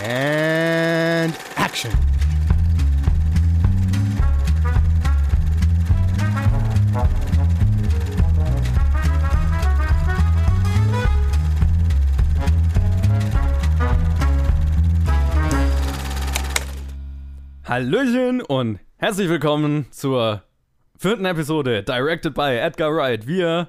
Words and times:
And 0.00 1.36
action. 1.56 1.90
Hallöchen 17.64 18.40
und 18.42 18.78
herzlich 18.96 19.28
willkommen 19.28 19.86
zur 19.90 20.42
vierten 20.96 21.24
Episode, 21.24 21.82
directed 21.82 22.34
by 22.34 22.56
Edgar 22.56 22.94
Wright. 22.94 23.26
Wir 23.26 23.68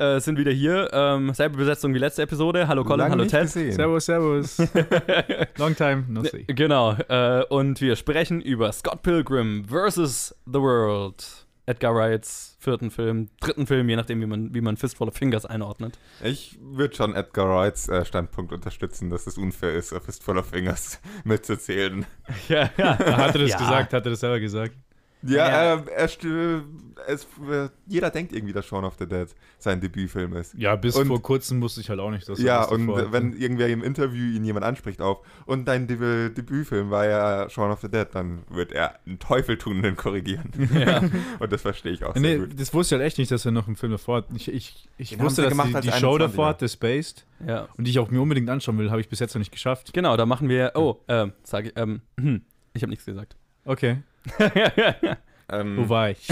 äh, 0.00 0.18
sind 0.20 0.38
wieder 0.38 0.50
hier. 0.52 0.88
Ähm, 0.92 1.32
selbe 1.34 1.58
Besetzung 1.58 1.94
wie 1.94 1.98
letzte 1.98 2.22
Episode. 2.22 2.66
Hallo 2.66 2.82
Colin, 2.84 2.98
Lange 3.00 3.10
hallo 3.12 3.24
Ted. 3.26 3.42
gesehen. 3.42 3.72
Servus, 3.72 4.06
servus. 4.06 4.58
Long 5.58 5.76
time 5.76 6.04
no 6.08 6.22
see. 6.24 6.44
Genau. 6.48 6.94
Äh, 7.08 7.44
und 7.50 7.80
wir 7.80 7.96
sprechen 7.96 8.40
über 8.40 8.72
Scott 8.72 9.02
Pilgrim 9.02 9.64
vs. 9.68 10.34
The 10.46 10.60
World. 10.60 11.46
Edgar 11.66 11.94
Wrights 11.94 12.56
vierten 12.58 12.90
Film, 12.90 13.28
dritten 13.40 13.64
Film, 13.66 13.88
je 13.88 13.94
nachdem, 13.94 14.20
wie 14.20 14.26
man, 14.26 14.52
wie 14.52 14.60
man 14.60 14.76
Fistful 14.76 15.06
of 15.06 15.14
Fingers 15.14 15.46
einordnet. 15.46 15.98
Ich 16.24 16.58
würde 16.60 16.96
schon 16.96 17.14
Edgar 17.14 17.48
Wrights 17.48 17.88
äh, 17.88 18.04
Standpunkt 18.04 18.52
unterstützen, 18.52 19.08
dass 19.08 19.28
es 19.28 19.38
unfair 19.38 19.74
ist, 19.74 19.94
Fistful 20.04 20.36
of 20.38 20.46
Fingers 20.46 21.00
mitzuzählen. 21.24 22.06
Ja, 22.48 22.70
ja. 22.76 22.98
Hat 22.98 23.34
er 23.36 23.42
das 23.42 23.50
Ja. 23.50 23.58
gesagt? 23.58 23.92
Hat 23.92 24.04
er 24.04 24.10
das 24.10 24.18
selber 24.20 24.40
gesagt? 24.40 24.74
Ja, 25.22 25.36
Ja. 25.48 25.74
ähm, 25.74 25.82
er 25.94 26.08
es, 27.06 27.24
äh, 27.50 27.68
jeder 27.86 28.10
denkt 28.10 28.32
irgendwie, 28.32 28.52
dass 28.52 28.66
Shaun 28.66 28.84
of 28.84 28.94
the 28.98 29.06
Dead 29.06 29.26
sein 29.58 29.80
Debütfilm 29.80 30.34
ist. 30.36 30.54
Ja, 30.54 30.76
bis 30.76 30.96
Und- 30.96 31.06
vor 31.08 31.20
kurzem 31.22 31.60
wusste 31.62 31.80
ich 31.80 31.88
halt 31.90 31.98
auch 32.00 32.10
nicht, 32.10 32.28
dass 32.28 32.38
er 32.38 32.44
Ja, 32.44 32.60
das 32.62 32.70
und 32.72 32.86
davor 32.86 33.12
wenn 33.12 33.32
irgendwer 33.32 33.68
im 33.68 33.82
Interview 33.82 34.22
ihn 34.36 34.44
jemand 34.44 34.64
anspricht 34.64 35.00
auf 35.00 35.20
und 35.46 35.66
dein 35.66 35.86
Deb 35.86 36.00
Debütfilm 36.34 36.90
war 36.90 37.06
ja 37.06 37.48
Shaun 37.50 37.70
of 37.70 37.80
the 37.80 37.88
Dead, 37.90 38.06
dann 38.12 38.40
wird 38.50 38.72
er 38.72 38.98
einen 39.06 39.18
Teufel 39.18 39.56
tun 39.58 39.78
und 39.78 39.84
ihn 39.84 39.96
korrigieren. 39.96 40.50
Ja. 40.74 41.02
Und 41.40 41.52
das 41.52 41.62
verstehe 41.62 41.92
ich 41.92 42.04
auch 42.04 42.12
sehr 42.14 42.22
Nee, 42.22 42.36
gut. 42.38 42.58
das 42.60 42.72
wusste 42.72 42.94
ich 42.94 43.00
halt 43.00 43.06
echt 43.08 43.18
nicht, 43.18 43.30
dass 43.30 43.44
er 43.44 43.50
noch 43.52 43.66
einen 43.66 43.76
Film 43.76 43.92
davor 43.92 44.18
hat. 44.18 44.26
Ich, 44.34 44.48
ich, 44.48 44.88
ich 44.98 45.10
Den 45.10 45.20
wusste, 45.20 45.42
dass 45.42 45.50
gemacht 45.50 45.68
die, 45.84 45.90
die 45.90 45.92
Show 45.92 46.14
21er. 46.14 46.18
davor 46.18 46.46
hat, 46.46 46.60
The 46.60 46.68
Spaced, 46.68 47.26
ja. 47.46 47.68
und 47.76 47.86
die 47.86 47.90
ich 47.90 47.98
auch 47.98 48.10
mir 48.10 48.20
unbedingt 48.20 48.48
anschauen 48.50 48.78
will, 48.78 48.90
habe 48.90 49.00
ich 49.00 49.08
bis 49.08 49.18
jetzt 49.20 49.34
noch 49.34 49.40
nicht 49.40 49.52
geschafft. 49.52 49.92
Genau, 49.92 50.16
da 50.16 50.26
machen 50.26 50.48
wir. 50.48 50.72
Oh, 50.74 50.96
ähm, 51.08 51.32
sage 51.42 51.68
ich. 51.70 51.76
Ähm, 51.76 52.02
hm, 52.18 52.42
ich 52.74 52.82
habe 52.82 52.90
nichts 52.90 53.04
gesagt. 53.04 53.36
Okay, 53.64 53.98
yeah, 54.40 54.70
yeah, 54.76 54.94
yeah. 55.02 55.14
Ähm, 55.52 55.76
wo 55.78 55.88
war 55.88 56.10
ich? 56.10 56.28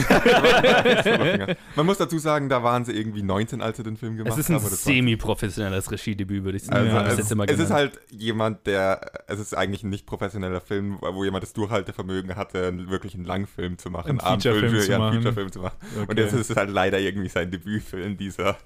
Man 1.77 1.87
muss 1.87 1.99
dazu 1.99 2.19
sagen, 2.19 2.49
da 2.49 2.63
waren 2.63 2.85
sie 2.85 2.93
irgendwie 2.93 3.23
19, 3.23 3.61
als 3.63 3.77
sie 3.77 3.83
den 3.83 3.97
Film 3.97 4.17
gemacht 4.17 4.33
es 4.35 4.39
ist 4.39 4.49
ein 4.51 4.55
haben. 4.57 4.63
oder 4.63 4.71
20. 4.77 4.85
semi-professionelles 4.97 5.91
Regiedebüt, 5.91 6.45
würde 6.45 6.57
ich 6.59 6.65
sagen. 6.65 6.91
Also 6.91 7.17
Ja, 7.17 7.23
es, 7.25 7.31
immer 7.31 7.45
es 7.49 7.59
ist 7.59 7.71
halt 7.71 7.99
jemand, 8.11 8.67
der, 8.67 9.01
es 9.27 9.39
ist 9.39 9.55
eigentlich 9.57 9.83
ein 9.83 9.91
nicht 9.91 10.07
professioneller 10.07 10.61
Film, 10.61 10.99
wo 11.01 11.25
jemand 11.25 11.43
das 11.43 11.53
Durchhaltevermögen 11.53 12.37
hatte, 12.37 12.67
einen- 12.69 12.91
wirklich 12.91 13.15
einen 13.15 13.25
Langfilm 13.25 13.79
zu 13.79 13.91
machen, 13.91 14.11
Einen 14.11 14.21
Abendfilm 14.21 14.55
Featurefilm 14.57 14.81
für- 14.81 14.87
zu 14.87 14.91
ja, 14.93 14.97
einen 14.97 15.05
machen. 15.07 15.15
Featurefilm 15.23 15.53
zu 15.53 15.59
machen. 15.61 15.77
Und 15.97 16.03
Okay. 16.11 16.21
jetzt 16.21 16.33
ist 16.35 16.51
es 16.51 16.57
halt 16.57 16.71
leider 16.71 16.99
irgendwie 16.99 17.29
sein 17.29 17.51
Debütfilm, 17.51 18.17
dieser, 18.17 18.57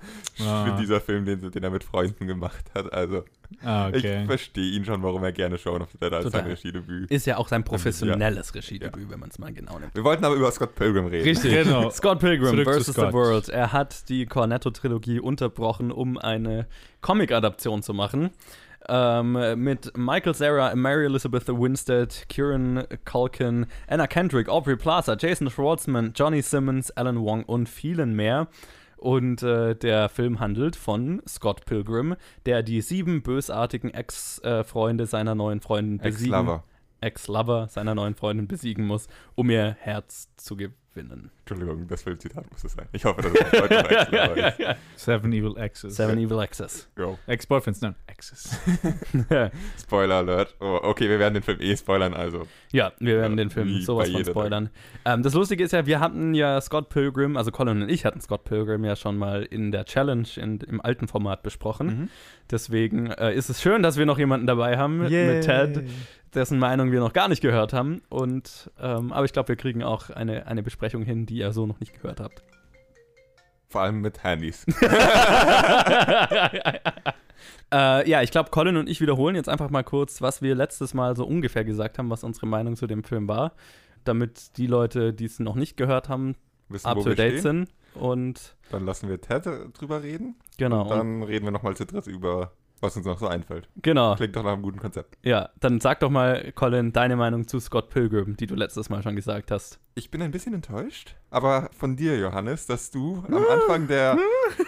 Ah. 0.41 0.77
dieser 0.81 1.01
Film, 1.01 1.25
den, 1.25 1.51
den 1.51 1.63
er 1.63 1.71
mit 1.71 1.85
Freunden 1.85 2.27
gemacht 2.27 2.65
hat. 2.75 2.93
Also 2.93 3.25
Ah, 3.63 3.89
okay. 3.89 4.21
ich 4.23 4.27
verstehe 4.27 4.73
ihn 4.73 4.85
schon, 4.87 5.03
warum 5.03 5.23
er 5.25 5.33
gerne 5.33 5.59
Shaun 5.59 5.83
of 5.83 5.89
the 5.93 5.99
Dead 5.99 6.11
als 6.13 6.33
sein 6.33 6.47
Regiedebüt. 6.47 7.11
Ist 7.11 7.27
ja 7.27 7.37
auch 7.37 7.49
sein 7.49 7.63
professionelles 7.65 8.55
Regiedebüt, 8.55 9.03
Ja. 9.05 9.11
wenn 9.11 9.21
man 9.21 9.29
es 9.29 9.39
mal 9.39 9.53
genau 9.53 9.79
nimmt. 9.79 9.95
Wir 9.95 10.05
wollten 10.05 10.25
aber 10.25 10.35
über 10.37 10.42
Scott 10.51 10.75
Pilgrim 10.75 11.07
reden. 11.07 11.25
Richtig. 11.25 11.53
Genau. 11.65 11.91
Scott 11.91 12.19
Pilgrim 12.19 12.51
Zurück 12.51 12.73
zu 12.75 12.81
vs. 12.81 12.87
The 12.87 12.93
Scott. 12.93 13.13
World. 13.13 13.49
Er 13.49 13.73
hat 13.73 14.09
die 14.09 14.27
Cornetto-Trilogie 14.27 15.21
unterbrochen, 15.21 15.93
um 15.93 16.19
eine 16.19 16.67
Comic-Adaption 17.01 17.83
zu 17.83 17.95
machen. 17.95 18.31
Ähm, 18.89 19.39
mit 19.63 19.97
Michael 19.97 20.35
Cera, 20.35 20.75
Mary 20.75 21.05
Elizabeth 21.05 21.47
Winstead, 21.49 22.25
Kieran 22.29 22.85
Culkin, 23.05 23.67
Anna 23.87 24.07
Kendrick, 24.09 24.49
Aubrey 24.49 24.77
Plaza, 24.77 25.17
Jason 25.19 25.49
Schwartzman, 25.51 26.13
Johnny 26.17 26.43
Simmons, 26.43 26.91
Alan 26.91 27.21
Wong 27.21 27.45
und 27.45 27.69
vielen 27.69 28.17
mehr. 28.17 28.49
Und 28.97 29.43
äh, 29.43 29.75
der 29.75 30.09
Film 30.09 30.39
handelt 30.41 30.77
von 30.77 31.23
Scott 31.27 31.65
Pilgrim, 31.65 32.15
der 32.47 32.63
die 32.63 32.81
sieben 32.81 33.23
bösartigen 33.23 33.93
Ex-Freunde 33.93 35.07
seiner 35.07 35.35
neuen 35.35 35.61
Freundin 35.61 35.99
besiegen. 35.99 36.35
Ex-Lover. 36.35 36.65
Ex-Lover 37.03 37.69
seiner 37.69 37.95
neuen 37.95 38.15
Freundin 38.15 38.49
besiegen 38.49 38.87
muss, 38.87 39.09
um 39.35 39.51
ihr 39.51 39.77
Herz 39.81 40.29
zu 40.37 40.57
gewinnen. 40.57 41.31
Entschuldigung, 41.47 41.89
das 41.89 42.03
Filmzitat 42.03 42.51
muss 42.53 42.63
es 42.65 42.73
sein. 42.73 42.87
Ich 42.93 43.05
hoffe, 43.05 43.23
dass 43.23 43.33
es 43.33 43.61
heute 43.63 43.79
Ex-Lover 43.91 44.61
ist. 44.71 44.79
Seven 44.97 45.33
Evil 45.33 45.57
Exes. 45.57 45.97
Seven 45.97 46.19
Evil 46.19 46.39
Access. 46.39 46.89
Go. 46.95 47.19
Ex-Boyfriends, 47.27 47.81
nein, 47.81 47.95
Exes. 48.07 48.59
Spoiler 49.81 50.17
Alert. 50.17 50.55
Oh, 50.61 50.79
okay, 50.83 51.09
wir 51.09 51.19
werden 51.19 51.35
den 51.35 51.43
Film 51.43 51.61
eh 51.61 51.77
spoilern, 51.77 52.15
also. 52.15 52.47
ja, 52.73 52.93
wir 52.99 53.17
werden 53.17 53.33
Ja, 53.39 53.45
den 53.45 53.51
Film 53.51 53.81
sowas 53.81 54.11
von 54.11 54.25
spoilern. 54.25 54.71
Ähm, 55.05 55.23
das 55.23 55.35
Lustige 55.35 55.65
ist 55.65 55.73
ja, 55.73 55.87
wir 55.87 55.99
hatten 56.01 56.35
ja 56.35 56.61
Scott 56.61 56.89
Pilgrim, 56.91 57.37
also 57.37 57.51
Colin 57.51 57.83
und 57.83 57.89
ich 57.89 58.05
hatten 58.05 58.21
Scott 58.21 58.45
Pilgrim 58.45 58.85
ja 58.85 58.95
schon 58.97 59.17
mal 59.17 59.43
in 59.45 59.73
der 59.73 59.85
Challenge 59.87 60.29
in, 60.37 60.61
im 60.61 60.81
alten 60.81 61.09
Format 61.09 61.43
besprochen. 61.43 61.87
Mhm. 61.87 62.09
Deswegen 62.51 63.07
äh, 63.07 63.35
ist 63.35 63.49
es 63.49 63.63
schön, 63.63 63.83
dass 63.83 63.97
wir 63.97 64.07
noch 64.07 64.19
jemanden 64.19 64.47
dabei 64.47 64.77
haben 64.77 64.99
mit, 64.99 65.11
Yay. 65.11 65.35
mit 65.37 65.45
Ted, 65.45 65.85
dessen 66.35 66.59
Meinung 66.59 66.93
wir 66.93 67.01
noch 67.01 67.13
gar 67.13 67.29
nicht 67.29 67.43
gehört 67.43 67.73
haben. 67.73 68.03
Und 68.09 68.71
ähm, 68.81 69.13
aber 69.13 69.25
ich 69.25 69.33
glaube, 69.33 69.49
wir 69.49 69.57
kriegen 69.57 69.83
auch 69.83 70.11
eine, 70.11 70.47
eine 70.47 70.63
Besprechung 70.63 71.03
hin, 71.03 71.27
die 71.27 71.39
ihr 71.39 71.53
so 71.53 71.67
noch 71.67 71.81
nicht 71.81 72.01
gehört 72.01 72.21
habt. 72.21 72.43
Vor 73.69 73.81
allem 73.83 74.01
mit 74.01 74.23
Handys. 74.23 74.67
äh, 77.73 78.09
ja, 78.09 78.23
ich 78.23 78.31
glaube, 78.31 78.51
Colin 78.51 78.77
und 78.77 78.89
ich 78.89 79.01
wiederholen 79.01 79.35
jetzt 79.35 79.49
einfach 79.49 79.71
mal 79.71 79.83
kurz, 79.83 80.21
was 80.21 80.43
wir 80.43 80.55
letztes 80.55 80.95
Mal 80.95 81.17
so 81.17 81.25
ungefähr 81.27 81.65
gesagt 81.65 81.99
haben, 81.99 82.11
was 82.11 82.23
unsere 82.25 82.47
Meinung 82.47 82.77
zu 82.77 82.87
dem 82.87 83.03
Film 83.03 83.29
war, 83.29 83.53
damit 84.05 84.59
die 84.59 84.67
Leute, 84.67 85.15
die 85.15 85.25
es 85.25 85.39
noch 85.39 85.55
nicht 85.55 85.77
gehört 85.77 86.09
haben, 86.09 86.37
Wissen, 86.69 86.87
up 86.87 87.03
to 87.03 87.15
date 87.15 87.41
sind. 87.41 87.69
Und 87.95 88.57
Dann 88.71 88.85
lassen 88.87 89.09
wir 89.09 89.21
Ted 89.21 89.47
drüber 89.75 90.03
reden. 90.03 90.37
genau, 90.59 90.83
Und 90.83 90.91
dann 90.91 91.23
reden 91.23 91.45
wir 91.45 91.53
nochmal 91.53 91.77
zu 91.77 91.85
dritt 91.87 92.07
über, 92.07 92.53
was 92.83 92.97
uns 92.97 93.07
noch 93.07 93.19
so 93.19 93.27
einfällt. 93.29 93.69
genau, 93.81 94.15
Klingt 94.17 94.37
doch 94.37 94.43
nach 94.45 94.53
einem 94.53 94.63
guten 94.63 94.79
Konzept. 94.81 95.17
ja, 95.23 95.49
dann 95.61 95.81
sag 95.81 96.01
doch 96.01 96.11
mal, 96.11 96.53
Colin, 96.55 96.93
deine 96.93 97.17
Meinung 97.17 97.47
zu 97.49 97.59
Scott 97.61 97.89
Pilgrim, 97.91 98.37
die 98.37 98.47
du 98.47 98.55
letztes 98.55 98.91
Mal 98.91 99.03
schon 99.03 99.17
gesagt 99.17 99.51
hast. 99.51 99.79
Ich 99.95 100.11
bin 100.11 100.21
ein 100.23 100.31
bisschen 100.31 100.53
enttäuscht, 100.55 101.15
aber 101.31 101.69
von 101.79 101.97
dir, 101.97 102.19
Johannes, 102.19 102.67
dass 102.67 102.91
du 102.91 103.25
am 103.29 103.45
Anfang 103.47 103.87
der, 103.89 104.17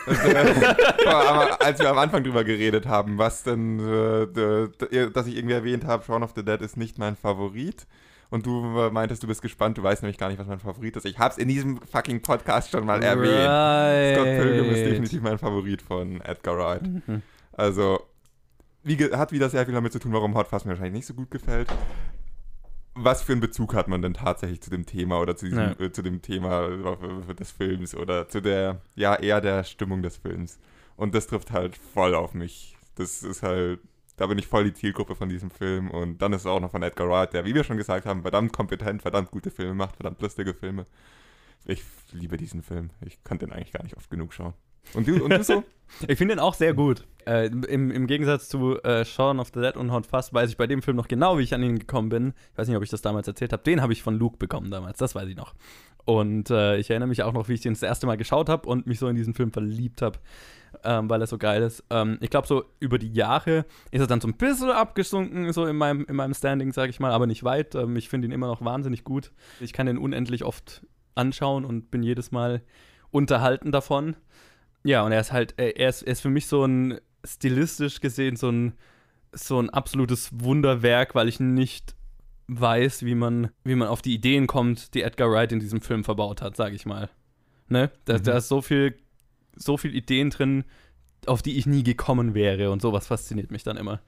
aber 1.07 1.61
als 1.63 1.79
wir 1.81 1.91
am 1.91 1.99
Anfang 1.99 2.23
drüber 2.25 2.45
geredet 2.45 2.87
haben, 2.87 3.19
was 3.19 3.43
denn, 3.43 3.79
äh, 3.81 4.27
d- 4.27 5.11
dass 5.11 5.27
ich 5.27 5.37
irgendwie 5.37 5.55
erwähnt 5.55 5.85
habe, 5.85 6.05
Shaun 6.05 6.23
of 6.23 6.33
the 6.37 6.45
Dead 6.45 6.61
ist 6.61 6.77
nicht 6.77 6.99
mein 6.99 7.17
Favorit. 7.17 7.87
Und 8.31 8.47
du 8.47 8.79
äh, 8.81 8.91
meintest, 8.91 9.23
du 9.23 9.29
bist 9.29 9.43
gespannt, 9.43 9.79
du 9.79 9.83
weißt 9.83 10.03
nämlich 10.03 10.19
gar 10.19 10.29
nicht, 10.29 10.39
was 10.41 10.47
mein 10.49 10.59
Favorit 10.59 10.97
ist. 10.97 11.07
Ich 11.07 11.19
hab's 11.19 11.39
in 11.39 11.47
diesem 11.47 11.79
fucking 11.83 12.21
Podcast 12.21 12.71
schon 12.71 12.85
mal 12.85 13.01
erwähnt. 13.03 13.31
Right. 13.49 14.17
Scott 14.17 14.25
Pilgrim 14.25 14.71
ist 14.73 14.85
definitiv 14.91 15.23
mein 15.23 15.39
Favorit 15.39 15.83
von 15.83 16.21
Edgar 16.23 16.57
Wright. 16.59 16.83
Mhm. 16.83 17.23
Also, 17.57 18.01
wie, 18.83 18.97
hat 18.97 19.33
wieder 19.33 19.49
sehr 19.49 19.65
viel 19.65 19.75
damit 19.75 19.93
zu 19.93 19.99
tun, 19.99 20.13
warum 20.13 20.35
Hot 20.35 20.49
Fuzz 20.49 20.65
mir 20.65 20.71
wahrscheinlich 20.71 20.95
nicht 20.95 21.07
so 21.07 21.15
gut 21.15 21.31
gefällt. 21.31 21.69
Was 22.97 23.23
für 23.23 23.33
einen 23.33 23.41
Bezug 23.41 23.75
hat 23.75 23.89
man 23.89 24.03
denn 24.03 24.15
tatsächlich 24.15 24.61
zu 24.61 24.71
dem 24.71 24.87
Thema 24.87 25.21
oder 25.21 25.37
zu, 25.37 25.47
diesem, 25.47 25.59
Ja. 25.61 25.81
äh, 25.81 25.91
zu 25.93 26.03
dem 26.03 26.23
Thema 26.23 26.69
äh, 26.69 27.35
des 27.35 27.51
Films 27.51 27.95
oder 27.95 28.29
zu 28.29 28.41
der, 28.41 28.81
ja, 28.95 29.17
eher 29.17 29.41
der 29.41 29.65
Stimmung 29.65 30.03
des 30.03 30.17
Films? 30.17 30.59
Und 30.97 31.15
das 31.15 31.27
trifft 31.27 31.51
halt 31.51 31.77
voll 31.77 32.15
auf 32.15 32.35
mich. 32.35 32.77
Das 32.95 33.25
ist 33.25 33.43
halt, 33.43 33.81
da 34.17 34.29
bin 34.29 34.39
ich 34.39 34.47
voll 34.47 34.63
die 34.65 34.73
Zielgruppe 34.75 35.17
von 35.17 35.29
diesem 35.29 35.51
Film 35.51 35.91
und 35.91 36.19
dann 36.23 36.33
ist 36.33 36.43
es 36.43 36.47
auch 36.47 36.61
noch 36.61 36.71
von 36.71 36.85
Edgar 36.85 37.09
Wright, 37.09 37.33
der, 37.33 37.45
wie 37.45 37.55
wir 37.55 37.65
schon 37.65 37.79
gesagt 37.79 38.07
haben, 38.07 38.23
verdammt 38.23 38.53
kompetent, 38.53 39.03
verdammt 39.03 39.33
gute 39.33 39.51
Filme 39.51 39.75
macht, 39.75 39.97
verdammt 39.97 40.23
lustige 40.23 40.55
Filme. 40.55 40.87
Ich 41.65 41.83
liebe 42.13 42.37
diesen 42.37 42.63
Film. 42.63 42.91
Ich 43.01 43.25
kann 43.25 43.39
den 43.39 43.51
eigentlich 43.51 43.73
gar 43.73 43.83
nicht 43.83 43.97
oft 43.97 44.09
genug 44.11 44.33
schauen. 44.33 44.55
Und 44.93 45.09
du, 45.09 45.25
und 45.25 45.31
du 45.31 45.43
so? 45.43 45.65
Ich 46.09 46.19
finde 46.19 46.35
ihn 46.35 46.41
auch 46.41 46.55
sehr 46.55 46.75
gut. 46.75 47.05
Äh, 47.27 47.47
im, 47.47 47.91
Im 47.91 48.07
Gegensatz 48.07 48.49
zu 48.49 48.83
äh, 48.83 49.05
Shaun 49.05 49.39
of 49.39 49.53
the 49.55 49.61
Dead 49.61 49.77
und 49.77 49.93
Hot 49.93 50.07
Fuzz 50.07 50.33
weiß 50.33 50.51
ich 50.51 50.57
bei 50.57 50.67
dem 50.67 50.83
Film 50.83 50.97
noch 50.97 51.09
genau, 51.09 51.39
wie 51.39 51.43
ich 51.43 51.55
an 51.55 51.63
ihn 51.63 51.79
gekommen 51.79 52.09
bin. 52.09 52.35
Ich 52.53 52.59
weiß 52.59 52.69
nicht, 52.69 52.77
ob 52.77 52.83
ich 52.83 52.91
das 52.91 53.01
damals 53.01 53.29
erzählt 53.29 53.53
habe. 53.53 53.63
Den 53.63 53.81
habe 53.81 53.93
ich 53.93 54.03
von 54.03 54.19
Luke 54.19 54.37
bekommen 54.37 54.71
damals, 54.71 54.99
das 54.99 55.15
weiß 55.15 55.29
ich 55.29 55.37
noch. 55.37 55.55
Und 56.05 56.51
äh, 56.51 56.77
ich 56.77 56.91
erinnere 56.91 57.09
mich 57.09 57.23
auch 57.23 57.33
noch, 57.33 57.49
wie 57.49 57.55
ich 57.55 57.63
den 57.63 57.73
das 57.73 57.83
erste 57.83 58.07
Mal 58.07 58.17
geschaut 58.17 58.49
habe 58.49 58.69
und 58.69 58.87
mich 58.87 58.99
so 58.99 59.09
in 59.09 59.17
diesen 59.17 59.35
Film 59.35 59.53
verliebt 59.53 60.03
habe, 60.03 60.19
ähm, 60.83 61.09
weil 61.09 61.21
er 61.21 61.27
so 61.27 61.39
geil 61.39 61.63
ist. 61.63 61.83
Ähm, 61.89 62.19
ich 62.21 62.29
glaube, 62.29 62.47
so 62.47 62.65
über 62.79 62.99
die 62.99 63.13
Jahre 63.13 63.65
ist 63.91 64.01
er 64.01 64.07
dann 64.07 64.21
so 64.21 64.29
ein 64.29 64.35
bisschen 64.35 64.71
abgesunken, 64.71 65.51
so 65.53 65.65
in 65.65 65.77
meinem, 65.77 66.05
in 66.07 66.17
meinem 66.17 66.35
Standing, 66.35 66.73
sage 66.73 66.91
ich 66.91 67.01
mal, 67.01 67.13
aber 67.13 67.27
nicht 67.27 67.43
weit. 67.45 67.75
Ähm, 67.75 67.97
ich 67.97 68.11
finde 68.11 68.29
ihn 68.29 68.33
immer 68.33 68.49
noch 68.49 68.63
wahnsinnig 68.63 69.05
gut. 69.05 69.33
Ich 69.61 69.73
kann 69.73 69.87
den 69.87 69.97
unendlich 69.97 70.45
oft 70.45 70.87
anschauen 71.15 71.65
und 71.65 71.91
bin 71.91 72.03
jedes 72.03 72.33
Mal 72.33 72.63
unterhalten 73.11 73.73
davon. 73.73 74.17
Ja, 74.85 75.03
und 75.03 75.13
er 75.13 75.21
ist 75.21 75.33
halt, 75.33 75.55
er 75.57 75.77
er 75.79 75.89
ist, 75.89 76.03
er 76.03 76.13
ist 76.13 76.21
für 76.21 76.31
mich 76.31 76.47
so 76.47 76.65
ein 76.65 76.99
stilistisch 77.25 78.01
gesehen 78.01 78.37
so 78.37 78.51
ein, 78.51 78.75
so 79.33 79.59
ein 79.59 79.71
absolutes 79.71 80.31
Wunderwerk, 80.33 81.15
weil 81.15 81.29
ich 81.29 81.41
nicht 81.41 81.95
weiß, 82.49 83.05
wie 83.05 83.15
man, 83.15 83.49
wie 83.65 83.75
man 83.75 83.89
auf 83.89 84.03
die 84.03 84.15
Ideen 84.15 84.47
kommt, 84.47 84.93
die 84.95 85.03
Edgar 85.03 85.31
Wright 85.31 85.51
in 85.53 85.61
diesem 85.61 85.81
Film 85.81 86.05
verbaut 86.05 86.43
hat, 86.43 86.55
sage 86.57 86.75
ich 86.77 86.85
mal. 86.85 87.09
Ne? 87.69 87.91
Da, 88.05 88.19
Mhm. 88.19 88.23
da 88.25 88.37
ist 88.37 88.49
so 88.49 88.61
viel, 88.61 88.95
so 89.57 89.79
viel 89.79 89.95
Ideen 89.95 90.29
drin, 90.29 90.65
auf 91.27 91.41
die 91.41 91.57
ich 91.57 91.65
nie 91.65 91.83
gekommen 91.83 92.35
wäre 92.35 92.71
und 92.71 92.83
sowas 92.83 93.07
fasziniert 93.07 93.51
mich 93.51 93.63
dann 93.63 93.79
immer. 93.79 94.01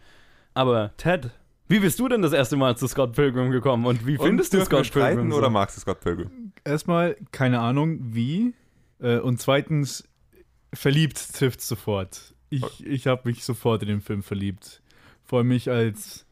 Aber 0.52 0.93
Ted, 0.99 1.31
Wie 1.69 1.81
bist 1.81 1.99
du 1.99 2.08
denn 2.08 2.20
das 2.20 2.32
erste 2.34 2.56
Mal 2.56 2.76
zu 2.76 2.87
Scott 2.87 3.14
Pilgrim 3.14 3.50
gekommen 3.50 3.87
und 3.87 4.06
wie 4.06 4.19
findest 4.19 4.52
du 4.52 4.58
dürfen 4.58 4.70
wir 4.73 4.84
Scott 4.84 4.93
Pilgrim? 4.93 5.31
so? 5.31 5.38
oder 5.38 5.49
magst 5.49 5.76
du 5.76 5.81
Scott 5.81 6.00
Pilgrim? 6.00 6.52
Erstmal, 6.64 7.17
keine 7.32 7.61
Ahnung, 7.61 7.99
wie. 8.02 8.52
Äh, 9.00 9.19
und 9.19 9.40
zweitens, 9.40 10.06
verliebt 10.72 11.34
trifft 11.34 11.60
sofort. 11.60 12.34
Ich, 12.50 12.84
ich 12.86 13.06
habe 13.06 13.22
mich 13.28 13.44
sofort 13.44 13.82
in 13.82 13.88
den 13.88 14.00
Film 14.00 14.22
verliebt. 14.22 14.82
Vor 15.24 15.38
allem 15.40 15.48
mich 15.48 15.68
als 15.70 16.26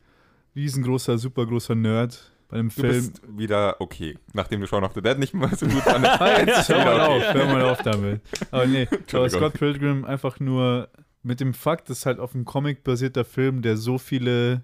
riesengroßer, 0.54 1.18
supergroßer 1.18 1.74
Nerd 1.74 2.30
bei 2.48 2.58
dem 2.58 2.68
Du 2.68 2.74
Film. 2.82 2.92
bist 2.92 3.22
wieder 3.38 3.80
okay, 3.80 4.16
nachdem 4.32 4.60
du 4.60 4.66
Shaun 4.66 4.84
of 4.84 4.92
the 4.94 5.02
Dead 5.02 5.18
nicht 5.18 5.34
mal 5.34 5.54
so 5.56 5.66
gut 5.66 5.82
fandest. 5.82 6.20
Jetzt 6.46 6.68
hör 6.68 6.84
mal 6.84 7.00
okay. 7.00 7.28
auf, 7.28 7.34
hör 7.34 7.46
mal 7.46 7.62
auf 7.62 7.82
damit. 7.82 8.20
Aber 8.50 8.66
nee, 8.66 8.86
aber. 9.12 9.30
Scott 9.30 9.54
Pilgrim 9.54 10.04
einfach 10.04 10.38
nur 10.38 10.88
mit 11.22 11.40
dem 11.40 11.54
Fakt, 11.54 11.90
dass 11.90 12.06
halt 12.06 12.20
auf 12.20 12.34
einem 12.34 12.44
Comic 12.44 12.84
basierter 12.84 13.24
Film, 13.24 13.62
der 13.62 13.76
so 13.76 13.98
viele 13.98 14.62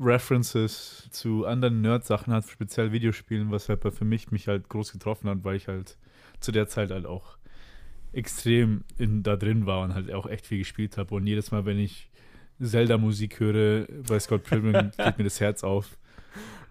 References 0.00 1.08
zu 1.10 1.44
anderen 1.46 1.82
Nerd-Sachen 1.82 2.32
hat, 2.32 2.48
speziell 2.48 2.90
Videospielen, 2.90 3.50
was 3.50 3.68
halt 3.68 3.80
bei- 3.80 3.90
für 3.90 4.04
mich 4.06 4.30
mich 4.30 4.48
halt 4.48 4.68
groß 4.68 4.92
getroffen 4.92 5.28
hat, 5.28 5.44
weil 5.44 5.56
ich 5.56 5.68
halt 5.68 5.98
zu 6.40 6.52
der 6.52 6.68
Zeit 6.68 6.90
halt 6.90 7.04
auch 7.06 7.36
extrem 8.12 8.84
in, 8.98 9.22
da 9.22 9.36
drin 9.36 9.66
war 9.66 9.82
und 9.82 9.94
halt 9.94 10.12
auch 10.12 10.26
echt 10.26 10.46
viel 10.46 10.58
gespielt 10.58 10.96
habe. 10.96 11.14
Und 11.14 11.26
jedes 11.26 11.50
Mal, 11.50 11.64
wenn 11.64 11.78
ich 11.78 12.10
Zelda-Musik 12.60 13.40
höre 13.40 13.86
bei 14.08 14.18
Scott 14.18 14.44
Pilgrim, 14.44 14.90
geht 14.96 15.18
mir 15.18 15.24
das 15.24 15.40
Herz 15.40 15.64
auf. 15.64 15.96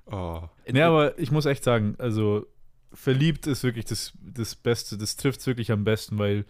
Oh. 0.05 0.41
Ja, 0.71 0.87
aber 0.87 1.17
ich 1.19 1.31
muss 1.31 1.45
echt 1.45 1.63
sagen, 1.63 1.95
also 1.97 2.47
verliebt 2.93 3.47
ist 3.47 3.63
wirklich 3.63 3.85
das, 3.85 4.13
das 4.21 4.55
Beste, 4.55 4.97
das 4.97 5.15
trifft 5.15 5.39
es 5.39 5.47
wirklich 5.47 5.71
am 5.71 5.83
besten, 5.83 6.17
weil 6.17 6.45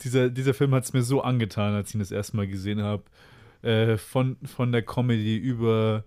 dieser, 0.00 0.30
dieser 0.30 0.54
Film 0.54 0.74
hat 0.74 0.84
es 0.84 0.92
mir 0.92 1.02
so 1.02 1.22
angetan, 1.22 1.74
als 1.74 1.90
ich 1.90 1.94
ihn 1.94 2.00
das 2.00 2.10
erste 2.10 2.36
Mal 2.36 2.46
gesehen 2.46 2.82
habe. 2.82 3.04
Äh, 3.62 3.96
von, 3.96 4.36
von 4.44 4.70
der 4.70 4.82
Comedy 4.82 5.36
über 5.36 6.04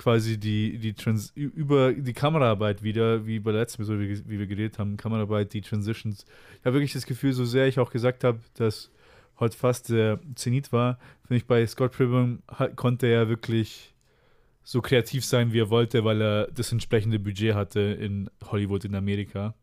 quasi 0.00 0.38
die, 0.40 0.78
die 0.78 0.94
Trans 0.94 1.30
über 1.34 1.92
die 1.92 2.14
Kameraarbeit 2.14 2.82
wieder, 2.82 3.26
wie 3.26 3.38
bei 3.38 3.52
der 3.52 3.60
letzten 3.60 3.82
Episode, 3.82 4.00
wie, 4.00 4.38
wir 4.38 4.46
geredet 4.46 4.78
haben, 4.78 4.96
Kameraarbeit, 4.96 5.52
die 5.52 5.60
Transitions. 5.60 6.24
Ich 6.58 6.64
habe 6.64 6.76
wirklich 6.76 6.94
das 6.94 7.04
Gefühl, 7.04 7.34
so 7.34 7.44
sehr 7.44 7.68
ich 7.68 7.78
auch 7.78 7.90
gesagt 7.90 8.24
habe, 8.24 8.40
dass 8.54 8.90
heute 9.38 9.58
fast 9.58 9.90
der 9.90 10.18
Zenit 10.36 10.72
war, 10.72 10.98
finde 11.26 11.36
ich 11.36 11.46
bei 11.46 11.66
Scott 11.66 11.92
Pilgrim 11.92 12.42
konnte 12.76 13.08
er 13.08 13.28
wirklich 13.28 13.94
so 14.62 14.80
kreativ 14.80 15.22
sein, 15.22 15.52
wie 15.52 15.60
er 15.60 15.68
wollte, 15.68 16.02
weil 16.02 16.22
er 16.22 16.46
das 16.46 16.72
entsprechende 16.72 17.18
Budget 17.18 17.54
hatte 17.54 17.80
in 17.80 18.30
Hollywood 18.42 18.86
in 18.86 18.94
Amerika. 18.94 19.54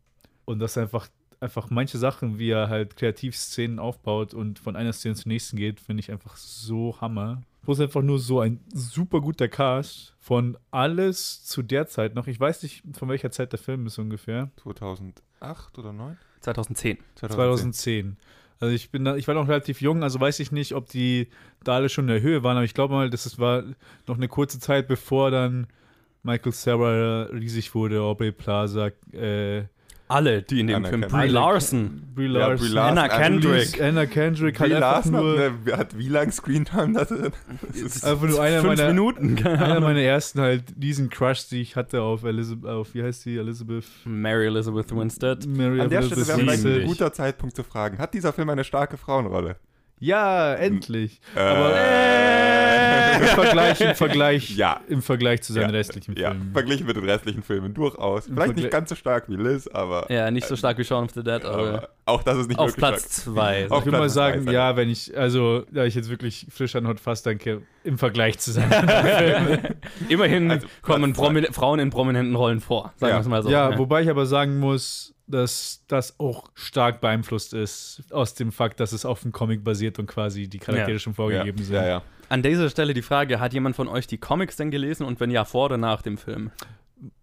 Und 0.46 0.60
das 0.60 0.78
einfach, 0.78 1.08
einfach 1.40 1.70
manche 1.70 1.98
Sachen, 1.98 2.40
wie 2.40 2.50
er 2.50 2.70
halt 2.70 2.96
kreativ 2.96 3.36
Szenen 3.36 3.80
aufbaut 3.80 4.34
und 4.34 4.60
von 4.60 4.76
einer 4.76 4.94
Szene 4.94 5.16
zur 5.16 5.30
nächsten 5.30 5.58
geht, 5.58 5.80
finde 5.80 6.02
ich 6.02 6.12
einfach 6.12 6.38
so 6.38 7.00
Hammer. 7.00 7.42
Plus 7.64 7.80
einfach 7.80 8.02
nur 8.02 8.20
so 8.20 8.40
ein 8.40 8.60
super 8.74 9.22
guter 9.22 9.48
Cast 9.48 10.16
von 10.20 10.58
alles 10.72 11.44
zu 11.44 11.62
der 11.62 11.88
Zeit 11.88 12.16
noch. 12.16 12.28
Ich 12.28 12.40
weiß 12.40 12.64
nicht, 12.64 12.84
von 12.94 13.10
welcher 13.10 13.32
Zeit 13.32 13.52
der 13.52 13.60
Film 13.60 13.86
ist 13.86 13.98
ungefähr. 13.98 14.50
2008 14.64 15.78
oder 15.78 15.94
9? 15.94 16.18
2010. 16.42 16.98
2010. 17.16 18.18
Also 18.60 18.74
ich 18.74 18.90
bin 18.90 19.06
da, 19.06 19.16
ich 19.16 19.28
war 19.28 19.36
noch 19.36 19.48
relativ 19.48 19.82
jung, 19.82 20.02
also 20.02 20.20
weiß 20.20 20.40
ich 20.40 20.52
nicht, 20.52 20.74
ob 20.74 20.90
die 20.90 21.28
da 21.64 21.76
alle 21.76 21.90
schon 21.90 22.06
in 22.06 22.14
der 22.14 22.22
Höhe 22.22 22.44
waren, 22.44 22.58
aber 22.58 22.66
ich 22.66 22.74
glaube 22.74 22.94
mal, 22.94 23.10
das 23.10 23.38
war 23.38 23.64
noch 24.08 24.16
eine 24.16 24.28
kurze 24.28 24.60
Zeit, 24.60 24.88
bevor 24.88 25.30
dann 25.30 25.68
Michael 26.24 26.52
Sarah 26.52 27.24
riesig 27.32 27.76
wurde, 27.76 28.02
Aubrey 28.02 28.32
Plaza, 28.32 28.88
äh, 29.12 29.66
Alle, 30.10 30.42
die 30.42 30.62
in 30.62 30.68
dem 30.68 30.86
Film. 30.86 31.04
Anerkannt. 31.04 31.24
Brie 31.24 31.28
Larson. 31.32 32.04
Brie 32.16 32.28
Ja, 32.28 32.48
Larson, 32.48 32.68
Brie 32.68 32.74
Larson, 32.74 32.98
Anna 32.98 33.02
also 33.04 33.18
Kendrick. 33.18 33.82
Anna 33.82 34.06
Kendrick 34.06 34.58
Brie 34.58 34.64
einfach 34.66 34.80
Larson 34.80 35.16
hat, 35.16 35.24
nur, 35.24 35.34
eine, 35.34 35.78
hat 35.78 35.98
wie 35.98 36.08
lang 36.08 36.32
Screentime 36.32 36.94
da 36.94 37.06
drin? 37.06 37.32
Das 37.68 37.78
ist 37.78 38.06
einfach 38.06 38.28
nur 38.28 38.42
einer 38.42 38.62
Fünf 38.62 38.78
meiner, 38.78 38.90
Minuten. 38.90 39.38
einer 39.46 39.80
meiner 39.82 40.02
ersten 40.02 40.40
halt 40.40 40.64
diesen 40.76 41.10
Crush, 41.10 41.50
die 41.50 41.62
ich 41.62 41.76
hatte 41.76 42.02
auf 42.02 42.24
Elizabeth, 42.24 42.70
auf 42.70 42.94
wie 42.94 43.04
heißt 43.04 43.24
sie, 43.24 43.38
Elizabeth? 43.38 43.86
Mary 44.06 44.48
Elizabeth 44.48 44.96
Winstead. 44.96 45.46
Mary 45.46 45.82
An 45.82 45.90
der 45.90 46.00
Elizabeth 46.00 46.26
Stelle 46.26 46.48
wäre 46.48 46.58
vielleicht 46.58 46.82
ein 46.82 46.88
guter 46.88 47.12
Zeitpunkt 47.12 47.56
zu 47.56 47.64
fragen, 47.64 47.98
hat 47.98 48.14
dieser 48.14 48.32
Film 48.32 48.50
eine 48.50 48.64
starke 48.64 48.98
Frauenrolle? 48.98 49.58
Ja, 50.00 50.54
endlich. 50.54 51.20
Äh, 51.36 53.18
Im 53.20 53.26
Vergleich, 53.30 53.82
im 53.82 53.96
Vergleich, 53.96 54.50
Ja. 54.56 54.80
im 54.88 55.02
Vergleich 55.02 55.42
zu 55.42 55.52
seinen 55.54 55.70
Ja, 55.72 55.76
restlichen 55.78 56.16
ja, 56.16 56.30
Filmen. 56.32 56.52
verglichen 56.54 56.86
mit 56.86 56.96
den 56.98 57.04
restlichen 57.10 57.42
Filmen 57.42 57.74
durchaus. 57.74 58.28
Im 58.28 58.36
Vielleicht 58.36 58.56
nicht 58.58 58.70
ganz 58.70 58.90
so 58.90 58.96
stark 58.96 59.28
wie 59.28 59.36
Liz, 59.36 59.68
aber, 59.68 60.06
Ja, 60.12 60.30
nicht 60.30 60.46
so 60.48 60.56
stark 60.56 60.78
wie 60.78 60.84
Shaun 60.84 61.06
of 61.06 61.12
the 61.12 61.24
Dead, 61.24 61.44
aber 61.44 61.58
aber 61.58 61.90
auch 62.06 62.22
das 62.22 62.38
ist 62.38 62.48
nicht 62.48 62.60
auf 62.60 62.76
Platz 62.76 63.00
stark. 63.24 63.36
zwei. 63.36 63.70
Auf 63.72 63.80
Ich 63.80 63.86
würde 63.86 63.98
mal 63.98 64.10
sagen, 64.10 64.46
drei, 64.46 64.54
ja, 64.54 64.76
wenn 64.76 64.90
ich, 64.90 65.18
also, 65.18 65.64
da 65.72 65.86
ich 65.86 65.96
jetzt 65.96 66.10
wirklich 66.12 66.46
frisch 66.52 66.76
an 66.76 66.88
Hot 66.88 67.00
Fast 67.00 67.26
denke, 67.26 67.64
im 67.84 67.98
Vergleich 67.98 68.38
zu 68.38 68.52
seinen 68.52 68.70
Filmen. 68.88 69.60
Immerhin 70.10 70.52
Also, 70.52 70.68
kommen 70.84 71.16
zwei. 71.16 71.44
Frauen 71.52 71.80
in 71.80 71.90
prominenten 71.90 72.36
Rollen 72.36 72.60
vor, 72.62 72.94
sagen 72.98 73.12
Ja. 73.12 73.18
wir 73.18 73.22
es 73.22 73.28
mal 73.28 73.42
so. 73.44 73.50
ja, 73.50 73.76
wobei 73.80 74.04
ich 74.04 74.10
aber 74.10 74.28
sagen 74.28 74.60
muss, 74.60 75.16
dass 75.28 75.84
das 75.88 76.20
auch 76.20 76.50
stark 76.56 77.02
beeinflusst 77.02 77.54
ist 77.54 78.04
aus 78.12 78.34
dem 78.34 78.52
Fakt, 78.52 78.80
dass 78.80 78.92
es 78.94 79.06
auf 79.06 79.22
dem 79.22 79.32
Comic 79.32 79.64
basiert 79.64 80.00
und 80.00 80.08
quasi 80.08 80.48
die 80.48 80.60
Charaktere 80.60 80.94
Ja. 80.94 81.00
schon 81.00 81.14
Ja, 81.14 81.16
vorgegeben 81.16 81.64
sind. 81.64 81.76
ja, 81.76 81.86
ja. 81.88 82.02
An 82.30 82.42
dieser 82.44 82.70
Stelle 82.70 82.94
die 82.94 83.02
Frage, 83.02 83.40
hat 83.40 83.54
jemand 83.54 83.76
von 83.76 83.88
euch 83.88 84.08
die 84.08 84.18
Comics 84.18 84.56
denn 84.58 84.72
gelesen 84.72 85.06
und 85.06 85.20
wenn 85.20 85.32
ja, 85.32 85.46
vor 85.46 85.66
oder 85.66 85.78
nach 85.78 86.02
dem 86.02 86.18
Film? 86.18 86.52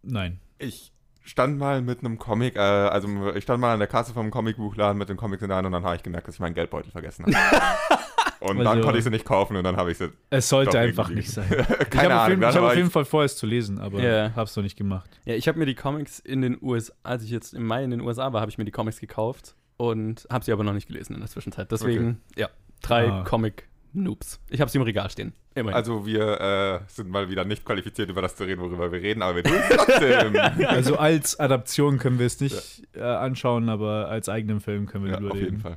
Nein. 0.03 0.39
Ich 0.59 0.93
stand 1.25 1.59
mal 1.59 1.83
mit 1.83 2.01
einem 2.01 2.19
Comic, 2.19 2.56
äh, 2.56 2.59
also 2.61 3.09
ich 3.35 3.43
stand 3.45 3.61
mal 3.61 3.73
an 3.73 3.79
der 3.79 3.89
Kasse 3.89 4.12
vom 4.12 4.31
Comicbuchladen 4.31 4.97
mit 4.99 5.09
den 5.09 5.17
Comics 5.17 5.43
in 5.43 5.49
der 5.49 5.56
Hand 5.59 5.67
und 5.67 5.73
dann 5.73 5.85
habe 5.85 5.97
ich 5.97 6.03
gemerkt, 6.03 6.29
dass 6.29 6.35
ich 6.37 6.41
meinen 6.41 6.55
Geldbeutel 6.55 6.91
vergessen 6.91 7.25
habe. 7.27 7.37
und 8.44 8.58
dann 8.58 8.67
Also- 8.67 8.82
konnte 8.82 8.99
ich 8.99 9.05
sie 9.05 9.11
nicht 9.11 9.25
kaufen 9.25 9.56
und 9.56 9.64
dann 9.64 9.76
habe 9.76 9.91
ich 9.93 9.99
sie. 9.99 10.11
Es 10.31 10.49
sollte 10.49 10.79
einfach 10.79 11.08
nicht 11.11 11.31
sein. 11.31 11.46
Ich 11.50 11.58
habe 11.69 11.85
Keine 11.87 12.20
auf, 12.20 12.29
dann 12.29 12.41
ich 12.43 12.56
hab 12.56 12.62
auf 12.62 12.76
jeden 12.76 12.91
Fall 12.91 13.05
vor, 13.05 13.25
es 13.25 13.37
zu 13.37 13.46
lesen, 13.46 13.79
aber 13.79 14.02
Ja. 14.02 14.32
habe 14.35 14.44
es 14.44 14.55
noch 14.56 14.62
nicht 14.62 14.76
gemacht. 14.76 15.08
Ja, 15.25 15.35
ich 15.35 15.49
habe 15.49 15.58
mir 15.58 15.67
die 15.67 15.75
Comics 15.75 16.19
in 16.19 16.43
den 16.43 16.58
USA, 16.61 16.93
als 17.02 17.23
ich 17.25 17.31
jetzt 17.31 17.55
im 17.55 17.67
Mai 17.67 17.85
in 17.85 17.91
den 17.91 18.00
USA 18.00 18.32
war, 18.32 18.41
habe 18.41 18.50
ich 18.50 18.58
mir 18.58 18.64
die 18.64 18.70
Comics 18.73 19.00
gekauft 19.00 19.55
und 19.76 20.26
habe 20.31 20.44
sie 20.44 20.52
aber 20.52 20.64
noch 20.64 20.73
nicht 20.73 20.87
gelesen 20.88 21.14
in 21.14 21.20
der 21.20 21.29
Zwischenzeit. 21.29 21.70
Deswegen, 21.73 22.20
ja, 22.37 22.49
drei 22.82 23.08
Ah. 23.11 23.25
Comic-Noobs. 23.25 24.41
Ich 24.50 24.61
habe 24.61 24.70
sie 24.70 24.79
im 24.79 24.82
Regal 24.85 25.11
stehen. 25.11 25.32
Immerhin. 25.56 25.76
Also 25.76 26.05
wir 26.05 26.41
äh, 26.41 26.81
sind 26.88 27.11
mal 27.11 27.29
wieder 27.29 27.44
nicht 27.44 27.64
qualifiziert, 27.64 28.11
über 28.11 28.20
das 28.23 28.35
zu 28.35 28.43
reden, 28.43 28.61
worüber 28.61 28.91
wir 28.91 29.00
reden, 29.00 29.23
aber 29.23 29.37
wir 29.37 29.44
tun 29.44 29.55
es 29.56 29.76
trotzdem. 29.76 30.35
Also 30.67 30.96
als 30.96 31.38
Adaption 31.38 31.99
können 31.99 32.19
wir 32.19 32.26
es 32.26 32.41
nicht 32.41 32.82
äh, 32.96 33.00
anschauen, 33.02 33.69
aber 33.69 34.08
als 34.08 34.29
eigenen 34.29 34.58
Film 34.61 34.87
können 34.87 35.05
wir 35.05 35.12
ja, 35.12 35.19
drüber 35.19 35.32
auf 35.35 35.38
jeden. 35.38 35.58
Fall. 35.61 35.76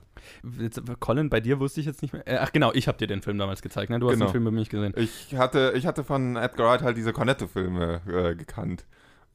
Jetzt, 0.60 0.82
Colin, 1.00 1.30
bei 1.30 1.40
dir 1.40 1.60
wusste 1.60 1.80
ich 1.80 1.86
jetzt 1.86 2.02
nicht 2.02 2.14
mehr. 2.14 2.28
Äh, 2.28 2.38
ach 2.38 2.52
genau, 2.52 2.72
ich 2.74 2.88
habe 2.88 2.98
dir 2.98 3.08
den 3.08 3.22
Film 3.22 3.38
damals 3.38 3.62
gezeigt, 3.62 3.90
ne? 3.90 4.00
Du 4.00 4.08
hast 4.08 4.14
Genau. 4.16 4.26
den 4.28 4.32
Film 4.32 4.44
bei 4.46 4.52
mir 4.52 4.60
nicht 4.60 4.72
gesehen. 4.72 4.94
Ich 4.98 5.36
hatte, 5.36 5.74
ich 5.76 5.86
hatte 5.86 6.04
von 6.04 6.36
Edgar 6.36 6.68
Wright 6.72 6.82
halt 6.82 6.98
diese 6.98 7.14
Cornetto-Filme 7.14 8.02
äh, 8.08 8.36
gekannt. 8.36 8.86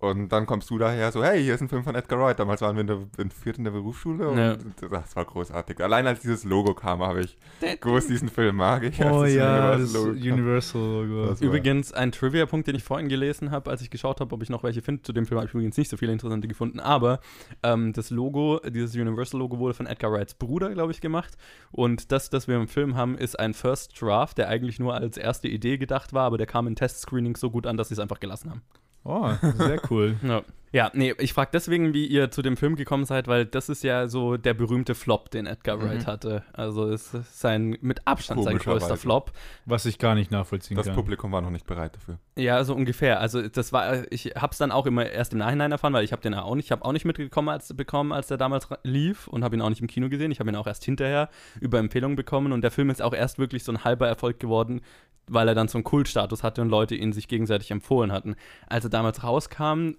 Und 0.03 0.31
dann 0.31 0.47
kommst 0.47 0.69
du 0.69 0.79
daher 0.79 1.13
so, 1.13 1.23
hey, 1.23 1.41
hier 1.41 1.55
ist 1.55 1.61
ein 1.61 1.69
Film 1.69 1.85
von 1.85 1.95
Edgar 1.95 2.19
Wright. 2.19 2.37
Damals 2.37 2.61
waren 2.61 2.75
wir 2.75 2.81
in 2.81 2.87
der, 2.89 2.99
in 3.19 3.31
vierten 3.31 3.63
der 3.63 3.71
Berufsschule 3.71 4.29
und 4.31 4.37
Ja. 4.37 4.57
das 4.91 5.15
war 5.15 5.25
großartig. 5.25 5.81
Allein 5.81 6.09
als 6.09 6.19
dieses 6.19 6.43
Logo 6.43 6.75
kam, 6.75 7.03
habe 7.03 7.21
ich 7.21 7.39
gewusst, 7.81 8.11
diesen 8.11 8.29
Film 8.29 8.57
mag 8.57 8.83
ich. 8.83 9.01
Oh 9.01 9.25
ja, 9.25 9.75
Universal 9.75 10.15
das. 10.17 10.23
Universal-Logo. 10.25 11.27
Das 11.29 11.41
war- 11.41 11.47
Übrigens, 11.47 11.93
ein 11.93 12.11
Trivia-Punkt, 12.11 12.67
den 12.67 12.75
ich 12.75 12.83
vorhin 12.83 13.09
gelesen 13.09 13.53
habe, 13.53 13.71
als 13.71 13.81
ich 13.81 13.91
geschaut 13.91 14.21
habe, 14.21 14.35
ob 14.35 14.43
ich 14.43 14.51
noch 14.51 14.65
welche 14.65 14.83
finde. 14.83 15.03
Zu 15.03 15.13
dem 15.13 15.25
Film 15.25 15.39
habe 15.39 15.47
ich 15.47 15.55
übrigens 15.55 15.77
nicht 15.77 15.89
so 15.89 15.97
viele 15.97 16.11
interessante 16.11 16.49
gefunden. 16.49 16.81
Aber 16.81 17.21
ähm, 17.63 17.93
das 17.93 18.11
Logo, 18.11 18.61
dieses 18.69 18.97
Universal-Logo 18.97 19.59
wurde 19.61 19.75
von 19.75 19.87
Edgar 19.87 20.11
Wrights 20.11 20.35
Bruder, 20.35 20.71
glaube 20.71 20.91
ich, 20.91 21.01
gemacht. 21.01 21.37
Und 21.71 22.11
das, 22.11 22.29
das 22.29 22.49
wir 22.49 22.57
im 22.57 22.67
Film 22.67 22.97
haben, 22.97 23.17
ist 23.17 23.39
ein 23.39 23.55
First 23.55 24.03
Draft, 24.03 24.37
der 24.39 24.49
eigentlich 24.49 24.81
nur 24.81 24.95
als 24.95 25.17
erste 25.17 25.47
Idee 25.47 25.79
gedacht 25.79 26.13
war, 26.13 26.25
aber 26.25 26.39
der 26.39 26.49
kam 26.49 26.67
in 26.67 26.75
Test-Screenings 26.75 27.39
so 27.39 27.51
gut 27.53 27.69
an, 27.69 27.77
dass 27.77 27.87
sie 27.89 27.95
es 27.95 28.01
einfach 28.01 28.19
gelassen 28.19 28.51
haben. 28.51 28.63
Oh, 29.05 29.33
sehr 29.57 29.81
cool. 29.91 30.17
Ja, 30.23 30.43
ja 30.73 30.91
nee, 30.95 31.15
ich 31.19 31.33
frage 31.33 31.51
deswegen, 31.53 31.93
wie 31.95 32.07
ihr 32.07 32.31
zu 32.31 32.43
dem 32.43 32.57
Film 32.57 32.77
gekommen 32.77 33.05
seid, 33.05 33.29
weil 33.29 33.45
das 33.47 33.69
ist 33.69 33.85
ja 33.85 34.09
so 34.09 34.37
der 34.37 34.55
berühmte 34.55 34.95
Flop, 34.95 35.31
den 35.31 35.47
Edgar 35.47 35.77
Mhm. 35.77 35.83
Wright 35.83 36.07
hatte. 36.07 36.43
Also 36.53 36.89
es 36.89 37.13
ist 37.15 37.41
sein, 37.41 37.77
mit 37.81 38.07
Abstand 38.07 38.43
sein 38.43 38.59
größter. 38.59 38.97
Flop. 38.97 39.33
Was 39.67 39.85
ich 39.87 39.99
gar 39.99 40.15
nicht 40.15 40.31
nachvollziehen 40.31 40.77
Das 40.77 40.87
kann. 40.87 40.95
Publikum 40.95 41.31
war 41.33 41.41
noch 41.43 41.51
nicht 41.51 41.67
bereit 41.67 41.95
dafür. 41.95 42.19
Ja, 42.37 42.65
so 42.65 42.75
ungefähr. 42.75 43.21
Also 43.21 43.47
das 43.47 43.73
war, 43.73 44.11
ich 44.11 44.33
habe 44.37 44.53
es 44.53 44.59
dann 44.59 44.73
auch 44.73 44.87
immer 44.87 45.07
erst 45.07 45.33
im 45.33 45.39
Nachhinein 45.39 45.71
erfahren, 45.73 45.93
weil 45.93 46.05
ich 46.05 46.13
habe 46.13 46.23
den 46.23 46.35
auch 46.35 46.55
nicht, 46.55 46.67
ich 46.67 46.73
habe 46.73 46.85
auch 46.85 46.93
nicht 46.93 47.05
mitbekommen, 47.05 47.49
als 47.51 47.75
bekommen, 47.75 48.13
als 48.13 48.29
der 48.29 48.39
damals 48.39 48.69
lief 48.83 49.29
und 49.29 49.45
habe 49.45 49.55
ihn 49.57 49.63
auch 49.63 49.69
nicht 49.69 49.81
im 49.83 49.87
Kino 49.89 50.09
gesehen. 50.09 50.31
Ich 50.33 50.41
habe 50.41 50.51
ihn 50.51 50.57
auch 50.57 50.67
erst 50.67 50.85
hinterher 50.85 51.29
über 51.61 51.79
Empfehlungen 51.79 52.17
bekommen 52.17 52.53
und 52.53 52.63
der 52.63 52.71
Film 52.71 52.89
ist 52.91 53.03
auch 53.03 53.13
erst 53.15 53.39
wirklich 53.39 53.65
so 53.65 53.73
ein 53.73 53.85
halber 53.85 54.09
Erfolg 54.09 54.41
geworden, 54.41 54.81
weil 55.29 55.47
er 55.49 55.55
dann 55.55 55.69
so 55.69 55.77
einen 55.79 55.85
Kultstatus 55.85 56.43
hatte 56.43 56.63
und 56.63 56.69
Leute 56.71 56.95
ihn 56.95 57.13
sich 57.13 57.29
gegenseitig 57.29 57.71
empfohlen 57.71 58.11
hatten. 58.11 58.37
Als 58.67 58.85
er 58.85 58.91
damals 58.91 59.23
rauskam, 59.23 59.91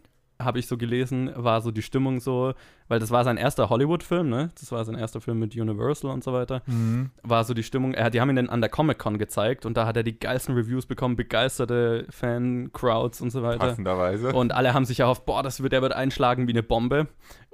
habe 0.45 0.59
ich 0.59 0.67
so 0.67 0.77
gelesen, 0.77 1.31
war 1.35 1.61
so 1.61 1.71
die 1.71 1.81
Stimmung 1.81 2.19
so, 2.19 2.53
weil 2.87 2.99
das 2.99 3.11
war 3.11 3.23
sein 3.23 3.37
erster 3.37 3.69
Hollywood-Film, 3.69 4.29
ne? 4.29 4.51
Das 4.59 4.71
war 4.71 4.83
sein 4.85 4.95
erster 4.95 5.21
Film 5.21 5.39
mit 5.39 5.55
Universal 5.55 6.11
und 6.11 6.23
so 6.23 6.33
weiter 6.33 6.61
Mhm. 6.65 7.11
war 7.23 7.43
so 7.43 7.53
die 7.53 7.63
Stimmung, 7.63 7.93
er, 7.93 8.09
die 8.09 8.21
haben 8.21 8.29
ihn 8.29 8.35
dann 8.35 8.49
an 8.49 8.61
der 8.61 8.69
Comic-Con 8.69 9.17
gezeigt 9.17 9.65
und 9.65 9.75
da 9.77 9.85
hat 9.85 9.97
er 9.97 10.03
die 10.03 10.17
geilsten 10.19 10.55
Reviews 10.55 10.85
bekommen, 10.85 11.15
begeisterte 11.15 12.05
Fan-Crowds 12.09 13.21
und 13.21 13.29
so 13.31 13.43
weiter. 13.43 13.59
Passenderweise. 13.67 14.33
Und 14.33 14.53
alle 14.53 14.73
haben 14.73 14.85
sich 14.85 14.99
erhofft, 14.99 15.25
boah, 15.25 15.43
das 15.43 15.61
wird, 15.61 15.73
der 15.73 15.81
wird 15.81 15.93
einschlagen 15.93 16.47
wie 16.47 16.51
eine 16.51 16.63
Bombe. 16.63 17.07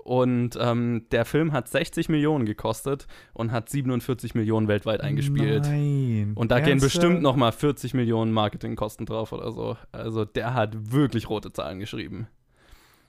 Und 0.04 0.58
ähm, 0.60 1.06
der 1.12 1.24
Film 1.26 1.52
hat 1.52 1.68
60 1.68 2.10
Millionen 2.10 2.46
gekostet 2.46 3.06
und 3.34 3.52
hat 3.52 3.70
47 3.70 4.34
Millionen 4.34 4.68
weltweit 4.68 5.02
eingespielt. 5.02 5.66
Nein. 5.66 6.32
Und 6.36 6.50
da 6.52 6.60
gehen 6.60 6.70
Ernsthaft? 6.70 6.94
bestimmt 6.94 7.22
noch 7.22 7.36
mal 7.36 7.52
40 7.52 7.94
Millionen 7.94 8.32
Marketingkosten 8.32 9.06
drauf 9.06 9.34
oder 9.34 9.52
so. 9.52 9.78
Also 9.92 10.26
der 10.26 10.54
hat 10.56 10.92
wirklich 10.92 11.30
rote 11.30 11.52
Zahlen 11.52 11.80
geschrieben. 11.80 12.28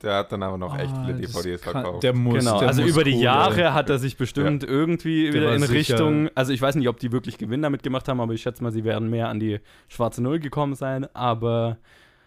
Der 0.02 0.14
hat 0.16 0.32
dann 0.32 0.42
aber 0.42 0.56
noch 0.56 0.78
echt 0.78 0.94
Ah, 0.94 1.04
viele 1.04 1.18
DVDs 1.18 1.60
kann- 1.60 1.72
verkauft. 1.74 2.02
Der 2.02 2.14
muss, 2.14 2.38
genau, 2.38 2.58
der 2.58 2.68
also 2.68 2.80
muss 2.82 2.90
über 2.90 3.04
die 3.04 3.12
Kohle- 3.12 3.22
Jahre 3.24 3.74
hat 3.74 3.90
er 3.90 3.98
sich 3.98 4.16
bestimmt 4.16 4.64
irgendwie 4.64 5.24
Der 5.24 5.34
wieder 5.34 5.54
in 5.54 5.60
sicher- 5.60 5.74
Richtung, 5.74 6.30
also 6.34 6.52
ich 6.52 6.62
weiß 6.62 6.74
nicht, 6.76 6.88
ob 6.88 6.98
die 6.98 7.12
wirklich 7.12 7.36
Gewinn 7.36 7.60
damit 7.62 7.82
gemacht 7.82 8.08
haben, 8.08 8.20
aber 8.20 8.32
ich 8.32 8.40
schätze 8.42 8.62
mal, 8.62 8.72
sie 8.72 8.84
werden 8.84 9.10
mehr 9.10 9.28
an 9.28 9.38
die 9.40 9.60
schwarze 9.88 10.22
Null 10.22 10.38
gekommen 10.38 10.74
sein. 10.74 11.06
Aber 11.14 11.76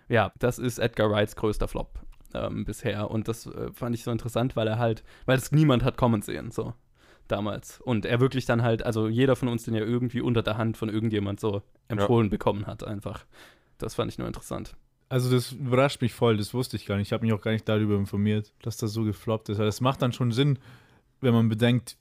ja, 0.08 0.32
das 0.38 0.60
ist 0.60 0.78
Edgar 0.78 1.10
Wrights 1.10 1.36
größter 1.36 1.68
Flop 1.68 2.00
ähm, 2.36 2.64
bisher. 2.66 3.10
Und 3.10 3.28
das 3.28 3.48
äh, 3.48 3.72
fand 3.74 3.96
ich 3.96 4.04
so 4.04 4.12
interessant, 4.12 4.56
weil 4.56 4.68
er 4.68 4.78
halt, 4.78 5.04
weil 5.26 5.38
es 5.40 5.52
niemand 5.52 5.84
hat 5.84 5.98
kommen 5.98 6.22
sehen, 6.22 6.52
so 6.52 6.74
damals. 7.28 7.82
Und 7.82 8.06
er 8.06 8.20
wirklich 8.20 8.46
dann 8.46 8.62
halt, 8.62 8.86
also 8.86 9.08
jeder 9.08 9.36
von 9.36 9.48
uns 9.48 9.64
den 9.64 9.74
ja 9.74 9.82
irgendwie 9.82 10.22
unter 10.22 10.44
der 10.44 10.58
Hand 10.58 10.78
von 10.78 10.90
irgendjemand 10.90 11.40
so 11.40 11.64
empfohlen 11.88 12.30
bekommen 12.30 12.68
hat, 12.68 12.84
einfach. 12.86 13.26
Das 13.80 13.96
fand 13.96 14.12
ich 14.12 14.20
nur 14.20 14.28
interessant. 14.28 14.76
Also 15.14 15.30
das 15.30 15.52
überrascht 15.52 16.02
mich 16.02 16.12
voll, 16.12 16.38
das 16.38 16.56
wusste 16.56 16.76
ich 16.76 16.88
gar 16.88 16.98
nicht. 16.98 17.10
Ich 17.10 17.14
habe 17.14 17.24
mich 17.24 17.34
auch 17.34 17.42
gar 17.42 17.52
nicht 17.52 17.70
darüber 17.70 17.94
informiert, 17.98 18.52
dass 18.64 18.78
das 18.78 18.94
so 18.94 19.04
gefloppt 19.04 19.48
ist. 19.50 19.58
Aber 19.58 19.68
das 19.68 19.80
macht 19.80 20.02
dann 20.02 20.12
schon 20.12 20.32
Sinn, 20.32 20.58
wenn 21.24 21.34
man 21.34 21.50
bedenkt, 21.50 21.98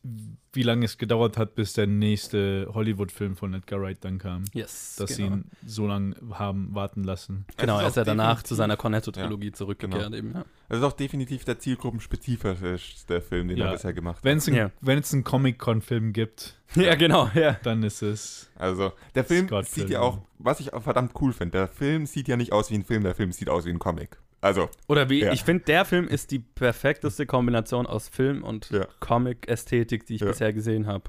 wie 0.52 0.62
lange 0.62 0.84
es 0.84 0.98
gedauert 0.98 1.38
hat, 1.38 1.54
bis 1.54 1.72
der 1.72 1.86
nächste 1.86 2.68
Hollywood-Film 2.74 3.36
von 3.36 3.54
Edgar 3.54 3.80
Wright 3.80 3.98
dann 4.04 4.18
kam. 4.18 4.44
Yes. 4.52 4.96
Dass 4.98 5.14
sie 5.14 5.22
genau. 5.22 5.36
ihn 5.36 5.44
so 5.64 5.86
lange 5.86 6.14
haben 6.32 6.74
warten 6.74 7.04
lassen. 7.04 7.46
Genau, 7.56 7.76
Es 7.78 7.82
er 7.82 7.88
ist 7.88 7.96
ja 7.96 8.04
danach 8.04 8.42
zu 8.42 8.54
seiner 8.54 8.76
Cornetto-Trilogie 8.76 9.46
Ja, 9.46 9.52
zurückgekehrt 9.54 10.02
genau. 10.04 10.16
eben, 10.16 10.34
ja. 10.34 10.44
Das 10.68 10.78
ist 10.78 10.84
auch 10.84 10.92
definitiv 10.92 11.44
der 11.44 11.58
zielgruppenspezifischste 11.58 13.20
Film, 13.22 13.48
den 13.48 13.56
Ja. 13.56 13.66
er 13.66 13.72
bisher 13.72 13.92
gemacht 13.94 14.16
hat. 14.18 14.24
Wenn 14.24 14.38
es 14.38 14.48
einen, 14.48 14.72
es 15.20 15.24
Comic-Con-Film 15.24 16.12
gibt, 16.12 16.56
Ja, 16.74 16.94
genau, 16.94 17.30
ja. 17.34 17.56
dann 17.62 17.82
ist 17.82 18.02
es. 18.02 18.50
Also, 18.56 18.92
der 19.14 19.24
Film 19.24 19.46
Scott 19.46 19.66
sieht 19.66 19.74
Pilgrim. 19.86 19.92
ja 19.92 20.00
auch, 20.00 20.18
was 20.38 20.60
ich 20.60 20.72
auch 20.72 20.82
verdammt 20.82 21.12
cool 21.20 21.32
finde, 21.32 21.58
der 21.58 21.68
Film 21.68 22.06
sieht 22.06 22.28
ja 22.28 22.36
nicht 22.36 22.52
aus 22.52 22.70
wie 22.70 22.74
ein 22.74 22.84
Film, 22.84 23.02
der 23.02 23.14
Film 23.14 23.32
sieht 23.32 23.48
aus 23.48 23.64
wie 23.66 23.70
ein 23.70 23.78
Comic. 23.78 24.18
Also, 24.42 24.68
Oder 24.88 25.08
wie, 25.08 25.20
Ja. 25.20 25.32
ich 25.32 25.44
finde, 25.44 25.62
der 25.64 25.84
Film 25.84 26.08
ist 26.08 26.32
die 26.32 26.40
perfekteste 26.40 27.26
Kombination 27.26 27.86
aus 27.86 28.08
Film 28.08 28.42
und 28.42 28.70
Ja. 28.70 28.86
Comic-Ästhetik, 28.98 30.04
die 30.04 30.16
ich 30.16 30.20
Ja. 30.20 30.26
bisher 30.28 30.52
gesehen 30.52 30.86
habe. 30.88 31.04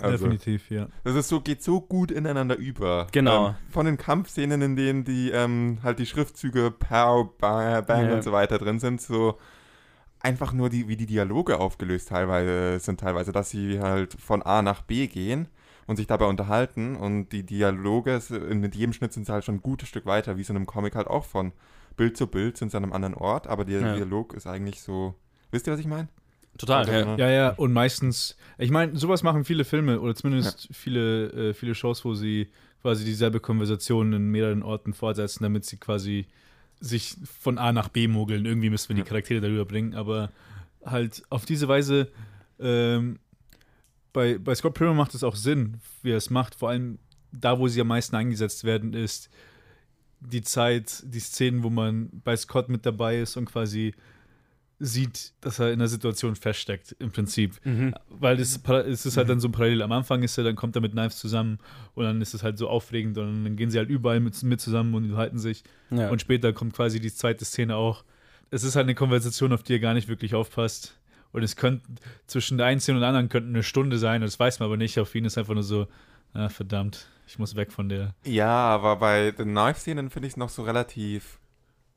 also 0.00 0.24
Definitiv, 0.26 0.70
ja. 0.70 0.86
das 1.04 1.16
ist 1.16 1.28
so, 1.28 1.40
geht 1.40 1.62
so 1.62 1.80
gut 1.82 2.10
ineinander 2.10 2.56
über. 2.56 3.08
Genau. 3.12 3.48
Ähm, 3.48 3.54
von 3.70 3.84
den 3.86 3.98
Kampfszenen, 3.98 4.62
in 4.62 4.76
denen 4.76 5.04
die 5.04 5.30
ähm, 5.32 5.80
halt 5.82 5.98
die 5.98 6.06
Schriftzüge 6.06 6.70
Pow, 6.70 7.28
Bang, 7.38 7.84
Bang 7.84 8.08
Ja. 8.08 8.14
und 8.14 8.22
so 8.24 8.32
weiter 8.32 8.56
drin 8.58 8.78
sind, 8.78 9.02
so 9.02 9.36
einfach 10.20 10.52
nur 10.52 10.70
die, 10.70 10.88
wie 10.88 10.96
die 10.96 11.06
Dialoge 11.06 11.58
aufgelöst 11.58 12.08
teilweise 12.08 12.78
sind, 12.78 13.00
teilweise, 13.00 13.32
dass 13.32 13.50
sie 13.50 13.80
halt 13.80 14.14
von 14.14 14.42
A 14.42 14.62
nach 14.62 14.82
B 14.82 15.08
gehen 15.08 15.48
und 15.86 15.96
sich 15.96 16.06
dabei 16.06 16.26
unterhalten 16.26 16.96
und 16.96 17.30
die 17.30 17.42
Dialoge 17.44 18.20
mit 18.54 18.74
jedem 18.76 18.92
Schnitt 18.92 19.12
sind 19.12 19.26
sie 19.26 19.32
halt 19.32 19.44
schon 19.44 19.56
ein 19.56 19.62
gutes 19.62 19.88
Stück 19.88 20.06
weiter, 20.06 20.36
wie 20.36 20.42
so 20.44 20.52
in 20.52 20.56
einem 20.56 20.66
Comic 20.66 20.94
halt 20.94 21.06
auch 21.08 21.24
von 21.24 21.52
Bild 21.96 22.16
zu 22.16 22.26
Bild 22.26 22.56
sind 22.56 22.70
sie 22.70 22.76
an 22.76 22.82
einem 22.84 22.92
anderen 22.92 23.14
Ort, 23.14 23.46
aber 23.46 23.64
der 23.64 23.80
Ja. 23.80 23.94
Dialog 23.94 24.34
ist 24.34 24.46
eigentlich 24.46 24.80
so. 24.82 25.14
Wisst 25.50 25.66
ihr, 25.66 25.72
was 25.72 25.80
ich 25.80 25.86
meine? 25.86 26.08
Total, 26.58 26.88
ja. 26.88 27.16
Ja, 27.16 27.30
ja, 27.30 27.50
und 27.50 27.72
meistens, 27.72 28.36
ich 28.58 28.70
meine, 28.70 28.96
sowas 28.96 29.22
machen 29.22 29.44
viele 29.44 29.64
Filme 29.64 30.00
oder 30.00 30.14
zumindest 30.14 30.68
viele, 30.72 31.50
äh, 31.50 31.54
viele 31.54 31.74
Shows, 31.74 32.04
wo 32.04 32.14
sie 32.14 32.48
quasi 32.80 33.04
dieselbe 33.04 33.40
Konversation 33.40 34.12
in 34.14 34.30
mehreren 34.30 34.62
Orten 34.62 34.94
fortsetzen, 34.94 35.42
damit 35.42 35.64
sie 35.66 35.76
quasi 35.76 36.26
sich 36.80 37.16
von 37.40 37.58
A 37.58 37.72
nach 37.72 37.88
B 37.88 38.08
mogeln. 38.08 38.46
Irgendwie 38.46 38.70
müssen 38.70 38.88
wir 38.90 38.96
die 38.96 39.00
Ja. 39.02 39.06
Charaktere 39.06 39.40
darüber 39.40 39.64
bringen, 39.66 39.94
aber 39.94 40.30
halt 40.84 41.22
auf 41.30 41.44
diese 41.44 41.68
Weise, 41.68 42.08
ähm, 42.58 43.18
bei, 44.12 44.38
bei 44.38 44.54
Scott 44.54 44.74
Pilgrim 44.74 44.96
macht 44.96 45.14
es 45.14 45.24
auch 45.24 45.36
Sinn, 45.36 45.78
wie 46.02 46.12
er 46.12 46.16
es 46.16 46.30
macht. 46.30 46.54
Vor 46.54 46.70
allem 46.70 46.98
da, 47.32 47.58
wo 47.58 47.68
sie 47.68 47.80
am 47.82 47.88
meisten 47.88 48.16
eingesetzt 48.16 48.64
werden, 48.64 48.94
ist 48.94 49.28
die 50.20 50.42
Zeit, 50.42 51.02
die 51.04 51.20
Szenen, 51.20 51.62
wo 51.62 51.70
man 51.70 52.10
bei 52.24 52.36
Scott 52.36 52.68
mit 52.68 52.86
dabei 52.86 53.18
ist 53.20 53.36
und 53.36 53.46
quasi 53.46 53.94
sieht, 54.78 55.32
dass 55.40 55.58
er 55.58 55.68
in 55.68 55.80
einer 55.80 55.88
Situation 55.88 56.36
feststeckt, 56.36 56.96
im 56.98 57.10
Prinzip. 57.10 57.54
Mhm. 57.64 57.94
Weil 58.10 58.38
es, 58.38 58.56
ist 58.56 59.16
halt 59.16 59.28
dann 59.28 59.40
so 59.40 59.48
parallel. 59.48 59.80
Am 59.80 59.92
Anfang 59.92 60.22
ist 60.22 60.36
er, 60.36 60.44
dann 60.44 60.56
kommt 60.56 60.76
er 60.76 60.82
mit 60.82 60.92
Knives 60.92 61.16
zusammen 61.16 61.58
und 61.94 62.04
dann 62.04 62.20
ist 62.20 62.34
es 62.34 62.42
halt 62.42 62.58
so 62.58 62.68
aufregend 62.68 63.16
und 63.16 63.44
dann 63.44 63.56
gehen 63.56 63.70
sie 63.70 63.78
halt 63.78 63.88
überall 63.88 64.20
mit, 64.20 64.42
mit 64.42 64.60
zusammen 64.60 64.94
und 64.94 65.04
unterhalten 65.04 65.38
sich. 65.38 65.64
ja. 65.90 66.10
Und 66.10 66.20
später 66.20 66.52
kommt 66.52 66.74
quasi 66.74 67.00
die 67.00 67.12
zweite 67.12 67.44
Szene 67.44 67.76
auch. 67.76 68.04
Es 68.50 68.64
ist 68.64 68.76
halt 68.76 68.84
eine 68.84 68.94
Konversation, 68.94 69.52
auf 69.52 69.62
die 69.62 69.74
er 69.74 69.80
gar 69.80 69.94
nicht 69.94 70.08
wirklich 70.08 70.34
aufpasst. 70.34 70.98
Und 71.32 71.42
es 71.42 71.56
könnte 71.56 71.82
zwischen 72.26 72.58
der 72.58 72.66
einen 72.66 72.80
Szene 72.80 72.98
und 72.98 73.00
der 73.00 73.08
anderen 73.08 73.28
könnte 73.28 73.48
eine 73.48 73.62
Stunde 73.62 73.98
sein, 73.98 74.20
das 74.20 74.38
weiß 74.38 74.60
man 74.60 74.66
aber 74.66 74.76
nicht. 74.76 74.98
Auf 74.98 75.14
ihn 75.14 75.24
ist 75.24 75.38
einfach 75.38 75.54
nur 75.54 75.62
so, 75.62 75.88
ah, 76.34 76.48
verdammt, 76.48 77.08
ich 77.26 77.38
muss 77.38 77.56
weg 77.56 77.72
von 77.72 77.88
der. 77.88 78.14
Ja, 78.24 78.48
aber 78.48 78.96
bei 78.96 79.30
den 79.32 79.50
Knife-Szenen 79.50 80.10
finde 80.10 80.28
ich 80.28 80.34
es 80.34 80.36
noch 80.36 80.48
so 80.48 80.62
relativ 80.62 81.38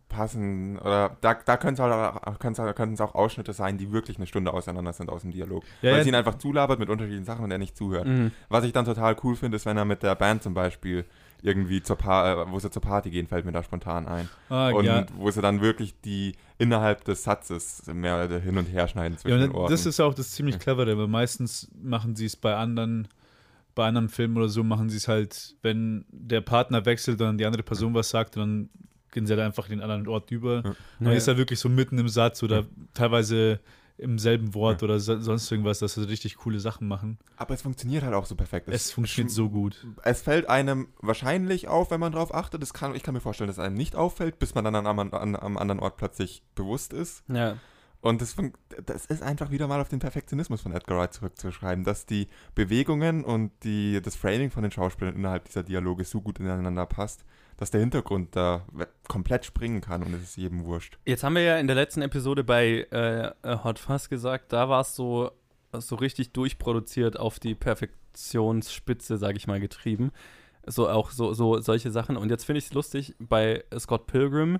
passend. 0.07 0.81
Oder 0.81 1.15
da, 1.21 1.35
da 1.35 1.57
können 1.57 1.75
es 1.75 1.79
halt, 1.79 2.39
können's 2.39 2.59
halt- 2.59 2.75
können's 2.75 2.99
auch 3.01 3.13
Ausschnitte 3.15 3.53
sein, 3.53 3.77
die 3.77 3.91
wirklich 3.91 4.17
eine 4.17 4.25
Stunde 4.27 4.51
auseinander 4.53 4.91
sind 4.93 5.09
aus 5.09 5.21
dem 5.21 5.31
Dialog. 5.31 5.63
Ja, 5.81 5.91
Weil 5.91 5.97
ja. 5.99 6.03
sie 6.03 6.09
ihn 6.09 6.15
einfach 6.15 6.35
zulabert 6.35 6.79
mit 6.79 6.89
unterschiedlichen 6.89 7.25
Sachen 7.25 7.43
und 7.45 7.51
er 7.51 7.59
nicht 7.59 7.77
zuhört. 7.77 8.07
Mhm. 8.07 8.31
Was 8.49 8.63
ich 8.63 8.73
dann 8.73 8.85
total 8.85 9.15
cool 9.23 9.35
finde, 9.35 9.57
ist, 9.57 9.65
wenn 9.65 9.77
er 9.77 9.85
mit 9.85 10.01
der 10.03 10.15
Band 10.15 10.41
zum 10.43 10.53
Beispiel 10.53 11.05
irgendwie 11.41 11.81
zur 11.81 11.95
pa 11.95 12.43
äh, 12.43 12.51
wo 12.51 12.59
sie 12.59 12.69
zur 12.69 12.81
Party 12.81 13.11
gehen, 13.11 13.27
fällt 13.27 13.45
mir 13.45 13.51
da 13.53 13.63
spontan 13.63 14.07
ein. 14.07 14.27
Ah, 14.49 14.71
und 14.71 14.83
ja. 14.83 15.05
wo 15.15 15.29
sie 15.31 15.41
dann 15.41 15.61
wirklich 15.61 15.95
die 16.01 16.35
innerhalb 16.57 17.05
des 17.05 17.23
Satzes 17.23 17.83
mehr 17.93 18.27
hin 18.41 18.57
und 18.57 18.65
her 18.65 18.87
schneiden 18.89 19.13
Ja, 19.13 19.19
zwischen 19.21 19.51
Orten. 19.55 19.71
das 19.71 19.85
ist 19.85 19.99
auch 20.01 20.13
das 20.13 20.31
ziemlich 20.31 20.59
clevere, 20.59 20.97
weil 20.97 21.07
meistens 21.07 21.69
machen 21.81 22.15
sie 22.17 22.25
es 22.25 22.35
bei 22.35 22.55
anderen, 22.55 23.07
bei 23.79 23.87
anderen 23.87 24.09
Filmen 24.09 24.35
oder 24.37 24.49
so, 24.49 24.63
machen 24.63 24.89
sie 24.89 24.97
es 24.97 25.07
halt, 25.07 25.55
wenn 25.61 26.05
der 26.09 26.41
Partner 26.41 26.85
wechselt 26.85 27.19
und 27.21 27.25
dann 27.27 27.37
die 27.37 27.45
andere 27.45 27.63
Person 27.63 27.93
was 27.93 28.09
sagt, 28.09 28.35
dann 28.35 28.69
gehen 29.11 29.25
sie 29.25 29.33
halt 29.33 29.41
einfach 29.41 29.65
in 29.69 29.71
den 29.71 29.81
anderen 29.81 30.07
Ort 30.07 30.29
über. 30.31 30.61
Ja. 30.65 30.75
Dann 30.99 31.13
ist 31.13 31.27
er 31.27 31.37
wirklich 31.37 31.59
so 31.59 31.69
mitten 31.69 31.97
im 31.97 32.09
Satz 32.09 32.43
oder 32.43 32.59
Ja. 32.59 32.65
teilweise 32.93 33.59
im 33.97 34.17
selben 34.17 34.53
Wort 34.53 34.81
oder 34.83 34.97
so, 34.99 35.19
sonst 35.19 35.51
irgendwas, 35.51 35.79
dass 35.79 35.95
sie 35.95 36.07
richtig 36.07 36.35
coole 36.37 36.59
Sachen 36.61 36.87
machen. 36.87 37.17
aber 37.35 37.53
es 37.53 37.61
funktioniert 37.63 38.03
halt 38.03 38.13
auch 38.13 38.25
so 38.25 38.35
perfekt. 38.35 38.69
Es 38.69 38.91
funktioniert 38.91 39.31
so 39.31 39.49
gut. 39.49 39.85
es 40.03 40.21
fällt 40.21 40.47
einem 40.49 40.87
wahrscheinlich 41.01 41.67
auf, 41.67 41.91
wenn 41.91 41.99
man 41.99 42.11
drauf 42.13 42.33
achtet. 42.33 42.61
Das 42.61 42.73
kann, 42.73 42.95
ich 42.95 43.03
kann 43.03 43.13
mir 43.13 43.19
vorstellen, 43.19 43.47
dass 43.49 43.57
es 43.57 43.63
einem 43.63 43.75
nicht 43.75 43.95
auffällt, 43.97 44.39
bis 44.39 44.55
man 44.55 44.63
dann 44.63 44.75
am, 44.75 44.99
an, 44.99 45.35
am 45.35 45.57
anderen 45.57 45.79
Ort 45.81 45.97
plötzlich 45.97 46.43
bewusst 46.55 46.93
ist. 46.93 47.23
ja. 47.27 47.57
Und 48.01 48.21
das, 48.21 48.35
das 48.85 49.05
ist 49.07 49.21
einfach 49.21 49.51
wieder 49.51 49.67
mal 49.67 49.81
auf 49.81 49.89
den 49.89 49.99
Perfektionismus 49.99 50.61
von 50.61 50.71
Edgar 50.71 50.97
Wright 50.97 51.13
zurückzuschreiben, 51.13 51.83
dass 51.83 52.05
die 52.05 52.27
Bewegungen 52.55 53.25
und 53.25 53.51
die, 53.63 54.01
das 54.01 54.15
Framing 54.15 54.51
von 54.51 54.63
den 54.63 54.71
Schauspielern 54.71 55.15
innerhalb 55.15 55.45
dieser 55.45 55.63
Dialoge 55.63 56.05
so 56.05 56.21
gut 56.21 56.39
ineinander 56.39 56.85
passt, 56.85 57.25
dass 57.57 57.71
der 57.71 57.81
Hintergrund 57.81 58.37
da 58.37 58.65
komplett 59.09 59.43
springen 59.43 59.81
kann 59.81 60.01
und 60.01 60.13
es 60.13 60.21
ist 60.21 60.37
jedem 60.37 60.63
wurscht. 60.63 60.97
Jetzt 61.05 61.25
haben 61.25 61.35
wir 61.35 61.41
ja 61.41 61.57
in 61.57 61.67
der 61.67 61.75
letzten 61.75 62.01
Episode 62.01 62.45
bei 62.45 62.87
äh, 62.89 63.31
Hot 63.63 63.79
Fuzz 63.79 64.07
gesagt, 64.07 64.53
da 64.53 64.69
war 64.69 64.81
es 64.81 64.95
so, 64.95 65.31
so 65.73 65.95
richtig 65.95 66.31
durchproduziert 66.31 67.19
auf 67.19 67.37
die 67.39 67.53
Perfektionsspitze, 67.53 69.17
sage 69.17 69.35
ich 69.35 69.47
mal, 69.47 69.59
getrieben. 69.59 70.11
So 70.65 70.87
auch 70.87 71.11
so, 71.11 71.33
so 71.33 71.59
solche 71.59 71.91
Sachen. 71.91 72.15
Und 72.15 72.29
jetzt 72.29 72.45
finde 72.45 72.59
ich 72.59 72.65
es 72.67 72.73
lustig, 72.73 73.15
bei 73.19 73.65
Scott 73.77 74.07
Pilgrim 74.07 74.59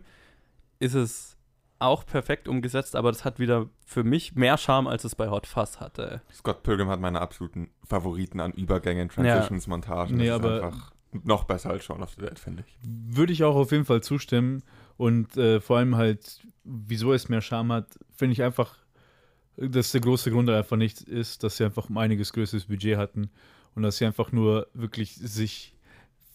ist 0.79 0.96
es 0.96 1.38
auch 1.79 2.05
perfekt 2.05 2.48
umgesetzt, 2.48 2.95
aber 2.95 3.12
das 3.12 3.24
hat 3.25 3.39
wieder 3.39 3.67
für 3.86 4.03
mich 4.03 4.36
mehr 4.36 4.57
Charme, 4.57 4.88
als 4.88 5.03
es 5.05 5.15
bei 5.15 5.29
Hot 5.29 5.48
Fuzz 5.48 5.79
hatte. 5.79 6.21
Scott 6.33 6.62
Pilgrim 6.63 6.89
hat 6.89 7.00
meine 7.00 7.21
absoluten 7.21 7.69
Favoriten 7.86 8.39
an 8.39 8.51
Übergängen, 8.51 9.09
Transitions, 9.09 9.67
Montagen. 9.67 10.17
Nee, 10.17 10.27
das 10.27 10.39
ist 10.39 10.45
aber- 10.45 10.63
einfach 10.65 10.91
noch 11.24 11.45
besser 11.45 11.71
als 11.71 11.83
Shaun 11.86 12.03
of 12.03 12.12
the 12.12 12.21
Dead, 12.21 12.38
finde 12.38 12.63
ich. 12.67 12.77
Würde 12.83 13.33
ich 13.33 13.43
auch 13.43 13.55
auf 13.55 13.71
jeden 13.71 13.86
Fall 13.86 14.01
zustimmen. 14.03 14.62
Und 14.98 15.38
äh, 15.38 15.59
vor 15.59 15.77
allem 15.77 15.95
halt, 15.95 16.41
wieso 16.63 17.13
es 17.13 17.29
mehr 17.29 17.41
Charme 17.41 17.71
hat, 17.74 17.98
finde 18.15 18.33
ich 18.33 18.43
einfach, 18.43 18.75
dass 19.57 19.91
der 19.91 20.01
große 20.01 20.29
Grund 20.29 20.50
einfach 20.50 20.77
nicht 20.77 21.01
ist, 21.01 21.43
dass 21.43 21.57
sie 21.57 21.63
einfach 21.65 21.89
um 21.89 21.98
einiges 21.98 22.31
größeres 22.33 22.65
Budget 22.65 22.98
hatten 22.98 23.31
und 23.75 23.83
dass 23.83 23.98
sie 23.98 24.05
einfach 24.05 24.31
nur 24.31 24.67
wirklich 24.74 25.15
sich 25.15 25.74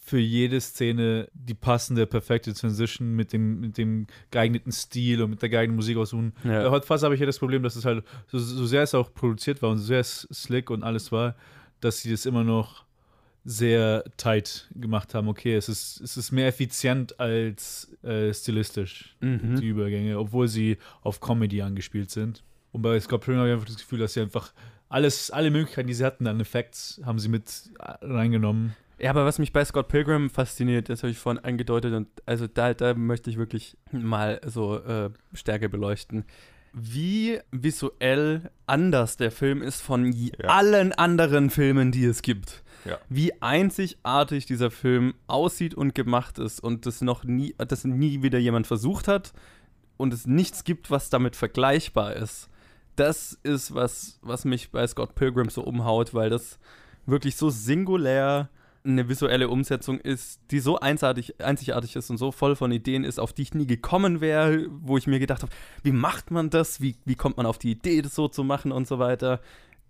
für 0.07 0.19
jede 0.19 0.61
Szene 0.61 1.27
die 1.33 1.55
passende, 1.55 2.05
perfekte 2.05 2.53
Transition 2.53 3.15
mit 3.15 3.33
dem, 3.33 3.59
mit 3.59 3.77
dem 3.79 4.05
geeigneten 4.29 4.71
Stil 4.71 5.23
und 5.23 5.31
mit 5.31 5.41
der 5.41 5.49
geeigneten 5.49 5.75
Musik 5.77 5.97
aussuchen. 5.97 6.33
Ja. 6.43 6.69
Hot 6.69 6.85
Fuzz 6.85 7.01
habe 7.01 7.15
ich 7.15 7.19
ja 7.19 7.25
das 7.25 7.39
Problem, 7.39 7.63
dass 7.63 7.75
es 7.75 7.85
halt, 7.85 8.05
so, 8.27 8.37
so 8.37 8.67
sehr 8.67 8.83
es 8.83 8.93
auch 8.93 9.11
produziert 9.15 9.63
war 9.63 9.71
und 9.71 9.79
so 9.79 9.85
sehr 9.85 10.01
es 10.01 10.27
slick 10.31 10.69
und 10.69 10.83
alles 10.83 11.11
war, 11.11 11.35
dass 11.79 12.01
sie 12.01 12.11
das 12.11 12.27
immer 12.27 12.43
noch 12.43 12.85
sehr 13.45 14.03
tight 14.17 14.69
gemacht 14.75 15.15
haben. 15.15 15.27
Okay, 15.27 15.55
es 15.55 15.69
ist, 15.69 16.01
es 16.01 16.17
ist 16.17 16.31
mehr 16.31 16.47
effizient 16.49 17.19
als 17.19 17.91
äh, 18.03 18.31
stilistisch, 18.31 19.15
Mhm. 19.21 19.59
die 19.59 19.67
Übergänge, 19.67 20.19
obwohl 20.19 20.47
sie 20.47 20.77
auf 21.01 21.19
Comedy 21.19 21.63
angespielt 21.63 22.11
sind. 22.11 22.43
Und 22.71 22.83
bei 22.83 22.99
Scott 22.99 23.21
Pilgrim 23.21 23.39
habe 23.39 23.49
ich 23.49 23.53
einfach 23.55 23.67
das 23.67 23.77
Gefühl, 23.77 23.99
dass 23.99 24.13
sie 24.13 24.21
einfach 24.21 24.53
alles, 24.87 25.31
alle 25.31 25.49
Möglichkeiten, 25.49 25.87
die 25.87 25.95
sie 25.95 26.05
hatten 26.05 26.27
an 26.27 26.39
Effekts, 26.39 27.01
haben 27.05 27.17
sie 27.17 27.29
mit 27.29 27.71
äh, 27.79 28.05
reingenommen. 28.05 28.75
Ja, 28.99 29.09
aber 29.09 29.25
was 29.25 29.39
mich 29.39 29.51
bei 29.51 29.63
Scott 29.65 29.87
Pilgrim 29.89 30.29
fasziniert, 30.29 30.89
das 30.89 31.03
habe 31.03 31.11
ich 31.11 31.17
vorhin 31.17 31.43
angedeutet 31.43 31.93
und 31.93 32.07
also 32.25 32.47
da, 32.47 32.73
da 32.73 32.93
möchte 32.93 33.29
ich 33.29 33.37
wirklich 33.37 33.75
mal 33.91 34.39
so 34.45 34.77
äh, 34.79 35.09
stärker 35.33 35.67
beleuchten. 35.67 36.25
wie 36.77 37.39
visuell 37.51 38.51
anders 38.65 39.15
der 39.15 39.31
Film 39.31 39.61
ist 39.61 39.81
von 39.81 40.11
Ja. 40.11 40.49
allen 40.49 40.91
anderen 40.91 41.49
Filmen, 41.49 41.91
die 41.93 42.03
es 42.05 42.21
gibt. 42.21 42.63
Ja. 42.83 42.97
Wie 43.09 43.41
einzigartig 43.41 44.45
dieser 44.45 44.71
Film 44.71 45.13
aussieht 45.27 45.73
und 45.73 45.95
gemacht 45.95 46.37
ist 46.37 46.59
und 46.61 46.85
das 46.85 47.01
noch 47.01 47.23
nie, 47.23 47.55
das 47.57 47.85
nie 47.85 48.21
wieder 48.23 48.39
jemand 48.39 48.67
versucht 48.67 49.07
hat 49.07 49.33
und 49.97 50.13
es 50.13 50.27
nichts 50.27 50.63
gibt, 50.65 50.91
was 50.91 51.09
damit 51.09 51.35
vergleichbar 51.37 52.15
ist. 52.15 52.49
Das 52.97 53.39
ist 53.43 53.73
was, 53.73 54.19
was 54.21 54.43
mich 54.45 54.71
bei 54.71 54.85
Scott 54.87 55.15
Pilgrim 55.15 55.49
so 55.49 55.63
umhaut, 55.63 56.13
weil 56.13 56.29
das 56.29 56.59
wirklich 57.05 57.35
so 57.37 57.49
singulär 57.49 58.49
eine 58.85 59.09
visuelle 59.09 59.49
Umsetzung 59.49 59.99
ist, 59.99 60.39
die 60.51 60.59
so 60.59 60.79
einzigartig, 60.79 61.41
einzigartig 61.41 61.95
ist 61.95 62.09
und 62.09 62.17
so 62.17 62.31
voll 62.31 62.55
von 62.55 62.71
Ideen 62.71 63.03
ist, 63.03 63.19
auf 63.19 63.33
die 63.33 63.41
ich 63.41 63.53
nie 63.53 63.67
gekommen 63.67 64.21
wäre, 64.21 64.67
wo 64.69 64.97
ich 64.97 65.07
mir 65.07 65.19
gedacht 65.19 65.41
habe, 65.41 65.51
wie 65.83 65.91
macht 65.91 66.31
man 66.31 66.49
das? 66.49 66.81
Wie, 66.81 66.95
wie 67.05 67.15
kommt 67.15 67.37
man 67.37 67.45
auf 67.45 67.57
die 67.57 67.71
Idee, 67.71 68.01
das 68.01 68.15
so 68.15 68.27
zu 68.27 68.43
machen 68.43 68.71
und 68.71 68.87
so 68.87 68.99
weiter? 68.99 69.41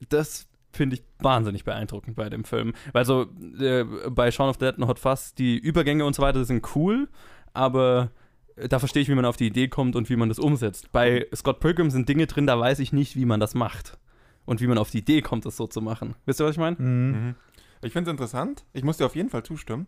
Das 0.09 0.47
finde 0.71 0.97
ich 0.97 1.03
wahnsinnig 1.19 1.63
beeindruckend 1.63 2.15
bei 2.15 2.29
dem 2.29 2.43
Film. 2.43 2.73
Weil 2.91 3.05
so 3.05 3.27
äh, 3.59 3.85
bei 4.09 4.31
Shaun 4.31 4.49
of 4.49 4.57
the 4.59 4.65
Dead 4.65 4.77
und 4.77 4.87
Hot 4.87 4.99
Fuzz, 4.99 5.33
die 5.33 5.57
Übergänge 5.57 6.05
und 6.05 6.15
so 6.15 6.21
weiter 6.21 6.43
sind 6.45 6.75
cool, 6.75 7.07
aber 7.53 8.11
äh, 8.55 8.67
da 8.67 8.79
verstehe 8.79 9.01
ich, 9.01 9.09
wie 9.09 9.15
man 9.15 9.25
auf 9.25 9.37
die 9.37 9.47
Idee 9.47 9.67
kommt 9.67 9.95
und 9.95 10.09
wie 10.09 10.15
man 10.15 10.29
das 10.29 10.39
umsetzt. 10.39 10.91
Bei 10.91 11.27
Scott 11.35 11.59
Pilgrim 11.59 11.89
sind 11.89 12.09
Dinge 12.09 12.27
drin, 12.27 12.47
da 12.47 12.59
weiß 12.59 12.79
ich 12.79 12.93
nicht, 12.93 13.15
wie 13.15 13.25
man 13.25 13.39
das 13.39 13.55
macht. 13.55 13.97
Und 14.45 14.61
wie 14.61 14.67
man 14.67 14.77
auf 14.77 14.91
die 14.91 14.99
Idee 14.99 15.21
kommt, 15.21 15.45
das 15.45 15.57
so 15.57 15.65
zu 15.65 15.81
machen. 15.81 16.13
Wisst 16.25 16.39
ihr, 16.39 16.45
was 16.45 16.51
ich 16.51 16.59
meine? 16.59 16.75
Mhm. 16.77 17.35
Ich 17.82 17.94
finde 17.94 18.10
es 18.10 18.13
interessant. 18.13 18.63
Ich 18.74 18.84
muss 18.84 18.98
dir 18.98 19.05
auf 19.05 19.15
jeden 19.15 19.29
Fall 19.29 19.44
zustimmen. 19.44 19.88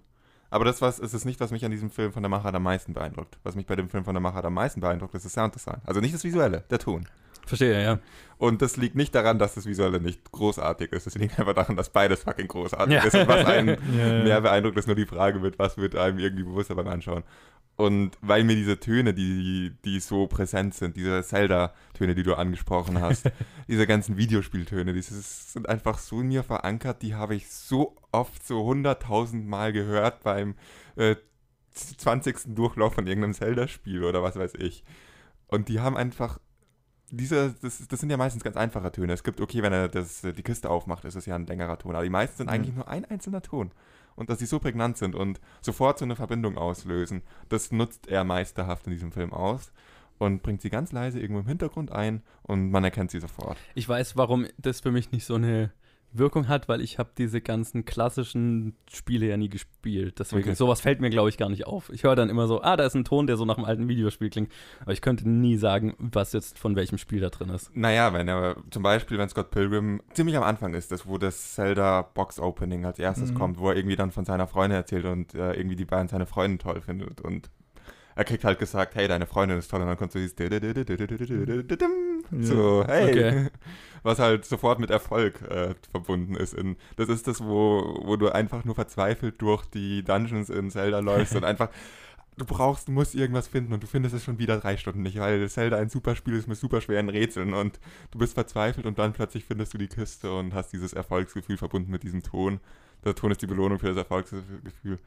Aber 0.50 0.63
das 0.63 0.82
was, 0.82 1.00
ist 1.00 1.13
es 1.13 1.25
nicht, 1.25 1.39
was 1.41 1.51
mich 1.51 1.65
an 1.65 1.72
diesem 1.72 1.89
Film 1.89 2.13
von 2.13 2.24
der 2.24 2.29
Machart 2.29 2.56
am 2.56 2.63
meisten 2.63 2.94
beeindruckt. 2.94 3.38
Was 3.44 3.56
mich 3.56 3.65
bei 3.65 3.75
dem 3.75 3.89
Film 3.89 4.06
von 4.06 4.13
der 4.13 4.22
Machart 4.22 4.46
am 4.46 4.53
meisten 4.53 4.79
beeindruckt, 4.79 5.13
ist 5.15 5.25
das 5.25 5.34
Sounddesign. 5.34 5.82
Also 5.86 6.00
nicht 6.00 6.13
das 6.15 6.24
Visuelle, 6.24 6.63
der 6.70 6.79
Ton. 6.79 7.06
Verstehe, 7.46 7.82
ja. 7.84 8.00
Und 8.38 8.62
das 8.62 8.77
liegt 8.77 8.96
nicht 8.96 9.13
daran, 9.15 9.39
dass 9.39 9.56
das 9.56 9.65
Visuelle 9.65 10.00
nicht 10.01 10.32
großartig 10.32 10.91
ist. 10.94 11.08
Es 11.08 11.15
liegt 11.15 11.38
einfach 11.39 11.53
daran, 11.53 11.75
dass 11.75 11.89
beides 11.89 12.24
fucking 12.24 12.48
großartig 12.48 12.94
Ja. 12.96 13.03
ist. 13.03 13.15
Und 13.15 13.27
was 13.27 13.46
einen 13.46 13.77
Ja, 13.98 14.08
ja. 14.17 14.24
mehr 14.24 14.41
beeindruckt, 14.41 14.77
ist 14.77 14.88
nur 14.88 14.96
die 14.96 15.06
Frage 15.06 15.39
mit, 15.39 15.58
was 15.60 15.77
wird 15.77 15.96
einem 15.96 16.20
irgendwie 16.20 16.44
bewusster 16.44 16.75
beim 16.75 16.88
Anschauen. 16.88 17.24
Und 17.77 18.17
weil 18.22 18.43
mir 18.43 18.55
diese 18.55 18.79
Töne, 18.79 19.13
die, 19.13 19.72
die 19.86 20.00
so 20.00 20.25
präsent 20.25 20.74
sind, 20.74 20.98
diese 20.98 21.24
Zelda-Töne, 21.24 22.15
die 22.15 22.24
du 22.24 22.34
angesprochen 22.34 23.00
hast, 23.00 23.29
diese 23.67 23.86
ganzen 23.86 24.17
Videospieltöne, 24.17 24.93
die 24.93 25.01
sind 25.01 25.69
einfach 25.69 26.00
so 26.00 26.22
in 26.22 26.27
mir 26.29 26.43
verankert, 26.43 27.03
die 27.03 27.13
habe 27.13 27.36
ich 27.36 27.50
so 27.50 27.96
oft, 28.12 28.46
so 28.46 28.65
hunderttausend 28.65 29.48
Mal 29.48 29.74
gehört 29.74 30.24
beim 30.24 30.55
äh, 30.96 31.15
20. 31.72 32.55
Durchlauf 32.55 32.96
von 32.96 33.05
irgendeinem 33.05 33.36
Zelda-Spiel 33.36 34.03
oder 34.03 34.24
was 34.24 34.36
weiß 34.36 34.55
ich. 34.55 34.84
Und 35.46 35.69
die 35.69 35.79
haben 35.79 35.96
einfach 35.96 36.39
diese, 37.12 37.53
das, 37.62 37.88
das 37.88 38.00
sind 38.00 38.10
ja 38.10 38.17
meistens 38.17 38.43
ganz 38.43 38.57
einfache 38.57 38.91
Töne. 38.91 39.13
Es 39.13 39.24
gibt, 39.24 39.39
okay, 39.39 39.62
wenn 39.62 39.72
er 39.72 39.88
das, 39.88 40.22
die 40.22 40.43
Kiste 40.43 40.69
aufmacht, 40.69 41.05
ist 41.05 41.15
es 41.15 41.25
ja 41.27 41.36
ein 41.36 41.46
längerer 41.46 41.77
Ton. 41.77 41.96
Aber 41.96 42.03
die 42.03 42.10
meisten 42.10 42.38
sind 42.38 42.48
Mhm. 42.48 42.53
eigentlich 42.53 42.75
nur 42.75 42.88
ein 42.88 43.05
einzelner 43.05 43.41
Ton. 43.41 43.72
Und 44.17 44.29
dass 44.29 44.39
die 44.39 44.45
so 44.45 44.59
prägnant 44.59 44.97
sind 44.97 45.15
und 45.15 45.39
sofort 45.62 46.00
so 46.00 46.05
eine 46.05 46.17
Verbindung 46.17 46.57
auslösen, 46.57 47.21
das 47.47 47.71
nutzt 47.71 48.07
er 48.07 48.25
meisterhaft 48.25 48.86
in 48.88 48.91
diesem 48.91 49.13
Film 49.13 49.31
aus 49.31 49.71
und 50.17 50.43
bringt 50.43 50.62
sie 50.62 50.69
ganz 50.69 50.91
leise 50.91 51.19
irgendwo 51.19 51.39
im 51.39 51.47
Hintergrund 51.47 51.91
ein 51.91 52.24
und 52.41 52.71
man 52.71 52.83
erkennt 52.83 53.12
sie 53.12 53.19
sofort. 53.19 53.57
Ich 53.75 53.88
weiß, 53.88 54.17
warum 54.17 54.47
das 54.57 54.81
für 54.81 54.91
mich 54.91 55.12
nicht 55.12 55.25
so 55.25 55.36
eine 55.36 55.71
Wirkung 56.17 56.47
hat, 56.47 56.67
weil 56.69 56.81
ich 56.81 56.97
habe 57.00 57.09
diese 57.17 57.41
ganzen 57.41 57.86
klassischen 57.86 58.75
Spiele 58.91 59.27
ja 59.27 59.38
nie 59.38 59.50
gespielt. 59.50 60.19
Deswegen, 60.19 60.43
Okay. 60.43 60.55
sowas 60.55 60.81
fällt 60.81 61.01
mir, 61.01 61.09
glaube 61.09 61.29
ich, 61.29 61.38
gar 61.38 61.50
nicht 61.50 61.67
auf. 61.67 61.89
Ich 61.91 62.03
höre 62.03 62.15
dann 62.15 62.29
immer 62.29 62.47
so, 62.47 62.62
ah, 62.62 62.75
da 62.77 62.86
ist 62.86 62.95
ein 62.95 63.03
Ton, 63.05 63.27
der 63.27 63.38
so 63.38 63.45
nach 63.45 63.57
einem 63.57 63.65
alten 63.65 63.88
Videospiel 63.88 64.29
klingt. 64.29 64.51
Aber 64.81 64.93
ich 64.93 65.01
könnte 65.01 65.27
nie 65.29 65.57
sagen, 65.57 65.95
was 65.97 66.33
jetzt 66.33 66.57
von 66.59 66.75
welchem 66.75 66.97
Spiel 66.97 67.19
da 67.19 67.29
drin 67.29 67.50
ist. 67.50 67.75
Naja, 67.75 68.13
wenn 68.13 68.27
er 68.27 68.57
zum 68.71 68.83
Beispiel, 68.83 69.17
wenn 69.17 69.29
Scott 69.29 69.51
Pilgrim 69.51 70.01
ziemlich 70.13 70.38
am 70.38 70.43
Anfang 70.43 70.74
ist, 70.74 70.91
das, 70.91 71.05
wo 71.07 71.17
das 71.17 71.53
Zelda 71.55 72.01
Box 72.01 72.39
Opening 72.39 72.86
als 72.86 73.00
erstes 73.00 73.31
Mhm. 73.31 73.36
kommt, 73.36 73.59
wo 73.59 73.69
er 73.69 73.75
irgendwie 73.75 73.95
dann 73.95 74.12
von 74.12 74.25
seiner 74.25 74.47
Freundin 74.47 74.77
erzählt 74.77 75.05
und 75.05 75.33
äh, 75.36 75.53
irgendwie 75.53 75.75
die 75.75 75.86
beiden 75.86 76.07
seine 76.07 76.25
Freundin 76.25 76.59
toll 76.59 76.81
findet 76.81 77.21
und 77.21 77.50
er 78.15 78.24
kriegt 78.24 78.43
halt 78.43 78.57
gesagt, 78.57 78.95
hey, 78.95 79.07
deine 79.07 79.27
Freundin 79.27 79.59
ist 79.59 79.69
toll 79.69 79.79
und 79.81 79.88
dann 79.88 79.95
kommt 79.97 80.12
so 80.12 80.17
dieses 80.17 80.33
so, 82.41 82.83
hey, 82.87 83.09
Okay. 83.09 83.47
was 84.03 84.19
halt 84.19 84.45
sofort 84.45 84.79
mit 84.79 84.89
Erfolg 84.89 85.41
äh, 85.41 85.75
verbunden 85.91 86.35
ist. 86.35 86.53
In, 86.53 86.77
das 86.95 87.09
ist 87.09 87.27
das, 87.27 87.43
wo, 87.43 87.99
wo 88.05 88.15
du 88.15 88.29
einfach 88.29 88.63
nur 88.63 88.75
verzweifelt 88.75 89.41
durch 89.41 89.65
die 89.65 90.03
Dungeons 90.03 90.49
in 90.49 90.69
Zelda 90.71 90.99
läufst 90.99 91.35
und 91.35 91.43
einfach 91.43 91.69
du 92.37 92.45
brauchst, 92.45 92.87
du 92.87 92.91
musst 92.91 93.15
irgendwas 93.15 93.47
finden 93.47 93.73
und 93.73 93.83
du 93.83 93.87
findest 93.87 94.15
es 94.15 94.23
schon 94.23 94.39
wieder 94.39 94.59
drei 94.59 94.77
Stunden 94.77 95.01
nicht, 95.01 95.19
weil 95.19 95.49
Zelda 95.49 95.77
ein 95.77 95.89
super 95.89 96.15
Spiel 96.15 96.35
ist 96.35 96.47
mit 96.47 96.57
super 96.57 96.81
schweren 96.81 97.09
Rätseln 97.09 97.53
und 97.53 97.79
du 98.11 98.19
bist 98.19 98.35
verzweifelt 98.35 98.85
und 98.85 98.99
dann 98.99 99.13
plötzlich 99.13 99.43
findest 99.45 99.73
du 99.73 99.77
die 99.77 99.87
Kiste 99.87 100.31
und 100.31 100.53
hast 100.53 100.71
dieses 100.71 100.93
Erfolgsgefühl 100.93 101.57
verbunden 101.57 101.91
mit 101.91 102.03
diesem 102.03 102.23
Ton. 102.23 102.59
Der 103.03 103.15
Ton 103.15 103.31
ist 103.31 103.41
die 103.41 103.47
Belohnung 103.47 103.79
für 103.79 103.87
das 103.87 103.97
Erfolgsgefühl. 103.97 104.99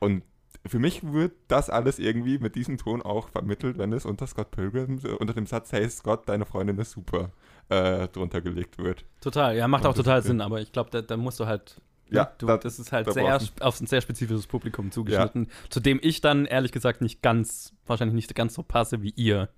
Und 0.00 0.22
für 0.66 0.78
mich 0.78 1.12
wird 1.12 1.32
das 1.48 1.68
alles 1.70 1.98
irgendwie 1.98 2.38
mit 2.38 2.54
diesem 2.54 2.78
Ton 2.78 3.02
auch 3.02 3.28
vermittelt, 3.28 3.78
wenn 3.78 3.92
es 3.92 4.04
unter 4.06 4.26
Scott 4.26 4.50
Pilgrim, 4.50 5.00
äh, 5.04 5.08
unter 5.08 5.34
dem 5.34 5.46
Satz, 5.46 5.72
hey 5.72 5.88
Scott, 5.88 6.28
deine 6.28 6.46
Freundin 6.46 6.78
ist 6.78 6.92
super, 6.92 7.30
äh, 7.68 8.08
drunter 8.08 8.40
gelegt 8.40 8.78
wird. 8.78 9.04
Total, 9.20 9.56
ja, 9.56 9.68
macht 9.68 9.84
Und 9.84 9.90
auch 9.90 9.94
total 9.94 10.22
Sinn, 10.22 10.40
aber 10.40 10.60
ich 10.60 10.72
glaube, 10.72 10.90
da, 10.90 11.02
da 11.02 11.16
musst 11.16 11.40
du 11.40 11.46
halt. 11.46 11.80
Ja, 12.08 12.32
du, 12.38 12.46
da- 12.46 12.56
das 12.58 12.78
ist 12.78 12.92
halt 12.92 13.08
da 13.08 13.12
sehr 13.12 13.40
auf 13.60 13.80
ein 13.80 13.86
sehr 13.88 14.00
spezifisches 14.00 14.46
Publikum 14.46 14.92
zugeschnitten, 14.92 15.48
zu 15.70 15.80
dem 15.80 15.98
ich 16.02 16.20
dann 16.20 16.46
ehrlich 16.46 16.70
gesagt 16.70 17.00
nicht 17.00 17.20
ganz, 17.20 17.72
wahrscheinlich 17.84 18.14
nicht 18.14 18.32
ganz 18.36 18.54
so 18.54 18.62
passe 18.62 19.02
wie 19.02 19.10
ihr. 19.16 19.48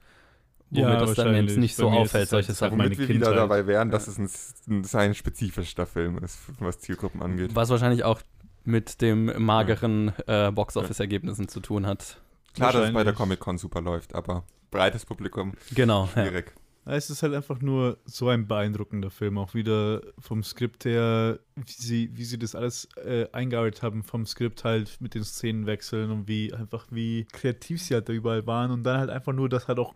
Wo 0.70 0.80
Ja, 0.80 0.88
mir 0.90 0.96
das 0.98 1.14
dann 1.14 1.34
jetzt 1.34 1.56
nicht 1.58 1.76
Bei 1.78 1.82
so 1.82 1.88
auffällt, 1.90 2.24
es 2.24 2.30
solche 2.30 2.48
halt 2.48 2.56
Sachen. 2.58 2.76
meine 2.78 2.88
Womit 2.90 2.98
wir 3.00 3.08
wieder 3.08 3.26
Kindheit. 3.28 3.42
dabei 3.42 3.66
wären, 3.66 3.90
dass 3.90 4.06
Ja. 4.06 4.12
es 4.24 4.66
ein, 4.66 4.82
ein, 4.82 4.84
ein 5.00 5.14
spezifischer 5.14 5.86
Film 5.86 6.18
ist, 6.18 6.40
was 6.58 6.78
Zielgruppen 6.78 7.22
angeht. 7.22 7.54
Was 7.54 7.70
wahrscheinlich 7.70 8.04
auch 8.04 8.20
mit 8.68 9.00
dem 9.00 9.32
mageren 9.42 10.12
äh, 10.26 10.52
Box-Office-Ergebnissen 10.52 11.48
zu 11.48 11.60
tun 11.60 11.86
hat. 11.86 12.20
Klar, 12.54 12.72
dass 12.72 12.88
es 12.88 12.92
bei 12.92 13.02
der. 13.02 13.14
Comic-Con 13.14 13.56
super 13.58 13.80
läuft, 13.80 14.14
aber 14.14 14.44
breites 14.70 15.06
Publikum, 15.06 15.54
Genau. 15.74 16.08
Ja. 16.14 16.26
schwierig. 16.26 16.52
Es 16.84 17.10
ist 17.10 17.22
halt 17.22 17.34
einfach 17.34 17.60
nur 17.60 17.98
so 18.06 18.28
ein 18.30 18.46
beeindruckender 18.46 19.10
Film, 19.10 19.36
auch 19.36 19.52
wieder 19.52 20.00
vom 20.18 20.42
Skript 20.42 20.86
her, 20.86 21.38
wie 21.56 21.70
sie, 21.70 22.10
wie 22.14 22.24
sie 22.24 22.38
das 22.38 22.54
alles 22.54 22.88
äh, 22.96 23.26
eingearbeitet 23.32 23.82
haben, 23.82 24.02
vom 24.02 24.24
Skript 24.24 24.64
halt 24.64 24.96
mit 25.00 25.14
den 25.14 25.22
Szenenwechseln 25.22 26.10
und 26.10 26.28
wie 26.28 26.52
einfach 26.54 26.86
wie 26.90 27.26
kreativ 27.32 27.82
sie 27.82 27.92
halt 27.92 28.08
da 28.08 28.14
überall 28.14 28.46
waren 28.46 28.70
und 28.70 28.84
dann 28.84 29.00
halt 29.00 29.10
einfach 29.10 29.34
nur, 29.34 29.50
dass 29.50 29.68
halt 29.68 29.78
auch 29.78 29.94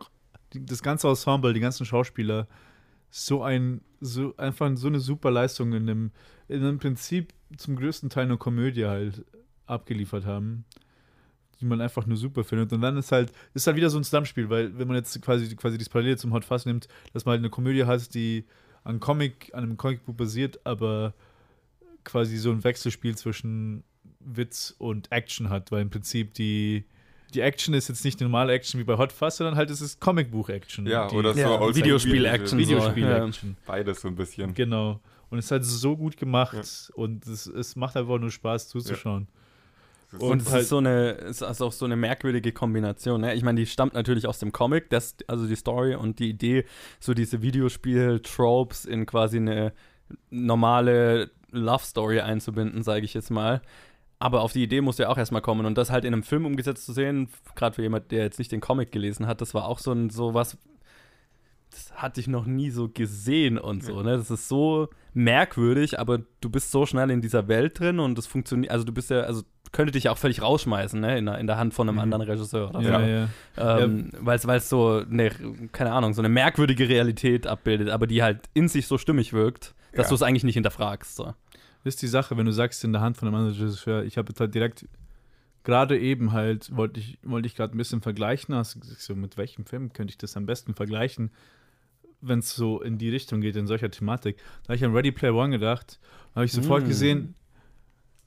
die, 0.52 0.64
das 0.66 0.82
ganze 0.82 1.08
Ensemble, 1.08 1.54
die 1.54 1.61
ganzen 1.61 1.87
Schauspieler 1.87 2.46
so 3.11 3.42
ein, 3.42 3.80
so 4.00 4.35
einfach 4.37 4.70
so 4.74 4.87
eine 4.88 5.00
super 5.00 5.30
Leistung 5.30 5.72
in 5.72 5.88
einem, 5.88 6.11
in 6.48 6.62
einem 6.62 6.78
Prinzip 6.78 7.32
zum 7.56 7.76
größten 7.76 8.10
Teil 8.10 8.24
eine 8.24 8.36
Komödie 8.36 8.86
halt 8.86 9.24
abgeliefert 9.66 10.26
haben 10.26 10.64
die 11.62 11.66
man 11.66 11.80
einfach 11.80 12.06
nur 12.06 12.16
super 12.16 12.44
findet. 12.44 12.72
Und 12.72 12.82
dann 12.82 12.96
ist 12.96 13.12
halt, 13.12 13.32
ist 13.54 13.66
halt 13.66 13.76
wieder 13.76 13.88
so 13.88 13.96
ein 13.96 14.04
Zusammenspiel, 14.04 14.50
weil 14.50 14.76
wenn 14.76 14.88
man 14.88 14.96
jetzt 14.96 15.22
quasi, 15.22 15.54
quasi 15.54 15.78
das 15.78 15.88
Parallel 15.88 16.18
zum 16.18 16.32
Hot 16.32 16.44
Fuzz 16.44 16.66
nimmt, 16.66 16.88
dass 17.14 17.24
man 17.24 17.32
halt 17.32 17.40
eine 17.40 17.50
Komödie 17.50 17.84
hat, 17.84 18.14
die 18.14 18.44
an 18.84 18.98
Comic, 18.98 19.50
an 19.54 19.62
einem 19.62 19.76
Comicbuch 19.76 20.14
basiert, 20.14 20.58
aber 20.64 21.14
quasi 22.04 22.36
so 22.36 22.50
ein 22.50 22.64
Wechselspiel 22.64 23.16
zwischen 23.16 23.84
Witz 24.18 24.74
und 24.76 25.10
Action 25.12 25.50
hat, 25.50 25.70
weil 25.70 25.82
im 25.82 25.90
Prinzip 25.90 26.34
die, 26.34 26.84
die 27.32 27.40
Action 27.40 27.74
ist 27.74 27.88
jetzt 27.88 28.04
nicht 28.04 28.18
die 28.18 28.24
normale 28.24 28.52
Action 28.52 28.80
wie 28.80 28.84
bei 28.84 28.98
Hot 28.98 29.12
Fuzz, 29.12 29.36
sondern 29.36 29.54
halt 29.54 29.70
es 29.70 29.80
ist 29.80 30.00
Comicbuch-Action. 30.00 30.86
Ja, 30.86 31.06
die 31.06 31.14
oder 31.14 31.32
so 31.32 31.38
Ja, 31.38 31.74
Videospiel-Action. 31.74 32.58
Videospiel-Action. 32.58 33.56
Beides 33.64 34.00
so 34.00 34.08
ein 34.08 34.16
bisschen. 34.16 34.52
Genau. 34.52 35.00
Und 35.33 35.38
es 35.38 35.47
ist 35.47 35.51
halt 35.51 35.64
so 35.64 35.97
gut 35.97 36.18
gemacht 36.18 36.92
und 36.95 37.27
es, 37.27 37.47
es 37.47 37.75
macht 37.75 37.97
einfach 37.97 38.18
nur 38.18 38.31
Spaß 38.31 38.68
zuzuschauen. 38.68 39.29
Und 40.18 40.42
es 40.42 40.53
halt- 40.53 40.62
ist 40.64 40.68
so 40.68 40.77
eine, 40.77 41.12
es 41.21 41.40
ist 41.40 41.62
auch 41.62 41.73
so 41.73 41.87
eine 41.87 41.97
merkwürdige 41.97 42.53
Kombination. 42.53 43.23
Ne? 43.23 43.33
Ich 43.35 43.42
meine, 43.42 43.59
die 43.59 43.64
stammt 43.64 43.95
natürlich 43.95 44.27
aus 44.27 44.38
dem 44.40 44.53
Comic, 44.53 44.90
das, 44.90 45.16
also 45.29 45.47
die 45.47 45.57
Story 45.57 45.95
und 45.95 46.18
die 46.18 46.29
Idee, 46.29 46.66
so 47.01 47.14
diese 47.14 47.40
Videospiel-Tropes 47.40 48.85
in 48.85 49.07
quasi 49.07 49.38
eine 49.38 49.73
normale 50.29 51.31
Love 51.51 51.83
Story 51.83 52.21
einzubinden, 52.21 52.83
sage 52.83 53.07
ich 53.07 53.14
jetzt 53.14 53.31
mal. 53.31 53.62
Aber 54.18 54.42
auf 54.42 54.53
die 54.53 54.62
Idee 54.62 54.83
muss 54.83 54.99
ja 54.99 55.09
auch 55.09 55.16
erstmal 55.16 55.40
kommen 55.40 55.64
und 55.64 55.79
das 55.79 55.90
halt 55.90 56.05
in 56.05 56.12
einem 56.12 56.25
Film 56.25 56.45
umgesetzt 56.45 56.85
zu 56.85 56.92
sehen, 56.92 57.31
gerade 57.55 57.75
für 57.75 57.83
jemand, 57.83 58.11
der 58.11 58.23
jetzt 58.25 58.38
nicht 58.38 58.53
den 58.53 58.61
Comic 58.61 58.92
gelesen 58.92 59.27
hat, 59.27 59.40
das 59.40 59.55
war 59.55 59.64
auch 59.66 59.79
so 59.79 59.92
ein 59.92 60.11
so 60.11 60.35
was, 60.35 60.59
das 61.72 61.92
hatte 61.94 62.20
ich 62.20 62.28
noch 62.28 62.46
nie 62.46 62.70
so 62.70 62.88
gesehen 62.88 63.58
und 63.58 63.82
so, 63.82 64.02
ne? 64.02 64.16
Das 64.16 64.30
ist 64.30 64.48
so 64.48 64.88
merkwürdig, 65.14 65.98
aber 65.98 66.20
du 66.40 66.50
bist 66.50 66.70
so 66.70 66.87
schnell 66.87 67.11
in 67.11 67.20
dieser 67.20 67.48
Welt 67.48 67.78
drin 67.80 67.98
und 67.98 68.18
es 68.18 68.26
funktioniert, 68.26 68.70
also 68.72 68.85
du 68.85 68.92
bist 68.92 69.11
ja, 69.11 69.20
also 69.22 69.42
könnte 69.72 69.90
dich 69.92 70.04
ja 70.04 70.12
auch 70.12 70.18
völlig 70.18 70.42
rausschmeißen, 70.42 71.00
ne? 71.00 71.16
In 71.18 71.24
der, 71.26 71.38
in 71.38 71.46
der 71.46 71.56
Hand 71.56 71.72
von 71.72 71.88
einem 71.88 71.96
Mhm. 71.96 72.02
anderen 72.02 72.22
Regisseur 72.22 72.68
oder 72.70 72.80
Ja, 72.82 73.00
so. 73.00 73.61
ja. 73.62 73.78
Ähm, 73.78 74.11
Weil 74.20 74.37
es 74.38 74.68
so 74.68 75.02
eine, 75.11 75.30
keine 75.72 75.92
Ahnung, 75.92 76.12
so 76.12 76.20
eine 76.20 76.28
merkwürdige 76.28 76.88
Realität 76.88 77.46
abbildet, 77.46 77.88
aber 77.88 78.06
die 78.06 78.22
halt 78.22 78.40
in 78.54 78.68
sich 78.68 78.87
so 78.87 78.98
stimmig 78.98 79.32
wirkt, 79.32 79.74
dass 79.94 80.06
Ja. 80.06 80.08
du 80.11 80.14
es 80.16 80.22
eigentlich 80.22 80.44
nicht 80.44 80.54
hinterfragst. 80.54 81.16
So. 81.16 81.24
Das 81.24 81.94
ist 81.94 82.02
die 82.02 82.06
Sache, 82.06 82.37
wenn 82.37 82.44
du 82.46 82.52
sagst, 82.52 82.85
in 82.85 82.92
der 82.92 83.00
Hand 83.00 83.16
von 83.16 83.28
einem 83.28 83.37
anderen 83.37 83.54
Regisseur, 83.58 84.04
ich 84.04 84.18
habe 84.18 84.28
jetzt 84.28 84.40
halt 84.40 84.54
direkt, 84.54 84.87
gerade 85.64 85.98
eben 85.98 86.32
halt, 86.32 86.74
wollte 86.76 87.00
ich, 87.00 87.18
wollte 87.22 87.46
ich 87.46 87.54
gerade 87.56 87.74
ein 87.74 87.78
bisschen 87.78 88.02
vergleichen, 88.02 88.54
hast 88.54 88.74
du 88.74 88.80
gesagt, 88.80 89.00
so, 89.00 89.14
mit 89.14 89.37
welchem 89.38 89.64
Film 89.64 89.92
könnte 89.92 90.11
ich 90.11 90.18
das 90.18 90.37
am 90.37 90.44
besten 90.44 90.74
vergleichen? 90.74 91.30
Wenn 92.22 92.38
es 92.38 92.54
so 92.54 92.80
in 92.80 92.96
die 92.98 93.11
Richtung 93.11 93.40
geht, 93.40 93.56
in 93.56 93.66
solcher 93.66 93.90
Thematik. 93.90 94.38
Da 94.62 94.68
habe 94.68 94.76
ich 94.76 94.85
an 94.85 94.94
Ready 94.94 95.12
Player 95.12 95.35
One 95.35 95.50
gedacht, 95.50 95.98
habe 96.35 96.44
ich 96.46 96.52
sofort 96.52 96.85
Mm. 96.85 96.88
gesehen, 96.88 97.35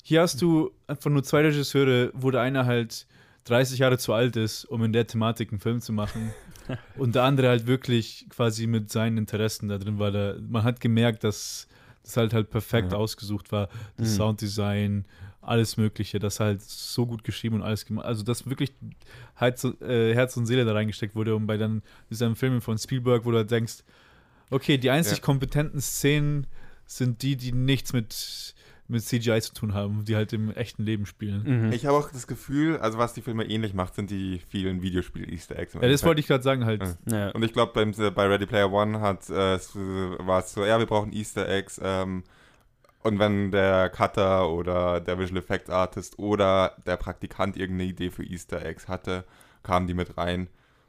hier 0.04 0.22
hast 0.22 0.42
du 0.42 0.72
einfach 0.88 1.10
nur 1.10 1.24
zwei 1.24 1.42
Regisseure, 1.42 2.12
wo 2.14 2.30
der 2.30 2.42
eine 2.42 2.66
halt 2.66 3.08
30 3.46 3.80
Jahre 3.80 3.98
zu 3.98 4.14
alt 4.14 4.36
ist, 4.36 4.66
um 4.66 4.84
in 4.84 4.94
der 4.94 5.08
Thematik 5.08 5.52
einen 5.52 5.60
Film 5.60 5.82
zu 5.82 5.94
machen. 5.94 6.32
und 6.98 7.16
der 7.16 7.24
andere 7.24 7.48
halt 7.50 7.68
wirklich 7.68 8.26
quasi 8.30 8.68
mit 8.68 8.92
seinen 8.92 9.18
Interessen 9.18 9.70
da 9.70 9.78
drin 9.78 10.00
war. 10.00 10.12
Da, 10.12 10.36
man 10.48 10.64
hat 10.64 10.80
gemerkt, 10.80 11.24
dass 11.24 11.68
das 12.04 12.18
halt 12.18 12.34
halt 12.34 12.50
perfekt 12.50 12.92
Ja. 12.92 12.98
ausgesucht 12.98 13.52
war. 13.52 13.70
Das 13.98 14.10
Mhm. 14.12 14.16
Sounddesign, 14.18 15.06
alles 15.48 15.78
Mögliche, 15.78 16.20
das 16.20 16.40
halt 16.40 16.62
so 16.62 17.06
gut 17.06 17.24
geschrieben 17.24 17.56
und 17.56 17.62
alles 17.62 17.86
gemacht. 17.86 18.06
Also, 18.06 18.24
dass 18.24 18.50
wirklich 18.50 18.74
Herz, 19.36 19.64
äh, 19.82 20.14
Herz 20.14 20.36
und 20.38 20.46
Seele 20.46 20.66
da 20.66 20.74
reingesteckt 20.74 21.16
wurde. 21.16 21.36
Und 21.36 21.48
bei 21.48 21.58
dann 21.58 21.82
diesen 22.10 22.36
Filmen 22.36 22.62
von 22.62 22.78
Spielberg, 22.78 23.26
wo 23.26 23.32
du 23.32 23.38
halt 23.38 23.52
denkst, 23.52 23.84
okay, 24.50 24.78
die 24.78 24.90
einzig 24.90 25.18
Ja. 25.18 25.24
kompetenten 25.24 25.82
Szenen 25.82 26.48
sind 26.86 27.22
die, 27.24 27.36
die 27.36 27.52
nichts 27.52 27.94
mit, 27.94 28.54
mit 28.88 29.04
CGI 29.04 29.42
zu 29.42 29.54
tun 29.54 29.74
haben, 29.74 30.06
die 30.06 30.16
halt 30.16 30.34
im 30.34 30.52
echten 30.52 30.84
Leben 30.84 31.06
spielen. 31.08 31.66
Mhm. 31.66 31.72
Ich 31.72 31.86
habe 31.88 31.98
auch 31.98 32.12
das 32.12 32.28
Gefühl, 32.28 32.78
also 32.78 32.98
was 33.00 33.14
die 33.14 33.22
Filme 33.22 33.44
ähnlich 33.46 33.74
macht, 33.74 33.96
sind 33.96 34.12
die 34.12 34.40
vielen 34.50 34.82
Videospiel-Easter 34.84 35.58
Eggs. 35.58 35.74
Ja, 35.74 35.80
das 35.80 35.86
Endeffekt. 35.86 36.08
wollte 36.08 36.20
ich 36.22 36.28
gerade 36.28 36.44
sagen 36.44 36.66
halt. 36.66 36.84
Ja. 37.08 37.18
ja. 37.18 37.32
Und 37.32 37.44
ich 37.44 37.54
glaube, 37.54 37.74
bei 37.74 38.28
Ready 38.28 38.46
Player 38.46 38.72
One 38.72 39.00
hat, 39.02 39.28
äh, 39.30 39.58
war 40.20 40.40
es 40.40 40.54
so, 40.54 40.64
ja, 40.64 40.78
wir 40.78 40.86
brauchen 40.86 41.12
Easter 41.12 41.50
Eggs. 41.50 41.80
Ähm, 41.84 42.24
und 43.06 43.20
wenn 43.20 43.52
der 43.52 43.90
Cutter 43.90 44.50
oder 44.50 45.00
der 45.00 45.20
Visual 45.20 45.40
Effects 45.40 45.70
Artist 45.70 46.18
oder 46.20 46.76
der 46.86 46.98
Praktikant 46.98 47.56
irgendeine 47.56 47.90
Idee 47.90 48.10
für 48.10 48.24
Easter 48.24 48.66
Eggs 48.66 48.88
hatte, 48.88 49.24
kamen 49.64 49.88
die 49.88 49.94
mit 49.94 50.18
rein. 50.18 50.48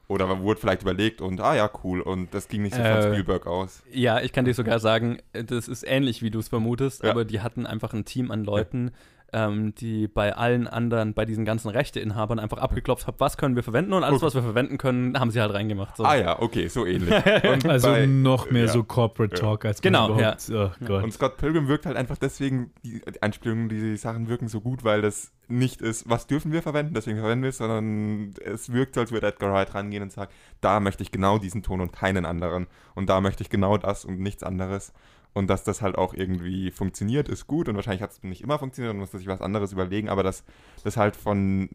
Oder 0.08 0.26
man 0.28 0.40
wurde 0.42 0.60
vielleicht 0.60 0.82
überlegt 0.82 1.20
und, 1.20 1.40
ah 1.40 1.56
ja, 1.56 1.68
cool. 1.82 2.00
Und 2.00 2.32
das 2.32 2.46
ging 2.48 2.62
nicht 2.62 2.74
so 2.76 2.80
Äh, 2.80 3.02
von 3.02 3.12
Spielberg 3.12 3.46
aus. 3.46 3.82
Ja, 3.90 4.20
ich 4.20 4.32
kann 4.32 4.44
dir 4.44 4.54
sogar 4.54 4.78
sagen, 4.78 5.18
äh, 5.32 5.42
das 5.44 5.66
ist 5.68 5.82
ähnlich, 5.82 6.22
wie 6.22 6.30
du 6.30 6.38
es 6.38 6.48
vermutest, 6.48 7.02
Ja. 7.02 7.10
aber 7.10 7.24
die 7.24 7.40
hatten 7.40 7.66
einfach 7.66 7.92
ein 7.92 8.04
Team 8.04 8.30
an 8.30 8.44
Leuten, 8.44 8.92
ähm, 9.38 9.74
die 9.74 10.08
bei 10.08 10.34
allen 10.34 10.66
anderen, 10.66 11.12
bei 11.12 11.26
diesen 11.26 11.44
ganzen 11.44 11.68
Rechteinhabern 11.68 12.38
einfach 12.38 12.56
abgeklopft 12.56 13.06
haben, 13.06 13.16
was 13.18 13.36
können 13.36 13.54
wir 13.54 13.62
verwenden 13.62 13.92
und 13.92 14.02
alles, 14.02 14.16
Okay. 14.16 14.26
was 14.26 14.34
wir 14.34 14.42
verwenden 14.42 14.78
können, 14.78 15.20
haben 15.20 15.30
sie 15.30 15.42
halt 15.42 15.52
reingemacht. 15.52 15.94
So. 15.98 16.04
Ah 16.04 16.14
ja, 16.16 16.40
okay, 16.40 16.68
so 16.68 16.86
ähnlich. 16.86 17.10
Und 17.44 17.66
Also 17.68 17.88
bei- 17.88 18.06
noch 18.06 18.50
mehr 18.50 18.64
ja. 18.64 18.68
so 18.72 18.82
Corporate 18.82 19.36
Ja. 19.36 19.40
Talk 19.42 19.64
als 19.66 19.82
man 19.84 19.92
Genau, 19.92 20.14
überhaupt. 20.14 20.50
Oh 20.50 20.70
Gott. 20.86 21.04
Und 21.04 21.12
Scott 21.12 21.36
Pilgrim 21.36 21.68
wirkt 21.68 21.84
halt 21.84 21.96
einfach 21.98 22.16
deswegen, 22.16 22.70
die, 22.82 23.02
die 23.02 23.22
Einspielungen, 23.22 23.68
die 23.68 23.96
Sachen 23.98 24.28
wirken 24.28 24.48
so 24.48 24.62
gut, 24.62 24.84
weil 24.84 25.02
das 25.02 25.32
nicht 25.48 25.82
ist, 25.82 26.08
was 26.08 26.26
dürfen 26.26 26.50
wir 26.52 26.62
verwenden, 26.62 26.94
deswegen 26.94 27.18
verwenden 27.18 27.42
wir 27.42 27.50
es, 27.50 27.58
sondern 27.58 28.34
es 28.44 28.72
wirkt 28.72 28.94
so, 28.94 29.00
als 29.02 29.12
würde 29.12 29.26
Edgar 29.28 29.52
Wright 29.52 29.74
rangehen 29.74 30.02
und 30.02 30.10
sagen, 30.12 30.32
da 30.60 30.80
möchte 30.80 31.02
ich 31.02 31.12
genau 31.12 31.38
diesen 31.38 31.62
Ton 31.62 31.80
und 31.82 31.92
keinen 31.92 32.24
anderen. 32.26 32.66
Und 32.94 33.10
da 33.10 33.20
möchte 33.20 33.42
ich 33.42 33.50
genau 33.50 33.76
das 33.76 34.04
und 34.04 34.18
nichts 34.18 34.42
anderes. 34.42 34.92
Und 35.36 35.48
dass 35.50 35.64
das 35.64 35.82
halt 35.82 35.98
auch 35.98 36.14
irgendwie 36.14 36.70
funktioniert, 36.70 37.28
ist 37.28 37.46
gut. 37.46 37.68
Und 37.68 37.76
wahrscheinlich 37.76 38.00
hat 38.00 38.10
es 38.10 38.22
nicht 38.22 38.40
immer 38.40 38.58
funktioniert 38.58 38.94
und 38.94 39.00
musste 39.00 39.18
sich 39.18 39.26
was 39.26 39.42
anderes 39.42 39.70
überlegen, 39.70 40.08
aber 40.08 40.22
dass 40.22 40.44
das 40.82 40.96
halt 40.96 41.14
von 41.14 41.68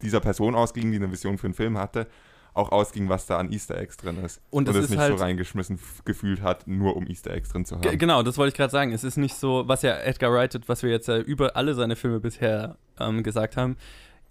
dieser 0.00 0.20
Person 0.20 0.54
ausging, 0.54 0.90
die 0.92 0.96
eine 0.96 1.12
Vision 1.12 1.36
für 1.36 1.46
einen 1.46 1.52
Film 1.52 1.76
hatte, 1.76 2.06
auch 2.54 2.72
ausging, 2.72 3.10
was 3.10 3.26
da 3.26 3.36
an 3.36 3.52
Easter 3.52 3.76
Eggs 3.76 3.98
drin 3.98 4.16
ist. 4.24 4.40
Und 4.48 4.66
das 4.66 4.76
es 4.76 4.84
ist 4.84 4.90
nicht 4.92 4.98
halt- 4.98 5.18
so 5.18 5.22
reingeschmissen 5.22 5.78
gefühlt 6.06 6.40
hat, 6.40 6.66
nur 6.66 6.96
um 6.96 7.06
Easter 7.06 7.32
Eggs 7.32 7.50
drin 7.50 7.66
zu 7.66 7.74
haben. 7.76 7.98
Genau, 7.98 8.22
das 8.22 8.38
wollte 8.38 8.48
ich 8.48 8.56
gerade 8.56 8.70
sagen. 8.70 8.92
Es 8.92 9.04
ist 9.04 9.18
nicht 9.18 9.34
so, 9.34 9.64
was 9.68 9.82
ja 9.82 9.94
Edgar 9.98 10.32
Wright, 10.32 10.58
was 10.66 10.82
wir 10.82 10.88
jetzt 10.88 11.08
ja 11.08 11.18
über 11.18 11.54
alle 11.54 11.74
seine 11.74 11.96
Filme 11.96 12.18
bisher 12.18 12.78
ähm, 12.98 13.22
gesagt 13.22 13.58
haben. 13.58 13.76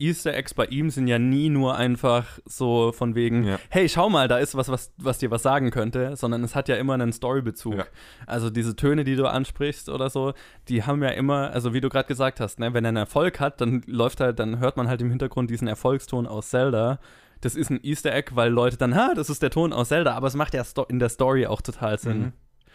Easter 0.01 0.33
Eggs 0.33 0.53
bei 0.53 0.65
ihm 0.65 0.89
sind 0.89 1.07
ja 1.07 1.19
nie 1.19 1.49
nur 1.49 1.75
einfach 1.75 2.25
so 2.45 2.91
von 2.91 3.13
wegen, 3.15 3.43
Ja. 3.43 3.59
hey, 3.69 3.87
schau 3.87 4.09
mal, 4.09 4.27
da 4.27 4.39
ist 4.39 4.55
was, 4.55 4.69
was, 4.69 4.91
was 4.97 5.19
dir 5.19 5.29
was 5.31 5.43
sagen 5.43 5.69
könnte, 5.69 6.15
sondern 6.15 6.43
es 6.43 6.55
hat 6.55 6.67
ja 6.67 6.75
immer 6.75 6.95
einen 6.95 7.13
Storybezug. 7.13 7.77
Ja. 7.77 7.85
Also 8.25 8.49
diese 8.49 8.75
Töne, 8.75 9.03
die 9.03 9.15
du 9.15 9.27
ansprichst 9.27 9.89
oder 9.89 10.09
so, 10.09 10.33
die 10.69 10.83
haben 10.83 11.03
ja 11.03 11.09
immer, 11.09 11.51
also 11.51 11.73
wie 11.73 11.81
du 11.81 11.89
gerade 11.89 12.07
gesagt 12.07 12.39
hast, 12.39 12.59
ne, 12.59 12.73
wenn 12.73 12.83
er 12.85 12.89
einen 12.89 12.97
Erfolg 12.97 13.39
hat, 13.39 13.61
dann 13.61 13.83
läuft 13.85 14.19
halt, 14.19 14.39
dann 14.39 14.59
hört 14.59 14.75
man 14.77 14.87
halt 14.87 15.01
im 15.01 15.09
Hintergrund 15.09 15.49
diesen 15.49 15.67
Erfolgston 15.67 16.25
aus 16.27 16.49
Zelda. 16.49 16.99
Das 17.41 17.55
ist 17.55 17.69
ein 17.69 17.79
Easter 17.83 18.13
Egg, 18.13 18.31
weil 18.35 18.51
Leute 18.51 18.77
dann, 18.77 18.95
ha, 18.95 19.13
das 19.15 19.29
ist 19.29 19.41
der 19.41 19.49
Ton 19.49 19.73
aus 19.73 19.89
Zelda, 19.89 20.13
aber 20.15 20.27
es 20.27 20.35
macht 20.35 20.53
ja 20.53 20.63
in 20.89 20.99
der 20.99 21.09
Story 21.09 21.45
auch 21.47 21.61
total 21.61 21.97
Sinn. 21.99 22.19
Mhm. 22.19 22.33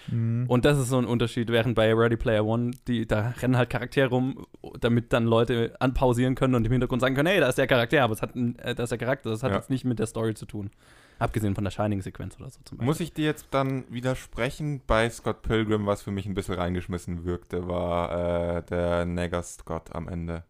Mhm. 0.08 0.44
Und 0.48 0.64
das 0.64 0.78
ist 0.78 0.88
so 0.88 0.98
ein 0.98 1.04
Unterschied, 1.04 1.48
während 1.50 1.74
bei 1.74 1.92
Ready 1.94 2.16
Player 2.16 2.44
One, 2.44 2.72
die, 2.86 3.06
da 3.06 3.34
rennen 3.40 3.56
halt 3.56 3.70
Charaktere 3.70 4.08
rum, 4.08 4.46
damit 4.80 5.12
dann 5.12 5.24
Leute 5.24 5.74
anpausieren 5.80 6.34
können 6.34 6.54
und 6.54 6.64
im 6.64 6.72
Hintergrund 6.72 7.00
sagen 7.00 7.14
können, 7.14 7.28
hey, 7.28 7.40
da 7.40 7.48
ist 7.48 7.58
der 7.58 7.66
Charakter, 7.66 8.02
aber 8.02 8.12
es 8.12 8.22
hat, 8.22 8.34
äh, 8.36 8.74
da 8.74 8.82
ist 8.84 8.90
der 8.90 8.98
Charakter, 8.98 9.30
das 9.30 9.42
hat 9.42 9.50
Ja. 9.50 9.56
jetzt 9.56 9.70
nicht 9.70 9.84
mit 9.84 9.98
der 9.98 10.06
Story 10.06 10.34
zu 10.34 10.46
tun. 10.46 10.70
Abgesehen 11.18 11.54
von 11.54 11.64
der 11.64 11.70
Shining-Sequenz 11.70 12.36
oder 12.38 12.50
so 12.50 12.60
zum 12.64 12.76
Beispiel. 12.76 12.86
Muss 12.86 13.00
ich 13.00 13.12
dir 13.14 13.24
jetzt 13.24 13.46
dann 13.50 13.84
widersprechen? 13.90 14.82
Bei 14.86 15.08
Scott 15.08 15.40
Pilgrim, 15.42 15.86
was 15.86 16.02
für 16.02 16.10
mich 16.10 16.26
ein 16.26 16.34
bisschen 16.34 16.56
reingeschmissen 16.56 17.24
wirkte, 17.24 17.66
war 17.68 18.58
äh, 18.58 18.62
der 18.64 19.06
Nagger 19.06 19.42
Scott 19.42 19.94
am 19.94 20.08
Ende. 20.08 20.44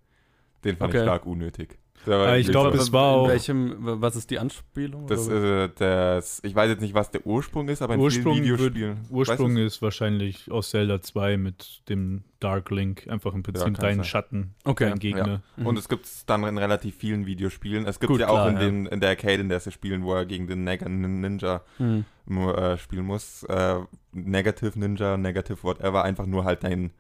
Den 0.65 0.77
fand 0.77 0.91
Okay. 0.91 0.99
ich 0.99 1.05
stark 1.05 1.25
unnötig. 1.25 1.79
Ah, 2.09 2.37
ich 2.37 2.49
glaube, 2.49 2.77
es 2.77 2.93
war 2.93 3.15
In 3.15 3.21
auch- 3.21 3.29
welchem, 3.29 3.75
was 3.79 4.17
ist 4.17 4.31
die 4.31 4.39
Anspielung? 4.39 5.07
das, 5.07 5.29
oder? 5.29 5.65
äh, 5.65 5.69
das, 5.77 6.41
ich 6.45 6.55
weiß 6.55 6.69
jetzt 6.71 6.81
nicht, 6.81 6.95
was 6.95 7.11
der 7.11 7.27
Ursprung 7.27 7.69
ist, 7.69 7.83
aber 7.83 7.95
in 7.95 8.01
Ursprung 8.01 8.35
vielen 8.35 8.59
wird- 8.59 8.75
Videospielen. 8.75 8.99
Ursprung 9.11 9.57
weißt 9.57 9.67
ist 9.67 9.83
wahrscheinlich 9.83 10.51
aus 10.51 10.71
Zelda 10.71 11.01
2 11.03 11.37
mit 11.37 11.83
dem 11.89 12.23
Dark 12.41 12.71
Link, 12.71 13.09
einfach 13.09 13.35
im 13.35 13.43
Prinzip 13.43 13.65
kann 13.65 13.75
dein 13.75 13.97
sein. 13.97 14.05
Schatten, 14.05 14.55
Okay, 14.65 14.89
dein 14.91 14.99
Gegner. 14.99 15.43
du? 15.57 15.61
Mhm. 15.63 15.67
Und 15.67 15.79
es 15.79 15.89
gibt 15.89 16.05
es 16.07 16.27
dann 16.27 16.45
in 16.45 16.59
relativ 16.59 16.95
vielen 16.97 17.27
Videospielen. 17.27 17.87
Es 17.87 17.99
gibt 17.99 18.11
Gut, 18.13 18.21
ja 18.21 18.29
auch 18.29 18.35
klar, 18.35 18.49
in, 18.51 18.55
ja. 18.57 18.61
den, 18.61 18.87
in 18.87 19.01
der 19.01 19.11
Arcade, 19.11 19.41
in 19.41 19.49
der 19.49 19.61
sie 19.61 19.73
spielen, 19.73 20.03
wo 20.05 20.15
er 20.15 20.27
gegen 20.27 20.47
den 20.47 20.63
Nagger 20.65 20.89
Ninja 20.89 21.63
Hm. 21.79 22.05
äh, 22.29 22.77
spielen 22.77 23.07
muss. 23.07 23.43
Äh, 23.45 23.77
Negative 24.13 24.79
Ninja, 24.79 25.17
Negative 25.17 25.63
whatever, 25.63 26.05
einfach 26.05 26.27
nur 26.27 26.45
halt 26.45 26.63
dein 26.65 26.91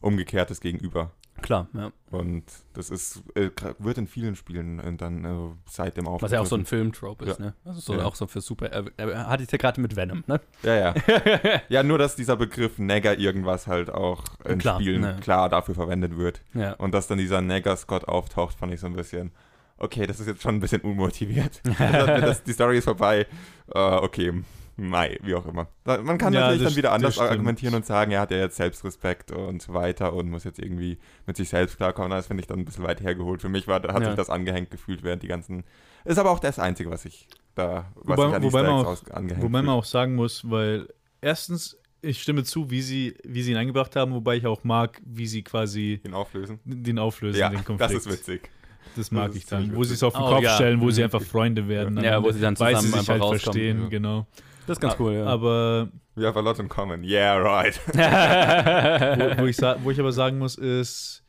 umgekehrtes 0.00 0.60
Gegenüber. 0.60 1.12
Klar, 1.42 1.68
ja. 1.72 1.90
Und 2.10 2.44
das 2.74 2.90
ist, 2.90 3.22
äh, 3.34 3.48
wird 3.78 3.96
in 3.96 4.06
vielen 4.06 4.36
Spielen 4.36 4.78
äh, 4.78 4.92
dann 4.94 5.24
äh, 5.24 5.54
seitdem 5.66 6.06
auch. 6.06 6.20
Was 6.20 6.32
ja 6.32 6.40
auch 6.40 6.46
so 6.46 6.54
ein 6.56 6.66
Film-Trope 6.66 7.24
ist, 7.24 7.38
Ja. 7.38 7.46
ne? 7.46 7.54
Also 7.64 7.80
so 7.80 7.94
Ja. 7.94 8.04
auch 8.04 8.14
so 8.14 8.26
für 8.26 8.42
super. 8.42 8.66
Er, 8.70 8.84
er 8.98 9.26
hatte 9.26 9.42
ich 9.44 9.50
ja 9.50 9.56
gerade 9.56 9.80
mit 9.80 9.96
Venom, 9.96 10.22
ne? 10.26 10.40
Ja, 10.62 10.74
ja. 10.74 10.94
ja, 11.70 11.82
nur 11.82 11.96
dass 11.96 12.14
dieser 12.14 12.36
Begriff 12.36 12.78
Nagger 12.78 13.18
irgendwas 13.18 13.66
halt 13.66 13.88
auch 13.90 14.24
in 14.44 14.58
Klar, 14.58 14.80
Spielen 14.80 15.00
ne. 15.00 15.16
klar 15.22 15.48
dafür 15.48 15.74
verwendet 15.74 16.16
wird. 16.18 16.42
ja. 16.52 16.74
Und 16.74 16.92
dass 16.92 17.06
dann 17.06 17.16
dieser 17.18 17.40
Nagger-Scott 17.40 18.06
auftaucht, 18.06 18.58
fand 18.58 18.74
ich 18.74 18.80
so 18.80 18.86
ein 18.86 18.94
bisschen. 18.94 19.32
Okay, 19.78 20.06
das 20.06 20.20
ist 20.20 20.26
jetzt 20.26 20.42
schon 20.42 20.56
ein 20.56 20.60
bisschen 20.60 20.82
unmotiviert. 20.82 21.62
das, 21.78 22.20
das, 22.20 22.42
die 22.42 22.52
Story 22.52 22.76
ist 22.78 22.84
vorbei. 22.84 23.26
Äh, 23.74 23.78
okay, 23.78 24.42
Mai, 24.88 25.18
wie 25.22 25.34
auch 25.34 25.46
immer. 25.46 25.68
Man 25.84 26.16
kann 26.18 26.32
Ja, 26.32 26.40
natürlich 26.42 26.62
dann 26.64 26.76
wieder 26.76 26.92
anders 26.92 27.18
argumentieren 27.18 27.74
und 27.74 27.84
sagen, 27.84 28.12
er 28.12 28.20
hat 28.20 28.30
ja 28.30 28.38
jetzt 28.38 28.56
Selbstrespekt 28.56 29.30
und 29.32 29.60
so 29.60 29.74
weiter 29.74 30.12
und 30.12 30.30
muss 30.30 30.44
jetzt 30.44 30.58
irgendwie 30.58 30.98
mit 31.26 31.36
sich 31.36 31.48
selbst 31.48 31.76
klarkommen. 31.76 32.10
Das 32.10 32.26
finde 32.28 32.40
ich 32.42 32.46
dann 32.46 32.58
ein 32.60 32.64
bisschen 32.64 32.84
weit 32.84 33.00
hergeholt. 33.00 33.40
Für 33.40 33.48
mich 33.48 33.66
war, 33.68 33.82
hat 33.82 34.00
Ja. 34.00 34.06
sich 34.06 34.14
das 34.16 34.30
angehängt 34.30 34.70
gefühlt 34.70 35.02
während 35.02 35.22
die 35.22 35.28
ganzen. 35.28 35.64
Ist 36.04 36.18
aber 36.18 36.30
auch 36.30 36.38
das 36.40 36.58
Einzige, 36.58 36.90
was 36.90 37.04
ich 37.04 37.28
da, 37.54 37.90
was 37.96 38.16
Wobei- 38.18 38.28
ich 38.28 38.34
an 38.36 38.42
wobei 38.42 38.62
man 38.62 38.70
auch- 38.72 38.86
aus, 38.86 39.10
angehängt 39.10 39.42
Wobei 39.44 39.62
man 39.62 39.68
auch 39.74 39.84
sagen 39.84 40.14
muss, 40.14 40.48
weil 40.48 40.88
erstens, 41.20 41.76
ich 42.02 42.22
stimme 42.22 42.44
zu, 42.44 42.70
wie 42.70 42.80
sie, 42.80 43.14
wie 43.24 43.42
sie 43.42 43.50
ihn 43.50 43.58
eingebracht 43.58 43.94
haben, 43.96 44.12
wobei 44.14 44.36
ich 44.36 44.46
auch 44.46 44.64
mag, 44.64 45.02
wie 45.04 45.26
sie 45.26 45.42
quasi 45.42 46.00
ihn 46.04 46.14
auflösen. 46.14 46.58
den 46.64 46.98
auflösen, 46.98 47.38
Ja, 47.38 47.50
den 47.50 47.64
Konflikt. 47.64 47.80
das 47.94 48.06
ist 48.06 48.10
witzig. 48.10 48.50
Das 48.96 49.10
mag 49.12 49.28
Das 49.28 49.36
ich 49.36 49.46
dann. 49.46 49.76
Wo 49.76 49.84
sie 49.84 49.92
es 49.94 50.02
auf 50.02 50.14
den 50.14 50.22
Oh, 50.22 50.30
Kopf 50.30 50.42
ja. 50.42 50.54
stellen, 50.54 50.80
wo 50.80 50.90
sie 50.90 51.02
Mhm. 51.02 51.04
einfach 51.04 51.22
Freunde 51.22 51.68
werden. 51.68 52.02
Ja, 52.02 52.22
wo 52.22 52.30
sie 52.32 52.40
dann 52.40 52.56
zusammen 52.56 52.80
sie 52.80 52.86
sich 52.88 52.96
einfach 52.96 53.12
halt 53.12 53.22
rauskommen. 53.22 53.40
verstehen, 53.40 53.82
Ja. 53.82 53.88
genau. 53.88 54.26
Das 54.70 54.78
ist 54.78 54.82
ganz 54.82 55.00
cool, 55.00 55.12
ja. 55.14 55.26
Aber 55.26 55.88
We 56.14 56.26
have 56.26 56.38
a 56.38 56.42
lot 56.42 56.58
in 56.58 56.68
common. 56.68 57.02
Yeah, 57.02 57.36
right. 57.38 57.78
wo, 57.88 59.42
wo, 59.42 59.46
ich 59.46 59.58
wo 59.58 59.90
ich 59.90 59.98
aber 60.00 60.12
sagen 60.12 60.38
muss, 60.38 60.56
ist, 60.56 61.22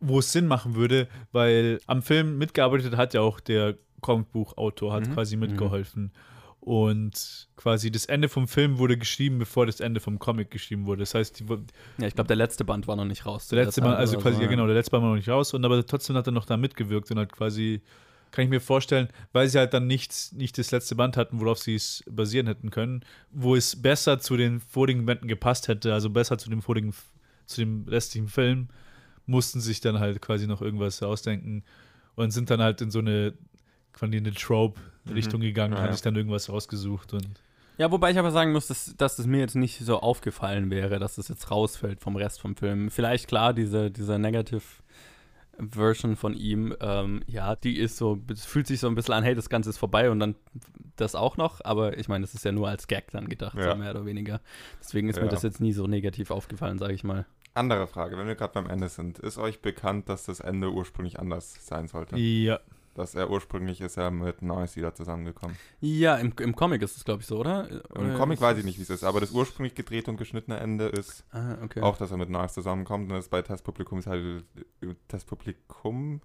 wo 0.00 0.18
es 0.18 0.30
Sinn 0.32 0.46
machen 0.46 0.74
würde, 0.74 1.08
weil 1.32 1.80
am 1.86 2.02
Film 2.02 2.38
mitgearbeitet 2.38 2.96
hat 2.96 3.14
ja 3.14 3.22
auch 3.22 3.40
der 3.40 3.76
Comicbuchautor, 4.02 4.92
hat 4.92 5.06
Mhm. 5.08 5.14
quasi 5.14 5.36
mitgeholfen. 5.36 6.12
Und 6.60 7.48
quasi 7.56 7.92
das 7.92 8.06
Ende 8.06 8.28
vom 8.28 8.48
Film 8.48 8.78
wurde 8.78 8.98
geschrieben, 8.98 9.38
bevor 9.38 9.66
das 9.66 9.78
Ende 9.80 10.00
vom 10.00 10.18
Comic 10.18 10.50
geschrieben 10.50 10.86
wurde. 10.86 11.00
Das 11.00 11.14
heißt, 11.14 11.38
die, 11.38 11.44
ja, 11.98 12.06
ich 12.08 12.14
glaube, 12.14 12.26
der 12.28 12.36
letzte 12.36 12.64
Band 12.64 12.88
war 12.88 12.96
noch 12.96 13.04
nicht 13.04 13.24
raus. 13.24 13.46
der 13.48 13.64
letzte 13.64 13.80
Zeit 13.82 13.96
also 13.96 14.18
quasi, 14.18 14.36
so, 14.36 14.42
ja, 14.42 14.48
genau, 14.48 14.66
der 14.66 14.74
letzte 14.74 14.96
Mal 14.96 15.02
war 15.02 15.10
noch 15.10 15.16
nicht 15.16 15.28
raus, 15.28 15.54
und 15.54 15.64
aber 15.64 15.86
trotzdem 15.86 16.16
hat 16.16 16.26
er 16.26 16.32
noch 16.32 16.44
da 16.44 16.56
mitgewirkt 16.56 17.08
und 17.12 17.18
hat 17.20 17.30
quasi, 17.32 17.82
kann 18.36 18.44
ich 18.44 18.50
mir 18.50 18.60
vorstellen, 18.60 19.08
weil 19.32 19.48
sie 19.48 19.58
halt 19.58 19.72
dann 19.72 19.86
nichts, 19.86 20.30
nicht 20.32 20.58
das 20.58 20.70
letzte 20.70 20.94
Band 20.94 21.16
hatten, 21.16 21.40
worauf 21.40 21.58
sie 21.58 21.74
es 21.74 22.04
basieren 22.06 22.46
hätten 22.46 22.70
können, 22.70 23.02
wo 23.30 23.56
es 23.56 23.80
besser 23.80 24.18
zu 24.18 24.36
den 24.36 24.60
vorigen 24.60 25.06
Bänden 25.06 25.26
gepasst 25.26 25.68
hätte, 25.68 25.94
also 25.94 26.10
besser 26.10 26.36
zu 26.36 26.50
dem 26.50 26.60
vorigen, 26.60 26.92
zu 27.46 27.62
dem 27.62 27.86
restlichen 27.88 28.28
Film, 28.28 28.68
mussten 29.24 29.62
sich 29.62 29.80
dann 29.80 30.00
halt 30.00 30.20
quasi 30.20 30.46
noch 30.46 30.60
irgendwas 30.60 31.02
ausdenken 31.02 31.64
und 32.14 32.30
sind 32.30 32.50
dann 32.50 32.60
halt 32.60 32.82
in 32.82 32.90
so 32.90 32.98
eine, 32.98 33.32
quasi 33.94 34.18
eine 34.18 34.34
Trope-Richtung 34.34 35.40
gegangen, 35.40 35.72
Ja, 35.72 35.78
haben 35.78 35.86
ja. 35.86 35.92
sich 35.92 36.02
dann 36.02 36.14
irgendwas 36.14 36.50
rausgesucht 36.50 37.14
und 37.14 37.26
Ja, 37.78 37.90
wobei 37.90 38.10
ich 38.10 38.18
aber 38.18 38.32
sagen 38.32 38.52
muss, 38.52 38.66
dass, 38.66 38.94
dass 38.98 39.16
das 39.16 39.24
mir 39.24 39.40
jetzt 39.40 39.56
nicht 39.56 39.78
so 39.78 39.98
aufgefallen 39.98 40.70
wäre, 40.70 40.98
dass 40.98 41.14
das 41.14 41.28
jetzt 41.28 41.50
rausfällt 41.50 42.00
vom 42.00 42.16
Rest 42.16 42.42
vom 42.42 42.54
Film. 42.54 42.90
Vielleicht 42.90 43.28
klar, 43.28 43.54
diese, 43.54 43.90
diese 43.90 44.18
Negative 44.18 44.60
Version 45.58 46.16
von 46.16 46.34
ihm, 46.34 46.74
ähm, 46.80 47.22
ja, 47.26 47.56
die 47.56 47.78
ist 47.78 47.96
so, 47.96 48.18
es 48.30 48.44
fühlt 48.44 48.66
sich 48.66 48.80
so 48.80 48.88
ein 48.88 48.94
bisschen 48.94 49.14
an, 49.14 49.24
hey, 49.24 49.34
das 49.34 49.48
Ganze 49.48 49.70
ist 49.70 49.78
vorbei 49.78 50.10
und 50.10 50.20
dann 50.20 50.34
das 50.96 51.14
auch 51.14 51.36
noch, 51.36 51.60
aber 51.64 51.98
ich 51.98 52.08
meine, 52.08 52.22
das 52.22 52.34
ist 52.34 52.44
ja 52.44 52.52
nur 52.52 52.68
als 52.68 52.86
Gag 52.88 53.10
dann 53.10 53.28
gedacht, 53.28 53.56
Ja. 53.56 53.72
so 53.72 53.76
mehr 53.76 53.90
oder 53.90 54.06
weniger. 54.06 54.40
Deswegen 54.80 55.08
ist 55.08 55.16
mir 55.16 55.24
Ja. 55.26 55.30
das 55.30 55.42
jetzt 55.42 55.60
nie 55.60 55.72
so 55.72 55.86
negativ 55.86 56.30
aufgefallen, 56.30 56.78
sage 56.78 56.94
ich 56.94 57.04
mal. 57.04 57.26
Andere 57.54 57.86
Frage, 57.86 58.18
wenn 58.18 58.26
wir 58.26 58.34
gerade 58.34 58.52
beim 58.54 58.68
Ende 58.68 58.88
sind. 58.90 59.18
Ist 59.18 59.38
euch 59.38 59.60
bekannt, 59.62 60.08
dass 60.10 60.24
das 60.24 60.40
Ende 60.40 60.70
ursprünglich 60.72 61.18
anders 61.18 61.56
sein 61.66 61.88
sollte? 61.88 62.16
Ja. 62.18 62.60
Dass 62.96 63.14
er 63.14 63.30
ursprünglich 63.30 63.80
ist 63.82 63.98
er 63.98 64.10
mit 64.10 64.40
Noise 64.40 64.76
wieder 64.76 64.94
zusammengekommen. 64.94 65.54
Ja, 65.80 66.16
im, 66.16 66.32
im 66.40 66.56
Comic 66.56 66.80
ist 66.80 66.96
es, 66.96 67.04
glaube 67.04 67.20
ich, 67.20 67.26
so, 67.26 67.38
oder? 67.38 67.68
Im 67.70 67.80
Oder 67.90 68.14
Comic 68.16 68.38
ist 68.38 68.42
weiß 68.42 68.58
ich 68.58 68.64
nicht, 68.64 68.78
wie 68.78 68.82
es 68.82 68.90
ist, 68.90 69.04
aber 69.04 69.20
das 69.20 69.32
ursprünglich 69.32 69.74
gedrehte 69.74 70.10
und 70.10 70.16
geschnittene 70.16 70.58
Ende 70.58 70.86
ist 70.86 71.24
Ah, 71.30 71.56
okay. 71.62 71.82
auch, 71.82 71.98
dass 71.98 72.10
er 72.10 72.16
mit 72.16 72.30
Noise 72.30 72.54
zusammenkommt. 72.54 73.10
Und 73.10 73.16
das 73.18 73.28
bei 73.28 73.42
Testpublikum 73.42 73.98
ist 73.98 74.06
halt 74.06 74.44
äh, 74.82 74.86
Testpublikum, 75.08 76.20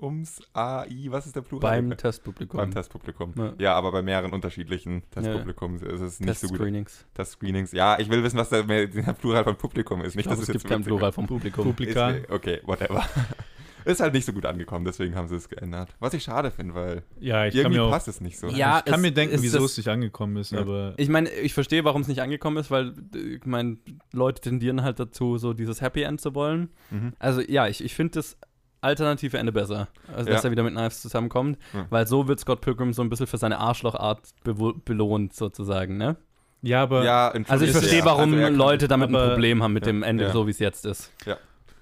ums 0.00 0.40
AI, 0.54 1.06
was 1.10 1.26
ist 1.26 1.36
der 1.36 1.42
Plural? 1.42 1.70
beim 1.82 1.90
Testpublikum. 1.96 2.56
Beim 2.58 2.70
Testpublikum. 2.70 3.34
Ja. 3.36 3.52
Ja. 3.58 3.74
aber 3.74 3.92
bei 3.92 4.02
mehreren 4.02 4.32
unterschiedlichen 4.32 5.02
Testpublikums 5.10 5.82
ist 5.82 6.00
es 6.00 6.20
nicht 6.20 6.38
so 6.38 6.48
gut. 6.48 6.56
Test-Screenings. 6.58 7.06
Testscreenings. 7.14 7.72
Ja, 7.72 7.98
ich 7.98 8.08
will 8.08 8.22
wissen, 8.22 8.38
was 8.38 8.48
der, 8.48 8.62
der 8.64 9.12
Plural 9.12 9.44
von 9.44 9.56
Publikum 9.56 10.00
ist. 10.00 10.10
Ich 10.10 10.16
Nicht, 10.16 10.24
glaube, 10.26 10.40
dass 10.40 10.48
es 10.48 10.54
es 10.54 10.62
gibt 10.62 10.70
kein 10.72 10.82
Plural 10.82 11.12
vom 11.12 11.26
Publikum. 11.26 11.64
Publika. 11.64 12.10
Ist, 12.10 12.30
okay, 12.30 12.60
whatever. 12.64 13.04
ist 13.84 14.00
halt 14.00 14.14
nicht 14.14 14.24
so 14.24 14.32
gut 14.32 14.44
angekommen, 14.46 14.84
deswegen 14.84 15.14
haben 15.14 15.28
sie 15.28 15.36
es 15.36 15.48
geändert. 15.48 15.88
Was 16.00 16.14
ich 16.14 16.22
schade 16.22 16.50
finde, 16.50 16.74
weil 16.74 17.02
Ja, 17.20 17.46
ich 17.46 17.54
kann 17.54 17.60
irgendwie 17.62 17.78
mir 17.78 17.84
auch, 17.84 17.90
passt 17.90 18.08
es 18.08 18.20
nicht 18.20 18.38
so. 18.38 18.48
Ja, 18.48 18.78
ich 18.78 18.84
kann 18.86 18.94
es- 18.94 19.00
mir 19.00 19.12
denken, 19.12 19.34
es 19.36 19.42
wieso 19.42 19.64
es 19.64 19.76
nicht 19.76 19.88
angekommen 19.88 20.36
ist, 20.36 20.52
Ja. 20.52 20.60
aber 20.60 20.94
Ich 20.96 21.08
meine, 21.08 21.30
ich 21.30 21.54
verstehe, 21.54 21.84
warum 21.84 22.02
es 22.02 22.08
nicht 22.08 22.20
angekommen 22.22 22.56
ist, 22.58 22.70
weil 22.70 22.92
ich 23.14 23.44
meine, 23.46 23.78
Leute 24.12 24.40
tendieren 24.40 24.82
halt 24.82 24.98
dazu, 25.00 25.38
so 25.38 25.52
dieses 25.52 25.80
Happy 25.80 26.02
End 26.02 26.20
zu 26.20 26.34
wollen. 26.34 26.70
Mhm. 26.90 27.12
Also 27.18 27.40
ja, 27.40 27.66
ich, 27.68 27.82
ich 27.84 27.94
finde 27.94 28.12
das 28.18 28.36
alternative 28.80 29.36
Ende 29.38 29.50
besser, 29.52 29.88
also 30.14 30.28
Ja. 30.28 30.36
dass 30.36 30.44
er 30.44 30.50
wieder 30.52 30.62
mit 30.62 30.72
Knives 30.74 31.02
zusammenkommt, 31.02 31.58
Ja. 31.74 31.86
weil 31.90 32.06
so 32.06 32.28
wird 32.28 32.38
Scott 32.40 32.60
Pilgrim 32.60 32.92
so 32.92 33.02
ein 33.02 33.10
bisschen 33.10 33.26
für 33.26 33.36
seine 33.38 33.58
Arschlochart 33.58 34.20
belohnt 34.84 35.34
sozusagen, 35.34 35.96
ne? 35.96 36.16
ja, 36.62 36.82
aber 36.82 37.04
Ja, 37.04 37.28
Also 37.48 37.64
ich 37.64 37.72
verstehe, 37.72 38.00
ja. 38.00 38.04
warum 38.04 38.34
Also 38.34 38.52
Leute 38.56 38.88
damit 38.88 39.10
ein 39.10 39.14
Problem 39.30 39.62
haben 39.62 39.72
mit 39.72 39.84
Ja. 39.86 39.92
dem 39.92 40.02
Ende, 40.02 40.24
Ja. 40.24 40.32
so 40.32 40.46
wie 40.46 40.50
es 40.50 40.58
jetzt 40.60 40.86
ist. 40.86 41.12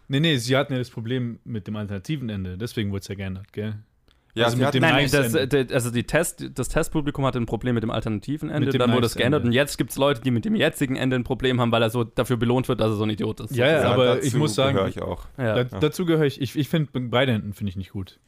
Nee, 0.09 0.21
nee, 0.21 0.37
sie 0.37 0.57
hatten 0.57 0.73
ja 0.73 0.79
das 0.79 0.91
Problem 0.91 1.39
mit 1.45 1.67
dem 1.67 1.77
alternativen 1.77 2.29
Ende, 2.29 2.57
deswegen 2.59 2.91
wurde 2.91 3.01
es 3.01 3.09
ja 3.09 3.15
geändert, 3.15 3.53
gell? 3.53 3.75
Ja, 4.35 4.45
also 4.45 4.59
mit 4.59 4.75
dem 4.75 4.83
Nein, 4.83 5.09
das, 5.11 5.35
Ende. 5.35 5.67
also 5.73 5.91
die 5.91 6.05
Test, 6.05 6.45
das 6.55 6.69
Testpublikum 6.69 7.25
hatte 7.25 7.39
ein 7.39 7.47
Problem 7.47 7.75
mit 7.75 7.83
dem 7.83 7.91
alternativen 7.91 8.51
Ende, 8.51 8.71
dem 8.71 8.79
dann 8.79 8.93
wurde 8.93 9.07
es 9.07 9.15
geändert 9.15 9.41
Ende. 9.41 9.49
und 9.49 9.53
jetzt 9.55 9.79
gibt 9.79 9.93
es 9.93 9.97
Leute, 9.97 10.21
die 10.21 10.31
mit 10.31 10.45
dem 10.45 10.55
jetzigen 10.55 10.95
Ende 10.97 11.17
ein 11.17 11.25
Problem 11.25 11.59
haben, 11.59 11.73
weil 11.73 11.81
er 11.83 11.89
so 11.89 12.05
dafür 12.05 12.37
belohnt 12.37 12.69
wird, 12.69 12.81
dass 12.81 12.91
er 12.91 12.97
so 12.97 13.05
ein 13.05 13.11
Idiot 13.11 13.41
ist. 13.41 13.57
Ja, 13.57 13.65
ja, 13.67 13.73
sozusagen. 13.77 13.95
aber 13.95 14.05
dazu 14.17 14.27
ich 14.27 14.35
muss 14.35 14.55
sagen- 14.55 14.75
gehöre 14.75 14.89
ich 14.91 15.01
auch. 15.01 15.25
ja. 15.39 15.65
Da, 15.65 15.79
dazu 15.81 16.05
gehöre 16.05 16.27
ich, 16.27 16.39
ich, 16.43 16.55
ich 16.55 16.69
finde 16.69 17.01
beide 17.01 17.33
Enden 17.33 17.55
finde 17.55 17.71
ich 17.71 17.77
nicht 17.77 17.93
gut. 17.93 18.19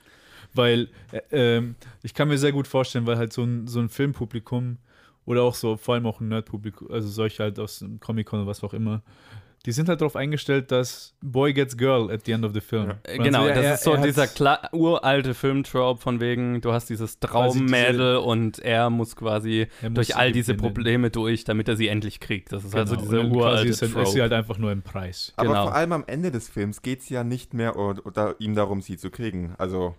Weil 0.55 0.89
äh, 1.13 1.57
ähm, 1.59 1.75
ich 2.03 2.15
kann 2.15 2.29
mir 2.29 2.39
sehr 2.39 2.53
gut 2.53 2.67
vorstellen, 2.67 3.07
weil 3.07 3.19
halt 3.19 3.35
so 3.35 3.43
ein, 3.43 3.67
so 3.67 3.79
ein 3.79 3.91
Filmpublikum 3.91 4.79
oder 5.27 5.43
auch 5.43 5.55
so, 5.55 5.77
vor 5.77 5.95
allem 5.95 6.07
auch 6.07 6.23
ein 6.23 6.29
Nerdpublikum, 6.29 6.91
also 6.91 7.07
solche 7.07 7.43
halt 7.43 7.59
aus 7.59 7.81
dem 7.81 8.01
Comic-Con 8.01 8.41
oder 8.41 8.49
was 8.49 8.65
auch 8.65 8.73
immer, 8.73 9.03
die 9.67 9.73
sind 9.73 9.89
halt 9.89 10.01
darauf 10.01 10.17
eingestellt, 10.17 10.71
dass 10.71 11.15
Boy 11.21 11.53
gets 11.53 11.77
girl 11.77 12.11
at 12.11 12.25
the 12.25 12.33
end 12.33 12.45
of 12.45 12.53
the 12.55 12.61
film. 12.61 12.89
Ja. 13.07 13.17
Genau, 13.23 13.47
er- 13.47 13.55
das 13.55 13.65
er- 13.65 13.75
ist 13.75 13.83
so 13.85 13.93
er 13.95 14.03
dieser 14.03 14.25
kla- 14.25 14.73
uralte 14.73 15.35
Filmtrope 15.35 16.01
von 16.01 16.21
wegen, 16.21 16.61
du 16.61 16.73
hast 16.73 16.89
dieses 16.89 17.19
Traummädel 17.19 18.17
und 18.17 18.59
er 18.61 18.91
muss 18.91 19.17
quasi 19.17 19.67
er 19.83 19.91
muss 19.91 19.95
durch 19.97 20.17
all 20.17 20.33
diese. 20.33 20.55
Probleme 20.55 21.11
durch, 21.11 21.45
damit 21.45 21.69
er 21.69 21.77
sie 21.77 21.89
endlich 21.89 22.21
kriegt. 22.21 22.53
Das 22.53 22.65
ist 22.65 22.75
also 22.75 22.95
Genau, 22.97 23.05
diese 23.07 23.21
und 23.21 23.25
dann 23.25 23.33
quasi 23.33 23.39
uralte 23.41 23.69
ist, 23.69 23.83
halt- 23.83 23.91
ist 23.91 23.97
sie 23.99 24.05
Trope. 24.05 24.23
halt 24.23 24.33
einfach 24.33 24.59
nur 24.59 24.73
im 24.73 24.83
Preis. 24.83 25.33
Aber 25.37 25.49
Genau. 25.51 25.63
vor 25.65 25.75
allem 25.75 25.93
am 25.93 26.05
Ende 26.07 26.31
des 26.31 26.49
Films 26.49 26.83
geht 26.83 27.01
es 27.01 27.09
ja 27.09 27.25
nicht 27.25 27.53
mehr 27.55 27.77
oder, 27.77 28.05
oder 28.07 28.35
ihm 28.39 28.55
darum, 28.55 28.81
sie 28.81 28.97
zu 28.97 29.11
kriegen. 29.11 29.55
Also 29.59 29.95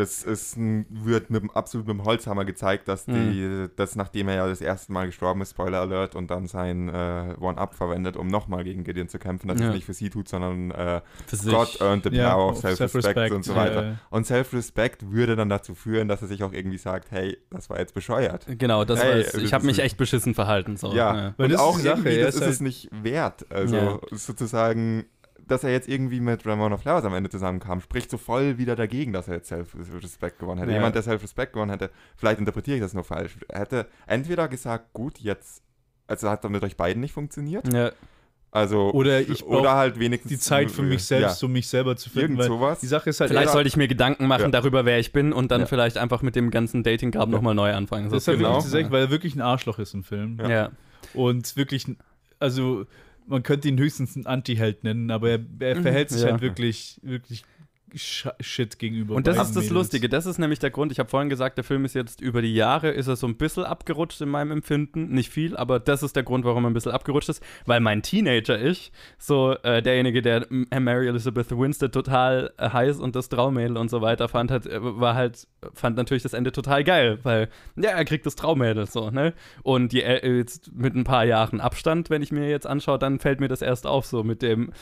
das 0.00 0.22
ist 0.22 0.56
ein, 0.56 0.86
wird 0.90 1.30
mit, 1.30 1.42
dem- 1.42 1.50
absolut 1.50 1.86
mit 1.86 1.96
dem 1.98 2.04
Holzhammer 2.04 2.44
gezeigt, 2.44 2.88
dass 2.88 3.04
die, 3.04 3.12
Mhm. 3.12 3.70
dass 3.76 3.96
nachdem 3.96 4.28
er 4.28 4.34
ja 4.36 4.48
das 4.48 4.60
erste 4.60 4.92
Mal 4.92 5.06
gestorben 5.06 5.40
ist, 5.42 5.50
Spoiler 5.50 5.80
Alert, 5.82 6.16
und 6.16 6.30
dann 6.30 6.46
sein 6.46 6.88
äh, 6.88 7.34
One-Up 7.38 7.74
verwendet, 7.74 8.16
um 8.16 8.26
nochmal 8.28 8.64
gegen 8.64 8.82
Gideon 8.84 9.08
zu 9.08 9.18
kämpfen, 9.18 9.48
dass 9.48 9.58
er 9.58 9.64
Ja. 9.64 9.68
es 9.68 9.74
nicht 9.74 9.84
für 9.84 9.94
sie 9.94 10.10
tut, 10.10 10.28
sondern 10.28 10.70
äh. 10.70 11.00
God 11.44 11.80
earned 11.80 12.04
the 12.04 12.16
Ja, 12.16 12.34
power 12.34 12.50
of 12.50 12.58
self-respect 12.58 13.02
Self-Respect, 13.04 13.34
und 13.34 13.44
so 13.44 13.54
weiter. 13.54 13.82
ja. 13.84 13.96
Und 14.10 14.26
Self-Respect 14.26 15.10
würde 15.12 15.36
dann 15.36 15.48
dazu 15.48 15.74
führen, 15.74 16.08
dass 16.08 16.22
er 16.22 16.28
sich 16.28 16.42
auch 16.42 16.52
irgendwie 16.52 16.78
sagt, 16.78 17.10
hey, 17.10 17.36
das 17.50 17.68
war 17.70 17.78
jetzt 17.78 17.94
bescheuert. 17.94 18.46
Genau, 18.48 18.84
das 18.84 19.02
Hey, 19.02 19.18
war's. 19.24 19.34
Ich 19.34 19.52
habe 19.52 19.62
das 19.66 19.76
mich 19.76 19.78
echt 19.84 19.96
beschissen 19.96 20.34
verhalten. 20.34 20.76
So. 20.76 20.92
Ja, 20.94 21.34
Weil 21.36 21.46
und 21.46 21.52
das 21.52 21.60
ist 21.60 21.66
auch 21.66 21.78
Sache, 21.78 21.88
irgendwie, 21.88 22.18
das 22.20 22.34
ist 22.34 22.40
ist 22.40 22.46
es 22.46 22.50
halt- 22.52 22.60
nicht 22.62 22.88
wert. 23.02 23.46
Also 23.50 23.76
Ja. 23.76 23.98
sozusagen, 24.12 25.04
dass 25.50 25.64
er 25.64 25.70
jetzt 25.72 25.88
irgendwie 25.88 26.20
mit 26.20 26.46
Ramona 26.46 26.76
Flowers 26.76 27.04
am 27.04 27.14
Ende 27.14 27.30
zusammenkam, 27.30 27.80
spricht 27.80 28.10
so 28.10 28.18
voll 28.18 28.58
wieder 28.58 28.76
dagegen, 28.76 29.12
dass 29.12 29.28
er 29.28 29.34
jetzt 29.34 29.48
Self-Respect 29.48 30.38
gewonnen 30.38 30.58
hätte. 30.60 30.70
Ja. 30.72 30.78
Jemand, 30.78 30.94
der 30.94 31.02
Self-Respect 31.02 31.52
gewonnen 31.52 31.70
hätte, 31.70 31.90
vielleicht 32.16 32.38
interpretiere 32.38 32.76
ich 32.76 32.82
das 32.82 32.94
nur 32.94 33.04
falsch, 33.04 33.36
hätte 33.50 33.86
entweder 34.06 34.48
gesagt, 34.48 34.92
gut, 34.92 35.18
jetzt, 35.18 35.62
also 36.06 36.28
hat 36.30 36.44
er 36.44 36.50
mit 36.50 36.62
euch 36.64 36.76
beiden 36.76 37.00
nicht 37.00 37.12
funktioniert, 37.12 37.72
Ja. 37.72 37.92
also 38.50 38.90
Oder 38.92 39.20
ich 39.20 39.44
oder 39.44 39.74
halt 39.74 39.98
wenigstens 39.98 40.30
Die 40.30 40.38
Zeit 40.38 40.70
für 40.70 40.82
mich 40.82 41.04
selbst, 41.04 41.42
um 41.44 41.52
mich 41.52 41.68
selber 41.68 41.96
zu 41.96 42.08
ja, 42.08 42.12
finden. 42.12 42.38
irgend 42.38 42.38
Weil 42.40 42.48
sowas. 42.48 42.80
die 42.80 42.86
Sache 42.86 43.10
ist 43.10 43.20
halt, 43.20 43.30
Vielleicht 43.30 43.50
sollte 43.50 43.68
ich 43.68 43.76
mir 43.76 43.88
Gedanken 43.88 44.26
machen 44.26 44.42
Ja. 44.44 44.48
darüber, 44.48 44.84
wer 44.84 44.98
ich 44.98 45.12
bin 45.12 45.32
und 45.32 45.50
dann 45.50 45.60
Ja. 45.62 45.66
vielleicht 45.66 45.98
einfach 45.98 46.22
mit 46.22 46.36
dem 46.36 46.50
ganzen 46.50 46.82
Dating-Grab 46.82 47.28
Ja. 47.28 47.32
nochmal 47.32 47.54
neu 47.54 47.72
anfangen. 47.74 48.10
das 48.10 48.22
ist 48.22 48.28
halt 48.28 48.38
genau. 48.38 48.62
wirklich 48.64 48.90
weil 48.90 49.02
er 49.02 49.10
wirklich 49.10 49.34
ein 49.34 49.40
Arschloch 49.40 49.78
ist 49.78 49.94
im 49.94 50.04
Film. 50.04 50.38
ja. 50.40 50.48
ja. 50.48 50.70
Und 51.14 51.56
wirklich, 51.56 51.86
also 52.38 52.86
man 53.30 53.42
könnte 53.42 53.68
ihn 53.68 53.78
höchstens 53.78 54.16
einen 54.16 54.26
Anti-Held 54.26 54.84
nennen, 54.84 55.10
aber 55.10 55.30
er, 55.30 55.40
er 55.60 55.76
verhält 55.82 56.10
sich 56.10 56.22
ja. 56.22 56.32
halt 56.32 56.42
wirklich, 56.42 57.00
wirklich 57.02 57.44
Shit 57.94 58.78
gegenüber. 58.78 59.14
Und 59.14 59.26
das 59.26 59.36
ist 59.36 59.48
das 59.48 59.64
Mädels. 59.64 59.70
Lustige. 59.70 60.08
Das 60.08 60.26
ist 60.26 60.38
nämlich 60.38 60.58
der 60.58 60.70
Grund. 60.70 60.92
Ich 60.92 60.98
habe 60.98 61.08
vorhin 61.08 61.28
gesagt, 61.28 61.56
der 61.56 61.64
Film 61.64 61.84
ist 61.84 61.94
jetzt 61.94 62.20
über 62.20 62.42
die 62.42 62.54
Jahre, 62.54 62.90
ist 62.90 63.06
er 63.06 63.16
so 63.16 63.26
ein 63.26 63.36
bisschen 63.36 63.64
abgerutscht 63.64 64.20
in 64.20 64.28
meinem 64.28 64.50
Empfinden. 64.50 65.08
Nicht 65.08 65.30
viel, 65.30 65.56
aber 65.56 65.80
das 65.80 66.02
ist 66.02 66.16
der 66.16 66.22
Grund, 66.22 66.44
warum 66.44 66.64
er 66.64 66.70
ein 66.70 66.74
bisschen 66.74 66.92
abgerutscht 66.92 67.28
ist. 67.28 67.42
Weil 67.66 67.80
mein 67.80 68.02
Teenager-Ich, 68.02 68.92
so 69.18 69.54
äh, 69.62 69.82
derjenige, 69.82 70.22
der 70.22 70.46
Mary 70.50 71.08
Elizabeth 71.08 71.50
Winstead 71.50 71.92
total 71.92 72.52
äh, 72.56 72.70
heiß 72.70 73.00
und 73.00 73.16
das 73.16 73.28
Traummädel 73.28 73.76
und 73.76 73.90
so 73.90 74.00
weiter 74.00 74.28
fand, 74.28 74.50
hat, 74.50 74.66
äh, 74.66 74.78
war 74.80 75.14
halt, 75.14 75.46
fand 75.74 75.96
natürlich 75.96 76.22
das 76.22 76.32
Ende 76.32 76.52
total 76.52 76.84
geil, 76.84 77.18
weil, 77.22 77.48
ja, 77.76 77.90
er 77.90 78.04
kriegt 78.04 78.26
das 78.26 78.36
Traummädel 78.36 78.86
so, 78.86 79.10
ne? 79.10 79.34
Und 79.62 79.92
die, 79.92 80.02
äh, 80.02 80.36
jetzt 80.36 80.72
mit 80.74 80.94
ein 80.94 81.04
paar 81.04 81.24
Jahren 81.24 81.60
Abstand, 81.60 82.10
wenn 82.10 82.22
ich 82.22 82.32
mir 82.32 82.48
jetzt 82.48 82.66
anschaue, 82.66 82.98
dann 82.98 83.18
fällt 83.18 83.40
mir 83.40 83.48
das 83.48 83.62
erst 83.62 83.86
auf, 83.86 84.06
so 84.06 84.24
mit 84.24 84.42
dem, 84.42 84.72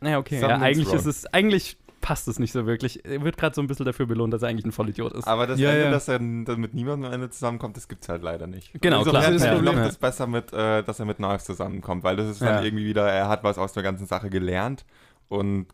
naja, 0.00 0.18
okay, 0.18 0.40
ja, 0.40 0.58
eigentlich 0.58 0.88
wrong. 0.88 0.96
ist 0.96 1.06
es, 1.06 1.26
eigentlich 1.26 1.76
passt 2.00 2.28
es 2.28 2.38
nicht 2.38 2.52
so 2.52 2.66
wirklich. 2.66 3.04
Er 3.04 3.22
wird 3.24 3.36
gerade 3.36 3.54
so 3.54 3.60
ein 3.60 3.66
bisschen 3.66 3.86
dafür 3.86 4.06
belohnt, 4.06 4.32
dass 4.32 4.42
er 4.42 4.48
eigentlich 4.48 4.64
ein 4.66 4.72
Vollidiot 4.72 5.12
ist. 5.12 5.26
Aber 5.26 5.46
das 5.46 5.58
Ja, 5.58 5.70
Ende, 5.70 5.84
ja. 5.84 5.90
dass 5.90 6.08
er 6.08 6.18
dann 6.18 6.44
mit 6.60 6.74
niemandem 6.74 7.06
am 7.08 7.12
Ende 7.14 7.30
zusammenkommt, 7.30 7.76
das 7.76 7.88
gibt's 7.88 8.08
halt 8.08 8.22
leider 8.22 8.46
nicht. 8.46 8.70
Genau, 8.80 8.98
Insofern 9.00 9.20
klar. 9.22 9.32
Das 9.32 9.36
ist 9.36 9.44
das 9.44 9.50
ja, 9.50 9.54
Problem. 9.62 9.78
es 9.84 9.96
besser 9.96 10.26
mit, 10.26 10.52
äh, 10.52 10.82
dass 10.82 10.98
er 11.00 11.06
mit 11.06 11.16
Knives 11.18 11.44
zusammenkommt, 11.44 12.04
weil 12.04 12.16
das 12.16 12.28
ist 12.28 12.40
dann 12.42 12.48
Ja. 12.58 12.62
irgendwie 12.62 12.86
wieder, 12.86 13.08
er 13.10 13.28
hat 13.28 13.44
was 13.44 13.58
aus 13.58 13.72
der 13.72 13.82
ganzen 13.82 14.06
Sache 14.06 14.30
gelernt 14.30 14.84
und 15.28 15.66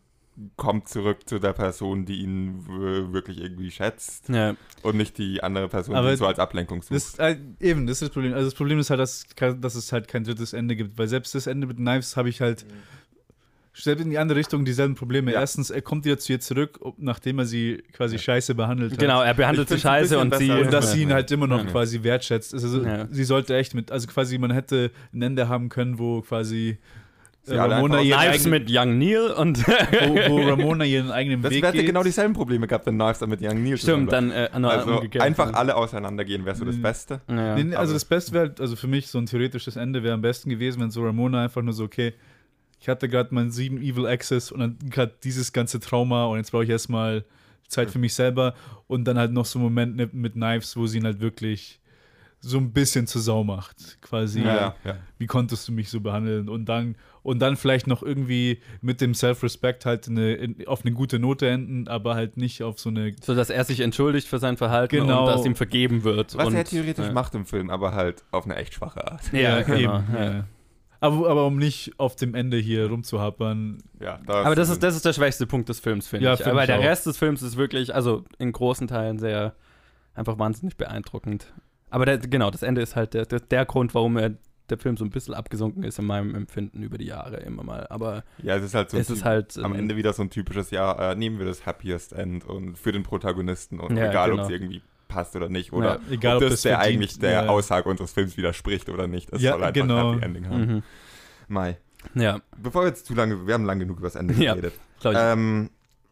kommt 0.57 0.89
zurück 0.89 1.19
zu 1.29 1.39
der 1.39 1.53
Person, 1.53 2.03
die 2.05 2.21
ihn 2.21 2.65
wirklich 3.13 3.39
irgendwie 3.39 3.71
schätzt 3.71 4.27
Ja, 4.27 4.55
und 4.81 4.97
nicht 4.97 5.17
die 5.17 5.41
andere 5.41 5.69
Person, 5.69 5.95
Aber 5.95 6.07
die 6.09 6.15
ihn 6.15 6.17
so 6.17 6.27
als 6.27 6.39
Ablenkung 6.39 6.81
sucht. 6.81 6.91
Das, 6.93 7.17
äh, 7.19 7.37
eben, 7.61 7.87
das 7.87 7.97
ist 7.97 8.01
das 8.01 8.09
Problem. 8.09 8.33
Also 8.33 8.45
das 8.47 8.53
Problem 8.53 8.77
ist 8.79 8.89
halt, 8.89 8.99
dass, 8.99 9.25
dass 9.37 9.75
es 9.75 9.93
halt 9.93 10.09
kein 10.09 10.25
drittes 10.25 10.51
Ende 10.51 10.75
gibt, 10.75 10.97
weil 10.97 11.07
selbst 11.07 11.35
das 11.35 11.47
Ende 11.47 11.67
mit 11.67 11.77
Knives 11.77 12.17
habe 12.17 12.27
ich 12.27 12.41
halt 12.41 12.65
selbst 13.75 14.03
in 14.03 14.09
die 14.09 14.17
andere 14.17 14.37
Richtung 14.39 14.63
dieselben 14.65 14.95
Probleme. 14.95 15.31
Ja. 15.33 15.41
Erstens, 15.41 15.69
er 15.69 15.81
kommt 15.81 16.05
wieder 16.05 16.17
zu 16.17 16.31
ihr 16.33 16.39
zurück, 16.39 16.79
ob- 16.81 16.95
nachdem 16.97 17.39
er 17.39 17.45
sie 17.45 17.83
quasi 17.93 18.15
Ja. 18.15 18.21
scheiße 18.21 18.55
behandelt 18.55 18.93
hat. 18.93 18.99
genau, 18.99 19.21
er 19.21 19.33
behandelt 19.33 19.67
sie 19.69 19.79
scheiße 19.79 20.17
und 20.17 20.33
sie. 20.35 20.49
Und 20.51 20.71
dass 20.71 20.93
sie 20.93 21.01
ihn 21.03 21.13
halt 21.13 21.29
immer 21.31 21.47
noch 21.47 21.63
Ja. 21.65 21.69
quasi 21.71 22.01
wertschätzt. 22.03 22.53
Also, 22.53 22.83
Ja. 22.83 23.07
sie 23.11 23.23
sollte 23.23 23.55
echt 23.55 23.73
mit, 23.73 23.91
also 23.91 24.07
quasi, 24.07 24.37
man 24.37 24.51
hätte 24.51 24.91
ein 25.13 25.21
Ende 25.21 25.49
haben 25.49 25.69
können, 25.69 25.99
wo 25.99 26.21
quasi 26.21 26.77
Sie 27.47 27.53
Ramona 27.55 28.01
ihren 28.01 28.17
Knives 28.19 28.33
eigenen, 28.47 28.51
mit 28.63 28.71
Young 28.71 28.97
Neil 28.97 29.29
und. 29.37 29.59
wo, 29.67 30.15
wo 30.31 30.49
Ramona 30.49 30.83
ihren 30.83 31.11
eigenen 31.11 31.43
das 31.43 31.51
Weg 31.51 31.63
hätte 31.63 31.77
geht. 31.77 31.85
genau 31.85 32.01
dieselben 32.01 32.33
Probleme 32.33 32.65
gehabt, 32.65 32.87
wenn 32.87 32.95
Knives 32.97 33.19
dann 33.19 33.29
mit 33.29 33.39
Young 33.43 33.61
Neil 33.63 33.77
Stimmt, 33.77 34.11
dann 34.11 34.31
äh. 34.31 34.49
Also 34.51 35.01
einfach 35.19 35.53
alle 35.53 35.75
auseinandergehen, 35.75 36.43
wäre 36.45 36.55
so 36.55 36.65
das 36.65 36.77
Mhm. 36.77 36.81
Beste. 36.81 37.21
Ja. 37.29 37.55
Nee, 37.55 37.75
also 37.75 37.93
das 37.93 38.03
Beste 38.03 38.31
wäre, 38.31 38.55
also 38.59 38.75
für 38.75 38.87
mich 38.87 39.09
so 39.09 39.19
ein 39.19 39.27
theoretisches 39.27 39.75
Ende 39.75 40.01
wäre 40.01 40.15
am 40.15 40.21
besten 40.23 40.49
gewesen, 40.49 40.81
wenn 40.81 40.89
so 40.89 41.03
Ramona 41.05 41.43
einfach 41.43 41.61
nur 41.61 41.73
so, 41.75 41.83
okay, 41.83 42.13
ich 42.85 42.89
hatte 42.89 43.09
gerade 43.09 43.33
meinen 43.33 43.49
sieben 43.49 43.81
Evil 43.81 44.05
Access 44.05 44.51
und 44.51 44.59
dann 44.59 44.77
gerade 44.91 45.11
dieses 45.23 45.51
ganze 45.51 45.79
Trauma 45.79 46.25
und 46.25 46.37
jetzt 46.37 46.51
brauche 46.51 46.65
ich 46.65 46.69
erstmal 46.69 47.25
Zeit 47.67 47.89
für 47.89 47.97
mich 47.97 48.13
selber 48.13 48.53
und 48.85 49.05
dann 49.05 49.17
halt 49.17 49.31
noch 49.31 49.45
so 49.45 49.57
einen 49.57 49.63
Moment 49.63 50.13
mit, 50.13 50.33
Knives, 50.33 50.77
wo 50.77 50.85
sie 50.85 50.99
ihn 50.99 51.03
halt 51.05 51.19
wirklich 51.19 51.79
so 52.41 52.59
ein 52.59 52.73
bisschen 52.73 53.07
zur 53.07 53.21
Sau 53.21 53.43
macht. 53.43 53.99
Quasi, 54.01 54.41
Ja, 54.41 54.55
ja, 54.55 54.75
ja. 54.83 54.97
wie 55.17 55.25
konntest 55.25 55.67
du 55.67 55.71
mich 55.71 55.89
so 55.89 55.99
behandeln? 55.99 56.47
Und 56.47 56.65
dann, 56.65 56.95
und 57.23 57.39
dann 57.39 57.57
vielleicht 57.57 57.87
noch 57.87 58.03
irgendwie 58.03 58.61
mit 58.81 59.01
dem 59.01 59.15
Self-Respect 59.15 59.87
halt 59.87 60.07
eine, 60.07 60.35
in, 60.35 60.67
auf 60.67 60.85
eine 60.85 60.93
gute 60.93 61.17
Note 61.17 61.49
enden, 61.49 61.87
aber 61.87 62.13
halt 62.13 62.37
nicht 62.37 62.61
auf 62.61 62.79
so 62.79 62.89
eine 62.89 63.15
So 63.19 63.33
dass 63.33 63.49
er 63.49 63.63
sich 63.63 63.79
entschuldigt 63.79 64.27
für 64.27 64.37
sein 64.37 64.57
Verhalten 64.57 64.95
Genau. 64.97 65.21
und 65.21 65.33
dass 65.33 65.43
ihm 65.43 65.55
vergeben 65.55 66.03
wird. 66.03 66.37
Was 66.37 66.49
und, 66.49 66.53
er 66.53 66.65
theoretisch 66.65 67.07
ja. 67.07 67.13
macht 67.13 67.33
im 67.33 67.47
Film, 67.47 67.71
aber 67.71 67.93
halt 67.93 68.23
auf 68.29 68.45
eine 68.45 68.57
echt 68.57 68.75
schwache 68.75 69.11
Art. 69.11 69.33
Ja, 69.33 69.63
genau. 69.63 69.79
eben, 69.79 70.13
ja. 70.13 70.23
ja. 70.23 70.45
Aber, 71.05 71.29
aber 71.29 71.45
um 71.47 71.57
nicht 71.57 71.93
auf 71.97 72.15
dem 72.15 72.35
Ende 72.35 72.57
hier 72.57 72.87
rumzuhappern, 72.89 73.77
Ja, 73.99 74.19
Aber 74.27 74.55
das 74.55 74.69
ist, 74.69 74.81
das 74.83 74.95
ist 74.95 75.05
der 75.05 75.13
schwächste 75.13 75.45
Punkt 75.47 75.69
des 75.69 75.79
Films, 75.79 76.07
finde 76.07 76.25
Ja, 76.25 76.33
ich. 76.33 76.39
find 76.39 76.49
Aber 76.51 76.61
ich 76.61 76.67
der 76.67 76.79
auch. 76.79 76.83
Rest 76.83 77.05
des 77.05 77.17
Films 77.17 77.41
ist 77.41 77.57
wirklich, 77.57 77.93
also 77.93 78.23
in 78.39 78.51
großen 78.51 78.87
Teilen 78.87 79.19
sehr, 79.19 79.53
einfach 80.13 80.39
wahnsinnig 80.39 80.77
beeindruckend. 80.77 81.53
Aber 81.89 82.05
der, 82.05 82.17
genau, 82.17 82.49
das 82.51 82.63
Ende 82.63 82.81
ist 82.81 82.95
halt 82.95 83.13
der, 83.13 83.25
der, 83.25 83.39
der 83.39 83.65
Grund, 83.65 83.93
warum 83.93 84.17
er, 84.17 84.33
der 84.69 84.79
Film 84.79 84.97
so 84.97 85.05
ein 85.05 85.11
bisschen 85.11 85.35
abgesunken 85.35 85.83
ist 85.83 85.99
in 85.99 86.05
meinem 86.05 86.33
Empfinden 86.33 86.81
über 86.81 86.97
die 86.97 87.05
Jahre 87.05 87.37
immer 87.37 87.63
mal. 87.63 87.85
Aber 87.89 88.23
Ja, 88.41 88.55
es 88.55 88.63
ist 88.63 88.73
halt 88.73 88.89
so 88.89 88.97
es 88.97 89.09
ein 89.09 89.15
ist 89.15 89.23
halt 89.23 89.57
am 89.59 89.73
ähm, 89.73 89.79
Ende 89.81 89.95
wieder 89.95 90.11
so 90.13 90.23
ein 90.23 90.31
typisches, 90.31 90.71
ja, 90.71 91.11
äh, 91.11 91.15
nehmen 91.15 91.37
wir 91.37 91.45
das 91.45 91.65
Happiest 91.67 92.13
End 92.13 92.43
und 92.45 92.75
für 92.77 92.91
den 92.91 93.03
Protagonisten 93.03 93.79
und 93.79 93.95
Ja, 93.95 94.09
egal, 94.09 94.31
ob 94.31 94.37
genau. 94.37 94.45
es 94.47 94.49
irgendwie 94.51 94.81
passt 95.15 95.35
oder 95.35 95.49
nicht 95.49 95.73
oder 95.73 95.99
Egal, 96.09 96.37
ob 96.37 96.43
ob 96.43 96.49
das 96.49 96.53
das 96.57 96.61
der 96.63 96.77
verdient- 96.77 96.95
eigentlich 96.95 97.19
der 97.19 97.31
ja. 97.31 97.47
Aussage 97.47 97.89
unseres 97.89 98.11
Films 98.11 98.37
widerspricht 98.37 98.89
oder 98.89 99.07
nicht. 99.07 99.31
Es 99.33 99.41
Ja, 99.41 99.51
soll 99.53 99.61
einfach 99.63 99.73
genau. 99.73 100.11
ein 100.11 100.13
Happy 100.19 100.25
Ending 100.25 100.47
haben. 100.49 100.65
Mhm. 100.75 100.83
Mai. 101.47 101.77
Ja, 102.13 102.39
Bevor 102.57 102.83
wir 102.83 102.89
jetzt 102.89 103.05
zu 103.07 103.13
lange, 103.15 103.47
wir 103.47 103.53
haben 103.53 103.65
lang 103.65 103.79
genug 103.79 103.97
über 103.97 104.07
das 104.07 104.15
Ende 104.15 104.33
Ja. 104.43 104.53
geredet. 104.53 104.73
Ähm, 105.03 105.69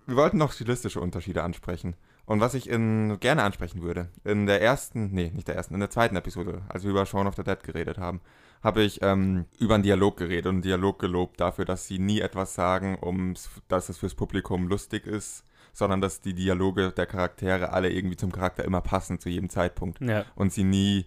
wir 0.08 0.16
wollten 0.16 0.38
noch 0.38 0.52
stilistische 0.52 1.00
Unterschiede 1.00 1.44
ansprechen. 1.44 1.96
Und 2.26 2.40
was 2.40 2.54
ich 2.54 2.70
in, 2.70 3.20
gerne 3.20 3.44
ansprechen 3.44 3.82
würde, 3.82 4.08
in 4.24 4.46
der 4.46 4.62
ersten, 4.62 5.12
nee, 5.12 5.32
nicht 5.36 5.48
der 5.50 5.56
ersten, 5.56 5.74
in 5.74 5.82
der 5.82 5.90
zweiten 5.90 6.16
Episode, 6.16 6.62
als 6.70 6.84
wir 6.84 6.92
über 6.92 7.06
Shaun 7.06 7.28
of 7.28 7.36
the 7.36 7.44
Dead 7.44 7.62
geredet 7.64 7.98
haben, 7.98 8.22
habe 8.64 8.82
ich 8.82 9.02
ähm, 9.02 9.44
über 9.60 9.74
einen 9.76 9.84
Dialog 9.84 10.16
geredet 10.18 10.46
und 10.46 10.56
einen 10.56 10.62
Dialog 10.62 11.00
gelobt 11.00 11.42
dafür, 11.42 11.66
dass 11.66 11.86
sie 11.86 12.00
nie 12.00 12.22
etwas 12.22 12.54
sagen, 12.56 12.96
um 13.02 13.34
dass 13.68 13.90
es 13.90 13.98
fürs 13.98 14.16
Publikum 14.16 14.68
lustig 14.70 15.06
ist, 15.06 15.44
sondern 15.74 16.02
dass 16.02 16.22
die 16.22 16.34
Dialoge 16.34 16.92
der 16.92 17.08
Charaktere 17.08 17.74
alle 17.74 17.92
irgendwie 17.92 18.16
zum 18.16 18.32
Charakter 18.32 18.64
immer 18.64 18.82
passen 18.82 19.20
zu 19.20 19.30
jedem 19.30 19.50
Zeitpunkt 19.50 20.00
ja. 20.02 20.24
und 20.36 20.54
sie 20.54 20.64
nie, 20.64 21.06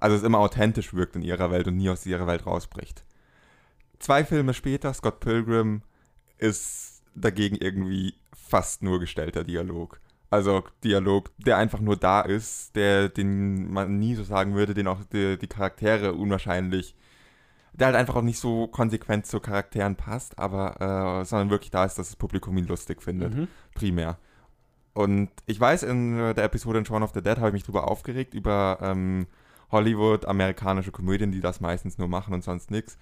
also 0.00 0.16
es 0.16 0.22
immer 0.22 0.38
authentisch 0.38 0.94
wirkt 0.94 1.14
in 1.14 1.22
ihrer 1.22 1.50
Welt 1.50 1.68
und 1.68 1.76
nie 1.76 1.90
aus 1.90 2.06
ihrer 2.06 2.26
Welt 2.26 2.46
rausbricht. 2.46 3.04
Zwei 3.98 4.24
Filme 4.24 4.54
später, 4.54 4.92
Scott 4.94 5.20
Pilgrim, 5.20 5.82
ist 6.38 7.02
dagegen 7.14 7.56
irgendwie 7.56 8.14
fast 8.32 8.82
nur 8.82 9.00
gestellter 9.00 9.44
Dialog. 9.44 10.00
Also 10.30 10.62
Dialog, 10.84 11.30
der 11.38 11.56
einfach 11.56 11.80
nur 11.80 11.96
da 11.96 12.20
ist, 12.20 12.76
der, 12.76 13.08
den 13.08 13.70
man 13.72 13.98
nie 13.98 14.14
so 14.14 14.24
sagen 14.24 14.54
würde, 14.54 14.74
den 14.74 14.86
auch 14.86 15.02
die, 15.04 15.38
die 15.38 15.46
Charaktere 15.46 16.14
unwahrscheinlich, 16.14 16.94
der 17.72 17.88
halt 17.88 17.96
einfach 17.96 18.16
auch 18.16 18.22
nicht 18.22 18.38
so 18.38 18.66
konsequent 18.68 19.26
zu 19.26 19.40
Charakteren 19.40 19.96
passt, 19.96 20.38
aber 20.38 21.20
äh, 21.20 21.24
sondern 21.24 21.50
wirklich 21.50 21.70
da 21.70 21.84
ist, 21.84 21.98
dass 21.98 22.08
das 22.08 22.16
Publikum 22.16 22.56
ihn 22.58 22.66
lustig 22.66 23.02
findet 23.02 23.34
Mhm. 23.34 23.48
primär. 23.74 24.18
Und 24.94 25.30
ich 25.46 25.60
weiß, 25.60 25.84
in 25.84 26.18
äh, 26.18 26.34
der 26.34 26.44
Episode 26.44 26.78
in 26.78 26.84
Shaun 26.84 27.02
of 27.02 27.12
the 27.14 27.22
Dead 27.22 27.36
habe 27.38 27.48
ich 27.48 27.52
mich 27.52 27.64
drüber 27.64 27.88
aufgeregt, 27.88 28.34
über 28.34 28.78
ähm, 28.82 29.26
Hollywood, 29.70 30.24
amerikanische 30.24 30.90
Komödien, 30.90 31.30
die 31.30 31.40
das 31.40 31.60
meistens 31.60 31.98
nur 31.98 32.08
machen 32.08 32.34
und 32.34 32.42
sonst 32.42 32.70
nichts. 32.70 32.98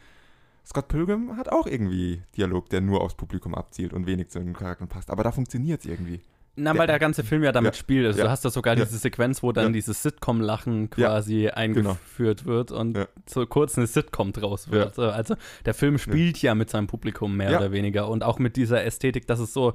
Scott 0.66 0.88
Pilgrim 0.88 1.36
hat 1.36 1.48
auch 1.48 1.66
irgendwie 1.66 2.22
Dialog, 2.36 2.68
der 2.70 2.80
nur 2.80 3.00
aufs 3.00 3.14
Publikum 3.14 3.54
abzielt 3.54 3.92
und 3.92 4.06
wenig 4.06 4.30
zu 4.30 4.40
den 4.40 4.52
Charakteren 4.52 4.88
passt. 4.88 5.10
Aber 5.10 5.22
da 5.22 5.30
funktioniert 5.30 5.80
es 5.80 5.86
irgendwie. 5.86 6.20
Na, 6.58 6.76
weil 6.76 6.86
der 6.86 6.98
ganze 6.98 7.22
Film 7.22 7.42
ja 7.44 7.52
damit 7.52 7.74
Ja. 7.74 7.78
spielt. 7.78 8.06
Also 8.06 8.18
Ja. 8.18 8.24
du 8.24 8.30
hast 8.30 8.44
da 8.44 8.50
sogar 8.50 8.76
Ja. 8.76 8.84
diese 8.84 8.96
Sequenz, 8.96 9.42
wo 9.42 9.52
dann 9.52 9.72
dieses 9.74 10.02
Sitcom-Lachen 10.02 10.88
quasi 10.90 11.48
eingeführt 11.48 12.46
wird 12.46 12.72
und 12.72 12.98
so 13.28 13.44
kurz 13.46 13.76
eine 13.76 13.86
Sitcom 13.86 14.32
draus 14.32 14.70
wird. 14.70 14.98
Also 14.98 15.36
der 15.66 15.74
Film 15.74 15.98
spielt 15.98 16.40
ja, 16.40 16.54
mit 16.54 16.70
seinem 16.70 16.86
Publikum 16.86 17.36
mehr 17.36 17.58
oder 17.58 17.72
weniger 17.72 18.08
und 18.08 18.24
auch 18.24 18.38
mit 18.38 18.56
dieser 18.56 18.82
Ästhetik, 18.84 19.26
dass 19.26 19.38
es 19.38 19.52
so 19.52 19.74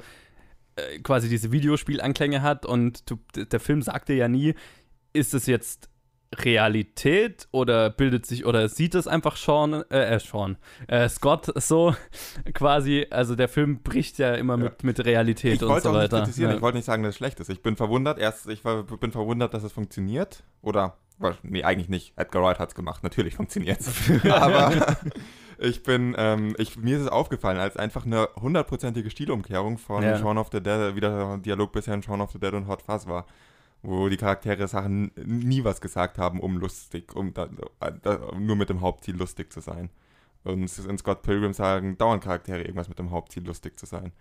äh, 0.75 0.99
quasi 0.99 1.29
diese 1.29 1.51
Videospielanklänge 1.51 2.41
hat 2.41 2.65
und 2.65 3.09
du, 3.11 3.17
der 3.35 3.59
Film 3.59 3.81
sagt 3.83 4.09
dir 4.09 4.15
ja 4.15 4.27
nie, 4.27 4.55
ist 5.13 5.33
es 5.35 5.45
jetzt 5.45 5.89
Realität 6.35 7.47
oder 7.51 7.89
bildet 7.89 8.25
sich 8.25 8.45
oder 8.45 8.69
sieht 8.69 8.95
es 8.95 9.07
einfach 9.07 9.35
Sean, 9.35 9.83
äh, 9.89 10.15
äh 10.15 10.19
Sean, 10.19 10.57
äh, 10.87 11.09
Scott 11.09 11.51
so 11.55 11.95
quasi, 12.53 13.07
also 13.09 13.35
der 13.35 13.49
Film 13.49 13.81
bricht 13.83 14.17
ja 14.17 14.33
immer 14.35 14.57
Ja. 14.57 14.63
mit, 14.65 14.83
mit 14.83 15.05
Realität 15.05 15.55
Ich 15.55 15.61
und 15.61 15.69
wollte 15.69 15.83
so 15.83 15.89
auch 15.89 15.93
nicht 15.93 16.03
weiter. 16.03 16.17
kritisieren, 16.23 16.51
Ja. 16.51 16.55
ich 16.57 16.61
wollte 16.61 16.77
nicht 16.77 16.85
sagen, 16.85 17.03
dass 17.03 17.11
es 17.11 17.17
schlecht 17.17 17.39
ist. 17.39 17.49
Ich 17.49 17.61
bin 17.61 17.75
verwundert, 17.75 18.17
erst, 18.19 18.47
ich 18.47 18.63
war, 18.63 18.83
bin 18.83 19.11
verwundert, 19.11 19.53
dass 19.53 19.63
es 19.63 19.71
funktioniert. 19.71 20.43
Oder, 20.61 20.97
nee, 21.43 21.63
eigentlich 21.63 21.89
nicht. 21.89 22.13
Edgar 22.17 22.43
Wright 22.43 22.59
hat 22.59 22.69
es 22.69 22.75
gemacht, 22.75 23.03
natürlich 23.03 23.35
funktioniert 23.35 23.81
es. 23.81 24.25
Aber 24.31 24.97
ich 25.59 25.83
bin, 25.83 26.15
ähm, 26.17 26.55
ich, 26.57 26.77
mir 26.77 26.95
ist 26.97 27.03
es 27.03 27.09
aufgefallen, 27.09 27.59
als 27.59 27.75
einfach 27.77 28.05
eine 28.05 28.29
hundertprozentige 28.39 29.09
Stilumkehrung 29.09 29.77
von 29.77 30.03
Ja. 30.03 30.17
Shaun 30.17 30.37
of 30.37 30.49
the 30.51 30.61
Dead, 30.61 30.95
wie 30.95 31.01
der 31.01 31.37
Dialog 31.39 31.71
bisher 31.73 31.93
in 31.93 32.03
Shaun 32.03 32.21
of 32.21 32.31
the 32.31 32.39
Dead 32.39 32.53
und 32.53 32.67
Hot 32.67 32.81
Fuzz 32.83 33.05
war. 33.07 33.25
Wo 33.83 34.09
die 34.09 34.17
Charaktere 34.17 34.67
Sachen 34.67 35.11
nie 35.15 35.63
was 35.63 35.81
gesagt 35.81 36.17
haben, 36.17 36.39
um 36.39 36.57
lustig, 36.57 37.15
um 37.15 37.33
da, 37.33 37.49
da, 37.79 38.31
nur 38.37 38.55
mit 38.55 38.69
dem 38.69 38.81
Hauptziel 38.81 39.15
lustig 39.15 39.51
zu 39.51 39.59
sein. 39.59 39.89
Und 40.43 40.77
in 40.77 40.97
Scott 40.97 41.23
Pilgrim 41.23 41.53
sagen 41.53 41.97
dauernd 41.97 42.23
Charaktere 42.23 42.61
irgendwas 42.61 42.89
mit 42.89 42.99
dem 42.99 43.11
Hauptziel 43.11 43.45
lustig 43.45 43.79
zu 43.79 43.85
sein. 43.85 44.11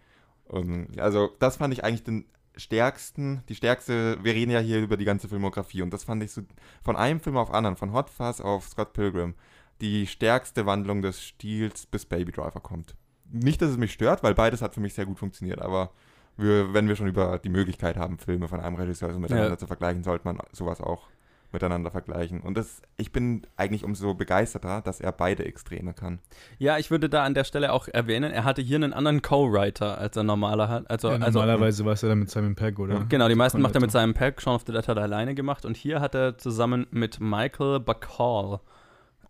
Und 0.45 0.99
also 0.99 1.31
das 1.39 1.57
fand 1.57 1.73
ich 1.73 1.85
eigentlich 1.85 2.05
den 2.05 2.25
stärksten, 2.57 3.43
die 3.49 3.55
stärkste, 3.55 4.19
wir 4.23 4.35
reden 4.35 4.51
ja 4.51 4.61
hier 4.61 4.81
über 4.81 4.97
die 4.97 5.05
ganze 5.05 5.29
Filmografie 5.29 5.83
und 5.83 5.93
das 5.93 6.05
fand 6.05 6.23
ich 6.23 6.33
so 6.33 6.43
von 6.83 6.97
einem 6.97 7.21
Film 7.21 7.37
auf 7.37 7.53
anderen, 7.53 7.77
von 7.77 7.93
Hot 7.93 8.11
Fuzz 8.11 8.41
auf 8.41 8.69
Scott 8.69 8.93
Pilgrim, 8.93 9.35
die 9.81 10.07
stärkste 10.07 10.67
Wandlung 10.67 11.03
des 11.03 11.23
Stils 11.23 11.87
bis 11.87 12.05
Baby 12.05 12.33
Driver 12.33 12.61
kommt. 12.61 12.97
Nicht, 13.31 13.63
dass 13.63 13.71
es 13.71 13.77
mich 13.77 13.93
stört, 13.93 14.23
weil 14.23 14.35
beides 14.35 14.61
hat 14.61 14.75
für 14.75 14.81
mich 14.81 14.95
sehr 14.95 15.07
gut 15.07 15.19
funktioniert, 15.19 15.61
aber 15.61 15.93
wir, 16.41 16.75
wenn 16.75 16.89
wir 16.89 16.97
schon 16.97 17.07
über 17.09 17.39
die 17.39 17.49
Möglichkeit 17.49 17.97
haben, 17.97 18.19
Filme 18.19 18.49
von 18.49 18.61
einem 18.61 18.77
Regisseur 18.77 19.13
so 19.13 19.19
miteinander 19.19 19.51
Ja. 19.51 19.59
zu 19.59 19.67
vergleichen, 19.67 20.03
sollte 20.03 20.25
man 20.27 20.39
sowas 20.53 20.81
auch 20.81 21.09
miteinander 21.53 21.91
vergleichen. 21.91 22.41
Und 22.43 22.57
das, 22.57 22.81
ich 22.97 23.11
bin 23.11 23.45
eigentlich 23.57 23.83
umso 23.83 24.15
begeisterter, 24.15 24.83
dass 24.83 25.01
er 25.01 25.11
beide 25.11 25.45
Extreme 25.45 25.95
kann. 25.95 26.21
Ja, 26.59 26.79
ich 26.79 26.93
würde 26.93 27.09
da 27.09 27.25
an 27.25 27.35
der 27.35 27.43
Stelle 27.43 27.73
auch 27.73 27.89
erwähnen, 27.89 28.31
er 28.31 28.45
hatte 28.45 28.63
hier 28.63 28.77
einen 28.77 28.93
anderen 28.93 29.21
Co-Writer, 29.21 29.99
als 29.99 30.17
er 30.17 30.23
normaler 30.23 30.69
hat. 30.69 30.89
Also, 30.89 31.09
Ja, 31.11 31.17
also 31.17 31.41
normalerweise 31.41 31.85
war 31.85 31.95
es 31.95 32.03
ja 32.03 32.09
dann 32.09 32.21
mit 32.21 32.31
Simon 32.31 32.55
Pegg, 32.55 32.79
oder? 32.81 33.05
genau, 33.09 33.29
die 33.29 33.35
meisten 33.35 33.61
macht 33.61 33.75
er 33.75 33.81
mit 33.81 33.91
seinem 33.91 34.15
Pack, 34.15 34.41
Shaun 34.41 34.55
of 34.55 34.63
the 34.65 34.73
Dead 34.73 34.87
hat 34.87 34.97
er 34.97 35.03
alleine 35.03 35.35
gemacht 35.35 35.65
und 35.65 35.77
hier 35.77 36.01
hat 36.01 36.15
er 36.15 36.39
zusammen 36.39 36.87
mit 36.93 37.19
Michael 37.19 37.81
Bacall 37.81 38.61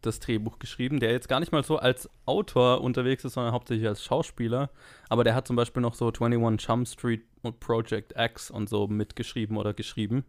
das 0.02 0.20
Drehbuch 0.20 0.58
geschrieben, 0.58 1.00
der 1.00 1.12
jetzt 1.12 1.28
gar 1.28 1.40
nicht 1.40 1.52
mal 1.52 1.62
so 1.62 1.78
als 1.78 2.08
Autor 2.26 2.80
unterwegs 2.80 3.24
ist, 3.24 3.34
sondern 3.34 3.52
hauptsächlich 3.52 3.86
als 3.88 4.02
Schauspieler. 4.04 4.70
Aber 5.08 5.24
der 5.24 5.34
hat 5.34 5.46
zum 5.46 5.56
Beispiel 5.56 5.82
noch 5.82 5.94
so 5.94 6.06
21 6.08 6.66
Jump 6.68 6.88
Street 6.88 7.22
und 7.42 7.60
Project 7.60 8.14
X 8.16 8.50
und 8.50 8.68
so 8.68 8.86
mitgeschrieben 8.88 9.56
oder 9.56 9.74
geschrieben. 9.74 10.24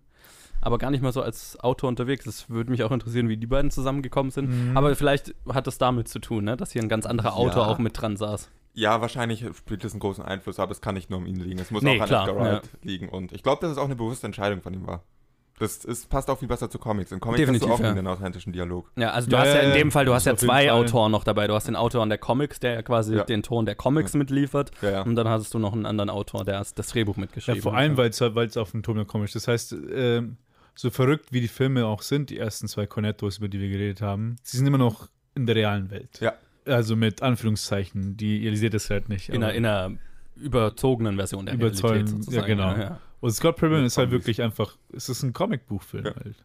Aber 0.63 0.77
gar 0.77 0.91
nicht 0.91 1.01
mal 1.01 1.11
so 1.11 1.21
als 1.23 1.59
Autor 1.59 1.89
unterwegs. 1.89 2.25
Es 2.27 2.49
würde 2.49 2.69
mich 2.69 2.83
auch 2.83 2.91
interessieren, 2.91 3.29
wie 3.29 3.37
die 3.37 3.47
beiden 3.47 3.71
zusammengekommen 3.71 4.31
sind. 4.31 4.49
Mhm. 4.69 4.77
Aber 4.77 4.95
vielleicht 4.95 5.33
hat 5.49 5.65
das 5.65 5.77
damit 5.79 6.07
zu 6.07 6.19
tun, 6.19 6.43
ne? 6.43 6.55
dass 6.57 6.71
hier 6.71 6.83
ein 6.83 6.89
ganz 6.89 7.05
anderer 7.07 7.35
Autor 7.35 7.63
Ja. 7.63 7.69
auch 7.69 7.79
mit 7.79 7.99
dran 7.99 8.15
saß. 8.17 8.49
Ja, 8.73 9.01
wahrscheinlich 9.01 9.43
spielt 9.57 9.83
das 9.83 9.91
einen 9.93 9.99
großen 9.99 10.23
Einfluss, 10.23 10.59
aber 10.59 10.71
es 10.71 10.79
kann 10.79 10.95
nicht 10.95 11.09
nur 11.09 11.19
um 11.19 11.25
ihn 11.25 11.35
liegen. 11.37 11.59
Es 11.59 11.71
muss 11.71 11.81
Nee, 11.83 11.97
auch 11.97 12.03
an 12.03 12.07
klar, 12.07 12.27
Edgar 12.29 12.43
Wright 12.45 12.69
liegen. 12.83 13.09
Und 13.09 13.31
ich 13.33 13.43
glaube, 13.43 13.61
dass 13.61 13.71
es 13.71 13.77
auch 13.77 13.85
eine 13.85 13.95
bewusste 13.95 14.27
Entscheidung 14.27 14.61
von 14.61 14.73
ihm 14.73 14.85
war. 14.87 15.03
Das 15.61 15.85
ist, 15.85 16.09
passt 16.09 16.29
auch 16.29 16.39
viel 16.39 16.47
besser 16.47 16.69
zu 16.69 16.79
Comics. 16.79 17.11
In 17.11 17.19
Comics 17.19 17.39
Definitiv, 17.39 17.69
hast 17.69 17.79
du 17.79 17.83
auch 17.83 17.85
ja. 17.87 17.91
einen 17.91 18.07
authentischen 18.07 18.51
Dialog. 18.51 18.91
Ja, 18.97 19.11
also 19.11 19.29
du 19.29 19.35
Ja, 19.35 19.41
hast 19.43 19.47
ja 19.49 19.55
ja, 19.57 19.61
in 19.61 19.69
ja. 19.69 19.75
dem 19.75 19.91
Fall, 19.91 20.05
du 20.05 20.13
hast 20.13 20.25
ja 20.25 20.35
zwei. 20.35 20.71
Autoren 20.71 21.11
noch 21.11 21.23
dabei. 21.23 21.47
Du 21.47 21.53
hast 21.53 21.67
den 21.67 21.75
Autor 21.75 22.07
der 22.07 22.17
Comics, 22.17 22.59
der 22.59 22.73
ja 22.73 22.81
quasi 22.81 23.15
Ja. 23.15 23.23
den 23.23 23.43
Ton 23.43 23.65
der 23.65 23.75
Comics 23.75 24.13
mitliefert. 24.15 24.71
Ja, 24.81 24.89
ja. 24.91 25.01
Und 25.03 25.15
dann 25.15 25.27
hattest 25.29 25.53
du 25.53 25.59
noch 25.59 25.73
einen 25.73 25.85
anderen 25.85 26.09
Autor, 26.09 26.43
der 26.45 26.63
das 26.75 26.87
Drehbuch 26.87 27.15
Ja, 27.15 27.21
mitgeschrieben 27.21 27.61
vor 27.61 27.73
hat. 27.73 27.79
allem, 27.79 27.97
weil 27.97 28.09
es 28.09 28.19
weil 28.21 28.47
es 28.47 28.57
auf 28.57 28.71
dem 28.71 28.81
Ton 28.83 29.05
komisch 29.05 29.35
ist. 29.35 29.47
Das 29.47 29.53
heißt, 29.53 29.75
ähm, 29.93 30.37
so 30.73 30.89
verrückt 30.89 31.31
wie 31.31 31.41
die 31.41 31.47
Filme 31.47 31.85
auch 31.85 32.01
sind, 32.01 32.29
die 32.31 32.37
ersten 32.39 32.67
zwei 32.67 32.87
Cornettos, 32.87 33.37
über 33.37 33.47
die 33.47 33.59
wir 33.59 33.69
geredet 33.69 34.01
haben, 34.01 34.37
sie 34.41 34.57
sind 34.57 34.65
immer 34.67 34.77
noch 34.79 35.09
in 35.35 35.45
der 35.45 35.55
realen 35.55 35.91
Welt. 35.91 36.19
Ja. 36.21 36.33
Also 36.65 36.95
mit 36.95 37.21
Anführungszeichen, 37.21 38.17
die, 38.17 38.39
ihr 38.39 38.55
seht 38.57 38.73
es 38.73 38.89
halt 38.89 39.09
nicht. 39.09 39.29
in, 39.29 39.43
einer, 39.43 39.53
in 39.53 39.65
einer 39.65 39.91
überzogenen 40.35 41.17
Version 41.17 41.45
der 41.45 41.55
Überzeugen, 41.55 41.93
Realität 41.93 42.13
ja, 42.17 42.23
sozusagen. 42.23 42.47
genau. 42.47 42.71
Ja, 42.75 42.99
Und 43.21 43.31
Scott 43.31 43.55
Pilgrim 43.55 43.85
ist 43.85 43.97
halt 43.97 44.09
Zombies. 44.09 44.25
wirklich 44.25 44.41
einfach, 44.41 44.75
es 44.93 45.07
ist 45.09 45.23
ein 45.23 45.31
Comicbuchfilm 45.33 46.05
Ja. 46.05 46.15
halt. 46.15 46.35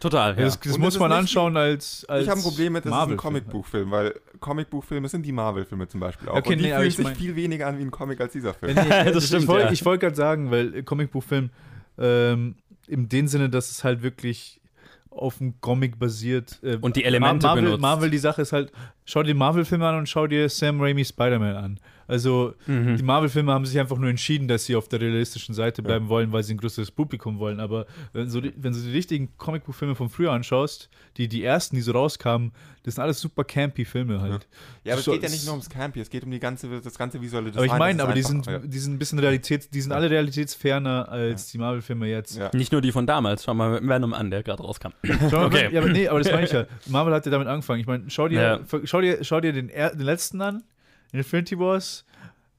Total, 0.00 0.36
ja. 0.36 0.42
Das, 0.44 0.60
das 0.60 0.76
muss 0.76 0.98
man 0.98 1.08
nicht- 1.10 1.18
anschauen 1.20 1.56
als, 1.56 2.04
als 2.06 2.24
ich 2.24 2.28
habe 2.28 2.40
ein 2.40 2.42
Problem 2.42 2.72
mit, 2.74 2.84
das 2.84 2.92
ist 2.92 2.98
ein 2.98 3.08
halt. 3.10 3.16
Comicbuchfilm, 3.16 3.90
weil 3.90 4.14
Comicbuchfilme 4.40 5.08
sind 5.08 5.24
die 5.24 5.32
Marvel-Filme 5.32 5.88
zum 5.88 6.00
Beispiel 6.00 6.28
auch. 6.28 6.36
Okay, 6.36 6.52
und 6.52 6.58
die 6.58 6.64
nee, 6.64 6.74
fühlen 6.74 6.88
ich 6.88 6.96
sich 6.96 7.04
mein- 7.06 7.14
viel 7.16 7.34
weniger 7.36 7.68
an 7.68 7.78
wie 7.78 7.82
ein 7.82 7.90
Comic 7.90 8.20
als 8.20 8.32
dieser 8.32 8.52
Film. 8.52 8.76
Ja, 8.76 8.82
nee, 8.84 8.88
Das 9.12 9.22
ich- 9.22 9.28
stimmt, 9.28 9.42
Ich 9.44 9.48
wollte 9.48 9.72
ja. 9.72 9.84
wollt 9.86 10.00
gerade 10.00 10.16
sagen, 10.16 10.50
weil 10.50 10.82
Comicbuchfilm 10.82 11.50
ähm, 11.98 12.56
in 12.88 13.08
dem 13.08 13.28
Sinne, 13.28 13.48
dass 13.48 13.70
es 13.70 13.84
halt 13.84 14.02
wirklich 14.02 14.60
auf 15.10 15.38
dem 15.38 15.60
Comic 15.60 15.98
basiert. 15.98 16.58
äh, 16.64 16.76
Und 16.80 16.96
die 16.96 17.04
Elemente 17.04 17.46
Marvel, 17.46 17.62
benutzt. 17.62 17.80
Marvel, 17.80 18.10
die 18.10 18.18
Sache 18.18 18.42
ist 18.42 18.52
halt, 18.52 18.72
schau 19.04 19.22
dir 19.22 19.34
Marvel-Filme 19.36 19.86
an 19.86 19.96
und 19.98 20.08
schau 20.08 20.26
dir 20.26 20.48
Sam 20.48 20.80
Raimi 20.82 21.04
Spider-Man 21.04 21.56
an. 21.56 21.80
Also 22.06 22.54
Mhm. 22.66 22.96
die 22.96 23.02
Marvel-Filme 23.02 23.52
haben 23.52 23.66
sich 23.66 23.78
einfach 23.78 23.96
nur 23.98 24.10
entschieden, 24.10 24.48
dass 24.48 24.64
sie 24.66 24.76
auf 24.76 24.88
der 24.88 25.00
realistischen 25.00 25.54
Seite 25.54 25.82
bleiben 25.82 26.08
wollen, 26.08 26.32
weil 26.32 26.42
sie 26.42 26.54
ein 26.54 26.58
größeres 26.58 26.90
Publikum 26.90 27.38
wollen. 27.38 27.60
Aber 27.60 27.86
wenn, 28.12 28.28
so 28.28 28.40
die, 28.40 28.52
wenn 28.56 28.72
du 28.72 28.78
die 28.80 28.90
richtigen 28.92 29.36
Comicbuchfilme 29.38 29.94
von 29.94 30.08
früher 30.08 30.32
anschaust, 30.32 30.88
die, 31.16 31.28
die 31.28 31.44
ersten, 31.44 31.76
die 31.76 31.82
so 31.82 31.92
rauskamen, 31.92 32.52
das 32.82 32.96
sind 32.96 33.02
alles 33.02 33.18
super 33.20 33.44
campy 33.44 33.84
Filme 33.86 34.20
halt. 34.20 34.46
Ja, 34.84 34.92
aber 34.92 34.98
es 35.00 35.04
So- 35.06 35.12
geht 35.12 35.22
ja 35.22 35.28
nicht 35.30 35.44
nur 35.44 35.52
ums 35.54 35.70
Campy, 35.70 36.00
es 36.00 36.10
geht 36.10 36.22
um 36.24 36.30
die 36.30 36.38
ganze, 36.40 36.80
das 36.82 36.98
ganze 36.98 37.20
visuelle 37.22 37.50
Design. 37.50 37.70
Aber 37.70 37.74
ich 37.74 37.78
meine, 37.78 37.96
das 37.98 38.06
aber 38.08 38.16
ist 38.16 38.28
die 38.28 38.32
sind, 38.50 38.72
die 38.74 38.78
sind 38.78 38.92
ein 38.94 38.98
bisschen 38.98 39.18
Realität, 39.18 39.72
die 39.72 39.80
sind 39.80 39.92
alle 39.92 40.10
realitätsferner 40.10 41.08
als 41.08 41.50
die 41.50 41.58
Marvel-Filme 41.58 42.06
jetzt. 42.08 42.36
Ja. 42.36 42.50
Nicht 42.52 42.72
nur 42.72 42.80
die 42.82 42.92
von 42.92 43.06
damals, 43.06 43.44
schau 43.44 43.54
mal 43.54 43.80
Venom 43.86 44.12
an, 44.12 44.30
der 44.30 44.42
gerade 44.42 44.62
rauskam. 44.62 44.88
Schau 45.30 45.38
mal, 45.38 45.44
Okay. 45.46 45.68
ja, 45.72 45.80
aber 45.80 45.90
nee, 45.90 46.08
aber 46.08 46.18
das 46.20 46.30
meine 46.30 46.44
ich 46.44 46.52
ja. 46.52 46.66
Marvel 46.86 47.14
hat 47.14 47.24
ja 47.24 47.30
damit 47.32 47.48
angefangen. 47.48 47.80
Ich 47.80 47.86
meine, 47.86 48.04
schau 48.10 48.28
dir, 48.28 48.40
Ja. 48.40 48.60
schau 48.84 49.00
dir, 49.00 49.22
schau 49.24 49.40
dir 49.40 49.52
den, 49.52 49.68
er, 49.70 49.90
den 49.94 50.00
letzten 50.04 50.40
an, 50.42 50.62
Infinity 51.14 51.58
Wars, 51.58 52.04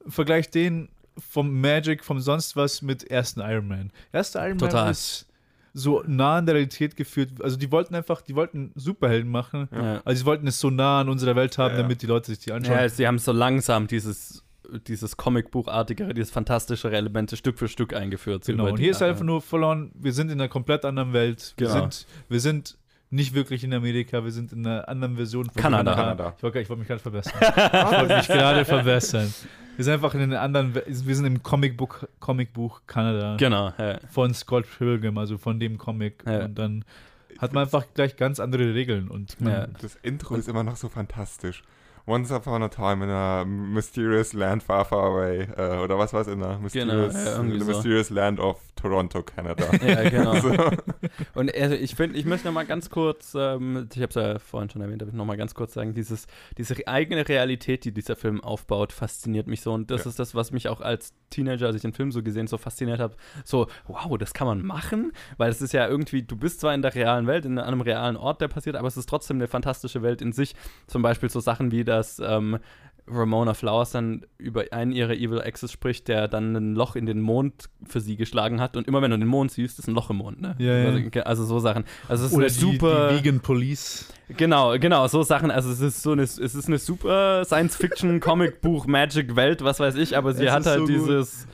vergleich 0.07 0.49
den 0.49 0.89
vom 1.17 1.61
Magic, 1.61 2.03
vom 2.03 2.19
sonst 2.19 2.55
was 2.55 2.81
mit 2.81 3.03
ersten 3.09 3.39
Iron 3.41 3.67
Man. 3.67 3.91
Erster 4.11 4.45
Iron 4.47 4.57
Total. 4.57 4.83
Man 4.85 4.91
ist 4.91 5.27
so 5.73 6.03
nah 6.07 6.37
an 6.37 6.45
der 6.45 6.55
Realität 6.55 6.95
geführt. 6.95 7.31
Also 7.41 7.57
die 7.57 7.71
wollten 7.71 7.95
einfach, 7.95 8.21
die 8.21 8.35
wollten 8.35 8.71
Superhelden 8.75 9.29
machen. 9.29 9.67
Ja. 9.73 10.01
Also 10.05 10.19
sie 10.21 10.25
wollten 10.25 10.47
es 10.47 10.59
so 10.59 10.69
nah 10.69 11.01
an 11.01 11.09
unserer 11.09 11.35
Welt 11.35 11.57
haben, 11.57 11.71
Ja, 11.71 11.77
ja. 11.77 11.81
damit 11.83 12.01
die 12.01 12.05
Leute 12.07 12.27
sich 12.31 12.39
die 12.39 12.51
anschauen. 12.51 12.75
Ja, 12.77 12.87
sie 12.89 13.05
haben 13.07 13.19
so 13.19 13.31
langsam 13.33 13.87
dieses, 13.87 14.43
dieses 14.87 15.15
Comicbuchartigere, 15.17 16.13
dieses 16.13 16.31
fantastischere 16.31 16.95
Elemente 16.95 17.35
Stück 17.37 17.57
für 17.59 17.67
Stück 17.67 17.93
eingeführt. 17.93 18.45
Genau, 18.45 18.67
und 18.69 18.77
hier 18.79 18.91
ist 18.91 19.01
einfach 19.01 19.23
nur 19.25 19.41
verloren, 19.41 19.91
wir 19.95 20.13
sind 20.13 20.31
in 20.31 20.39
einer 20.39 20.49
komplett 20.49 20.85
anderen 20.85 21.11
Welt. 21.13 21.53
Wir, 21.57 21.67
Genau. 21.67 21.81
sind, 21.81 22.05
wir 22.29 22.39
sind 22.39 22.77
nicht 23.09 23.33
wirklich 23.33 23.63
in 23.63 23.73
Amerika, 23.73 24.23
wir 24.23 24.31
sind 24.31 24.51
in 24.51 24.65
einer 24.65 24.87
anderen 24.89 25.15
Version 25.15 25.45
von 25.49 25.61
Kanada. 25.61 25.93
Kanada. 25.95 26.33
Ich 26.37 26.43
wollte 26.43 26.59
ich 26.59 26.69
wollte 26.69 26.79
mich 26.79 26.87
gerade 26.87 27.01
verbessern. 27.01 27.33
ich 27.39 27.99
wollte 27.99 28.15
mich 28.17 28.27
gerade 28.27 28.65
verbessern. 28.65 29.33
Wir 29.75 29.83
sind 29.83 29.93
einfach 29.93 30.13
in 30.15 30.21
einer 30.21 30.41
anderen, 30.41 30.73
wir 30.75 31.15
sind 31.15 31.25
im 31.25 31.43
Comicbuch, 31.43 32.03
Comicbuch 32.19 32.81
Kanada 32.87 33.35
Genau, 33.37 33.73
ja. 33.77 33.99
von 34.09 34.33
Scott 34.33 34.65
Pilgrim, 34.77 35.17
also 35.17 35.37
von 35.37 35.59
dem 35.59 35.77
Comic. 35.77 36.23
Ja. 36.25 36.45
Und 36.45 36.57
dann 36.57 36.85
hat 37.39 37.53
man 37.53 37.63
einfach 37.65 37.85
gleich 37.93 38.15
ganz 38.15 38.39
andere 38.39 38.73
Regeln 38.73 39.09
und 39.09 39.39
man, 39.41 39.51
Ja. 39.53 39.67
Das 39.81 39.95
Intro 40.01 40.35
ist 40.35 40.47
immer 40.47 40.63
noch 40.63 40.77
so 40.77 40.87
fantastisch. 40.89 41.61
Once 42.07 42.31
upon 42.31 42.61
a 42.61 42.69
time 42.69 43.03
in 43.03 43.09
a 43.09 43.43
mysterious 43.45 44.33
land 44.33 44.61
far, 44.61 44.85
far 44.85 45.07
away. 45.11 45.47
Äh, 45.57 45.79
oder 45.83 45.97
was 45.97 46.13
war 46.13 46.21
es 46.21 46.27
in 46.27 46.43
a 46.43 46.59
mysterious, 46.59 47.13
Genau, 47.13 47.25
ja, 47.25 47.31
a 47.31 47.35
so. 47.35 47.43
mysterious 47.43 48.09
land 48.11 48.39
of 48.39 48.59
Toronto, 48.75 49.23
Canada. 49.23 49.65
Ja, 49.85 50.07
genau. 50.09 50.35
so. 50.39 50.53
Und 51.33 51.55
also 51.55 51.73
ich 51.75 51.95
finde, 51.95 52.17
ich 52.19 52.25
möchte 52.25 52.47
noch 52.47 52.53
mal 52.53 52.65
ganz 52.65 52.91
kurz, 52.91 53.33
ähm, 53.35 53.87
ich 53.91 54.01
habe 54.01 54.09
es 54.09 54.15
ja 54.15 54.37
vorhin 54.37 54.69
schon 54.69 54.81
erwähnt, 54.83 55.01
aber 55.01 55.09
ich 55.09 55.15
noch 55.17 55.25
mal 55.25 55.35
ganz 55.37 55.55
kurz 55.55 55.73
sagen, 55.73 55.95
dieses, 55.95 56.27
diese 56.59 56.75
eigene 56.87 57.27
Realität, 57.27 57.85
die 57.85 57.91
dieser 57.91 58.15
Film 58.15 58.39
aufbaut, 58.43 58.91
fasziniert 58.91 59.47
mich 59.47 59.61
so. 59.61 59.73
Und 59.73 59.89
das 59.89 60.03
Ja. 60.03 60.09
ist 60.11 60.19
das, 60.19 60.35
was 60.35 60.51
mich 60.51 60.69
auch 60.69 60.81
als 60.81 61.13
Teenager, 61.31 61.65
als 61.67 61.75
ich 61.77 61.81
den 61.81 61.93
Film 61.93 62.11
so 62.11 62.21
gesehen, 62.21 62.45
so 62.45 62.57
fasziniert 62.59 62.99
habe. 62.99 63.15
So, 63.43 63.65
wow, 63.87 64.15
das 64.19 64.33
kann 64.35 64.45
man 64.45 64.61
machen, 64.63 65.11
weil 65.37 65.49
es 65.49 65.59
ist 65.61 65.73
ja 65.73 65.87
irgendwie, 65.87 66.21
du 66.21 66.35
bist 66.35 66.59
zwar 66.59 66.75
in 66.75 66.83
der 66.83 66.93
realen 66.93 67.25
Welt, 67.25 67.45
in 67.45 67.57
einem 67.57 67.81
realen 67.81 68.15
Ort, 68.15 68.41
der 68.41 68.47
passiert, 68.47 68.75
aber 68.75 68.87
es 68.87 68.95
ist 68.97 69.09
trotzdem 69.09 69.37
eine 69.37 69.47
fantastische 69.47 70.03
Welt 70.03 70.21
in 70.21 70.33
sich. 70.33 70.53
Zum 70.85 71.01
Beispiel 71.01 71.29
so 71.31 71.39
Sachen 71.39 71.71
wie, 71.71 71.83
dass 71.97 72.19
ähm, 72.19 72.59
Ramona 73.07 73.53
Flowers 73.53 73.91
dann 73.91 74.25
über 74.37 74.65
einen 74.71 74.91
ihrer 74.91 75.13
Evil 75.13 75.39
Exes 75.39 75.71
spricht, 75.71 76.07
der 76.07 76.27
dann 76.27 76.55
ein 76.55 76.75
Loch 76.75 76.95
in 76.95 77.05
den 77.05 77.21
Mond 77.21 77.69
für 77.85 78.01
sie 78.01 78.15
geschlagen 78.15 78.59
hat. 78.59 78.75
Und 78.75 78.87
immer 78.87 79.01
wenn 79.01 79.11
du 79.11 79.17
den 79.17 79.27
Mond 79.27 79.51
siehst, 79.51 79.77
ist 79.77 79.87
ein 79.87 79.93
Loch 79.93 80.09
im 80.09 80.17
Mond, 80.17 80.41
ne? 80.41 80.55
Ja, 80.57 80.77
ja. 80.77 80.89
Also, 80.89 81.19
also 81.21 81.45
so 81.45 81.59
Sachen. 81.59 81.85
Also 82.07 82.25
es 82.25 82.31
ist 82.31 82.37
oder 82.37 82.45
eine 82.47 82.53
die, 82.53 82.59
super. 82.59 83.09
die 83.09 83.17
Vegan 83.17 83.39
Police. 83.41 84.07
Genau, 84.29 84.77
genau, 84.79 85.07
so 85.07 85.21
Sachen. 85.21 85.51
Also 85.51 85.69
es 85.71 85.81
ist 85.81 86.01
so 86.01 86.13
eine, 86.13 86.23
es 86.23 86.37
ist 86.37 86.67
eine 86.67 86.79
super 86.79 87.45
Science-Fiction, 87.45 88.19
Comic-Buch, 88.21 88.87
Magic-Welt, 88.87 89.63
was 89.63 89.79
weiß 89.79 89.95
ich, 89.95 90.17
aber 90.17 90.33
sie 90.33 90.45
Es 90.45 90.51
hat 90.51 90.65
halt 90.65 90.79
so 90.79 90.85
gut. 90.85 90.89
dieses. 90.89 91.47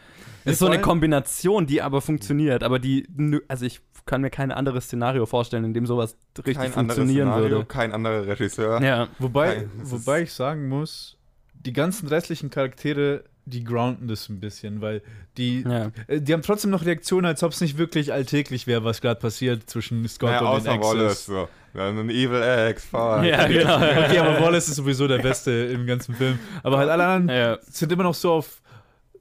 Nee, 0.46 0.54
ist 0.54 0.60
so 0.60 0.66
eine 0.68 0.82
Kombination, 0.82 1.68
die 1.68 1.84
aber 1.84 2.02
funktioniert, 2.02 2.64
aber 2.64 2.80
die, 2.80 3.06
also 3.48 3.64
ich 3.64 3.82
kann 4.12 4.20
mir 4.20 4.30
kein 4.30 4.52
anderes 4.52 4.88
Szenario 4.88 5.26
vorstellen, 5.26 5.64
in 5.64 5.74
dem 5.74 5.86
sowas 5.86 6.18
richtig 6.40 6.56
Kein 6.56 6.74
anderes 6.74 6.98
funktionieren 6.98 7.30
Szenario, 7.30 7.50
würde. 7.60 7.66
kein 7.66 7.94
anderer 7.94 8.28
Regisseur. 8.28 8.82
Ja, 8.82 9.08
Wobei, 9.20 9.56
Nein, 9.56 9.72
wobei 9.84 10.24
ich 10.24 10.34
sagen 10.34 10.68
muss, 10.68 11.18
die 11.54 11.72
ganzen 11.72 12.10
restlichen 12.10 12.50
Charaktere, 12.50 13.24
die 13.46 13.64
grounden 13.64 14.10
das 14.10 14.28
ein 14.28 14.42
bisschen, 14.42 14.82
weil 14.82 15.02
die, 15.38 15.62
ja. 15.62 15.92
äh, 16.08 16.20
die 16.20 16.34
haben 16.34 16.42
trotzdem 16.42 16.72
noch 16.72 16.84
Reaktionen, 16.84 17.26
als 17.26 17.42
ob 17.42 17.54
es 17.54 17.62
nicht 17.62 17.78
wirklich 17.78 18.12
alltäglich 18.12 18.68
wäre, 18.68 18.84
was 18.84 19.00
gerade 19.00 19.18
passiert 19.18 19.70
zwischen 19.70 20.06
Scott 20.10 20.32
Naja, 20.32 20.52
und 20.52 20.66
den 20.66 20.82
Wallace. 20.82 21.28
So. 21.28 21.48
Dann 21.74 21.98
ein 21.98 22.10
Evil 22.10 22.42
Ex, 22.42 22.84
fuck. 22.84 23.24
Ja, 23.24 23.48
genau. 23.48 23.78
Okay, 23.78 24.18
aber 24.18 24.42
Wallace 24.42 24.68
ist 24.68 24.76
sowieso 24.76 25.08
der 25.08 25.20
Beste 25.20 25.52
im 25.52 25.86
ganzen 25.86 26.16
Film. 26.16 26.38
Aber 26.64 26.80
halt 26.80 26.90
alle 26.90 27.06
anderen 27.06 27.38
ja. 27.38 27.60
sind 27.62 27.94
immer 27.94 28.04
noch 28.04 28.14
so 28.14 28.34
auf 28.34 28.62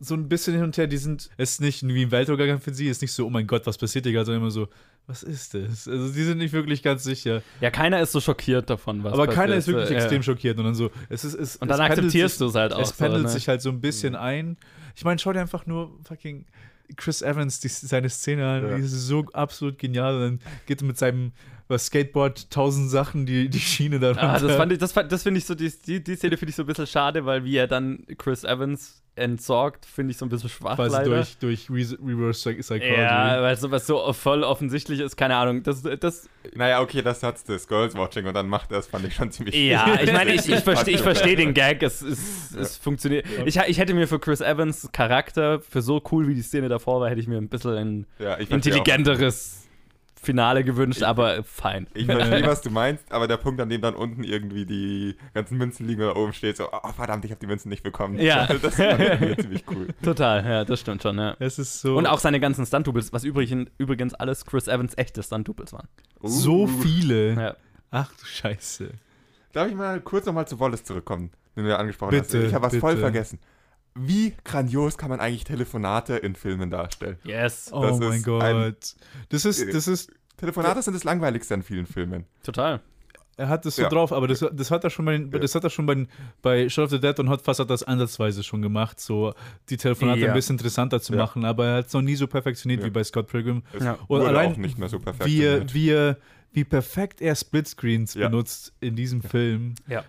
so 0.03 0.15
ein 0.15 0.29
bisschen 0.29 0.55
hin 0.55 0.63
und 0.65 0.77
her, 0.79 0.87
die 0.87 0.97
sind, 0.97 1.29
es 1.37 1.53
ist 1.53 1.61
nicht 1.61 1.87
wie 1.87 2.03
ein 2.07 2.11
Weltuntergang 2.11 2.59
für 2.59 2.73
sie, 2.73 2.89
es 2.89 2.97
ist 2.97 3.03
nicht 3.03 3.13
so, 3.13 3.27
oh 3.27 3.31
mein 3.31 3.47
Gott, 3.47 3.67
was 3.67 3.77
passiert 3.77 4.07
hier 4.07 4.13
gerade, 4.15 4.25
sondern 4.27 4.43
immer 4.43 4.51
so, 4.51 4.69
was 5.07 5.23
ist 5.23 5.53
das? 5.55 5.87
Also 5.87 6.13
die 6.13 6.23
sind 6.25 6.39
nicht 6.39 6.53
wirklich 6.55 6.83
ganz 6.83 7.05
sicher. 7.05 7.43
ja, 7.61 7.71
keiner 7.71 8.01
ist 8.01 8.13
so 8.13 8.21
schockiert 8.21 8.71
davon, 8.71 9.05
was 9.05 9.13
aber 9.13 9.27
passiert. 9.27 9.43
keiner 9.45 9.57
ist 9.57 9.67
wirklich 9.67 9.91
Äh, 9.91 9.97
extrem 9.97 10.23
schockiert 10.23 10.59
und 10.59 10.65
dann 10.65 10.75
so, 10.75 10.91
es 11.11 11.25
ist, 11.25 11.35
es, 11.35 11.57
Und 11.57 11.71
es 11.71 11.77
dann 11.77 11.87
pendelt 11.87 11.91
akzeptierst 12.07 12.35
sich- 12.39 12.39
du 12.39 12.47
es 12.47 12.55
halt 12.55 12.73
auch. 12.73 12.81
Es 12.81 12.89
so, 12.91 12.95
pendelt 12.97 13.25
ne? 13.25 13.29
sich 13.29 13.47
halt 13.49 13.61
so 13.61 13.69
ein 13.69 13.81
bisschen 13.83 14.15
ein. 14.17 14.57
Ich 14.97 15.05
meine, 15.05 15.19
schau 15.19 15.33
dir 15.35 15.41
einfach 15.41 15.67
nur 15.67 15.99
fucking 16.09 16.47
Chris 16.97 17.21
Evans, 17.23 17.61
die, 17.61 17.69
seine 17.69 18.09
Szene 18.09 18.49
an, 18.49 18.69
Ja. 18.71 18.77
die 18.77 18.83
ist 18.83 18.93
so 18.93 19.25
absolut 19.33 19.79
genial. 19.79 20.15
Und 20.15 20.21
dann 20.23 20.41
geht 20.67 20.81
er 20.83 20.87
mit 20.87 20.97
seinem 20.99 21.33
was 21.71 21.87
Skateboard 21.87 22.51
tausend 22.51 22.91
Sachen 22.91 23.25
die, 23.27 23.49
die 23.49 23.61
Schiene 23.61 23.99
da 24.01 24.11
Ah, 24.17 24.39
das 24.39 24.57
fand 24.57 24.73
ich, 24.73 24.79
das, 24.79 24.93
das 24.93 25.23
finde 25.23 25.39
ich 25.39 25.45
so, 25.47 25.55
die, 25.55 25.73
die, 25.87 26.03
die 26.03 26.17
Szene 26.17 26.37
finde 26.37 26.51
ich 26.51 26.57
so 26.57 26.65
ein 26.65 26.67
bisschen 26.67 26.87
schade, 26.87 27.25
weil 27.25 27.45
wie 27.45 27.57
er 27.57 27.67
dann 27.69 28.05
Chris 28.19 28.45
Evans 28.45 29.03
entsorgt, 29.17 29.85
finde 29.87 30.13
ich 30.13 30.17
so 30.19 30.25
ein 30.25 30.29
bisschen 30.31 30.49
schwach 30.49 30.77
quasi 30.77 30.97
leider. 30.97 31.11
durch, 31.17 31.37
durch 31.39 31.71
Re 31.71 31.97
Reverse 32.03 32.41
Psych- 32.51 32.61
Psychology. 32.61 33.03
Ja, 33.03 33.43
weil 33.43 33.57
so 33.57 33.71
was 33.71 33.87
so 33.87 34.13
voll 34.13 34.45
offensichtlich 34.45 35.01
ist, 35.01 35.17
keine 35.17 35.37
Ahnung. 35.37 35.63
Das, 35.63 35.83
das, 35.83 36.29
Naja, 36.55 36.81
okay, 36.81 37.03
das 37.03 37.23
hat's 37.23 37.45
des 37.45 37.69
Girls 37.69 37.95
Watching 37.95 38.27
und 38.27 38.35
dann 38.35 38.49
macht 38.49 38.73
er 38.73 38.79
es, 38.79 38.87
fand 38.87 39.07
ich 39.07 39.15
schon 39.15 39.31
ziemlich 39.31 39.55
ja, 39.55 40.01
ich 40.03 40.13
meine, 40.13 40.33
ich, 40.35 40.49
ich 40.49 40.61
verstehe 40.61 40.97
versteh 40.99 41.37
den 41.37 41.55
Gag, 41.55 41.83
es, 41.83 42.01
es, 42.03 42.55
es 42.55 42.77
funktioniert. 42.79 43.27
Ich, 43.45 43.57
ich 43.57 43.79
hätte 43.79 43.95
mir 43.95 44.09
für 44.09 44.19
Chris 44.19 44.41
Evans 44.41 44.89
Charakter, 44.93 45.61
für 45.61 45.83
so 45.83 46.03
cool 46.11 46.27
wie 46.29 46.35
die 46.35 46.43
Szene 46.43 46.69
davor 46.69 47.01
war, 47.01 47.11
hätte 47.11 47.21
ich 47.21 47.29
mir 47.29 47.37
ein 47.39 47.49
bisschen 47.49 47.75
ein 47.77 48.07
Ja, 48.19 48.35
intelligenteres 48.35 49.60
Finale 50.23 50.65
gewünscht, 50.65 51.03
aber 51.03 51.43
fein. 51.45 51.87
Ich 51.95 52.05
verstehe, 52.07 52.47
was 52.47 52.61
du 52.61 52.71
meinst, 52.71 53.11
aber 53.11 53.27
der 53.27 53.39
Punkt, 53.39 53.61
an 53.61 53.69
dem 53.71 53.81
dann 53.81 53.95
unten 53.95 54.23
irgendwie 54.23 54.67
die 54.67 55.17
ganzen 55.33 55.57
Münzen 55.57 55.87
liegen 55.87 56.03
oder 56.03 56.17
oben 56.17 56.33
steht, 56.33 56.57
so, 56.59 56.69
oh 56.71 56.93
verdammt, 56.93 57.25
ich 57.25 57.31
habe 57.31 57.41
die 57.41 57.47
Münzen 57.47 57.69
nicht 57.71 57.83
bekommen. 57.83 58.19
Ja. 58.19 58.47
Das 58.61 58.77
mir 58.79 59.37
ziemlich 59.41 59.65
cool. 59.71 59.89
Total, 60.03 60.45
ja, 60.45 60.65
das 60.65 60.81
stimmt 60.81 61.03
schon, 61.03 61.19
ja. 61.19 61.37
Es 61.39 61.59
ist 61.59 61.81
so, 61.81 61.97
Und 61.97 62.07
auch 62.07 62.19
seine 62.19 62.39
ganzen 62.41 62.67
Stunt-Doubles, 62.67 63.13
was 63.13 63.25
übrigens, 63.25 63.71
übrigens 63.79 64.13
alles 64.15 64.45
Chris 64.45 64.69
Evans 64.69 64.93
echte 64.99 65.23
Stunt-Doubles 65.23 65.73
waren. 65.73 65.89
so 66.23 66.63
Uh. 66.63 66.67
viele. 66.67 67.33
Ja. 67.35 67.57
Ach 67.91 68.13
du 68.13 68.25
Scheiße. 68.27 68.91
Darf 69.53 69.69
ich 69.69 69.75
mal 69.75 70.01
kurz 70.01 70.27
nochmal 70.27 70.47
zu 70.47 70.61
Wallace 70.61 70.85
zurückkommen, 70.85 71.31
den 71.57 71.65
du 71.65 71.71
ja 71.71 71.77
angesprochen 71.77 72.11
Bitte, 72.11 72.39
hast? 72.39 72.47
Ich 72.49 72.55
habe 72.55 72.67
was 72.67 72.77
voll 72.77 72.91
bitte. 72.93 73.01
vergessen. 73.01 73.39
Wie 73.95 74.35
grandios 74.45 74.97
kann 74.97 75.11
man 75.11 75.21
eigentlich 75.21 75.45
Telefonate 75.45 76.17
in 76.17 76.35
Filmen 76.35 76.71
darstellen? 76.71 77.19
Yes. 77.25 77.71
Oh 77.73 77.83
Das 77.83 77.99
mein 77.99 78.13
ist 78.13 78.25
Gott. 78.25 78.95
das 79.31 79.45
ist, 79.45 79.75
das 79.75 79.89
ist, 79.89 80.13
Telefonate 80.37 80.81
sind 80.83 80.95
das 80.95 81.05
langweiligste 81.05 81.55
an 81.55 81.63
vielen 81.63 81.87
Filmen. 81.87 82.25
Total. 82.43 82.81
er 83.37 83.49
hat 83.49 83.65
das 83.65 83.77
so 83.77 83.83
Ja. 83.83 83.89
drauf, 83.89 84.13
aber 84.13 84.29
das, 84.29 84.45
das 84.53 84.71
hat 84.71 84.85
er 84.85 84.91
schon 84.91 85.07
bei, 85.07 85.13
den, 85.13 85.31
Ja. 85.33 85.39
das 85.39 85.55
hat 85.55 85.65
er 85.65 85.71
schon 85.71 85.87
bei, 85.87 85.95
den- 85.95 86.09
bei 86.43 86.69
Shaun 86.69 86.85
of 86.85 86.91
the 86.91 87.01
Dead 87.01 87.19
und 87.21 87.31
Hot 87.31 87.41
Fuzz 87.41 87.59
hat 87.59 87.67
er 87.69 87.75
das 87.75 87.83
ansatzweise 87.85 88.43
schon 88.43 88.61
gemacht, 88.61 89.01
so 89.01 89.33
die 89.71 89.79
Telefonate 89.79 90.21
Ja. 90.21 90.29
ein 90.29 90.35
bisschen 90.35 90.55
interessanter 90.59 91.01
zu 91.01 91.15
Ja. 91.15 91.21
machen, 91.21 91.47
aber 91.47 91.65
er 91.67 91.77
hat 91.79 91.87
es 91.87 91.93
noch 91.95 92.03
nie 92.03 92.17
so 92.17 92.27
perfektioniert 92.27 92.81
Ja. 92.81 92.87
wie 92.87 92.91
bei 92.91 93.03
Scott 93.03 93.29
Pilgrim. 93.29 93.63
Es 93.73 93.83
Ja. 93.83 93.99
Und 94.09 94.21
allein 94.27 94.53
auch 94.53 94.57
nicht 94.59 94.77
mehr 94.79 94.91
so 94.91 94.99
perfekt. 94.99 95.25
Wie, 95.25 95.43
wie, 95.73 96.15
wie 96.53 96.65
perfekt 96.65 97.23
er 97.23 97.35
Splitscreens 97.35 98.13
Ja. 98.13 98.29
benutzt 98.29 98.75
in 98.81 98.95
diesem 98.95 99.23
Film. 99.23 99.75
Ja. 99.89 100.05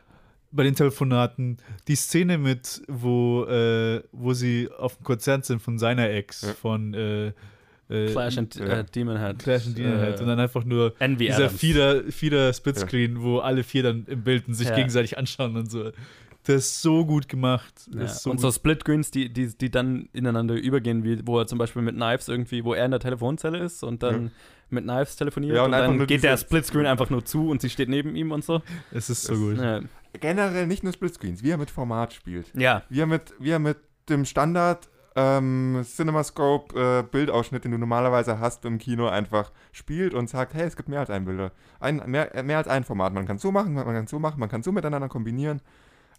Bei 0.51 0.63
den 0.63 0.75
Telefonaten. 0.75 1.57
Die 1.87 1.95
Szene 1.95 2.37
mit, 2.37 2.81
wo, 2.87 3.45
äh, 3.45 4.01
wo 4.11 4.33
sie 4.33 4.69
auf 4.77 4.95
dem 4.97 5.03
Konzert 5.03 5.45
sind 5.45 5.61
von 5.61 5.77
seiner 5.79 6.09
Ex, 6.09 6.41
Ja. 6.41 6.53
von 6.53 6.93
äh, 6.93 7.27
äh, 7.89 8.11
Clash 8.11 8.37
and 8.37 8.55
Ja. 8.55 8.65
äh, 8.65 8.83
Demon 8.85 9.17
Head. 9.17 9.39
Clash 9.39 9.67
and 9.67 9.77
Demon 9.77 9.99
Head. 9.99 10.17
Äh, 10.17 10.21
Und 10.21 10.27
dann 10.27 10.39
einfach 10.39 10.63
nur 10.65 10.93
Envy 10.99 11.25
dieser 11.27 11.45
Adams. 11.45 11.59
Vierer, 11.59 12.03
Vierer 12.09 12.53
Splitscreen, 12.53 13.21
wo 13.21 13.39
alle 13.39 13.63
vier 13.63 13.83
dann 13.83 14.05
im 14.07 14.23
Bild 14.23 14.47
und 14.47 14.53
sich 14.53 14.67
Ja. 14.69 14.75
gegenseitig 14.75 15.17
anschauen 15.17 15.55
und 15.57 15.71
so. 15.71 15.91
Das 16.45 16.55
ist 16.55 16.81
so 16.81 17.05
gut 17.05 17.29
gemacht. 17.29 17.73
Das 17.91 18.01
Ja. 18.01 18.07
so 18.19 18.29
und 18.31 18.37
gut. 18.37 18.41
so 18.41 18.51
Split-Screens, 18.51 19.11
die, 19.11 19.29
die, 19.31 19.55
die 19.57 19.69
dann 19.69 20.09
ineinander 20.11 20.55
übergehen, 20.55 21.03
wie, 21.03 21.19
wo 21.25 21.37
er 21.39 21.45
zum 21.47 21.59
Beispiel 21.59 21.81
mit 21.83 21.95
Knives 21.95 22.27
irgendwie, 22.29 22.63
wo 22.63 22.73
er 22.73 22.85
in 22.85 22.91
der 22.91 22.99
Telefonzelle 22.99 23.59
ist 23.59 23.83
und 23.83 24.01
dann 24.03 24.23
Ja. 24.25 24.31
mit 24.71 24.83
Knives 24.85 25.15
telefoniert 25.17 25.55
Ja, 25.55 25.61
und 25.65 25.73
und, 25.73 25.79
dann 25.99 26.07
geht 26.07 26.23
der 26.23 26.35
Splitscreen 26.37 26.85
einfach 26.87 27.09
nur 27.11 27.23
zu 27.25 27.49
und 27.49 27.61
sie 27.61 27.69
steht 27.69 27.89
neben 27.89 28.15
ihm 28.15 28.31
und 28.31 28.43
so. 28.43 28.61
es 28.91 29.09
ist 29.09 29.23
so 29.23 29.33
Es- 29.33 29.39
gut. 29.39 29.59
Generell 30.19 30.67
nicht 30.67 30.83
nur 30.83 30.93
Splitscreens, 30.93 31.41
wie 31.43 31.51
er 31.51 31.57
mit 31.57 31.71
Format 31.71 32.13
spielt. 32.13 32.51
ja. 32.53 32.83
Wie 32.89 32.99
er 32.99 33.07
mit, 33.07 33.33
wie 33.39 33.49
er 33.51 33.59
mit 33.59 33.77
dem 34.09 34.25
Standard 34.25 34.89
ähm, 35.15 35.81
CinemaScope 35.83 36.79
äh, 36.79 37.03
Bildausschnitt, 37.03 37.63
den 37.65 37.71
du 37.71 37.77
normalerweise 37.77 38.39
hast 38.39 38.63
im 38.65 38.77
Kino, 38.77 39.07
einfach 39.07 39.51
spielt 39.71 40.13
und 40.13 40.29
sagt, 40.29 40.53
hey, 40.53 40.63
es 40.65 40.75
gibt 40.75 40.89
mehr 40.89 41.01
als 41.01 41.09
ein 41.09 41.25
Bilder. 41.25 41.51
Ein, 41.79 42.01
mehr, 42.07 42.43
mehr 42.43 42.57
als 42.57 42.67
ein 42.67 42.83
Format. 42.83 43.13
Man 43.13 43.25
kann 43.25 43.37
so 43.37 43.51
machen, 43.51 43.73
man 43.73 43.85
kann 43.85 44.07
so 44.07 44.19
machen, 44.19 44.39
man 44.39 44.49
kann 44.49 44.63
so 44.63 44.71
miteinander 44.71 45.09
kombinieren. 45.09 45.61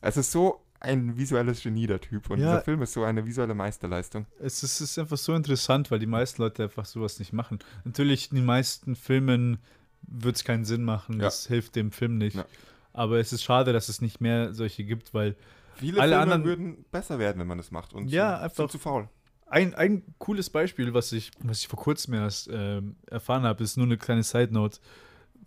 Es 0.01 0.17
ist 0.17 0.33
so 0.33 0.61
ein 0.81 1.17
visuelles 1.17 1.63
Genie, 1.63 1.87
der 1.87 2.01
Typ. 2.01 2.29
Und 2.29 2.41
Ja. 2.41 2.47
dieser 2.47 2.63
Film 2.63 2.83
ist 2.83 2.93
so 2.93 3.05
eine 3.05 3.25
visuelle 3.25 3.55
Meisterleistung. 3.55 4.27
Es 4.41 4.63
ist, 4.63 4.81
es 4.81 4.91
ist 4.91 4.99
einfach 4.99 5.17
so 5.17 5.35
interessant, 5.35 5.91
weil 5.91 5.99
die 6.01 6.07
meisten 6.07 6.43
Leute 6.43 6.65
einfach 6.65 6.85
sowas 6.85 7.19
nicht 7.19 7.33
machen. 7.33 7.61
Natürlich, 7.85 8.31
in 8.31 8.37
den 8.37 8.45
meisten 8.47 8.97
Filmen 8.97 9.59
wird 10.03 10.37
es 10.37 10.45
keinen 10.45 10.65
Sinn 10.65 10.83
machen. 10.85 11.15
Ja. 11.17 11.23
Das 11.27 11.47
hilft 11.47 11.77
dem 11.77 11.93
Film 11.93 12.19
nicht. 12.19 12.37
Ja. 12.37 12.45
Aber 12.93 13.19
es 13.19 13.33
ist 13.33 13.43
schade, 13.43 13.73
dass 13.73 13.89
es 13.89 14.01
nicht 14.01 14.21
mehr 14.21 14.53
solche 14.55 14.85
gibt, 14.85 15.15
weil 15.15 15.37
Viele 15.75 16.01
Alle 16.01 16.11
Filme 16.13 16.23
anderen- 16.23 16.45
würden 16.45 16.85
besser 16.91 17.19
werden, 17.19 17.39
wenn 17.41 17.47
man 17.47 17.57
das 17.59 17.71
macht. 17.71 17.95
Und 17.95 18.09
Ja, 18.09 18.35
sind, 18.37 18.45
einfach- 18.45 18.57
sind 18.57 18.71
zu 18.73 18.79
faul. 18.79 19.09
ein, 19.47 19.75
ein 19.75 20.03
cooles 20.19 20.51
Beispiel, 20.51 20.93
was 20.93 21.13
ich, 21.13 21.31
was 21.41 21.61
ich 21.61 21.69
vor 21.69 21.79
kurzem 21.79 22.13
erst 22.15 22.51
ähm, 22.53 22.97
erfahren 23.11 23.45
habe, 23.45 23.65
ist 23.65 23.77
nur 23.79 23.87
eine 23.87 23.97
kleine 23.97 24.23
Side 24.23 24.53
Note, 24.53 24.79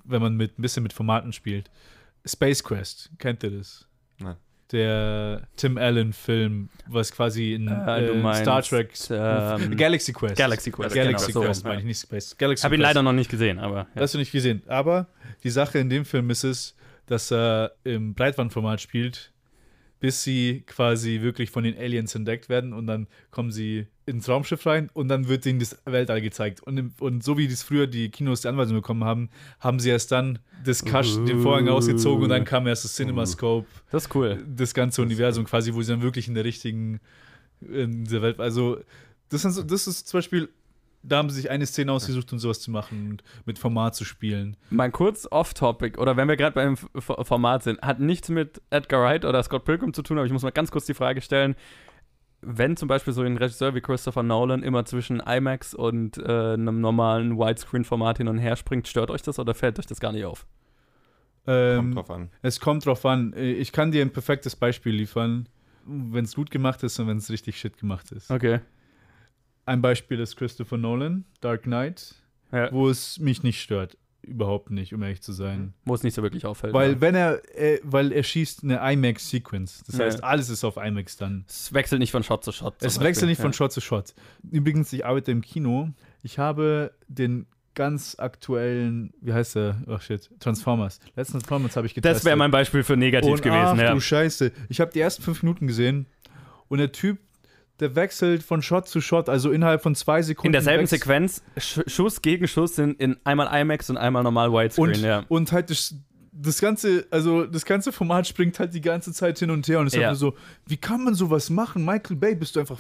wenn 0.03 0.21
man 0.21 0.35
mit, 0.35 0.57
ein 0.57 0.61
bisschen 0.63 0.81
mit 0.83 0.93
Formaten 0.93 1.31
spielt. 1.31 1.69
Space 2.25 2.63
Quest, 2.63 3.11
kennt 3.19 3.43
ihr 3.43 3.51
das? 3.51 3.87
Nein. 4.17 4.35
der 4.71 5.47
Tim 5.57 5.77
Allen-Film, 5.77 6.69
was 6.87 7.11
quasi 7.11 7.53
in 7.53 7.67
Äh, 7.67 8.07
äh, 8.09 8.15
meinst, 8.19 8.41
Star 8.41 8.63
Trek 8.63 8.93
ähm, 9.11 9.77
Galaxy 9.77 10.11
Quest. 10.11 10.35
Galaxy 10.37 10.71
Quest, 10.71 10.95
Galaxy 10.95 11.27
genau, 11.27 11.41
so 11.41 11.45
Quest 11.45 11.63
rum, 11.63 11.69
meine 11.69 11.81
ich, 11.81 11.85
nicht 11.85 12.01
Space. 12.01 12.35
Galaxy 12.35 12.63
Habe 12.63 12.73
ihn 12.75 12.79
Quest. 12.79 12.89
leider 12.89 13.03
noch 13.03 13.13
nicht 13.13 13.29
gesehen, 13.29 13.59
aber. 13.59 13.87
Ja. 13.93 14.01
Hast 14.01 14.15
du 14.15 14.17
nicht 14.17 14.31
gesehen. 14.31 14.63
Aber 14.67 15.07
die 15.43 15.51
Sache 15.51 15.77
in 15.77 15.89
dem 15.91 16.03
Film 16.03 16.31
ist 16.31 16.43
es, 16.43 16.75
dass 17.05 17.31
er 17.31 17.73
im 17.83 18.13
Breitbandformat 18.13 18.81
spielt, 18.81 19.31
bis 19.99 20.23
sie 20.23 20.63
quasi 20.67 21.21
wirklich 21.21 21.49
von 21.49 21.63
den 21.63 21.77
Aliens 21.77 22.13
entdeckt 22.15 22.49
werden 22.49 22.73
und 22.73 22.87
dann 22.87 23.07
kommen 23.31 23.51
sie 23.51 23.87
ins 24.05 24.29
Raumschiff 24.29 24.65
rein 24.65 24.89
und 24.93 25.07
dann 25.07 25.27
wird 25.27 25.45
ihnen 25.45 25.59
das 25.59 25.77
Weltall 25.85 26.21
gezeigt. 26.21 26.61
Und, 26.61 26.77
im, 26.77 26.93
und 26.99 27.23
so 27.23 27.37
wie 27.37 27.47
das 27.47 27.63
früher 27.63 27.87
die 27.87 28.09
Kinos 28.09 28.41
die 28.41 28.47
Anweisung 28.47 28.75
bekommen 28.75 29.03
haben, 29.03 29.29
haben 29.59 29.79
sie 29.79 29.89
erst 29.89 30.11
dann 30.11 30.39
das 30.63 30.85
Kasch, 30.85 31.15
den 31.25 31.41
Vorhang 31.41 31.67
ausgezogen 31.69 32.23
und 32.23 32.29
dann 32.29 32.43
kam 32.45 32.67
erst 32.67 32.85
das 32.85 32.95
CinemaScope, 32.95 33.67
Das 33.91 34.05
ist 34.05 34.15
cool. 34.15 34.43
das 34.47 34.73
ganze 34.73 35.01
Universum 35.01 35.45
quasi, 35.45 35.73
wo 35.73 35.81
sie 35.81 35.91
dann 35.91 36.01
wirklich 36.01 36.27
in 36.27 36.35
der 36.35 36.43
richtigen, 36.43 36.99
in 37.61 38.03
dieser 38.03 38.21
Welt, 38.21 38.39
also 38.39 38.77
das, 39.29 39.41
sind 39.41 39.51
so, 39.51 39.63
das 39.63 39.87
ist 39.87 40.07
zum 40.07 40.19
Beispiel, 40.19 40.49
da 41.07 41.17
haben 41.17 41.29
sie 41.29 41.41
sich 41.41 41.49
eine 41.49 41.65
Szene 41.65 41.91
ausgesucht, 41.91 42.31
um 42.33 42.39
sowas 42.39 42.59
zu 42.59 42.71
machen 42.71 43.11
und 43.11 43.23
mit 43.45 43.59
Format 43.59 43.95
zu 43.95 44.05
spielen. 44.05 44.57
Mal 44.69 44.91
kurz 44.91 45.27
off-topic, 45.29 45.99
oder 45.99 46.17
wenn 46.17 46.27
wir 46.27 46.35
gerade 46.35 46.53
beim 46.53 46.77
Format 46.77 47.63
sind, 47.63 47.81
hat 47.81 47.99
nichts 47.99 48.29
mit 48.29 48.61
Edgar 48.69 49.01
Wright 49.01 49.25
oder 49.25 49.41
Scott 49.43 49.65
Pilgrim 49.65 49.93
zu 49.93 50.01
tun, 50.01 50.17
aber 50.17 50.25
ich 50.25 50.33
muss 50.33 50.43
mal 50.43 50.51
ganz 50.51 50.71
kurz 50.71 50.85
die 50.85 50.93
Frage 50.93 51.21
stellen, 51.21 51.55
wenn 52.41 52.77
zum 52.77 52.87
Beispiel 52.87 53.13
so 53.13 53.21
ein 53.21 53.37
Regisseur 53.37 53.73
wie 53.73 53.81
Christopher 53.81 54.23
Nolan 54.23 54.61
immer 54.61 54.85
zwischen 54.85 55.19
IMAX 55.19 55.73
und 55.73 56.17
äh, 56.17 56.53
einem 56.53 56.81
normalen 56.81 57.37
Widescreen-Format 57.37 58.19
hin 58.19 58.27
und 58.27 58.37
her 58.37 58.55
springt, 58.55 58.87
stört 58.87 59.09
euch 59.09 59.21
das 59.21 59.39
oder 59.39 59.53
fällt 59.53 59.79
euch 59.79 59.87
das 59.87 59.99
gar 59.99 60.11
nicht 60.11 60.25
auf? 60.25 60.45
Ähm, 61.47 61.77
Kommt 61.77 61.95
drauf 61.95 62.11
an. 62.11 62.29
Es 62.41 62.59
kommt 62.59 62.85
drauf 62.85 63.05
an. 63.05 63.33
Ich 63.35 63.71
kann 63.71 63.91
dir 63.91 64.01
ein 64.01 64.11
perfektes 64.11 64.55
Beispiel 64.55 64.93
liefern, 64.93 65.47
wenn 65.85 66.25
es 66.25 66.35
gut 66.35 66.51
gemacht 66.51 66.83
ist 66.83 66.99
und 66.99 67.07
wenn 67.07 67.17
es 67.17 67.29
richtig 67.29 67.59
shit 67.59 67.77
gemacht 67.77 68.11
ist. 68.11 68.31
Okay. 68.31 68.59
Ein 69.65 69.81
Beispiel 69.81 70.19
ist 70.19 70.35
Christopher 70.35 70.77
Nolan, 70.77 71.25
Dark 71.41 71.63
Knight, 71.63 72.15
Ja. 72.51 72.71
wo 72.71 72.89
es 72.89 73.19
mich 73.19 73.43
nicht 73.43 73.61
stört. 73.61 73.97
Überhaupt 74.21 74.71
nicht, 74.71 74.91
um 74.93 75.03
ehrlich 75.03 75.21
zu 75.21 75.33
sein. 75.33 75.73
Wo 75.85 75.93
es 75.93 76.01
nicht 76.01 76.15
so 76.15 76.23
wirklich 76.23 76.45
auffällt. 76.47 76.73
Weil 76.73 76.93
ja. 76.93 77.01
wenn 77.01 77.13
er, 77.13 77.41
äh, 77.55 77.79
weil 77.83 78.11
er 78.11 78.23
schießt 78.23 78.63
eine 78.63 78.77
IMAX-Sequence. 78.93 79.83
Das 79.85 79.97
Ja. 79.97 80.05
heißt, 80.05 80.23
alles 80.23 80.49
ist 80.49 80.63
auf 80.63 80.77
IMAX 80.77 81.17
dann. 81.17 81.45
es 81.47 81.71
wechselt 81.73 81.99
nicht 81.99 82.09
von 82.11 82.23
Shot 82.23 82.43
zu 82.43 82.51
Shot. 82.51 82.73
Es 82.79 82.81
Beispiel. 82.95 83.03
wechselt 83.07 83.29
nicht 83.29 83.41
von. 83.41 83.53
Shot 83.53 83.71
zu 83.71 83.81
Shot. 83.81 84.15
Übrigens, 84.51 84.91
ich 84.93 85.05
arbeite 85.05 85.31
im 85.31 85.41
Kino. 85.41 85.89
Ich 86.23 86.39
habe 86.39 86.91
den 87.07 87.45
ganz 87.75 88.15
aktuellen, 88.17 89.13
wie 89.21 89.33
heißt 89.33 89.55
der? 89.57 89.81
Ach 89.87 90.01
shit, 90.01 90.29
Transformers. 90.39 90.99
Letzten 91.15 91.33
Transformers 91.33 91.75
habe 91.75 91.85
ich 91.85 91.93
getestet. 91.93 92.15
Das 92.17 92.25
wäre 92.25 92.35
mein 92.37 92.49
Beispiel 92.49 92.83
für 92.83 92.97
negativ 92.97 93.29
und 93.31 93.41
gewesen, 93.43 93.59
ach, 93.73 93.77
ja. 93.77 93.93
du 93.93 93.99
Scheiße. 93.99 94.51
Ich 94.69 94.79
habe 94.81 94.91
die 94.91 95.01
ersten 95.01 95.21
fünf 95.21 95.43
Minuten 95.43 95.67
gesehen 95.67 96.07
und 96.67 96.79
der 96.79 96.91
Typ, 96.91 97.19
der 97.79 97.95
wechselt 97.95 98.41
von 98.43 98.61
Shot 98.61 98.87
zu 98.87 99.01
Shot, 99.01 99.27
also 99.29 99.51
innerhalb 99.51 99.81
von 99.83 99.95
zwei 99.95 100.21
Sekunden. 100.21 100.47
In 100.47 100.51
derselben 100.53 100.87
Sequenz, 100.87 101.41
Sch 101.57 101.81
Schuss 101.87 102.21
gegen 102.21 102.47
Schuss 102.47 102.75
sind 102.75 102.99
in 102.99 103.17
einmal 103.23 103.47
IMAX 103.61 103.89
und 103.89 103.97
einmal 103.97 104.23
normal 104.23 104.51
Widescreen, 104.51 104.89
Und, 104.95 105.01
ja. 105.01 105.25
und 105.27 105.51
halt 105.51 105.69
das, 105.69 105.95
das 106.31 106.59
ganze, 106.61 107.05
also 107.11 107.45
das 107.45 107.65
ganze 107.65 107.91
Format 107.91 108.27
springt 108.27 108.59
halt 108.59 108.73
die 108.73 108.81
ganze 108.81 109.11
Zeit 109.13 109.39
hin 109.39 109.51
und 109.51 109.67
her 109.67 109.79
und 109.79 109.87
es 109.87 109.93
ist 109.93 109.99
Ja. 109.99 110.09
einfach 110.09 110.19
so, 110.19 110.35
wie 110.67 110.77
kann 110.77 111.03
man 111.03 111.15
sowas 111.15 111.49
machen? 111.49 111.83
Michael 111.85 112.15
Bay, 112.17 112.35
bist 112.35 112.55
du 112.55 112.61
einfach. 112.61 112.79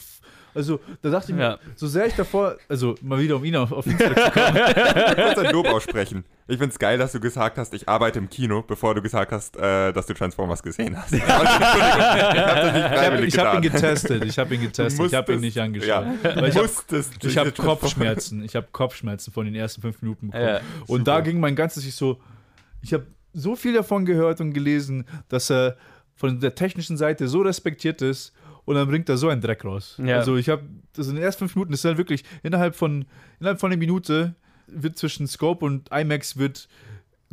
Also, 0.55 0.79
da 1.01 1.09
dachte 1.09 1.31
ich 1.31 1.37
mir, 1.37 1.59
so 1.75 1.85
sehr 1.85 2.05
ich 2.07 2.13
davor, 2.15 2.55
also 2.69 2.95
mal 3.01 3.19
wieder 3.19 3.35
um 3.35 3.43
ihn 3.43 3.55
auf, 3.57 3.71
auf 3.73 3.85
ihn 3.85 3.97
zurückzukommen. 3.97 4.55
kurz 5.15 5.37
ein 5.37 5.51
Lob 5.51 5.67
aussprechen. 5.67 6.23
Ich 6.47 6.57
find's 6.57 6.79
geil, 6.79 6.97
dass 6.97 7.11
du 7.11 7.19
gesagt 7.19 7.57
hast, 7.57 7.73
ich 7.73 7.89
arbeite 7.89 8.19
im 8.19 8.29
Kino, 8.29 8.63
bevor 8.65 8.95
du 8.95 9.01
gesagt 9.01 9.31
hast, 9.33 9.57
äh, 9.57 9.91
dass 9.91 10.05
du 10.05 10.13
Transformers 10.13 10.63
gesehen 10.63 10.95
hast. 10.97 11.11
Ich 11.13 11.21
hab 11.21 11.43
Ich 11.43 13.05
habe 13.05 13.25
ich 13.25 13.37
hab 13.37 13.55
ihn 13.55 13.61
getestet, 13.61 14.23
ich 14.25 14.39
habe 14.39 14.55
ihn 14.55 14.61
getestet, 14.61 15.07
ich 15.07 15.13
habe 15.13 15.33
ihn 15.33 15.41
nicht 15.41 15.59
angeschaut. 15.59 15.87
Ja, 15.87 16.13
Weil 16.23 16.49
ich 16.49 16.55
habe 16.55 16.67
musstest 16.67 17.13
ich 17.23 17.33
Transformers- 17.35 17.55
Kopfschmerzen, 17.55 18.43
ich 18.43 18.55
habe 18.55 18.67
Kopfschmerzen 18.71 19.33
von 19.33 19.45
den 19.45 19.55
ersten 19.55 19.81
fünf 19.81 20.01
Minuten 20.01 20.27
bekommen. 20.31 20.45
Ja, 20.47 20.61
und 20.87 21.07
da 21.07 21.19
ging 21.21 21.39
mein 21.39 21.55
ganzes, 21.55 21.85
ich 21.85 21.95
so, 21.95 22.19
ich 22.81 22.93
habe 22.93 23.07
so 23.33 23.55
viel 23.55 23.73
davon 23.73 24.05
gehört 24.05 24.39
und 24.41 24.53
gelesen, 24.53 25.05
dass 25.29 25.49
er 25.51 25.75
von 26.15 26.39
der 26.39 26.55
technischen 26.55 26.95
Seite 26.97 27.27
so 27.27 27.41
respektiert 27.41 28.01
ist 28.01 28.33
und 28.65 28.75
dann 28.75 28.87
bringt 28.87 29.09
er 29.09 29.17
so 29.17 29.29
einen 29.29 29.41
Dreck 29.41 29.63
raus. 29.63 29.99
Ja. 30.03 30.17
Also 30.17 30.35
ich 30.35 30.49
habe, 30.49 30.63
das 30.93 31.07
in 31.07 31.15
den 31.15 31.23
ersten 31.23 31.39
fünf 31.39 31.55
Minuten, 31.55 31.71
das 31.71 31.81
ist 31.81 31.85
halt 31.85 31.97
wirklich, 31.97 32.23
innerhalb 32.43 32.75
von, 32.75 33.05
innerhalb 33.39 33.59
von 33.59 33.71
einer 33.71 33.79
Minute 33.79 34.35
wird 34.67 34.97
zwischen 34.97 35.27
Scope 35.27 35.63
und 35.63 35.89
IMAX 35.91 36.37
wird 36.37 36.67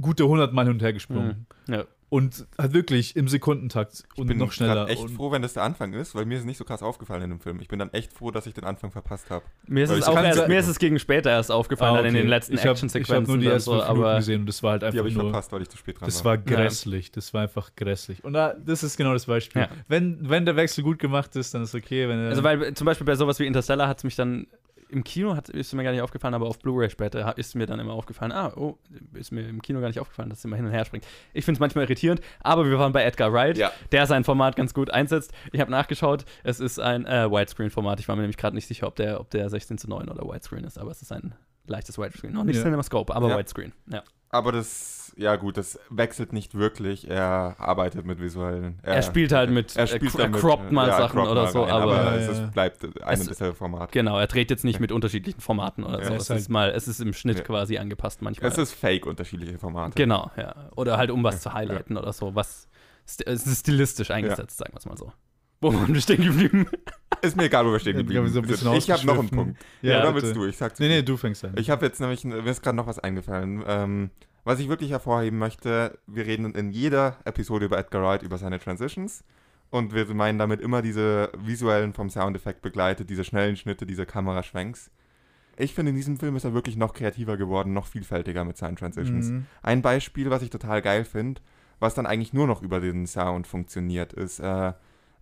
gute 0.01 0.25
100 0.25 0.53
Mal 0.53 0.67
hin 0.67 0.75
und 0.75 0.83
her 0.83 0.93
gesprungen. 0.93 1.47
Mhm. 1.67 1.75
ja. 1.75 1.85
Und 2.13 2.47
halt 2.59 2.75
wirklich 2.75 3.17
im 3.17 3.27
Sekundentakt 3.27 4.05
und 4.17 4.25
Ich 4.25 4.29
bin 4.29 4.37
noch 4.37 4.53
schneller. 4.53 4.75
grad 4.75 4.91
echt 4.91 5.01
und 5.03 5.09
froh, 5.13 5.31
wenn 5.33 5.41
das 5.41 5.55
der 5.55 5.63
Anfang 5.63 5.95
ist, 5.95 6.15
weil 6.15 6.27
mir 6.27 6.37
ist 6.37 6.45
nicht 6.45 6.59
so 6.59 6.65
krass 6.65 6.83
aufgefallen 6.83 7.23
in 7.23 7.31
dem 7.31 7.41
Film. 7.41 7.59
Ich 7.63 7.69
bin 7.69 7.79
dann 7.79 7.91
echt 7.95 8.13
froh, 8.13 8.31
dass 8.31 8.47
ich 8.47 8.53
den 8.53 8.65
Anfang 8.65 8.91
verpasst 8.91 9.31
habe. 9.31 9.43
Mir 9.67 9.85
ist, 9.85 9.91
es 9.91 10.07
ich 10.07 10.15
erst, 10.15 10.47
mir 10.47 10.59
ist 10.59 10.67
es 10.69 10.79
gegen 10.79 10.99
später 10.99 11.31
erst 11.31 11.51
aufgefallen, 11.51 11.95
Ah, 11.95 11.97
dann 12.03 12.07
in 12.09 12.15
okay. 12.17 12.21
den 12.25 12.29
letzten 12.29 12.53
ich 12.53 12.59
hab, 12.59 12.65
Ich 12.65 12.69
habe 12.69 12.73
Actionsequenzen 12.87 13.35
nur 13.35 13.39
die 13.43 13.47
ersten 13.47 13.65
so, 13.65 13.71
Minuten 13.77 13.89
aber 13.91 14.17
gesehen 14.17 14.41
und 14.41 14.47
das 14.47 14.63
war 14.63 14.73
halt 14.73 14.83
Die 14.83 14.87
einfach 14.89 14.99
habe 14.99 15.09
ich 15.09 15.15
nur. 15.15 15.25
verpasst, 15.25 15.53
weil 15.53 15.63
ich 15.63 15.71
zu 15.71 15.79
spät 15.79 15.99
dran 16.01 16.07
Das 16.07 16.23
war. 16.23 16.33
war 16.33 16.39
grässlich, 16.39 17.11
das 17.13 17.33
war 17.33 17.41
einfach 17.45 17.71
grässlich. 17.77 18.23
Und 18.23 18.35
da, 18.35 18.53
das 18.63 18.83
ist 18.83 18.99
genau 18.99 19.15
das 19.15 19.25
Beispiel. 19.25 19.63
Ja. 19.63 19.69
Wenn, 19.89 20.29
wenn 20.29 20.45
der 20.45 20.57
Wechsel 20.57 20.85
gut 20.85 20.99
gemacht 20.99 21.35
ist, 21.37 21.55
dann 21.55 21.63
ist 21.63 21.75
okay. 21.75 22.11
Wenn 22.11 22.19
er, 22.19 22.29
Also, 22.29 22.43
weil 22.45 22.75
zum 22.75 22.85
Beispiel 22.85 23.07
bei 23.07 23.15
sowas 23.15 23.39
wie 23.39 23.47
Interstellar 23.47 23.89
hat 23.89 23.97
es 23.97 24.05
mich 24.05 24.17
dann 24.17 24.47
im 24.93 25.03
Kino 25.05 25.35
hat, 25.35 25.49
ist 25.49 25.73
mir 25.75 25.83
gar 25.83 25.91
nicht 25.93 26.03
aufgefallen, 26.03 26.35
aber 26.35 26.47
auf 26.47 26.59
Blu-ray 26.59 26.91
später 26.91 27.37
ist 27.39 27.55
mir 27.57 27.67
dann 27.67 27.81
immer 27.81 27.93
aufgefallen, 27.95 28.31
ah, 28.33 28.53
oh, 28.57 28.79
ist 29.15 29.33
mir 29.33 29.49
im 29.49 29.61
Kino 29.63 29.81
gar 29.81 29.89
nicht 29.89 29.99
aufgefallen, 29.99 30.29
dass 30.31 30.39
es 30.41 30.45
immer 30.45 30.57
hin 30.57 30.67
und 30.67 30.73
her 30.73 30.85
springt. 30.85 31.05
Ich 31.33 31.45
finde 31.45 31.57
es 31.57 31.61
manchmal 31.61 31.85
irritierend, 31.85 32.21
aber 32.41 32.65
wir 32.69 32.79
waren 32.79 32.93
bei 32.93 33.03
Edgar 33.05 33.33
Wright, 33.33 33.57
Ja. 33.59 33.73
der 33.91 34.07
sein 34.07 34.25
Format 34.25 34.55
ganz 34.57 34.75
gut 34.75 34.91
einsetzt. 34.91 35.33
Ich 35.53 35.61
habe 35.61 35.71
nachgeschaut, 35.71 36.25
es 36.45 36.61
ist 36.61 36.79
ein 36.79 37.07
äh, 37.07 37.31
Widescreen-Format. 37.31 37.99
Ich 38.01 38.09
war 38.09 38.17
mir 38.17 38.23
nämlich 38.23 38.37
gerade 38.37 38.55
nicht 38.55 38.67
sicher, 38.69 38.87
ob 38.87 38.97
der, 38.97 39.19
ob 39.21 39.31
der 39.31 39.49
16 39.51 39.79
zu 39.79 39.89
9 39.89 40.09
oder 40.09 40.23
Widescreen 40.25 40.65
ist, 40.65 40.79
aber 40.79 40.91
es 40.91 41.03
ist 41.03 41.11
ein 41.13 41.35
leichtes 41.67 41.99
Widescreen. 41.99 42.33
Noch 42.33 42.45
nicht 42.45 42.57
Ja. 42.57 42.63
CinemaScope, 42.63 43.15
aber 43.15 43.29
Ja. 43.31 43.39
Widescreen. 43.39 43.73
Ja. 43.91 44.03
Aber 44.35 44.51
das, 44.51 45.13
ja 45.17 45.37
gut, 45.37 45.59
das 45.59 45.79
wechselt 45.91 46.33
nicht 46.33 46.55
wirklich. 46.55 47.07
Er 47.09 47.55
arbeitet 47.59 48.07
mit 48.07 48.19
visuellen. 48.19 48.79
Er 48.83 49.03
spielt 49.03 49.31
halt 49.31 49.51
mit, 49.51 49.77
er 49.77 49.85
äh, 49.85 49.87
spielt 49.87 50.11
cro- 50.13 50.19
damit, 50.19 50.41
croppt 50.41 50.73
mal 50.73 50.89
ja, 50.89 50.97
Sachen 50.97 51.19
croppt 51.19 51.31
oder 51.31 51.43
mal 51.43 51.51
so, 51.53 51.63
rein, 51.65 51.71
aber- 51.71 51.83
aber 52.01 52.05
Ja, 52.13 52.17
es 52.17 52.27
ja. 52.39 52.45
ist, 52.47 52.53
bleibt 52.53 52.83
ein 53.05 53.21
Es- 53.21 53.27
dasselbe 53.29 53.55
Format. 53.55 53.93
Genau, 53.93 54.19
er 54.19 54.27
dreht 54.27 54.51
jetzt 54.51 54.65
nicht 54.65 54.81
mit 54.81 54.91
unterschiedlichen 54.91 55.41
Formaten 55.43 55.85
oder 55.85 55.99
Ja. 56.01 56.07
so. 56.07 56.15
Es 56.15 56.17
Es 56.17 56.23
ist 56.23 56.31
halt- 56.31 56.41
ist 56.41 56.49
mal, 56.49 56.71
es 56.71 56.89
ist 56.89 57.01
im 57.01 57.13
Schnitt 57.13 57.39
Ja. 57.39 57.45
quasi 57.45 57.77
angepasst 57.77 58.23
manchmal. 58.23 58.51
Es 58.51 58.57
ist 58.57 58.73
fake, 58.73 59.05
unterschiedliche 59.07 59.59
Formate. 59.59 59.95
Genau, 59.97 60.31
ja. 60.39 60.71
Oder 60.77 60.97
halt 60.97 61.11
um 61.11 61.23
was 61.23 61.35
Ja, 61.37 61.41
zu 61.51 61.53
highlighten 61.55 61.99
oder 61.99 62.13
so. 62.15 62.35
Was 62.35 62.69
st 63.07 63.27
es 63.27 63.47
ist 63.47 63.61
stilistisch 63.61 64.11
eingesetzt, 64.11 64.57
sagen 64.57 64.73
wir 64.73 64.79
es 64.79 64.87
mal 64.87 64.97
so. 64.97 65.13
Wo 65.63 65.73
waren 65.73 65.95
wir 65.95 66.01
stehen 66.01 66.23
geblieben? 66.23 66.67
Ist 67.23 67.37
mir 67.37 67.45
egal, 67.45 67.65
wo 67.65 67.71
wir 67.73 67.79
stehen 67.79 67.95
Ja, 67.95 68.03
geblieben 68.03 68.29
sind 68.29 68.45
ein 68.45 68.49
bisschen 68.49 68.73
Ich 68.75 68.91
habe 68.91 69.07
noch 69.07 69.19
einen. 69.19 69.31
Punkt. 69.31 69.61
Ja, 69.81 70.01
Oder 70.01 70.13
bitte. 70.13 70.27
willst 70.27 70.37
du? 70.37 70.47
Ich 70.47 70.57
sag 70.57 70.77
zu 70.77 70.83
Nee, 70.83 70.89
nee, 70.89 71.03
du 71.03 71.17
fängst 71.17 71.45
an. 71.45 71.53
Ich 71.57 71.71
habe 71.71 71.87
jetzt 71.87 72.01
nämlich, 72.01 72.25
mir 72.25 72.45
ist 72.45 72.63
gerade 72.63 72.77
noch 72.77 72.89
was 72.89 72.99
eingefallen. 72.99 73.63
Ähm, 73.67 74.11
was 74.45 74.59
ich 74.59 74.69
wirklich 74.69 74.91
hervorheben 74.91 75.39
möchte, 75.39 75.99
wir 76.09 76.27
reden 76.27 76.53
in 76.55 76.73
jeder 76.73 77.19
Episode 77.25 77.67
über 77.67 77.79
Edgar 77.79 78.03
Wright, 78.03 78.23
über 78.23 78.39
seine 78.39 78.59
Transitions. 78.59 79.23
Und 79.71 79.95
wir 79.95 80.05
meinen 80.13 80.39
damit 80.39 80.61
immer 80.61 80.83
diese 80.83 81.31
visuellen 81.39 81.93
vom 81.95 82.11
Soundeffekt 82.11 82.61
begleitet, 82.61 83.09
diese 83.09 83.23
schnellen 83.25 83.57
Schnitte, 83.57 83.87
diese 83.87 84.05
Kameraschwenks. 84.05 84.91
Ich 85.57 85.75
finde, 85.75 85.91
in 85.91 85.97
diesem 85.97 86.19
Film 86.19 86.35
ist 86.35 86.45
er 86.45 86.55
wirklich 86.55 86.77
noch 86.77 86.93
kreativer 86.93 87.37
geworden, 87.37 87.73
noch 87.73 87.87
vielfältiger 87.87 88.45
mit 88.45 88.57
seinen 88.57 88.77
Transitions. 88.77 89.29
Mhm. 89.29 89.47
Ein 89.63 89.81
Beispiel, 89.81 90.29
was 90.29 90.43
ich 90.43 90.51
total 90.51 90.83
geil 90.83 91.05
finde, 91.05 91.41
was 91.79 91.95
dann 91.95 92.07
eigentlich 92.07 92.33
nur 92.33 92.47
noch 92.49 92.63
über 92.63 92.81
den 92.81 93.07
Sound 93.07 93.47
funktioniert, 93.47 94.13
ist, 94.13 94.41
äh, 94.41 94.73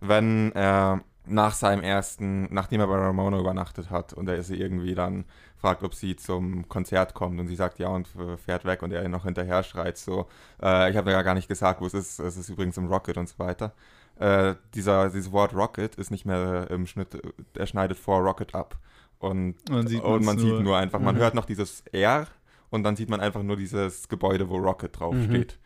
wenn 0.01 0.51
er 0.53 1.01
nach 1.25 1.53
seinem 1.53 1.83
ersten, 1.83 2.53
nachdem 2.53 2.81
er 2.81 2.87
bei 2.87 2.95
Ramona 2.97 3.39
übernachtet 3.39 3.89
hat 3.89 4.11
und 4.13 4.27
er 4.27 4.41
sie 4.43 4.57
irgendwie 4.59 4.95
dann 4.95 5.25
fragt, 5.57 5.83
ob 5.83 5.93
sie 5.93 6.15
zum 6.15 6.67
Konzert 6.67 7.13
kommt 7.13 7.39
und 7.39 7.47
sie 7.47 7.55
sagt 7.55 7.77
ja 7.77 7.87
und 7.89 8.07
äh, 8.15 8.35
fährt 8.37 8.65
weg 8.65 8.81
und 8.81 8.91
er 8.91 9.07
noch 9.07 9.23
hinterher 9.25 9.61
schreit 9.63 9.97
so, 9.97 10.27
äh, 10.61 10.89
ich 10.89 10.97
habe 10.97 11.11
ja 11.11 11.21
gar 11.21 11.35
nicht 11.35 11.47
gesagt, 11.47 11.79
wo 11.79 11.85
es 11.85 11.93
ist, 11.93 12.19
es 12.19 12.35
ist 12.37 12.49
übrigens 12.49 12.77
im 12.77 12.87
Rocket 12.87 13.17
und 13.17 13.29
so 13.29 13.37
weiter. 13.37 13.71
Äh, 14.19 14.55
dieser, 14.73 15.09
dieses 15.09 15.31
Wort 15.31 15.53
Rocket 15.53 15.95
ist 15.95 16.09
nicht 16.11 16.25
mehr 16.25 16.69
im 16.71 16.87
Schnitt, 16.87 17.21
er 17.55 17.67
schneidet 17.67 17.97
vor 17.97 18.19
Rocket 18.21 18.55
ab. 18.55 18.77
Und, 19.19 19.55
Man 19.69 19.85
sieht 19.87 20.01
und 20.01 20.11
man 20.13 20.25
man's 20.25 20.41
sieht 20.41 20.49
nur. 20.51 20.61
nur 20.63 20.77
einfach, 20.77 20.99
man 20.99 21.15
Mhm. 21.15 21.19
hört 21.19 21.35
noch 21.35 21.45
dieses 21.45 21.81
R 21.91 22.25
und 22.71 22.81
dann 22.83 22.95
sieht 22.95 23.09
man 23.09 23.19
einfach 23.19 23.43
nur 23.43 23.55
dieses 23.57 24.09
Gebäude, 24.09 24.49
wo 24.49 24.57
Rocket 24.57 24.99
draufsteht. 24.99 25.59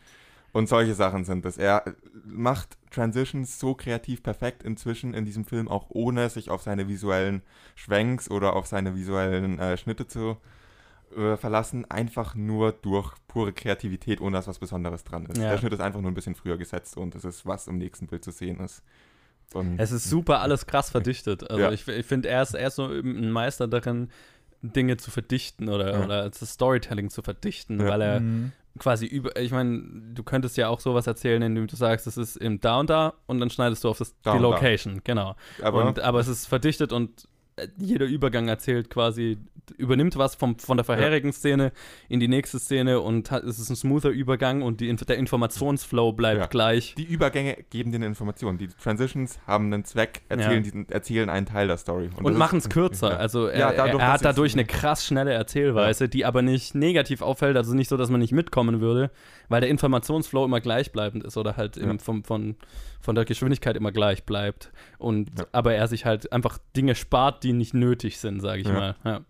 Und 0.55 0.69
solche 0.69 0.93
Sachen 0.93 1.25
sind 1.25 1.45
es. 1.45 1.57
Er 1.57 1.83
macht 2.23 2.77
Transitions 2.89 3.59
so 3.59 3.73
kreativ 3.75 4.23
perfekt 4.23 4.63
inzwischen 4.63 5.13
in 5.13 5.25
diesem 5.25 5.43
Film, 5.43 5.67
auch 5.67 5.87
ohne 5.89 6.29
sich 6.29 6.49
auf 6.49 6.61
seine 6.61 6.87
visuellen 6.87 7.41
Schwenks 7.75 8.31
oder 8.31 8.53
auf 8.55 8.65
seine 8.65 8.95
visuellen 8.95 9.59
äh, 9.59 9.75
Schnitte 9.75 10.07
zu 10.07 10.37
äh, 11.17 11.35
verlassen. 11.35 11.83
Einfach 11.91 12.35
nur 12.35 12.71
durch 12.71 13.13
pure 13.27 13.51
Kreativität, 13.51 14.21
ohne 14.21 14.37
dass 14.37 14.47
was 14.47 14.59
Besonderes 14.59 15.03
dran 15.03 15.25
ist. 15.25 15.37
Ja. 15.37 15.49
Der 15.49 15.57
Schnitt 15.57 15.73
ist 15.73 15.81
einfach 15.81 15.99
nur 15.99 16.09
ein 16.09 16.13
bisschen 16.15 16.35
früher 16.35 16.55
gesetzt 16.57 16.95
und 16.95 17.15
es 17.15 17.25
ist, 17.25 17.45
was 17.45 17.67
im 17.67 17.77
nächsten 17.77 18.07
Bild 18.07 18.23
zu 18.23 18.31
sehen 18.31 18.61
ist. 18.61 18.81
Und 19.53 19.77
Es 19.77 19.91
ist 19.91 20.09
super 20.09 20.39
alles 20.39 20.65
krass 20.67 20.89
verdichtet. 20.89 21.49
Also 21.49 21.63
Ja. 21.63 21.71
ich, 21.73 21.85
ich 21.85 22.05
finde, 22.05 22.29
er 22.29 22.41
ist, 22.43 22.53
er 22.55 22.67
ist 22.69 22.75
so 22.75 22.85
ein 22.85 23.29
Meister 23.29 23.67
darin, 23.67 24.09
Dinge 24.61 24.95
zu 24.95 25.11
verdichten 25.11 25.67
oder, 25.67 25.99
Ja. 25.99 26.05
oder 26.05 26.29
das 26.29 26.49
Storytelling 26.49 27.09
zu 27.09 27.21
verdichten, 27.21 27.81
Ja. 27.81 27.87
weil 27.87 28.01
er 28.01 28.19
Mhm. 28.21 28.53
Quasi 28.79 29.05
über, 29.05 29.39
ich 29.39 29.51
meine, 29.51 29.81
du 30.13 30.23
könntest 30.23 30.57
ja 30.57 30.67
auch 30.69 30.79
sowas 30.79 31.07
erzählen, 31.07 31.41
indem 31.41 31.67
du 31.67 31.75
sagst, 31.75 32.07
es 32.07 32.17
ist 32.17 32.35
im 32.35 32.59
da 32.59 32.79
und 32.79 32.89
da 32.89 33.13
und 33.25 33.39
dann 33.39 33.49
schneidest 33.49 33.83
du 33.83 33.89
auf 33.89 33.97
das, 33.97 34.15
Da 34.21 34.31
die 34.31 34.37
und 34.37 34.43
da. 34.43 34.49
Location, 34.49 35.01
genau. 35.03 35.35
Aber, 35.61 35.85
und, 35.85 35.99
aber 35.99 36.19
es 36.19 36.27
ist 36.27 36.45
verdichtet 36.45 36.91
und 36.91 37.27
jeder 37.77 38.05
Übergang 38.05 38.47
erzählt 38.49 38.89
quasi, 38.89 39.37
übernimmt 39.77 40.17
was 40.17 40.35
vom, 40.35 40.59
von 40.59 40.77
der 40.77 40.83
vorherigen 40.83 41.31
Szene 41.31 41.71
in 42.09 42.19
die 42.19 42.27
nächste 42.27 42.59
Szene 42.59 42.99
und 42.99 43.31
hat, 43.31 43.43
es 43.45 43.57
ist 43.59 43.69
ein 43.69 43.75
smoother 43.77 44.09
Übergang 44.09 44.61
und 44.61 44.81
die, 44.81 44.93
der 44.93 45.17
Informationsflow 45.17 46.11
bleibt 46.11 46.39
Ja. 46.39 46.45
gleich. 46.47 46.93
die 46.95 47.05
Übergänge 47.05 47.57
geben 47.69 47.91
dir 47.91 47.95
eine 47.95 48.05
Information. 48.07 48.57
Die 48.57 48.67
Transitions 48.67 49.39
haben 49.47 49.73
einen 49.73 49.85
Zweck, 49.85 50.21
erzählen, 50.27 50.51
Ja. 50.51 50.59
diesen, 50.59 50.89
erzählen 50.89 51.29
einen 51.29 51.45
Teil 51.45 51.67
der 51.67 51.77
Story. 51.77 52.09
Und, 52.21 52.33
ist- 52.33 52.37
machen 52.37 52.59
es 52.59 52.69
kürzer. 52.69 53.11
Ja. 53.11 53.17
Also 53.17 53.47
er, 53.47 53.71
dadurch, 53.73 54.01
er 54.03 54.11
hat 54.11 54.25
dadurch 54.25 54.53
eine 54.53 54.65
krass 54.65 55.05
schnelle 55.05 55.31
Erzählweise, 55.33 56.09
die 56.09 56.25
aber 56.25 56.41
nicht 56.41 56.75
negativ 56.75 57.21
auffällt, 57.21 57.55
also 57.57 57.73
nicht 57.73 57.87
so, 57.87 57.95
dass 57.97 58.09
man 58.09 58.19
nicht 58.19 58.33
mitkommen 58.33 58.81
würde, 58.81 59.09
weil 59.47 59.61
der 59.61 59.69
Informationsflow 59.69 60.43
immer 60.45 60.59
gleichbleibend 60.59 61.23
ist 61.23 61.37
oder 61.37 61.55
halt 61.57 61.77
im, 61.77 61.99
vom, 61.99 62.23
von, 62.23 62.55
von 62.99 63.15
der 63.15 63.25
Geschwindigkeit 63.25 63.77
immer 63.77 63.91
gleich 63.91 64.25
bleibt. 64.25 64.71
Und 65.05 65.37
Ja. 65.37 65.45
aber 65.51 65.75
er 65.75 65.87
sich 65.87 66.03
halt 66.05 66.31
einfach 66.33 66.57
Dinge 66.75 66.95
spart, 66.95 67.43
die 67.43 67.53
nicht 67.53 67.75
nötig 67.75 68.17
sind, 68.17 68.39
sage 68.39 68.61
ich 68.61 68.67
Ja. 68.67 68.73
mal. 68.73 68.95
Ja. 69.03 69.21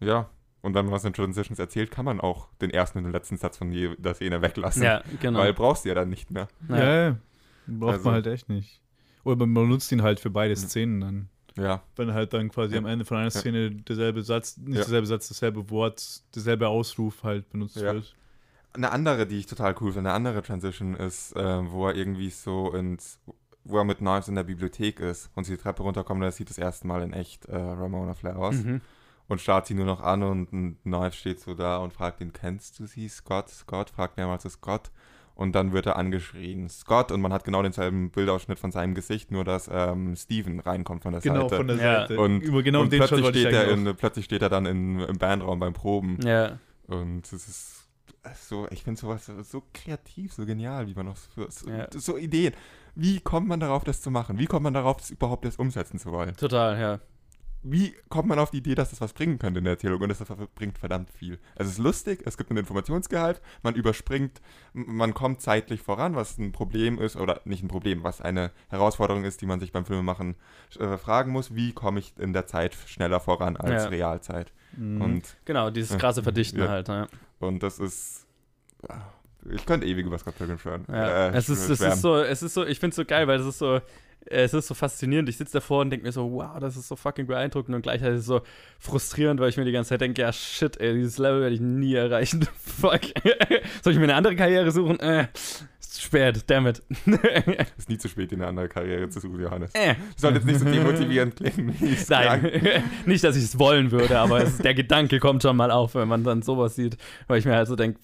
Ja. 0.00 0.30
Und 0.60 0.74
wenn 0.74 0.84
man 0.86 0.92
was 0.94 1.04
in 1.04 1.12
Transitions 1.12 1.58
erzählt, 1.58 1.90
kann 1.90 2.04
man 2.04 2.20
auch 2.20 2.48
den 2.60 2.70
ersten 2.70 2.98
und 2.98 3.04
den 3.04 3.12
letzten 3.12 3.36
Satz 3.36 3.58
von 3.58 3.70
je- 3.72 3.94
der 3.96 4.14
Szene 4.14 4.42
weglassen. 4.42 4.82
ja, 4.82 5.02
genau. 5.20 5.38
Weil 5.40 5.52
brauchst 5.54 5.84
du 5.84 5.88
ja 5.90 5.94
dann 5.94 6.08
nicht 6.08 6.30
mehr. 6.30 6.48
Ja, 6.68 6.76
ja. 6.76 7.04
ja. 7.10 7.16
braucht 7.68 7.92
Also- 7.92 8.04
man 8.06 8.14
halt 8.14 8.26
echt 8.26 8.48
nicht. 8.48 8.80
Oder 9.24 9.36
man 9.36 9.54
benutzt 9.54 9.92
ihn 9.92 10.02
halt 10.02 10.18
für 10.18 10.30
beide 10.30 10.56
Szenen 10.56 11.00
dann. 11.00 11.28
Ja. 11.56 11.82
Wenn 11.94 12.12
halt 12.12 12.32
dann 12.32 12.48
quasi 12.48 12.72
Ja. 12.74 12.78
am 12.80 12.86
Ende 12.86 13.04
von 13.04 13.18
einer 13.18 13.26
Ja. 13.26 13.30
Szene 13.30 13.70
derselbe 13.70 14.22
Satz, 14.22 14.56
nicht 14.56 14.70
Ja. 14.70 14.74
derselbe 14.82 15.06
Satz, 15.06 15.28
dasselbe 15.28 15.70
Wort, 15.70 16.22
derselbe 16.34 16.66
Ausruf 16.66 17.22
halt 17.22 17.48
benutzt 17.50 17.76
Ja. 17.76 17.94
wird. 17.94 18.16
Eine 18.72 18.90
andere, 18.90 19.26
die 19.28 19.38
ich 19.38 19.46
total 19.46 19.76
cool 19.80 19.92
finde, 19.92 20.10
eine 20.10 20.16
andere 20.16 20.42
Transition 20.42 20.94
ist, 20.96 21.36
äh, 21.36 21.70
wo 21.70 21.86
er 21.86 21.94
irgendwie 21.94 22.30
so 22.30 22.72
ins, 22.72 23.20
wo 23.64 23.78
er 23.78 23.84
mit 23.84 23.98
Knives 23.98 24.28
in 24.28 24.34
der 24.34 24.42
Bibliothek 24.44 25.00
ist 25.00 25.30
und 25.34 25.44
sie 25.44 25.52
die 25.56 25.62
Treppe 25.62 25.82
runterkommt 25.82 26.18
und 26.20 26.24
er 26.24 26.32
sieht 26.32 26.50
das 26.50 26.58
erste 26.58 26.86
Mal 26.86 27.02
in 27.02 27.12
echt 27.12 27.46
äh, 27.46 27.56
Ramona 27.56 28.14
Flowers 28.14 28.62
Mhm. 28.64 28.80
und 29.28 29.40
starrt 29.40 29.66
sie 29.66 29.74
nur 29.74 29.86
noch 29.86 30.00
an 30.00 30.22
und 30.22 30.76
Knives 30.82 31.16
steht 31.16 31.40
so 31.40 31.54
da 31.54 31.78
und 31.78 31.92
fragt 31.92 32.20
ihn, 32.20 32.32
kennst 32.32 32.78
du 32.80 32.86
sie, 32.86 33.08
Scott? 33.08 33.48
Scott? 33.50 33.90
Fragt 33.90 34.16
mehrmals 34.16 34.42
Scott 34.44 34.90
und 35.34 35.52
dann 35.54 35.72
wird 35.72 35.86
er 35.86 35.96
angeschrien, 35.96 36.68
Scott 36.68 37.10
und 37.12 37.20
man 37.20 37.32
hat 37.32 37.44
genau 37.44 37.62
denselben 37.62 38.10
Bildausschnitt 38.10 38.58
von 38.58 38.70
seinem 38.70 38.94
Gesicht, 38.94 39.30
nur 39.30 39.44
dass 39.44 39.70
ähm, 39.72 40.14
Steven 40.16 40.60
reinkommt 40.60 41.02
von 41.04 41.12
der 41.12 41.22
Genau, 41.22 41.42
Seite. 41.48 41.56
von 41.56 41.66
der 41.68 41.76
Ja. 41.76 42.00
Seite. 42.06 42.20
und, 42.20 42.40
Über 42.42 42.62
genau 42.62 42.82
und 42.82 42.92
den 42.92 43.00
Shot 43.00 43.08
plötzlich, 43.20 43.36
ich 43.36 43.40
steht 43.42 43.52
er 43.54 43.70
in, 43.70 43.96
plötzlich 43.96 44.24
steht 44.26 44.42
er 44.42 44.48
dann 44.50 44.66
in, 44.66 45.00
im 45.00 45.18
Bandraum 45.18 45.58
beim 45.58 45.72
Proben 45.72 46.18
ja. 46.24 46.58
und 46.86 47.32
es 47.32 47.48
ist 47.48 47.78
so, 48.42 48.68
ich 48.70 48.84
finde 48.84 49.00
sowas 49.00 49.26
so 49.44 49.62
kreativ, 49.72 50.32
so 50.32 50.44
genial, 50.46 50.86
wie 50.86 50.94
man 50.94 51.06
noch 51.06 51.16
so, 51.16 51.46
so, 51.48 51.68
Ja. 51.70 51.86
so 51.92 52.16
Ideen. 52.18 52.52
Wie 52.94 53.20
kommt 53.20 53.48
man 53.48 53.60
darauf, 53.60 53.84
das 53.84 54.00
zu 54.02 54.10
machen? 54.10 54.38
Wie 54.38 54.46
kommt 54.46 54.64
man 54.64 54.74
darauf, 54.74 54.98
das 54.98 55.10
überhaupt 55.10 55.44
erst 55.44 55.58
umsetzen 55.58 55.98
zu 55.98 56.12
wollen? 56.12 56.36
Total, 56.36 56.78
ja. 56.78 57.00
Wie 57.64 57.94
kommt 58.08 58.28
man 58.28 58.40
auf 58.40 58.50
die 58.50 58.58
Idee, 58.58 58.74
dass 58.74 58.90
das 58.90 59.00
was 59.00 59.12
bringen 59.12 59.38
könnte 59.38 59.58
in 59.58 59.64
der 59.64 59.74
Erzählung? 59.74 60.00
Und 60.00 60.08
das 60.08 60.18
bringt 60.56 60.78
verdammt 60.78 61.10
viel. 61.10 61.38
Es 61.54 61.68
ist 61.68 61.78
lustig, 61.78 62.20
es 62.26 62.36
gibt 62.36 62.50
einen 62.50 62.58
Informationsgehalt, 62.58 63.40
man 63.62 63.76
überspringt, 63.76 64.42
man 64.72 65.14
kommt 65.14 65.40
zeitlich 65.40 65.80
voran, 65.80 66.16
was 66.16 66.38
ein 66.38 66.50
Problem 66.50 66.98
ist, 66.98 67.14
oder 67.14 67.40
nicht 67.44 67.62
ein 67.62 67.68
Problem, 67.68 68.02
was 68.02 68.20
eine 68.20 68.50
Herausforderung 68.68 69.22
ist, 69.22 69.42
die 69.42 69.46
man 69.46 69.60
sich 69.60 69.70
beim 69.70 69.84
Filmemachen 69.84 70.34
äh, 70.80 70.96
fragen 70.98 71.30
muss. 71.30 71.54
Wie 71.54 71.72
komme 71.72 72.00
ich 72.00 72.14
in 72.18 72.32
der 72.32 72.48
Zeit 72.48 72.74
schneller 72.74 73.20
voran 73.20 73.56
als 73.56 73.84
Ja. 73.84 73.90
Realzeit? 73.90 74.52
Mhm. 74.76 75.00
Und 75.00 75.36
Genau, 75.44 75.70
dieses 75.70 75.96
krasse 75.98 76.24
Verdichten 76.24 76.58
Ja. 76.58 76.68
halt. 76.68 76.88
Ja. 76.88 77.06
Und 77.38 77.62
das 77.62 77.78
ist. 77.78 78.26
Ich 79.50 79.66
könnte 79.66 79.86
ewig 79.86 80.06
über 80.06 80.18
Scott 80.18 80.36
Pilgrim 80.36 80.58
schwören. 80.58 80.84
Ja. 80.88 81.28
Äh, 81.28 81.36
es, 81.36 81.48
ist, 81.48 81.68
es 81.68 81.80
ist 81.80 82.00
so, 82.00 82.18
es 82.18 82.42
ist 82.42 82.54
so, 82.54 82.64
ich 82.64 82.78
finde 82.78 82.90
es 82.90 82.96
so 82.96 83.04
geil, 83.04 83.26
weil 83.26 83.40
es 83.40 83.46
ist 83.46 83.58
so, 83.58 83.80
es 84.26 84.54
ist 84.54 84.68
so 84.68 84.74
faszinierend. 84.74 85.28
Ich 85.28 85.36
sitze 85.36 85.54
davor 85.54 85.80
und 85.80 85.90
denke 85.90 86.06
mir 86.06 86.12
so, 86.12 86.30
wow, 86.30 86.58
das 86.60 86.76
ist 86.76 86.88
so 86.88 86.96
fucking 86.96 87.26
beeindruckend 87.26 87.74
und 87.74 87.82
gleichzeitig 87.82 88.22
so 88.22 88.42
frustrierend, 88.78 89.40
weil 89.40 89.48
ich 89.48 89.56
mir 89.56 89.64
die 89.64 89.72
ganze 89.72 89.90
Zeit 89.90 90.00
denke, 90.00 90.22
ja 90.22 90.32
shit, 90.32 90.80
ey, 90.80 90.94
dieses 90.94 91.18
Level 91.18 91.40
werde 91.40 91.54
ich 91.54 91.60
nie 91.60 91.94
erreichen. 91.94 92.46
Fuck. 92.80 93.00
Soll 93.82 93.92
ich 93.92 93.98
mir 93.98 94.04
eine 94.04 94.14
andere 94.14 94.36
Karriere 94.36 94.70
suchen? 94.70 95.00
Äh, 95.00 95.26
ist 95.80 96.02
spät, 96.02 96.44
damn 96.46 96.66
it. 96.66 96.82
ist 97.76 97.88
nie 97.88 97.98
zu 97.98 98.08
spät, 98.08 98.32
in 98.32 98.40
eine 98.40 98.48
andere 98.48 98.68
Karriere 98.68 99.08
zu 99.08 99.20
suchen, 99.20 99.40
Johannes. 99.40 99.74
äh. 99.74 99.94
Sollte 100.16 100.38
jetzt 100.38 100.46
nicht 100.46 100.60
so 100.60 100.64
demotivierend 100.64 101.36
klingen, 101.36 101.76
es. 101.80 102.08
Nein, 102.08 102.50
nicht, 103.06 103.24
dass 103.24 103.36
ich 103.36 103.44
es 103.44 103.58
wollen 103.58 103.90
würde, 103.90 104.18
aber 104.18 104.42
es, 104.42 104.58
der 104.58 104.74
Gedanke 104.74 105.18
kommt 105.18 105.42
schon 105.42 105.56
mal 105.56 105.70
auf, 105.70 105.94
wenn 105.94 106.08
man 106.08 106.24
dann 106.24 106.42
sowas 106.42 106.76
sieht, 106.76 106.96
weil 107.26 107.38
ich 107.38 107.44
mir 107.44 107.54
halt 107.54 107.68
so 107.68 107.76
denke, 107.76 108.00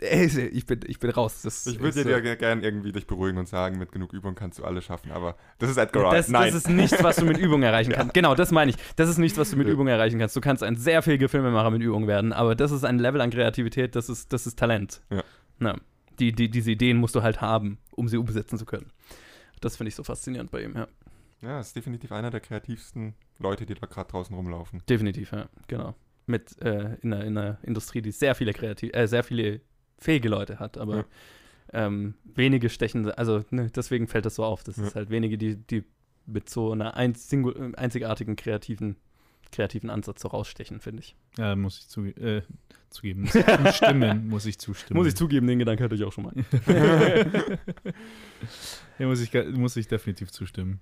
ich, 0.00 0.66
bin, 0.66 0.80
ich 0.86 0.98
bin 0.98 1.10
raus. 1.10 1.42
Das 1.42 1.66
Ich 1.66 1.78
würde 1.78 2.02
so- 2.02 2.08
dir 2.08 2.22
ja 2.24 2.34
gerne 2.34 2.62
irgendwie 2.62 2.90
dich 2.92 3.06
beruhigen 3.06 3.38
und 3.38 3.46
sagen, 3.48 3.78
mit 3.78 3.92
genug 3.92 4.12
Übung 4.12 4.34
kannst 4.34 4.58
du 4.58 4.64
alles 4.64 4.84
schaffen, 4.84 5.12
aber 5.12 5.36
das 5.58 5.70
ist 5.70 5.76
Edgar 5.76 6.04
Wright. 6.04 6.18
Das, 6.18 6.28
Nein. 6.28 6.46
das 6.46 6.54
ist 6.56 6.68
nichts, 6.68 7.02
was 7.02 7.16
du 7.16 7.24
mit 7.24 7.38
Übung 7.38 7.62
erreichen 7.62 7.92
kannst. 7.94 8.14
Genau, 8.14 8.34
das 8.34 8.50
meine 8.50 8.70
ich. 8.72 8.76
Das 8.96 9.08
ist 9.08 9.18
nichts, 9.18 9.38
was 9.38 9.50
du 9.50 9.56
mit. 9.56 9.68
Übung 9.68 9.86
erreichen 9.86 10.18
kannst. 10.18 10.34
Du 10.34 10.40
kannst 10.40 10.62
ein 10.62 10.76
sehr 10.76 11.02
fähiger 11.02 11.28
Filmemacher 11.28 11.70
mit 11.70 11.82
Übung 11.82 12.06
werden, 12.08 12.32
aber 12.32 12.54
das 12.54 12.72
ist 12.72 12.84
ein 12.84 12.98
Level 12.98 13.20
an 13.20 13.30
Kreativität, 13.30 13.94
das 13.94 14.08
ist, 14.08 14.32
das 14.32 14.46
ist 14.46 14.58
Talent. 14.58 15.02
Ja. 15.10 15.22
Na, 15.58 15.76
die, 16.18 16.32
die, 16.32 16.50
diese 16.50 16.70
Ideen 16.72 16.96
musst 16.96 17.14
du 17.14 17.22
halt 17.22 17.40
haben, 17.40 17.78
um 17.92 18.08
sie 18.08 18.16
umsetzen 18.16 18.58
zu 18.58 18.64
können. 18.64 18.90
Das 19.60 19.76
finde 19.76 19.88
ich 19.88 19.94
so 19.94 20.02
faszinierend 20.04 20.50
bei 20.50 20.62
ihm, 20.62 20.74
ja. 20.74 20.88
ja, 21.42 21.60
ist 21.60 21.76
definitiv 21.76 22.10
einer 22.12 22.30
der 22.30 22.40
kreativsten 22.40 23.14
Leute, 23.38 23.66
die 23.66 23.74
da 23.74 23.86
gerade 23.86 24.10
draußen 24.10 24.34
rumlaufen. 24.34 24.82
Definitiv, 24.88 25.32
ja, 25.32 25.48
genau. 25.68 25.94
Mit 26.26 26.60
äh, 26.62 26.96
in, 27.02 27.12
einer, 27.12 27.24
in 27.24 27.38
einer 27.38 27.58
Industrie, 27.62 28.02
die 28.02 28.10
sehr 28.10 28.34
viele 28.34 28.52
kreativ, 28.52 28.94
äh, 28.94 29.06
sehr 29.06 29.24
viele 29.24 29.60
fähige 29.98 30.28
Leute 30.28 30.58
hat, 30.58 30.78
aber 30.78 30.96
Ja. 30.98 31.04
ähm, 31.86 32.14
wenige 32.34 32.68
stechen, 32.70 33.10
also 33.10 33.44
ne, 33.50 33.70
deswegen 33.74 34.06
fällt 34.08 34.24
das 34.26 34.36
so 34.36 34.44
auf. 34.44 34.64
Das 34.64 34.76
Ja. 34.76 34.84
ist 34.86 34.94
halt 34.94 35.10
wenige, 35.10 35.36
die, 35.38 35.56
die 35.56 35.84
mit 36.26 36.48
so 36.50 36.72
einer 36.72 36.94
einzigartigen 36.96 38.36
kreativen, 38.36 38.96
kreativen 39.50 39.88
Ansatz 39.90 40.20
so 40.22 40.28
rausstechen, 40.28 40.80
finde 40.80 41.00
ich. 41.02 41.16
Ja, 41.38 41.56
muss 41.56 41.78
ich 41.78 41.88
zuge 41.88 42.10
äh, 42.20 42.42
zugeben. 42.90 43.22
Muss 43.22 43.34
ich 43.34 43.44
zustimmen. 43.46 44.28
muss 44.28 44.46
ich 44.46 44.58
zustimmen. 44.58 44.98
Muss 44.98 45.06
ich 45.08 45.14
zugeben, 45.16 45.46
den 45.46 45.58
Gedanken 45.58 45.82
hatte 45.84 45.94
ich 45.94 46.04
auch 46.04 46.12
schon 46.12 46.24
mal. 46.24 46.34
ja, 48.98 49.06
muss 49.06 49.20
ich, 49.20 49.32
muss 49.54 49.76
ich 49.76 49.88
definitiv 49.88 50.30
zustimmen. 50.30 50.80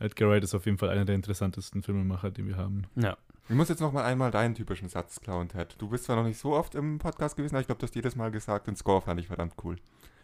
Edgar 0.00 0.30
Wright 0.30 0.44
ist 0.44 0.54
auf 0.54 0.66
jeden 0.66 0.78
Fall 0.78 0.90
einer 0.90 1.04
der 1.04 1.14
interessantesten 1.14 1.82
Filmemacher, 1.82 2.30
die 2.30 2.46
wir 2.46 2.56
haben. 2.56 2.84
ja. 2.96 3.16
Ich 3.50 3.54
muss 3.54 3.70
jetzt 3.70 3.80
noch 3.80 3.92
mal 3.92 4.04
einmal 4.04 4.30
deinen 4.30 4.54
typischen 4.54 4.90
Satz 4.90 5.20
klauen, 5.20 5.48
Ted. 5.48 5.74
Du 5.78 5.88
bist 5.88 6.04
zwar 6.04 6.16
noch 6.16 6.24
nicht 6.24 6.38
so 6.38 6.52
oft 6.52 6.74
im 6.74 6.98
Podcast 6.98 7.34
gewesen, 7.34 7.54
aber 7.54 7.62
ich 7.62 7.66
glaube, 7.66 7.78
du 7.78 7.86
hast 7.86 7.94
jedes 7.94 8.14
Mal 8.14 8.30
gesagt, 8.30 8.66
den 8.66 8.76
Score 8.76 9.00
fand 9.00 9.18
ich 9.20 9.28
verdammt 9.28 9.54
cool. 9.64 9.76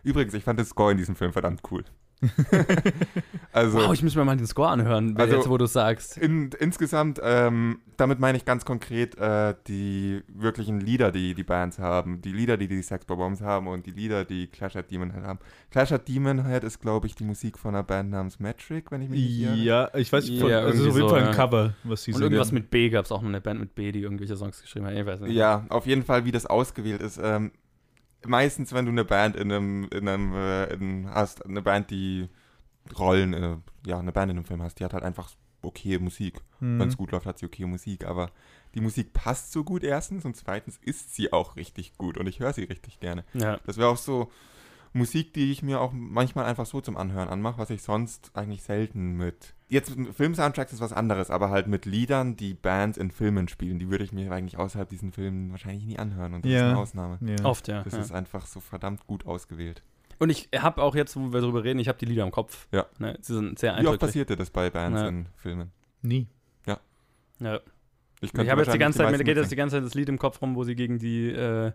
Übrigens, 0.03 0.35
ich 0.35 0.45
fand 0.45 0.59
den 0.59 0.67
Score 0.67 0.93
in 0.93 0.99
diesem 0.99 1.17
Film 1.17 1.33
verdammt 1.33 1.63
cool. 1.71 1.85
also, 3.53 3.79
Wow, 3.79 3.93
ich 3.93 4.03
muss 4.03 4.15
mir 4.17 4.25
mal 4.25 4.37
den 4.37 4.47
Score 4.47 4.69
anhören, 4.69 5.17
Also- 5.17 5.37
jetzt 5.37 5.49
wo 5.49 5.57
du 5.59 5.67
sagst. 5.67 6.19
in, 6.19 6.51
insgesamt, 6.59 7.21
ähm, 7.23 7.79
damit 7.97 8.19
meine 8.19 8.37
ich 8.39 8.45
ganz 8.45 8.65
konkret 8.65 9.17
äh, 9.19 9.55
die 9.69 10.23
wirklichen 10.29 10.81
Lieder, 10.81 11.13
die 11.13 11.35
die 11.35 11.45
Bands 11.45 11.79
haben. 11.79 12.21
Die 12.23 12.33
Lieder, 12.33 12.57
die 12.57 12.67
die 12.69 12.83
Sex 12.83 13.05
Bombs 13.05 13.41
haben 13.41 13.69
und 13.69 13.87
die 13.87 13.93
Lieder, 13.93 14.25
die 14.25 14.47
Clash 14.49 14.75
at 14.77 14.91
Demon 14.91 15.13
Head 15.13 15.23
haben. 15.23 15.39
Clash 15.71 15.93
at 15.93 16.09
Demon 16.09 16.47
Head 16.47 16.65
ist, 16.65 16.81
glaube 16.81 17.07
ich, 17.07 17.15
die 17.15 17.25
Musik 17.25 17.59
von 17.59 17.75
einer 17.75 17.85
Band 17.85 18.11
namens 18.11 18.41
Metric, 18.41 18.91
wenn 18.91 19.03
ich 19.03 19.09
mich 19.11 19.21
nicht 19.21 19.41
irre. 19.43 19.55
Ja, 19.57 19.91
ich 19.95 20.13
weiß 20.13 20.29
nicht, 20.29 20.43
Ja, 20.43 20.61
also 20.61 20.89
auf 20.89 20.95
jeden 20.97 21.09
so, 21.09 21.09
Fall 21.09 21.21
ein 21.21 21.27
ja. 21.27 21.33
Cover, 21.33 21.75
was 21.85 22.03
sie 22.03 22.11
Und 22.13 22.19
singen. 22.19 22.33
irgendwas 22.33 22.53
mit 22.53 22.71
B 22.71 22.89
gab 22.91 23.05
es 23.05 23.13
auch 23.13 23.23
noch 23.23 23.29
eine 23.29 23.41
Band 23.41 23.61
mit 23.61 23.75
B, 23.75 23.93
die 23.93 24.01
irgendwelche 24.03 24.37
Songs 24.37 24.61
geschrieben 24.61 24.87
hat. 24.87 24.95
Ich 24.95 25.07
weiß 25.07 25.21
nicht. 25.21 25.33
Ja, 25.33 25.65
auf 25.69 25.87
jeden 25.87 26.03
Fall, 26.03 26.25
wie 26.25 26.33
das 26.33 26.47
ausgewählt 26.47 27.01
ist. 27.01 27.21
Ähm, 27.23 27.53
meistens, 28.27 28.73
wenn 28.73 28.87
du 28.87 28.91
eine 28.91 29.05
Band 29.05 29.37
in 29.37 29.53
einem, 29.53 29.89
in 29.91 30.09
einem 30.09 30.35
äh, 30.35 30.65
in, 30.73 31.11
hast, 31.11 31.45
eine 31.45 31.63
Band, 31.63 31.91
die 31.91 32.29
Rollen, 32.99 33.35
äh, 33.35 33.57
ja, 33.87 33.99
eine 33.99 34.13
Band 34.13 34.31
in 34.31 34.39
einem 34.39 34.47
Film 34.47 34.63
hast, 34.63 34.79
die 34.79 34.85
hat 34.85 34.93
halt 34.93 35.05
einfach 35.05 35.31
okay 35.63 35.99
Musik. 35.99 36.41
Hm. 36.59 36.79
Wenn 36.79 36.89
es 36.89 36.97
gut 36.97 37.13
läuft, 37.13 37.27
hat 37.27 37.39
sie 37.39 37.47
okay 37.47 37.65
Musik, 37.65 38.05
aber 38.05 38.31
die 38.75 38.81
Musik 38.81 39.13
passt 39.13 39.53
so 39.53 39.65
gut 39.65 39.85
erstens 39.85 40.25
und 40.25 40.37
zweitens 40.37 40.79
ist 40.83 41.15
sie 41.15 41.33
auch 41.33 41.57
richtig 41.57 41.97
gut 41.97 42.19
und 42.19 42.27
ich 42.27 42.41
höre 42.41 42.53
sie 42.53 42.65
richtig 42.65 43.01
gerne. 43.01 43.25
Ja. 43.35 43.59
Das 43.67 43.79
wäre 43.79 43.89
auch 43.89 43.97
so 43.97 44.31
Musik, 44.97 45.35
die 45.35 45.51
ich 45.51 45.63
mir 45.63 45.81
auch 45.81 45.93
manchmal 45.93 46.45
einfach 46.47 46.67
so 46.67 46.81
zum 46.81 46.97
Anhören 46.97 47.29
anmache, 47.29 47.59
was 47.59 47.69
ich 47.71 47.83
sonst 47.83 48.31
eigentlich 48.35 48.63
selten 48.63 49.17
mit. 49.17 49.55
Jetzt 49.69 49.97
mit 49.97 50.15
Film-Soundtracks 50.15 50.73
ist 50.73 50.81
was 50.81 50.93
anderes, 50.93 51.31
aber 51.31 51.51
halt 51.51 51.67
mit 51.67 51.85
Liedern, 51.85 52.37
die 52.37 52.55
Bands 52.55 52.97
in 52.97 53.11
Filmen 53.11 53.49
spielen, 53.49 53.79
die 53.81 53.91
würde 53.91 54.05
ich 54.05 54.13
mir 54.13 54.31
eigentlich 54.31 54.57
außerhalb 54.57 54.89
diesen 54.89 55.11
Filmen 55.13 55.51
wahrscheinlich 55.51 55.85
nie 55.85 55.99
anhören 55.99 56.35
und 56.35 56.45
das 56.45 56.53
Ja. 56.53 56.59
ist 56.59 56.65
eine 56.65 56.79
Ausnahme. 56.79 57.19
Ja. 57.23 57.45
Oft, 57.45 57.67
ja. 57.69 57.83
Das 57.83 57.93
ja. 57.95 57.99
ist 58.01 58.13
einfach 58.13 58.47
so 58.47 58.61
verdammt 58.61 59.05
gut 59.09 59.27
ausgewählt. 59.27 59.83
Und 60.21 60.31
ich 60.31 60.49
habe 60.57 60.81
auch 60.81 60.95
jetzt, 60.95 61.17
wo 61.17 61.33
wir 61.33 61.41
darüber 61.41 61.65
reden, 61.65 61.81
ich 61.81 61.89
habe 61.89 61.99
die 61.99 62.05
Lieder 62.07 62.23
im 62.23 62.31
Kopf. 62.31 62.69
Ja. 62.71 62.87
Ne, 63.01 63.19
sie 63.21 63.35
sind 63.35 63.59
sehr 63.59 63.71
Wie 63.71 63.75
oft 63.75 63.79
eindrücklich. 63.81 64.01
passiert 64.01 64.31
dir 64.31 64.37
das 64.37 64.51
bei 64.51 64.71
Bands 64.71 65.01
Ja. 65.01 65.09
in 65.09 65.27
Filmen? 65.35 65.73
Nie. 66.03 66.29
Ja. 66.67 67.57
Ich, 68.21 68.29
Ich 68.29 68.33
könnte 68.33 68.51
habe 68.53 68.63
jetzt 68.63 68.73
die 68.73 68.79
ganze 68.79 68.99
Zeit, 68.99 69.11
mir 69.11 69.25
geht 69.25 69.37
jetzt 69.37 69.51
die 69.51 69.57
ganze 69.57 69.77
Zeit 69.77 69.85
das 69.85 69.95
Lied 69.95 70.09
im 70.09 70.19
Kopf 70.19 70.41
rum, 70.41 70.55
wo 70.55 70.63
sie 70.63 70.77
gegen 70.77 70.99
die, 71.01 71.31
äh, 71.31 71.73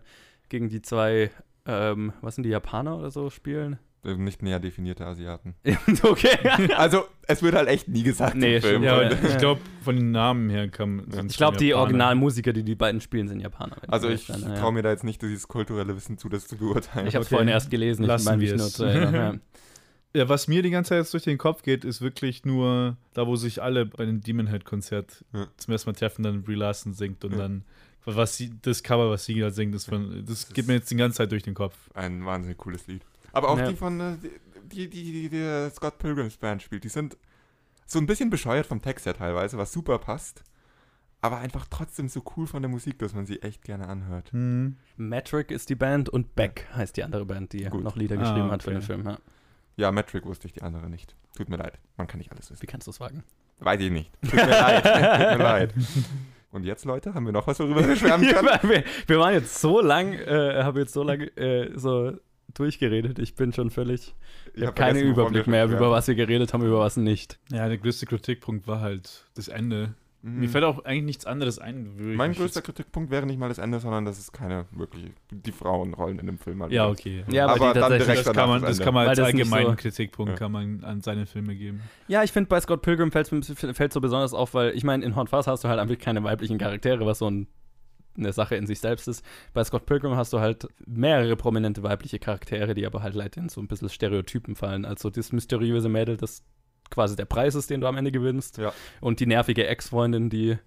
gegen 0.48 0.70
die 0.70 0.80
zwei, 0.80 1.30
ähm, 1.70 2.12
was 2.20 2.34
sind 2.34 2.44
die 2.44 2.50
Japaner 2.50 2.96
oder 2.98 3.10
so 3.10 3.30
spielen? 3.30 3.78
Äh, 4.04 4.14
Nicht 4.14 4.42
näher 4.42 4.60
definierte 4.60 5.04
Asiaten. 5.04 5.54
okay. 6.02 6.30
Also, 6.76 7.04
es 7.26 7.42
wird 7.42 7.54
halt 7.54 7.68
echt 7.68 7.86
nie 7.88 8.02
gesagt 8.02 8.34
Nee, 8.34 8.56
im 8.56 8.62
Film. 8.62 8.82
Ja, 8.82 9.02
Ja. 9.02 9.10
ich 9.12 9.36
glaube, 9.38 9.60
von 9.82 9.94
den 9.96 10.10
Namen 10.10 10.48
her 10.48 10.68
kam. 10.68 11.04
Ich 11.28 11.36
glaube, 11.36 11.58
die 11.58 11.74
Originalmusiker, 11.74 12.52
die 12.54 12.62
die 12.62 12.74
beiden 12.74 13.00
spielen, 13.02 13.28
sind 13.28 13.40
Japaner. 13.40 13.76
Also, 13.88 14.08
ich 14.08 14.28
ja. 14.28 14.36
traue 14.56 14.72
mir 14.72 14.82
da 14.82 14.90
jetzt 14.90 15.04
nicht 15.04 15.20
dieses 15.20 15.48
kulturelle 15.48 15.94
Wissen 15.94 16.16
zu, 16.16 16.28
das 16.30 16.48
zu 16.48 16.56
beurteilen. 16.56 17.06
Ich 17.08 17.14
habe 17.14 17.22
es 17.22 17.26
Okay. 17.28 17.34
vorhin 17.36 17.48
erst 17.48 17.70
gelesen, 17.70 18.02
ich 18.02 18.08
Lassen 18.08 18.24
meine 18.24 18.38
mich 18.38 18.50
wir 18.50 18.56
nur 18.56 18.66
es. 18.66 18.72
zu 18.74 18.84
erinnern. 18.84 19.40
Ja, 20.12 20.28
was 20.28 20.48
mir 20.48 20.60
die 20.62 20.70
ganze 20.70 20.88
Zeit 20.88 20.98
jetzt 20.98 21.12
durch 21.14 21.22
den 21.22 21.38
Kopf 21.38 21.62
geht, 21.62 21.84
ist 21.84 22.00
wirklich 22.00 22.44
nur 22.44 22.96
da, 23.14 23.28
wo 23.28 23.36
sich 23.36 23.62
alle 23.62 23.86
bei 23.86 24.04
dem 24.04 24.20
Demon 24.20 24.48
Head 24.48 24.64
Konzert 24.64 25.24
Ja. 25.32 25.46
zum 25.56 25.70
ersten 25.70 25.88
Mal 25.88 25.94
treffen, 25.94 26.24
dann 26.24 26.42
Brie 26.42 26.56
Larson 26.56 26.94
singt 26.94 27.24
und 27.24 27.30
Ja. 27.30 27.38
dann 27.38 27.62
was 28.04 28.36
sie, 28.36 28.50
das 28.62 28.82
Cover, 28.82 29.10
was 29.10 29.24
sie 29.24 29.38
da 29.40 29.50
singt, 29.50 29.74
das, 29.74 29.84
von, 29.86 30.24
das 30.26 30.48
geht 30.52 30.66
mir 30.66 30.74
jetzt 30.74 30.90
die 30.90 30.96
ganze 30.96 31.18
Zeit 31.18 31.32
durch 31.32 31.42
den 31.42 31.54
Kopf. 31.54 31.76
Ein 31.94 32.24
wahnsinnig 32.24 32.58
cooles 32.58 32.86
Lied. 32.86 33.04
Aber 33.32 33.48
auch 33.50 33.58
Ja. 33.58 33.68
die 33.68 33.76
von, 33.76 34.00
äh, 34.00 34.16
die, 34.64 34.88
die, 34.88 35.02
die, 35.04 35.12
die, 35.12 35.28
die 35.28 35.70
Scott 35.74 35.98
Pilgrims 35.98 36.36
Band 36.36 36.62
spielt, 36.62 36.84
die 36.84 36.88
sind 36.88 37.16
so 37.86 37.98
ein 37.98 38.06
bisschen 38.06 38.30
bescheuert 38.30 38.66
vom 38.66 38.80
Text 38.82 39.06
her 39.06 39.14
teilweise, 39.14 39.58
was 39.58 39.72
super 39.72 39.98
passt. 39.98 40.42
Aber 41.22 41.36
einfach 41.38 41.66
trotzdem 41.68 42.08
so 42.08 42.22
cool 42.36 42.46
von 42.46 42.62
der 42.62 42.70
Musik, 42.70 42.98
dass 42.98 43.12
man 43.12 43.26
sie 43.26 43.42
echt 43.42 43.62
gerne 43.64 43.86
anhört. 43.88 44.32
Hm. 44.32 44.76
Metric 44.96 45.50
ist 45.50 45.68
die 45.68 45.74
Band 45.74 46.08
und 46.08 46.34
Beck 46.34 46.66
heißt 46.74 46.96
die 46.96 47.04
andere 47.04 47.26
Band, 47.26 47.52
die 47.52 47.64
Gut. 47.64 47.82
noch 47.84 47.96
Lieder 47.96 48.16
Ah, 48.16 48.20
geschrieben 48.20 48.50
hat 48.50 48.62
für 48.62 48.70
okay. 48.70 48.78
den 48.78 48.82
Film. 48.86 49.04
Ja. 49.06 49.18
Ja, 49.76 49.92
Metric 49.92 50.24
wusste 50.24 50.46
ich 50.46 50.52
die 50.54 50.62
andere 50.62 50.88
nicht. 50.88 51.14
Tut 51.36 51.48
mir 51.50 51.56
leid. 51.56 51.78
Man 51.98 52.06
kann 52.06 52.18
nicht 52.18 52.32
alles 52.32 52.50
wissen. 52.50 52.62
Wie 52.62 52.66
kannst 52.66 52.86
du 52.86 52.90
es 52.90 53.00
wagen? 53.00 53.22
Weiß 53.58 53.80
ich 53.80 53.90
nicht. 53.90 54.10
Tut 54.22 54.32
mir 54.34 54.46
leid. 54.46 54.82
Tut 54.84 55.38
mir 55.38 55.44
leid. 55.44 55.74
Und 56.52 56.64
jetzt, 56.64 56.84
Leute, 56.84 57.14
haben 57.14 57.26
wir 57.26 57.32
noch 57.32 57.46
was, 57.46 57.60
worüber 57.60 57.86
wir 57.86 57.96
schwärmen 57.96 58.26
können? 58.26 58.48
wir, 58.62 58.84
wir 59.06 59.18
waren 59.18 59.34
jetzt 59.34 59.60
so 59.60 59.80
lang, 59.80 60.14
äh, 60.14 60.62
haben 60.62 60.78
jetzt 60.78 60.92
so 60.92 61.02
lange 61.02 61.26
äh, 61.36 61.70
so 61.76 62.12
durchgeredet. 62.54 63.18
Ich 63.18 63.36
bin 63.36 63.52
schon 63.52 63.70
völlig, 63.70 64.14
ich, 64.54 64.62
habe 64.62 64.68
hab 64.68 64.76
keinen 64.76 65.06
Überblick 65.06 65.46
mehr, 65.46 65.66
über 65.66 65.90
was 65.90 66.08
wir 66.08 66.16
geredet 66.16 66.52
haben, 66.52 66.64
über 66.64 66.80
was 66.80 66.96
nicht. 66.96 67.38
Ja, 67.50 67.68
der 67.68 67.78
größte 67.78 68.06
Kritikpunkt 68.06 68.66
war 68.66 68.80
halt 68.80 69.26
das 69.34 69.48
Ende. 69.48 69.94
Mhm. 70.22 70.40
Mir 70.40 70.48
fällt 70.50 70.64
auch 70.64 70.84
eigentlich 70.84 71.04
nichts 71.04 71.24
anderes 71.26 71.58
ein. 71.58 71.96
würde 71.98 72.10
ich 72.12 72.16
Mein 72.18 72.32
größter 72.34 72.60
Kritikpunkt 72.60 73.10
wäre 73.10 73.24
nicht 73.24 73.38
mal 73.38 73.48
das 73.48 73.56
Ende, 73.58 73.80
sondern 73.80 74.04
dass 74.04 74.18
es 74.18 74.32
keine 74.32 74.66
wirklich 74.70 75.12
die 75.30 75.50
Frauenrollen 75.52 76.18
in 76.18 76.26
dem 76.26 76.38
Film 76.38 76.58
mal 76.58 76.70
Ja, 76.72 76.88
okay. 76.88 77.24
Ja, 77.30 77.46
aber, 77.46 77.70
Aber 77.70 77.80
dann 77.80 77.92
direkt 77.98 78.26
das 78.26 78.32
kann 78.34 78.48
man, 78.48 78.60
das 78.60 78.76
das 78.76 78.84
kann 78.84 78.92
man 78.92 79.08
als 79.08 79.18
allgemeinen 79.18 79.70
so- 79.70 79.76
Kritikpunkt 79.76 80.32
Ja. 80.32 80.36
kann 80.36 80.52
man 80.52 80.84
an 80.84 81.00
seine 81.00 81.24
Filme 81.24 81.54
geben. 81.56 81.80
Ja, 82.08 82.22
ich 82.22 82.32
finde 82.32 82.48
bei 82.48 82.60
Scott 82.60 82.82
Pilgrim 82.82 83.10
fällt 83.12 83.32
es 83.32 83.94
so 83.94 84.00
besonders 84.02 84.34
auf, 84.34 84.52
weil 84.52 84.76
ich 84.76 84.84
meine, 84.84 85.04
in 85.04 85.16
Hot 85.16 85.30
Fuzz 85.30 85.46
hast 85.46 85.64
du 85.64 85.68
halt 85.68 85.80
einfach 85.80 85.98
keine 85.98 86.22
weiblichen 86.22 86.58
Charaktere, 86.58 87.06
was 87.06 87.18
so 87.20 87.30
ein, 87.30 87.46
eine 88.18 88.32
Sache 88.34 88.56
in 88.56 88.66
sich 88.66 88.80
selbst 88.80 89.08
ist. 89.08 89.24
Bei 89.54 89.64
Scott 89.64 89.86
Pilgrim 89.86 90.16
hast 90.16 90.34
du 90.34 90.40
halt 90.40 90.68
mehrere 90.86 91.36
prominente 91.36 91.82
weibliche 91.82 92.18
Charaktere, 92.18 92.74
die 92.74 92.84
aber 92.84 93.02
halt 93.02 93.14
leider 93.14 93.38
in 93.40 93.48
so 93.48 93.60
ein 93.60 93.68
bisschen 93.68 93.88
Stereotypen 93.88 94.54
fallen. 94.54 94.84
Also 94.84 95.08
das 95.08 95.32
mysteriöse 95.32 95.88
Mädel, 95.88 96.18
das 96.18 96.42
quasi 96.90 97.16
der 97.16 97.24
Preis 97.24 97.54
ist, 97.54 97.70
den 97.70 97.80
du 97.80 97.86
am 97.86 97.96
Ende 97.96 98.12
gewinnst. 98.12 98.58
Ja. 98.58 98.72
Und 99.00 99.20
die 99.20 99.26
nervige 99.26 99.66
Ex-Freundin, 99.66 100.28
die 100.30 100.58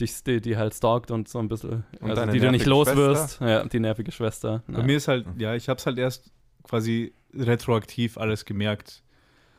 dich, 0.00 0.22
die, 0.24 0.40
die 0.40 0.56
halt 0.56 0.74
stalkt 0.74 1.10
und 1.10 1.28
so 1.28 1.38
ein 1.38 1.48
bisschen, 1.48 1.84
Und 2.00 2.10
also 2.10 2.26
die 2.32 2.40
du 2.40 2.50
nicht 2.50 2.66
los 2.66 2.94
wirst. 2.96 3.40
Ja, 3.40 3.64
die 3.64 3.80
nervige 3.80 4.10
Schwester. 4.12 4.62
Bei 4.66 4.78
Ja. 4.80 4.84
mir 4.84 4.96
ist 4.96 5.08
halt, 5.08 5.26
ja, 5.38 5.54
ich 5.54 5.68
habe 5.68 5.78
es 5.78 5.86
halt 5.86 5.98
erst 5.98 6.30
quasi 6.64 7.12
retroaktiv 7.34 8.18
alles 8.18 8.44
gemerkt. 8.44 9.02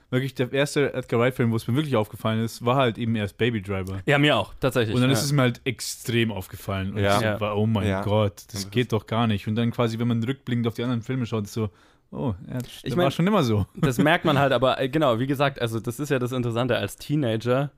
Wirklich, 0.09 0.35
der 0.35 0.53
erste 0.53 0.93
Edgar 0.93 1.19
Wright-Film, 1.19 1.51
wo 1.51 1.55
es 1.55 1.67
mir 1.67 1.75
wirklich 1.75 1.95
aufgefallen 1.95 2.43
ist, 2.43 2.63
war 2.63 2.75
halt 2.75 2.99
eben 2.99 3.15
erst 3.15 3.35
Baby 3.37 3.63
Driver. 3.63 4.01
ja, 4.05 4.19
mir 4.19 4.37
auch, 4.37 4.53
tatsächlich. 4.59 4.93
Und 4.95 5.01
dann 5.01 5.09
ja. 5.09 5.17
ist 5.17 5.23
es 5.23 5.31
mir 5.31 5.41
halt 5.41 5.61
extrem 5.63 6.31
aufgefallen. 6.31 6.93
Und 6.93 6.99
Ja. 6.99 7.33
ich 7.33 7.39
so 7.39 7.45
oh 7.47 7.65
mein 7.65 7.87
Ja. 7.87 8.03
Gott, 8.03 8.43
das 8.51 8.69
geht 8.69 8.91
doch 8.93 9.07
gar 9.07 9.25
nicht. 9.25 9.47
Und 9.47 9.55
dann 9.55 9.71
quasi, 9.71 9.97
wenn 9.97 10.07
man 10.07 10.23
rückblickend 10.23 10.67
auf 10.67 10.75
die 10.75 10.83
anderen 10.83 11.01
Filme 11.01 11.25
schaut, 11.25 11.45
ist 11.45 11.53
so, 11.53 11.69
oh, 12.13 12.33
ja, 12.47 12.59
das 12.59 12.67
Ich 12.83 12.95
war 12.95 13.03
mein- 13.05 13.11
schon 13.11 13.27
immer 13.27 13.43
so. 13.43 13.65
Das 13.75 13.97
merkt 13.97 14.23
man 14.25 14.37
halt, 14.39 14.53
aber 14.53 14.79
äh, 14.79 14.87
genau, 14.89 15.19
wie 15.19 15.27
gesagt, 15.27 15.61
also 15.61 15.79
das 15.79 15.99
ist 15.99 16.09
ja 16.09 16.19
das 16.19 16.31
Interessante 16.31 16.77
als 16.77 16.95
Teenager. 16.97 17.71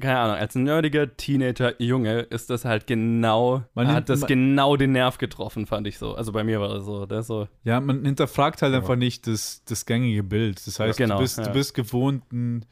Keine 0.00 0.18
Ahnung, 0.18 0.36
als 0.36 0.54
nerdiger 0.54 1.16
Teenager-Junge 1.16 2.20
ist 2.20 2.50
das 2.50 2.64
halt 2.64 2.86
genau, 2.86 3.64
Man 3.74 3.88
hat 3.88 3.94
nimmt- 3.94 4.08
das 4.10 4.20
man- 4.20 4.28
genau 4.28 4.76
den 4.76 4.92
Nerv 4.92 5.18
getroffen, 5.18 5.66
fand 5.66 5.86
ich 5.88 5.98
so. 5.98 6.14
Also 6.14 6.30
bei 6.32 6.44
mir 6.44 6.60
war 6.60 6.68
das 6.68 6.84
so, 6.84 7.04
das 7.06 7.26
so. 7.26 7.48
Ja, 7.64 7.80
man 7.80 8.04
hinterfragt 8.04 8.62
halt 8.62 8.74
einfach 8.74 8.94
nicht 8.94 9.26
das, 9.26 9.64
das 9.64 9.86
gängige 9.86 10.22
Bild. 10.22 10.64
Das 10.66 10.78
heißt, 10.78 10.98
Genau, 10.98 11.16
du, 11.16 11.22
bist, 11.22 11.38
ja. 11.38 11.44
du 11.44 11.52
bist 11.52 11.74
gewohnt, 11.74 12.22
ein- 12.32 12.64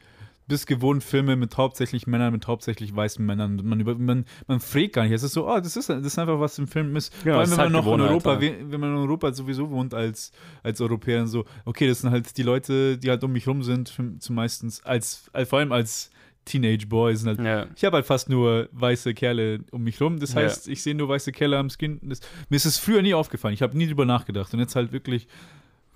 bist 0.47 0.65
gewohnt 0.67 1.03
Filme 1.03 1.35
mit 1.35 1.57
hauptsächlich 1.57 2.07
Männern, 2.07 2.31
mit 2.31 2.47
hauptsächlich 2.47 2.95
weißen 2.95 3.25
Männern. 3.25 3.59
Man, 3.63 3.79
über, 3.79 3.95
man, 3.95 4.25
man 4.47 4.59
fragt 4.59 4.93
gar 4.93 5.03
nicht. 5.03 5.11
Es 5.11 5.23
ist 5.23 5.33
so, 5.33 5.47
oh, 5.49 5.59
das 5.59 5.75
ist, 5.75 5.89
das 5.89 6.05
ist 6.05 6.17
einfach, 6.17 6.39
was 6.39 6.57
im 6.57 6.67
Film 6.67 6.95
ist. 6.95 7.13
Genau, 7.23 7.35
Vor 7.35 7.41
allem, 7.41 7.51
wenn 7.51 7.57
man 7.57 7.65
halt 7.65 7.85
noch 7.85 7.93
in 7.93 8.01
Europa, 8.01 8.33
ja. 8.35 8.41
we- 8.41 8.55
wenn 8.71 8.79
man 8.79 8.91
in 8.91 8.97
Europa 8.97 9.33
sowieso 9.33 9.69
wohnt 9.69 9.93
als, 9.93 10.31
als 10.63 10.79
Europäer 10.79 11.21
und 11.21 11.27
so, 11.27 11.45
okay, 11.65 11.87
das 11.87 11.99
sind 12.01 12.11
halt 12.11 12.37
die 12.37 12.43
Leute, 12.43 12.97
die 12.97 13.09
halt 13.09 13.23
um 13.23 13.31
mich 13.33 13.47
rum 13.47 13.61
sind, 13.63 13.89
für, 13.89 14.17
zum 14.19 14.35
meistens, 14.35 14.83
als, 14.85 15.29
als, 15.33 15.49
vor 15.49 15.59
allem 15.59 15.71
als 15.73 16.11
Teenage 16.45 16.87
Boys. 16.87 17.25
Halt, 17.25 17.41
Ja. 17.41 17.67
ich 17.75 17.83
habe 17.83 17.95
halt 17.97 18.05
fast 18.05 18.29
nur 18.29 18.69
weiße 18.71 19.13
Kerle 19.13 19.59
um 19.71 19.83
mich 19.83 19.99
rum. 19.99 20.17
Das 20.17 20.33
Ja. 20.33 20.41
heißt, 20.43 20.69
ich 20.69 20.81
sehe 20.81 20.95
nur 20.95 21.09
weiße 21.09 21.33
Kerle 21.33 21.57
am 21.57 21.69
Skin. 21.69 21.99
Das, 22.03 22.21
mir 22.49 22.55
ist 22.55 22.63
es 22.65 22.77
früher 22.77 23.01
nie 23.01 23.13
aufgefallen. 23.13 23.53
Ich 23.53 23.61
habe 23.61 23.77
nie 23.77 23.85
drüber 23.87 24.05
nachgedacht. 24.05 24.53
Und 24.53 24.61
jetzt 24.61 24.77
halt 24.77 24.93
wirklich, 24.93 25.27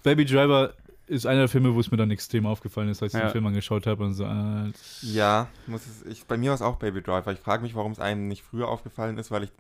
Baby 0.04 0.26
Driver 0.26 0.74
ist 1.12 1.26
einer 1.26 1.40
der 1.42 1.48
Filme, 1.50 1.76
wo 1.76 1.80
es 1.80 1.92
mir 1.92 1.98
dann 1.98 2.10
extrem 2.12 2.46
aufgefallen 2.46 2.90
ist, 2.90 3.04
als 3.04 3.14
ich 3.14 3.20
Ja. 3.20 3.28
den 3.28 3.32
Film 3.32 3.46
angeschaut 3.46 3.86
habe 3.86 4.04
und 4.04 4.14
so, 4.14 4.24
das- 4.24 5.00
Ja, 5.02 5.48
muss 5.68 5.86
es, 5.86 6.04
ich, 6.06 6.26
bei 6.26 6.38
mir 6.38 6.50
war 6.52 6.56
es 6.56 6.62
auch 6.62 6.78
Baby 6.78 7.02
Driver. 7.02 7.32
Ich 7.32 7.40
frage 7.40 7.64
mich, 7.64 7.76
warum 7.76 7.92
es 7.92 8.00
einem 8.00 8.28
nicht 8.28 8.44
früher 8.44 8.68
aufgefallen 8.70 9.18
ist, 9.18 9.30
weil 9.32 9.44
ich 9.44 9.52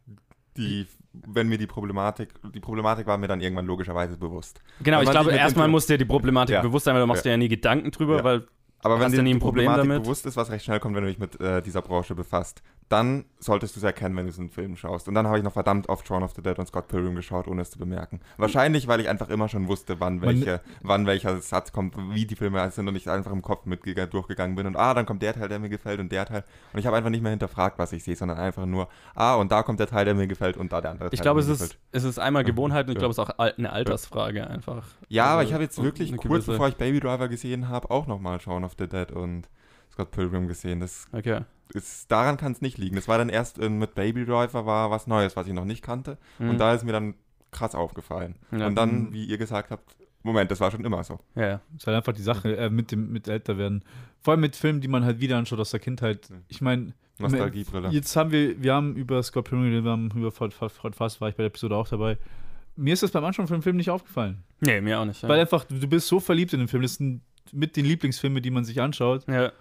die, 0.57 0.85
wenn 1.13 1.47
mir 1.47 1.57
die 1.57 1.67
Problematik, 1.67 2.29
die 2.53 2.59
Problematik 2.59 3.07
war 3.07 3.17
mir 3.17 3.27
dann 3.27 3.41
irgendwann 3.41 3.65
logischerweise 3.65 4.17
bewusst. 4.17 4.61
Genau, 4.81 5.01
ich 5.01 5.09
glaube, 5.09 5.31
erstmal 5.31 5.67
muss 5.67 5.85
dir 5.85 5.97
die 5.97 6.05
Problematik 6.05 6.55
Ja. 6.55 6.61
bewusst 6.61 6.85
sein, 6.85 6.93
weil 6.95 7.01
du 7.01 7.07
machst 7.07 7.23
Ja. 7.25 7.29
dir 7.29 7.33
ja 7.33 7.37
nie 7.37 7.47
Gedanken 7.49 7.91
drüber, 7.91 8.17
Ja. 8.17 8.23
weil 8.23 8.47
Aber 8.83 8.95
Hast 8.95 9.03
wenn 9.03 9.11
dir 9.11 9.21
nie 9.21 9.29
die 9.29 9.35
ein 9.35 9.39
Problem 9.39 9.65
Problematik 9.67 9.89
damit? 9.91 10.03
bewusst 10.03 10.25
ist, 10.25 10.35
was 10.37 10.49
recht 10.49 10.65
schnell 10.65 10.79
kommt, 10.79 10.95
wenn 10.95 11.03
du 11.03 11.09
dich 11.09 11.19
mit 11.19 11.39
äh, 11.39 11.61
dieser 11.61 11.83
Branche 11.83 12.15
befasst, 12.15 12.63
dann 12.91 13.25
solltest 13.39 13.75
du 13.75 13.79
es 13.79 13.83
erkennen, 13.83 14.15
wenn 14.17 14.25
du 14.25 14.31
so 14.31 14.41
einen 14.41 14.49
Film 14.49 14.75
schaust. 14.75 15.07
Und 15.07 15.13
dann 15.13 15.25
habe 15.25 15.37
ich 15.37 15.43
noch 15.43 15.53
verdammt 15.53 15.87
oft 15.89 16.05
Shaun 16.05 16.23
of 16.23 16.33
the 16.35 16.41
Dead 16.41 16.59
und 16.59 16.67
Scott 16.67 16.87
Pilgrim 16.89 17.15
geschaut, 17.15 17.47
ohne 17.47 17.61
es 17.61 17.71
zu 17.71 17.79
bemerken. 17.79 18.19
Wahrscheinlich, 18.37 18.87
weil 18.87 18.99
ich 18.99 19.07
einfach 19.07 19.29
immer 19.29 19.47
schon 19.47 19.67
wusste, 19.67 19.99
wann, 19.99 20.21
welche, 20.21 20.61
wann 20.81 21.05
welcher 21.05 21.39
Satz 21.39 21.71
kommt, 21.71 21.95
wie 22.13 22.25
die 22.25 22.35
Filme 22.35 22.69
sind 22.71 22.87
und 22.87 22.95
ich 22.95 23.09
einfach 23.09 23.31
im 23.31 23.41
Kopf 23.41 23.65
mit 23.65 23.81
durchgegangen 23.85 24.55
bin 24.55 24.67
und 24.67 24.75
ah, 24.75 24.93
dann 24.93 25.05
kommt 25.05 25.21
der 25.21 25.33
Teil, 25.33 25.47
der 25.47 25.59
mir 25.59 25.69
gefällt 25.69 25.99
und 25.99 26.11
der 26.11 26.25
Teil. 26.25 26.43
Und 26.73 26.79
ich 26.79 26.85
habe 26.85 26.97
einfach 26.97 27.09
nicht 27.09 27.21
mehr 27.21 27.31
hinterfragt, 27.31 27.79
was 27.79 27.93
ich 27.93 28.03
sehe, 28.03 28.15
sondern 28.15 28.37
einfach 28.37 28.65
nur, 28.65 28.89
ah, 29.15 29.35
und 29.35 29.51
da 29.51 29.63
kommt 29.63 29.79
der 29.79 29.87
Teil, 29.87 30.05
der 30.05 30.13
mir 30.13 30.27
gefällt 30.27 30.57
und 30.57 30.71
da 30.71 30.81
der 30.81 30.91
andere 30.91 31.09
Teil. 31.09 31.13
ich 31.13 31.21
glaube, 31.21 31.39
es 31.39 31.47
ist, 31.47 31.77
es 31.91 32.03
ist 32.03 32.19
einmal 32.19 32.43
Gewohnheit 32.43 32.87
und 32.87 32.93
ich 32.93 32.99
glaube, 32.99 33.11
es 33.11 33.17
ist 33.17 33.23
auch 33.23 33.39
eine 33.39 33.71
Altersfrage 33.71 34.47
einfach. 34.47 34.85
Ja, 35.07 35.25
aber 35.25 35.39
Also, 35.39 35.49
ich 35.49 35.53
habe 35.53 35.63
jetzt 35.63 35.81
wirklich 35.81 36.15
kurz 36.17 36.45
bevor 36.45 36.67
ich 36.67 36.75
Baby 36.75 36.99
Driver 36.99 37.27
gesehen 37.29 37.69
habe, 37.69 37.89
auch 37.89 38.07
nochmal 38.07 38.39
Shaun 38.41 38.63
of 38.63 38.73
the 38.77 38.87
Dead 38.87 39.11
und 39.11 39.47
Scott 39.91 40.11
Pilgrim 40.11 40.47
gesehen. 40.47 40.79
Das 40.79 41.07
Okay. 41.11 41.41
ist, 41.73 42.11
daran 42.11 42.37
kann 42.37 42.51
es 42.51 42.61
nicht 42.61 42.77
liegen. 42.77 42.95
Das 42.95 43.07
war 43.07 43.17
dann 43.17 43.29
erst 43.29 43.59
äh, 43.59 43.69
mit 43.69 43.95
Baby 43.95 44.25
Driver 44.25 44.65
war 44.65 44.91
was 44.91 45.07
Neues, 45.07 45.35
was 45.35 45.47
ich 45.47 45.53
noch 45.53 45.65
nicht 45.65 45.81
kannte. 45.83 46.17
Mhm. 46.39 46.51
Und 46.51 46.57
da 46.57 46.73
ist 46.73 46.83
mir 46.85 46.91
dann 46.93 47.15
krass 47.51 47.75
aufgefallen. 47.75 48.35
Ja. 48.51 48.67
Und 48.67 48.75
dann, 48.75 49.11
wie 49.13 49.25
ihr 49.25 49.37
gesagt 49.37 49.71
habt, 49.71 49.95
Moment, 50.23 50.51
das 50.51 50.59
war 50.59 50.69
schon 50.71 50.85
immer 50.85 51.03
so. 51.03 51.19
Ja, 51.35 51.47
ja. 51.47 51.61
ist 51.75 51.87
halt 51.87 51.97
einfach 51.97 52.13
die 52.13 52.21
Sache 52.21 52.55
äh, 52.55 52.69
mit 52.69 52.91
dem 52.91 53.11
mit 53.11 53.27
älter 53.27 53.57
werden. 53.57 53.83
Vor 54.21 54.33
allem 54.33 54.41
mit 54.41 54.55
Filmen, 54.55 54.79
die 54.79 54.87
man 54.87 55.03
halt 55.03 55.19
wieder 55.19 55.35
anschaut 55.37 55.59
aus 55.59 55.71
der 55.71 55.79
Kindheit. 55.79 56.29
Ich 56.47 56.61
meine, 56.61 56.93
Nostalgiebrille. 57.17 57.89
Jetzt 57.89 58.15
haben 58.15 58.31
wir, 58.31 58.61
wir 58.61 58.73
haben 58.73 58.95
über 58.95 59.21
Scott 59.23 59.49
Pilgrim, 59.49 59.83
wir 59.83 59.91
haben 59.91 60.11
über 60.15 60.31
Fort 60.31 60.53
Fort 60.53 60.95
Fast, 60.95 61.21
war 61.21 61.29
ich 61.29 61.35
bei 61.35 61.43
der 61.43 61.47
Episode 61.47 61.75
auch 61.75 61.87
dabei. 61.87 62.17
Mir 62.75 62.93
ist 62.93 63.03
das 63.03 63.11
beim 63.11 63.23
Anschauen 63.25 63.47
von 63.47 63.57
dem 63.57 63.63
Film 63.63 63.77
nicht 63.77 63.89
aufgefallen. 63.89 64.43
Nee, 64.59 64.79
mir 64.81 64.99
auch 64.99 65.05
nicht. 65.05 65.21
Ja. 65.23 65.29
Weil 65.29 65.39
einfach, 65.39 65.65
du 65.65 65.87
bist 65.87 66.07
so 66.07 66.19
verliebt 66.19 66.53
in 66.53 66.59
den 66.59 66.67
Film. 66.67 66.83
Das 66.83 66.95
sind 66.95 67.21
mit 67.51 67.75
den 67.75 67.85
Lieblingsfilmen, 67.85 68.41
die 68.41 68.51
man 68.51 68.63
sich 68.63 68.79
anschaut. 68.79 69.27
ja. 69.27 69.51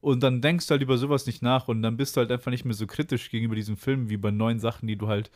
Und 0.00 0.22
dann 0.22 0.40
denkst 0.40 0.66
du 0.68 0.72
halt 0.72 0.82
über 0.82 0.96
sowas 0.96 1.26
nicht 1.26 1.42
nach 1.42 1.66
und 1.68 1.82
dann 1.82 1.96
bist 1.96 2.16
du 2.16 2.20
halt 2.20 2.30
einfach 2.30 2.50
nicht 2.52 2.64
mehr 2.64 2.74
so 2.74 2.86
kritisch 2.86 3.30
gegenüber 3.30 3.56
diesem 3.56 3.76
Film 3.76 4.08
wie 4.10 4.16
bei 4.16 4.30
neuen 4.30 4.60
Sachen, 4.60 4.86
die 4.86 4.94
du 4.96 5.08
halt 5.08 5.30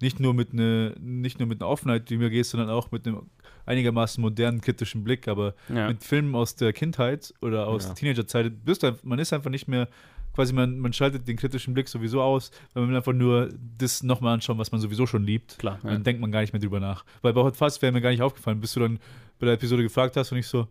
nicht 0.00 0.20
nur 0.20 0.32
mit 0.32 0.54
ne, 0.54 0.94
nicht 0.98 1.38
nur 1.38 1.46
mit 1.48 1.60
einer 1.60 1.68
Offenheit 1.70 2.08
die 2.08 2.16
mir 2.16 2.30
gehst, 2.30 2.50
sondern 2.50 2.70
auch 2.70 2.90
mit 2.90 3.06
einem 3.06 3.22
einigermaßen 3.66 4.22
modernen 4.22 4.60
kritischen 4.62 5.04
Blick. 5.04 5.28
Aber 5.28 5.54
ja. 5.68 5.88
mit 5.88 6.02
Filmen 6.02 6.34
aus 6.34 6.54
der 6.56 6.72
Kindheit 6.72 7.34
oder 7.42 7.66
aus 7.66 7.82
Ja. 7.84 7.88
der 7.90 7.96
Teenagerzeit 7.96 8.64
bist 8.64 8.82
du, 8.82 8.96
man 9.02 9.18
ist 9.18 9.32
einfach 9.34 9.50
nicht 9.50 9.68
mehr 9.68 9.86
quasi 10.34 10.52
man, 10.52 10.78
man 10.78 10.92
schaltet 10.92 11.26
den 11.28 11.36
kritischen 11.38 11.72
Blick 11.74 11.88
sowieso 11.88 12.20
aus, 12.20 12.50
weil 12.74 12.84
man 12.86 12.94
einfach 12.96 13.14
nur 13.14 13.50
das 13.78 14.02
nochmal 14.02 14.34
anschauen, 14.34 14.58
was 14.58 14.70
man 14.70 14.80
sowieso 14.82 15.06
schon 15.06 15.24
liebt. 15.24 15.58
Klar. 15.58 15.78
Und 15.82 15.88
Ja. 15.88 15.94
dann 15.94 16.04
denkt 16.04 16.20
man 16.20 16.30
gar 16.30 16.40
nicht 16.42 16.52
mehr 16.52 16.60
drüber 16.60 16.78
nach. 16.80 17.04
Weil 17.22 17.32
bei 17.32 17.42
Hot 17.42 17.56
Fuzz 17.56 17.80
wäre 17.80 17.90
mir 17.92 18.00
gar 18.02 18.10
nicht 18.10 18.20
aufgefallen, 18.22 18.60
bis 18.60 18.72
du 18.74 18.80
dann 18.80 18.98
bei 19.38 19.46
der 19.46 19.54
Episode 19.54 19.82
gefragt 19.82 20.14
hast 20.16 20.32
und 20.32 20.38
ich 20.38 20.46
so, 20.46 20.68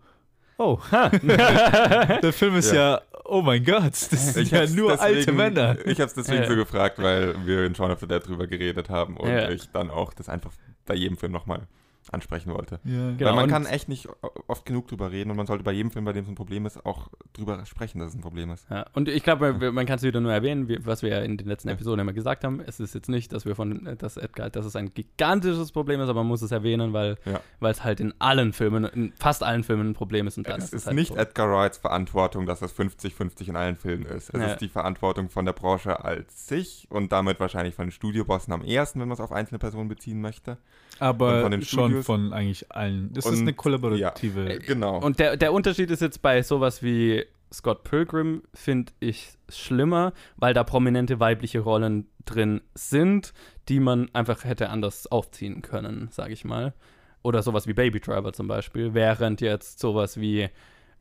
oh, 0.59 0.79
der 0.91 2.31
Film 2.33 2.55
ist 2.55 2.71
ja, 2.71 3.01
oh 3.25 3.41
mein 3.41 3.63
Gott, 3.63 3.91
das 3.93 4.33
sind 4.33 4.51
ja 4.51 4.59
hab's 4.61 4.73
nur 4.73 4.99
alte 4.99 5.15
deswegen- 5.17 5.37
Männer. 5.37 5.77
Ich 5.85 5.99
habe 5.99 6.07
es 6.07 6.13
deswegen 6.13 6.43
Ja. 6.43 6.49
so 6.49 6.55
gefragt, 6.55 6.97
weil 6.99 7.35
wir 7.45 7.65
in 7.65 7.75
Shaun 7.75 7.91
of 7.91 7.99
the 7.99 8.07
Dead 8.07 8.25
drüber 8.25 8.47
geredet 8.47 8.89
haben 8.89 9.17
und 9.17 9.29
Ja. 9.29 9.49
ich 9.49 9.69
dann 9.71 9.89
auch 9.89 10.13
das 10.13 10.29
einfach 10.29 10.51
bei 10.85 10.95
jedem 10.95 11.17
Film 11.17 11.31
nochmal 11.31 11.61
ansprechen 12.11 12.53
wollte. 12.53 12.79
Ja. 12.83 13.11
Genau, 13.11 13.29
Weil 13.29 13.35
man 13.35 13.43
und- 13.45 13.49
kann 13.49 13.65
echt 13.65 13.89
nicht 13.89 14.07
oft 14.47 14.65
genug 14.65 14.87
drüber 14.87 15.11
reden 15.11 15.31
und 15.31 15.37
man 15.37 15.45
sollte 15.47 15.63
bei 15.63 15.71
jedem 15.71 15.91
Film, 15.91 16.05
bei 16.05 16.13
dem 16.13 16.23
es 16.23 16.29
ein 16.29 16.35
Problem 16.35 16.65
ist, 16.65 16.85
auch 16.85 17.09
drüber 17.33 17.63
sprechen, 17.65 17.99
dass 17.99 18.09
es 18.09 18.15
ein 18.15 18.21
Problem 18.21 18.51
ist. 18.51 18.65
Ja, 18.69 18.85
und 18.93 19.07
ich 19.09 19.23
glaube, 19.23 19.71
man 19.71 19.85
kann 19.85 19.97
es 19.97 20.03
wieder 20.03 20.21
nur 20.21 20.31
erwähnen, 20.33 20.67
wie, 20.69 20.85
was 20.85 21.01
wir 21.01 21.09
ja 21.09 21.19
in 21.19 21.37
den 21.37 21.47
letzten 21.47 21.69
Episoden 21.69 21.99
immer 21.99 22.13
gesagt 22.13 22.43
haben. 22.43 22.61
Es 22.65 22.79
ist 22.79 22.93
jetzt 22.95 23.09
nicht, 23.09 23.33
dass 23.33 23.45
wir 23.45 23.55
von, 23.55 23.95
dass 23.97 24.17
Edgar, 24.17 24.49
dass 24.49 24.65
es 24.65 24.75
ein 24.75 24.93
gigantisches 24.93 25.71
Problem 25.71 26.01
ist, 26.01 26.09
aber 26.09 26.21
man 26.21 26.27
muss 26.27 26.41
es 26.41 26.51
erwähnen, 26.51 26.93
weil 26.93 27.17
es 27.61 27.83
halt 27.83 27.99
in 27.99 28.13
allen 28.19 28.53
Filmen, 28.53 28.85
in 28.85 29.13
fast 29.19 29.43
allen 29.43 29.63
Filmen 29.63 29.89
ein 29.89 29.93
Problem 29.93 30.27
ist. 30.27 30.37
Und 30.37 30.47
dann 30.47 30.59
es 30.59 30.65
ist 30.65 30.73
ist 30.73 30.85
halt 30.87 30.95
nicht 30.95 31.09
so. 31.09 31.17
Edgar 31.17 31.49
Wrights 31.51 31.77
Verantwortung, 31.77 32.45
dass 32.45 32.59
das 32.59 32.71
50-50 32.77 33.49
in 33.49 33.55
allen 33.55 33.75
Filmen 33.75 34.05
ist. 34.05 34.29
Es 34.33 34.39
Ja. 34.39 34.47
ist 34.47 34.61
die 34.61 34.69
Verantwortung 34.69 35.29
von 35.29 35.45
der 35.45 35.53
Branche 35.53 36.03
als 36.03 36.47
sich 36.47 36.87
und 36.89 37.11
damit 37.11 37.39
wahrscheinlich 37.39 37.75
von 37.75 37.85
den 37.87 37.91
Studiobossen 37.91 38.53
am 38.53 38.61
ersten, 38.63 38.99
wenn 38.99 39.07
man 39.07 39.13
es 39.15 39.19
auf 39.21 39.31
einzelne 39.31 39.59
Personen 39.59 39.87
beziehen 39.89 40.21
möchte. 40.21 40.57
Aber 40.99 41.35
Und 41.37 41.41
von 41.41 41.51
den 41.51 41.61
schon 41.61 41.94
Studios. 42.03 42.05
von 42.05 42.33
eigentlich 42.33 42.71
allen. 42.71 43.11
Das 43.13 43.25
ist 43.25 43.31
Und- 43.33 43.39
eine 43.41 43.53
kollaborative. 43.53 44.59
Genau. 44.59 44.99
Und 44.99 45.19
der, 45.19 45.37
der 45.37 45.53
Unterschied 45.53 45.91
ist 45.91 46.01
jetzt 46.01 46.21
bei 46.21 46.41
sowas 46.43 46.81
wie 46.83 47.25
Scott 47.53 47.83
Pilgrim, 47.83 48.43
finde 48.53 48.91
ich 48.99 49.33
schlimmer, 49.49 50.13
weil 50.37 50.53
da 50.53 50.63
prominente 50.63 51.19
weibliche 51.19 51.59
Rollen 51.59 52.07
drin 52.25 52.61
sind, 52.73 53.33
die 53.69 53.79
man 53.79 54.09
einfach 54.13 54.43
hätte 54.43 54.69
anders 54.69 55.07
aufziehen 55.07 55.61
können, 55.61 56.09
sage 56.11 56.33
ich 56.33 56.43
mal. 56.43 56.73
Oder 57.21 57.41
sowas 57.43 57.65
wie 57.67 57.73
Baby 57.73 57.99
Driver 57.99 58.33
zum 58.33 58.47
Beispiel, 58.47 58.93
während 58.93 59.41
jetzt 59.41 59.79
sowas 59.79 60.19
wie 60.19 60.49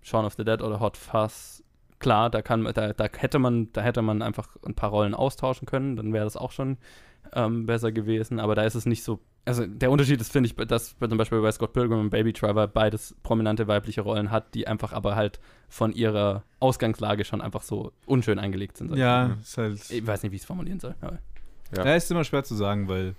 Shaun 0.03 0.25
of 0.27 0.35
the 0.35 0.45
Dead 0.45 0.61
oder 0.63 0.81
Hot 0.81 0.97
Fuzz, 0.97 1.63
klar, 1.99 2.29
da 2.31 2.43
kann 2.43 2.65
da, 2.75 2.93
da 2.93 3.09
hätte 3.17 3.39
man, 3.39 3.73
da 3.73 3.81
hätte 3.81 4.03
man 4.03 4.21
einfach 4.23 4.57
ein 4.65 4.75
paar 4.75 4.91
Rollen 4.91 5.15
austauschen 5.15 5.67
können, 5.67 5.97
dann 5.97 6.13
wäre 6.13 6.25
das 6.25 6.37
auch 6.37 6.53
schon 6.53 6.77
ähm, 7.33 7.67
besser 7.67 7.91
gewesen, 7.91 8.39
aber 8.39 8.55
da 8.55 8.63
ist 8.63 8.75
es 8.75 8.85
nicht 8.87 9.03
so. 9.03 9.19
Also 9.47 9.67
der 9.67 9.91
Unterschied 9.91 10.21
ist, 10.21 10.33
finde 10.33 10.49
ich, 10.49 10.57
dass 10.57 10.97
zum 10.99 11.19
Beispiel 11.19 11.41
bei 11.43 11.53
Scott 11.53 11.75
Pilgrim 11.75 12.01
und 12.01 12.11
Baby 12.11 12.33
Driver 12.33 12.67
beides 12.67 13.15
prominente 13.23 13.69
weibliche 13.69 14.01
Rollen 14.01 14.31
hat, 14.31 14.55
die 14.55 14.67
einfach 14.67 14.93
aber 14.95 15.17
halt 15.17 15.39
von 15.69 15.93
ihrer 15.93 16.45
Ausgangslage 16.61 17.25
schon 17.25 17.43
einfach 17.43 17.63
so 17.63 17.93
unschön 18.07 18.39
eingelegt 18.39 18.79
sind. 18.79 18.95
ja, 18.97 19.37
ist 19.43 19.59
halt. 19.59 19.91
Ich 19.91 20.07
weiß 20.07 20.23
nicht, 20.23 20.33
wie 20.33 20.37
ich 20.37 20.43
es 20.43 20.47
formulieren 20.47 20.81
soll. 20.81 20.95
Aber 21.03 21.19
Ja. 21.77 21.85
Ja, 21.85 21.95
ist 21.95 22.11
immer 22.11 22.25
schwer 22.25 22.45
zu 22.45 22.55
sagen, 22.55 22.89
weil 22.89 23.15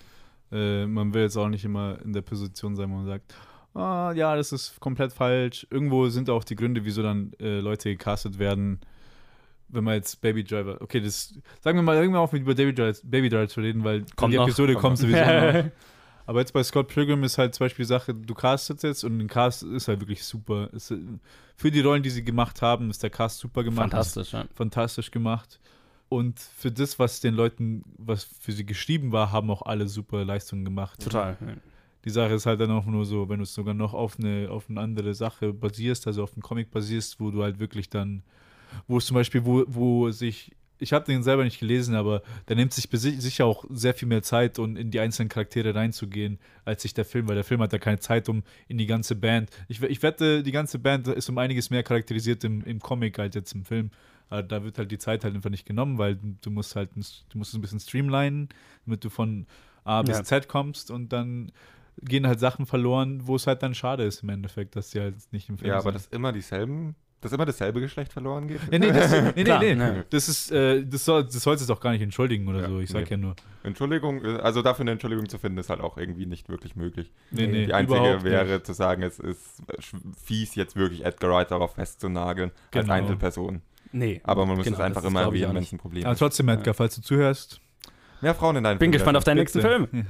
äh, 0.52 0.86
man 0.88 1.14
will 1.14 1.24
jetzt 1.24 1.38
auch 1.38 1.50
nicht 1.50 1.66
immer 1.66 2.00
in 2.04 2.14
der 2.14 2.22
Position 2.22 2.76
sein, 2.76 2.90
wo 2.90 2.96
man 2.96 3.06
sagt, 3.06 3.36
ah, 3.76 4.12
ja, 4.16 4.36
das 4.36 4.52
ist 4.52 4.80
komplett 4.80 5.14
falsch. 5.14 5.68
Irgendwo 5.70 6.08
sind 6.10 6.30
auch 6.30 6.44
die 6.44 6.56
Gründe, 6.56 6.86
wieso 6.86 7.04
dann 7.04 7.34
äh, 7.40 7.60
Leute 7.60 7.90
gecastet 7.90 8.40
werden. 8.40 8.80
Wenn 9.68 9.84
man 9.84 9.96
jetzt 9.96 10.22
Baby 10.22 10.44
Driver, 10.44 10.78
okay, 10.80 11.02
das 11.02 11.34
sagen 11.62 11.78
wir 11.78 11.82
mal 11.84 11.96
irgendwann 11.98 12.22
auf 12.22 12.32
mit 12.32 12.44
über 12.44 12.56
Baby 12.56 12.74
Driver, 12.74 12.98
Baby 13.04 13.30
Driver 13.30 13.48
zu 13.48 13.62
reden, 13.62 13.84
weil 13.84 14.06
Kommt 14.16 14.34
die 14.34 14.38
noch, 14.38 14.46
Episode 14.46 14.74
kommt 14.74 15.00
kommt, 15.00 15.12
noch. 15.12 15.20
sowieso 15.20 15.60
noch. 15.60 15.72
Aber 16.26 16.40
jetzt 16.40 16.54
bei 16.54 16.64
Scott 16.64 16.88
Pilgrim 16.88 17.24
ist 17.24 17.38
halt 17.38 17.54
zum 17.54 17.66
Beispiel 17.66 17.84
die 17.84 17.90
Sache, 17.90 18.14
du 18.14 18.34
castest 18.34 18.84
jetzt 18.84 19.04
und 19.04 19.20
ein 19.20 19.28
Cast 19.28 19.64
ist 19.64 19.88
halt 19.88 20.00
wirklich 20.00 20.24
super. 20.24 20.70
Es, 20.74 20.92
äh, 20.92 20.98
für 21.56 21.72
die 21.72 21.82
Rollen, 21.82 22.04
die 22.04 22.10
sie 22.10 22.24
gemacht 22.24 22.62
haben, 22.62 22.90
ist 22.90 23.04
der 23.04 23.10
Cast 23.10 23.40
super 23.40 23.64
gemacht. 23.64 23.92
Fantastisch, 23.92 24.34
ja. 24.34 24.46
fantastisch 24.54 25.12
gemacht. 25.12 25.60
Und 26.10 26.40
für 26.40 26.72
das, 26.72 27.00
was 27.00 27.20
den 27.20 27.34
Leuten, 27.34 27.84
was 27.98 28.24
für 28.24 28.52
sie 28.52 28.66
geschrieben 28.66 29.12
war, 29.12 29.32
haben 29.32 29.50
auch 29.50 29.64
alle 29.64 29.88
super 29.88 30.24
Leistungen 30.24 30.64
gemacht. 30.64 31.04
Total. 31.04 31.38
Die 32.04 32.10
Sache 32.12 32.36
ist 32.36 32.46
halt 32.46 32.62
dann 32.62 32.70
auch 32.72 32.86
nur 32.86 33.06
so, 33.06 33.28
wenn 33.30 33.38
du 33.38 33.44
es 33.44 33.54
sogar 33.54 33.74
noch 33.74 33.96
auf 33.96 34.20
eine, 34.20 34.50
auf 34.52 34.70
eine 34.70 34.80
andere 34.80 35.16
Sache 35.16 35.52
basierst, 35.54 36.06
also 36.06 36.24
auf 36.24 36.34
einen 36.34 36.44
Comic 36.44 36.70
basierst, 36.70 37.20
wo 37.20 37.32
du 37.32 37.42
halt 37.42 37.58
wirklich 37.60 37.90
dann, 37.90 38.22
wo 38.88 39.00
es 39.00 39.08
zum 39.08 39.16
Beispiel, 39.16 39.44
wo, 39.44 39.64
wo 39.68 40.12
sich, 40.12 40.52
ich 40.80 40.94
habe 40.94 41.06
den 41.06 41.24
selber 41.24 41.44
nicht 41.44 41.60
gelesen, 41.60 41.96
aber 41.96 42.22
der 42.48 42.56
nimmt 42.56 42.74
sich 42.74 42.88
sicher 42.92 43.46
auch 43.46 43.66
sehr 43.70 43.94
viel 43.94 44.08
mehr 44.08 44.24
Zeit, 44.24 44.60
um 44.60 44.76
in 44.76 44.92
die 44.92 45.00
einzelnen 45.00 45.30
Charaktere 45.30 45.74
reinzugehen, 45.74 46.40
als 46.66 46.82
sich 46.82 46.94
der 46.94 47.06
Film, 47.06 47.28
weil 47.28 47.36
der 47.36 47.44
Film 47.44 47.62
hat 47.62 47.72
ja 47.74 47.80
keine 47.80 48.00
Zeit, 48.00 48.28
um 48.30 48.44
in 48.68 48.78
die 48.78 48.86
ganze 48.86 49.16
Band. 49.16 49.50
Ich, 49.68 49.82
ich 49.82 50.04
wette, 50.04 50.44
die 50.44 50.52
ganze 50.52 50.80
Band 50.80 51.08
ist 51.08 51.30
um 51.30 51.38
einiges 51.38 51.70
mehr 51.70 51.84
charakterisiert 51.84 52.44
im, 52.44 52.64
im 52.64 52.80
Comic 52.80 53.20
als 53.20 53.36
jetzt 53.36 53.54
im 53.54 53.64
Film. 53.66 53.90
Aber 54.30 54.42
da 54.44 54.64
wird 54.64 54.78
halt 54.78 54.92
die 54.92 54.98
Zeit 54.98 55.24
halt 55.24 55.36
einfach 55.36 55.52
nicht 55.52 55.66
genommen, 55.68 55.98
weil 55.98 56.18
du 56.42 56.50
musst 56.50 56.76
halt, 56.76 56.96
ein- 56.98 57.06
du 57.30 57.38
musst 57.38 57.52
es 57.52 57.56
ein 57.58 57.62
bisschen 57.62 57.80
streamlinen, 57.80 58.50
damit 58.86 59.04
du 59.04 59.10
von 59.10 59.46
A 59.84 60.02
bis 60.02 60.18
Ja. 60.18 60.24
Z 60.24 60.48
kommst 60.48 60.90
und 60.90 61.14
dann 61.14 61.52
gehen 62.02 62.26
halt 62.28 62.40
Sachen 62.40 62.66
verloren, 62.66 63.26
wo 63.28 63.36
es 63.36 63.48
halt 63.48 63.62
dann 63.64 63.76
schade 63.76 64.04
ist 64.04 64.24
im 64.24 64.30
Endeffekt, 64.30 64.76
dass 64.76 64.92
sie 64.92 65.00
halt 65.00 65.16
nicht 65.32 65.48
im 65.48 65.58
Film 65.58 65.70
ja, 65.70 65.76
aber 65.76 65.92
sind. 65.92 65.96
dass 65.96 66.08
immer 66.08 66.34
dieselben, 66.34 66.96
dass 67.26 67.34
immer 67.34 67.46
dasselbe 67.46 67.82
Geschlecht 67.82 68.14
verloren 68.14 68.48
geht. 68.48 68.60
Nee, 68.72 68.80
nee, 68.80 68.92
das, 68.92 69.12
nee, 69.36 69.44
nee, 69.44 69.58
nee. 69.60 69.76
ne. 69.76 70.06
Das 70.10 70.30
ist, 70.30 70.52
äh, 70.52 70.86
das 70.86 71.04
soll, 71.06 71.24
das 71.24 71.34
sollst 71.42 71.64
du 71.68 71.74
doch 71.74 71.80
gar 71.82 71.92
nicht 71.92 72.02
entschuldigen 72.02 72.48
oder 72.48 72.62
Ja, 72.62 72.68
so. 72.70 72.80
Ich 72.80 72.90
sag 72.90 73.04
nee. 73.06 73.08
ja 73.12 73.18
nur. 73.18 73.36
Entschuldigung, 73.64 74.24
äh, 74.24 74.38
also 74.38 74.62
dafür 74.62 74.84
eine 74.84 74.92
Entschuldigung 74.92 75.28
zu 75.28 75.38
finden, 75.40 75.58
ist 75.58 75.70
halt 75.70 75.82
auch 75.82 75.98
irgendwie 75.98 76.26
nicht 76.26 76.48
wirklich 76.50 76.76
möglich. 76.76 77.12
Nee, 77.32 77.48
nee, 77.48 77.66
Die 77.66 77.74
einzige 77.74 78.00
überhaupt 78.00 78.24
wäre 78.24 78.46
nicht. 78.54 78.66
zu 78.66 78.74
sagen, 78.74 79.02
es 79.02 79.20
ist 79.20 79.62
fies, 80.24 80.56
jetzt 80.56 80.76
wirklich 80.76 81.04
Edgar 81.04 81.32
Wright 81.32 81.52
darauf 81.52 81.74
festzunageln, 81.76 82.52
als 82.52 82.84
Genau. 82.84 82.94
Einzelperson. 82.94 83.62
Nee. 83.92 84.22
Aber 84.24 84.46
man 84.46 84.58
muss 84.58 84.66
genau, 84.66 84.78
es 84.78 84.82
einfach 84.84 85.04
immer 85.04 85.22
erwähnen, 85.22 85.56
wenn 85.56 85.64
es 85.64 85.72
ein 85.72 85.78
Problem 85.80 86.04
Aber 86.04 86.14
ist. 86.14 86.20
trotzdem, 86.20 86.48
Edgar, 86.50 86.74
falls 86.74 86.96
du 86.96 87.02
zuhörst, 87.02 87.60
Mehr 88.22 88.34
Frauen 88.34 88.56
in 88.56 88.64
deinen 88.64 88.80
Bin 88.80 88.92
gespannt 88.92 89.18
auf 89.18 89.24
deinen 89.24 89.38
nächsten. 89.38 89.62
Film. 89.62 89.88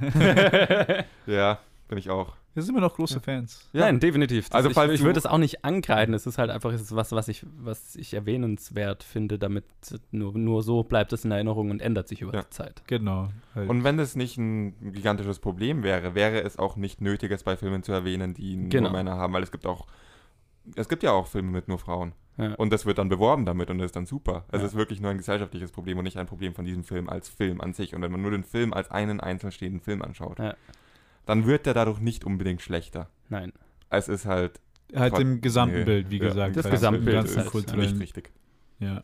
Ja, 1.26 1.58
bin 1.88 1.98
ich 1.98 2.08
auch. 2.10 2.34
Wir 2.56 2.62
sind 2.62 2.74
immer 2.74 2.80
noch 2.84 2.94
große 2.96 3.20
Fans. 3.20 3.68
Ja. 3.72 3.82
Nein, 3.82 4.00
definitiv. 4.00 4.48
Das, 4.48 4.64
Also 4.64 4.70
ich 4.70 4.94
ich 4.94 5.02
würde 5.04 5.18
es 5.18 5.26
auch 5.26 5.38
nicht 5.38 5.64
ankreiden. 5.64 6.14
Es 6.14 6.26
ist 6.26 6.38
halt 6.38 6.50
einfach 6.50 6.72
es 6.72 6.80
ist 6.80 6.96
was, 6.96 7.12
was 7.12 7.28
ich, 7.28 7.44
was 7.58 7.94
ich 7.96 8.14
erwähnenswert 8.14 9.02
finde, 9.04 9.38
damit 9.38 9.64
nur, 10.10 10.36
nur 10.36 10.62
so 10.62 10.82
bleibt 10.82 11.12
es 11.12 11.24
in 11.24 11.30
Erinnerung 11.30 11.70
und 11.70 11.80
ändert 11.82 12.08
sich 12.08 12.22
über 12.22 12.34
Ja. 12.34 12.42
die 12.42 12.50
Zeit. 12.50 12.82
Genau. 12.86 13.28
Halt. 13.54 13.68
Und 13.68 13.84
wenn 13.84 13.98
das 13.98 14.16
nicht 14.16 14.38
ein 14.38 14.92
gigantisches 14.92 15.38
Problem 15.38 15.82
wäre, 15.82 16.14
wäre 16.14 16.40
es 16.42 16.58
auch 16.58 16.76
nicht 16.76 17.00
nötig, 17.00 17.30
es 17.30 17.44
bei 17.44 17.56
Filmen 17.56 17.82
zu 17.82 17.92
erwähnen, 17.92 18.32
die 18.34 18.68
Genau. 18.70 18.88
nur 18.88 18.92
Männer 18.98 19.16
haben, 19.16 19.32
weil 19.34 19.42
es 19.42 19.52
gibt 19.52 19.66
auch, 19.66 19.86
es 20.76 20.88
gibt 20.88 21.02
ja 21.02 21.12
auch 21.12 21.26
Filme 21.26 21.50
mit 21.50 21.68
nur 21.68 21.78
Frauen. 21.78 22.12
Ja. 22.38 22.54
Und 22.56 22.70
das 22.72 22.84
wird 22.84 22.98
dann 22.98 23.08
beworben 23.08 23.46
damit 23.46 23.70
und 23.70 23.78
das 23.78 23.86
ist 23.86 23.96
dann 23.96 24.04
super. 24.04 24.44
Es 24.52 24.60
Ja. 24.60 24.66
ist 24.66 24.74
wirklich 24.74 25.00
nur 25.00 25.10
ein 25.10 25.16
gesellschaftliches 25.16 25.72
Problem 25.72 25.96
und 25.98 26.04
nicht 26.04 26.18
ein 26.18 26.26
Problem 26.26 26.54
von 26.54 26.64
diesem 26.66 26.84
Film 26.84 27.08
als 27.08 27.28
Film 27.30 27.60
an 27.62 27.72
sich. 27.72 27.94
Und 27.94 28.02
wenn 28.02 28.12
man 28.12 28.20
nur 28.20 28.30
den 28.30 28.44
Film 28.44 28.74
als 28.74 28.90
einen 28.90 29.20
einzeln 29.20 29.52
stehenden 29.52 29.80
Film 29.80 30.02
anschaut, 30.02 30.38
Ja. 30.38 30.54
Dann 31.26 31.46
wird 31.46 31.66
der 31.66 31.74
dadurch 31.74 31.98
nicht 32.00 32.24
unbedingt 32.24 32.62
schlechter. 32.62 33.10
Nein. 33.28 33.52
Es 33.90 34.08
ist 34.08 34.24
halt 34.24 34.60
halt 34.94 35.18
im 35.18 35.40
gesamten 35.40 35.80
nee. 35.80 35.84
Bild, 35.84 36.10
wie 36.10 36.18
Ja. 36.18 36.28
gesagt. 36.28 36.56
Das 36.56 36.64
halt 36.64 36.74
Gesamtbild 36.74 37.08
im 37.08 37.14
ganzen 37.14 37.40
ist 37.40 37.72
halt, 37.72 37.76
nicht 37.76 38.00
richtig. 38.00 38.30
Ja. 38.78 39.02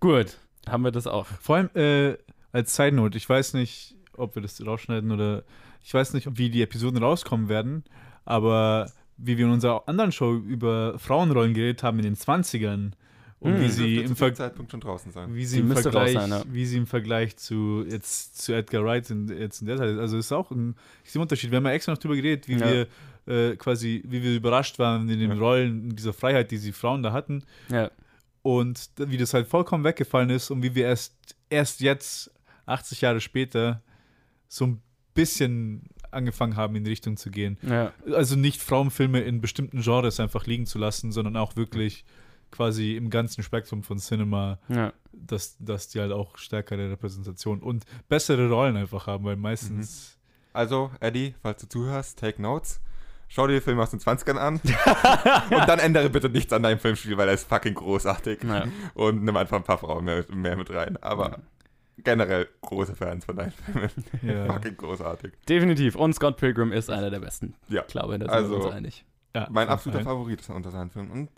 Gut, 0.00 0.38
haben 0.68 0.84
wir 0.84 0.92
das 0.92 1.06
auch. 1.06 1.26
Vor 1.26 1.56
allem 1.56 1.70
äh, 1.74 2.16
als 2.52 2.74
Side 2.74 2.92
Note, 2.92 3.18
ich 3.18 3.28
weiß 3.28 3.54
nicht, 3.54 3.96
ob 4.16 4.34
wir 4.34 4.42
das 4.42 4.64
rausschneiden 4.64 5.10
oder 5.10 5.42
ich 5.82 5.92
weiß 5.92 6.14
nicht, 6.14 6.38
wie 6.38 6.50
die 6.50 6.62
Episoden 6.62 7.02
rauskommen 7.02 7.48
werden, 7.48 7.84
aber 8.24 8.90
wie 9.16 9.36
wir 9.38 9.46
in 9.46 9.52
unserer 9.52 9.88
anderen 9.88 10.12
Show 10.12 10.34
über 10.34 10.98
Frauenrollen 10.98 11.54
geredet 11.54 11.82
haben 11.82 11.98
in 11.98 12.04
den 12.04 12.16
20ern 12.16 12.92
und 13.40 13.54
Hm. 13.54 13.60
wie 13.60 13.66
Das 13.66 13.76
sie 13.76 13.96
im 13.98 14.06
zu 14.08 14.14
Ver 14.16 14.34
Zeitpunkt 14.34 14.70
schon 14.70 14.80
draußen 14.80 15.12
sein. 15.12 15.34
wie 15.34 15.44
sie 15.46 15.56
Die 15.56 15.62
im 15.68 15.76
Vergleich, 15.76 16.12
sein, 16.14 16.30
ja. 16.30 16.42
wie 16.50 16.66
sie 16.66 16.76
im 16.76 16.86
Vergleich 16.86 17.36
zu 17.36 17.84
jetzt 17.88 18.40
zu 18.42 18.52
Edgar 18.52 18.84
Wright 18.84 19.08
in, 19.10 19.28
jetzt 19.28 19.60
in 19.60 19.66
der 19.68 19.76
Zeit, 19.76 19.90
ist. 19.90 19.98
also 19.98 20.18
ist 20.18 20.32
auch 20.32 20.50
ein 20.50 20.74
extremer 21.02 21.22
Unterschied. 21.22 21.50
Wir 21.50 21.56
haben 21.58 21.66
ja 21.66 21.72
extra 21.72 21.92
noch 21.92 21.98
drüber 21.98 22.16
geredet, 22.16 22.48
wie 22.48 22.54
Ja. 22.56 22.66
wir 22.72 22.86
äh, 23.52 23.56
quasi, 23.56 24.02
wie 24.06 24.22
wir 24.22 24.34
überrascht 24.36 24.78
waren 24.78 25.08
in 25.08 25.18
den 25.20 25.30
Ja. 25.30 25.36
Rollen, 25.36 25.90
in 25.90 25.96
dieser 25.96 26.14
Freiheit, 26.14 26.50
die 26.50 26.56
sie 26.56 26.72
Frauen 26.72 27.02
da 27.02 27.12
hatten 27.12 27.44
Ja. 27.70 27.90
und 28.42 28.88
wie 28.96 29.18
das 29.18 29.34
halt 29.34 29.46
vollkommen 29.46 29.84
weggefallen 29.84 30.30
ist 30.30 30.50
und 30.50 30.62
wie 30.62 30.74
wir 30.74 30.86
erst 30.86 31.14
erst 31.50 31.80
jetzt 31.80 32.30
80 32.66 33.02
Jahre 33.02 33.20
später 33.20 33.82
so 34.48 34.66
ein 34.66 34.80
bisschen 35.14 35.82
angefangen 36.10 36.56
haben 36.56 36.74
in 36.76 36.84
die 36.84 36.90
Richtung 36.90 37.16
zu 37.18 37.30
gehen. 37.30 37.58
Ja. 37.62 37.92
Also 38.14 38.34
nicht 38.36 38.62
Frauenfilme 38.62 39.20
in 39.20 39.40
bestimmten 39.42 39.82
Genres 39.82 40.20
einfach 40.20 40.46
liegen 40.46 40.64
zu 40.64 40.78
lassen, 40.78 41.12
sondern 41.12 41.36
auch 41.36 41.54
wirklich 41.54 42.04
quasi 42.50 42.96
im 42.96 43.10
ganzen 43.10 43.42
Spektrum 43.42 43.82
von 43.82 43.98
Cinema 43.98 44.58
ja. 44.68 44.92
dass, 45.12 45.56
dass 45.58 45.88
die 45.88 46.00
halt 46.00 46.12
auch 46.12 46.38
stärkere 46.38 46.90
Repräsentation 46.90 47.60
und 47.60 47.84
bessere 48.08 48.48
Rollen 48.48 48.76
einfach 48.76 49.06
haben, 49.06 49.24
weil 49.24 49.36
meistens. 49.36 50.18
Also, 50.52 50.90
Eddie, 51.00 51.34
falls 51.42 51.60
du 51.60 51.68
zuhörst, 51.68 52.18
take 52.18 52.40
notes. 52.42 52.80
Schau 53.28 53.46
dir 53.46 53.54
den 53.54 53.62
Film 53.62 53.78
aus 53.78 53.90
den 53.90 54.00
20ern 54.00 54.36
an 54.38 54.54
und 55.50 55.68
dann 55.68 55.78
ändere 55.78 56.08
bitte 56.08 56.30
nichts 56.30 56.50
an 56.52 56.62
deinem 56.62 56.78
Filmstil, 56.78 57.16
weil 57.18 57.28
er 57.28 57.34
ist 57.34 57.46
fucking 57.46 57.74
großartig. 57.74 58.42
Ja. 58.42 58.64
Und 58.94 59.22
nimm 59.22 59.36
einfach 59.36 59.58
ein 59.58 59.64
paar 59.64 59.76
Frauen 59.76 60.04
mehr, 60.04 60.24
mehr 60.32 60.56
mit 60.56 60.70
rein. 60.70 60.96
Aber 61.02 61.38
generell 62.02 62.48
große 62.62 62.94
Fans 62.94 63.24
von 63.24 63.36
deinen 63.36 63.52
Filmen. 63.52 63.90
Ja, 64.22 64.46
Fucking 64.46 64.76
großartig. 64.76 65.32
Definitiv. 65.48 65.94
Und 65.96 66.14
Scott 66.14 66.38
Pilgrim 66.38 66.72
ist 66.72 66.90
einer 66.90 67.10
der 67.10 67.20
besten. 67.20 67.54
Ja. 67.68 67.82
Ich 67.82 67.88
glaube, 67.88 68.18
da 68.18 68.26
sind 68.26 68.34
Also- 68.34 68.50
wir 68.58 68.64
uns 68.64 68.74
einig. 68.74 69.04
Ja, 69.34 69.46
Mein 69.50 69.68
absoluter 69.68 70.02
Fall. 70.04 70.12
Favorit 70.14 70.40
ist 70.40 70.50
unter 70.50 70.70
seinen 70.70 70.90
Filmen. 70.90 71.10
Und 71.10 71.30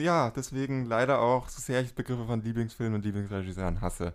ja, 0.00 0.30
deswegen 0.30 0.84
leider 0.86 1.20
auch, 1.20 1.48
so 1.48 1.60
sehr 1.60 1.80
ich 1.80 1.94
Begriffe 1.94 2.24
von 2.26 2.42
Lieblingsfilmen 2.42 2.94
und 2.96 3.04
Lieblingsregisseuren 3.04 3.80
hasse 3.80 4.12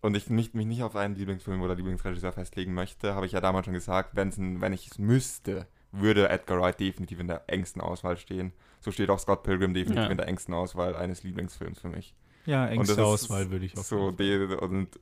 und 0.00 0.16
ich 0.16 0.30
nicht, 0.30 0.54
mich 0.54 0.66
nicht 0.66 0.82
auf 0.82 0.96
einen 0.96 1.14
Lieblingsfilm 1.14 1.60
oder 1.62 1.74
Lieblingsregisseur 1.74 2.32
festlegen 2.32 2.74
möchte, 2.74 3.14
habe 3.14 3.26
ich 3.26 3.32
ja 3.32 3.40
damals 3.40 3.66
schon 3.66 3.74
gesagt, 3.74 4.10
wenn's 4.14 4.36
ein, 4.36 4.60
wenn 4.60 4.72
ich 4.72 4.88
es 4.90 4.98
müsste, 4.98 5.66
würde 5.92 6.28
Edgar 6.28 6.60
Wright 6.60 6.78
definitiv 6.80 7.20
in 7.20 7.28
der 7.28 7.44
engsten 7.48 7.82
Auswahl 7.82 8.16
stehen. 8.16 8.52
So 8.80 8.90
steht 8.90 9.10
auch 9.10 9.18
Scott 9.18 9.42
Pilgrim 9.42 9.74
definitiv 9.74 10.04
Ja. 10.04 10.10
in 10.10 10.16
der 10.16 10.26
engsten 10.28 10.54
Auswahl 10.54 10.96
eines 10.96 11.22
Lieblingsfilms 11.22 11.80
für 11.80 11.88
mich. 11.88 12.14
Ja, 12.46 12.64
Und 12.64 12.70
engste 12.70 13.04
Auswahl 13.04 13.50
würde 13.50 13.64
ich 13.66 13.76
auch 13.78 13.82
So, 13.84 14.06
sagen. 14.06 14.16
die, 14.18 14.56
und 14.56 14.98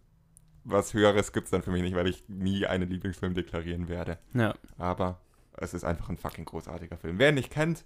was 0.65 0.93
Höheres 0.93 1.33
gibt 1.33 1.47
es 1.47 1.51
dann 1.51 1.63
für 1.63 1.71
mich 1.71 1.83
nicht, 1.83 1.95
weil 1.95 2.07
ich 2.07 2.25
nie 2.29 2.67
einen 2.67 2.89
Lieblingsfilm 2.91 3.33
deklarieren 3.35 3.89
werde. 3.89 4.19
Ja. 4.35 4.55
Aber 4.77 5.21
Es 5.57 5.75
ist 5.75 5.85
einfach 5.85 6.09
ein 6.09 6.17
fucking 6.17 6.45
großartiger 6.45 6.97
Film. 6.97 7.19
Wer 7.19 7.31
ihn 7.31 7.35
nicht 7.35 7.51
kennt, 7.51 7.85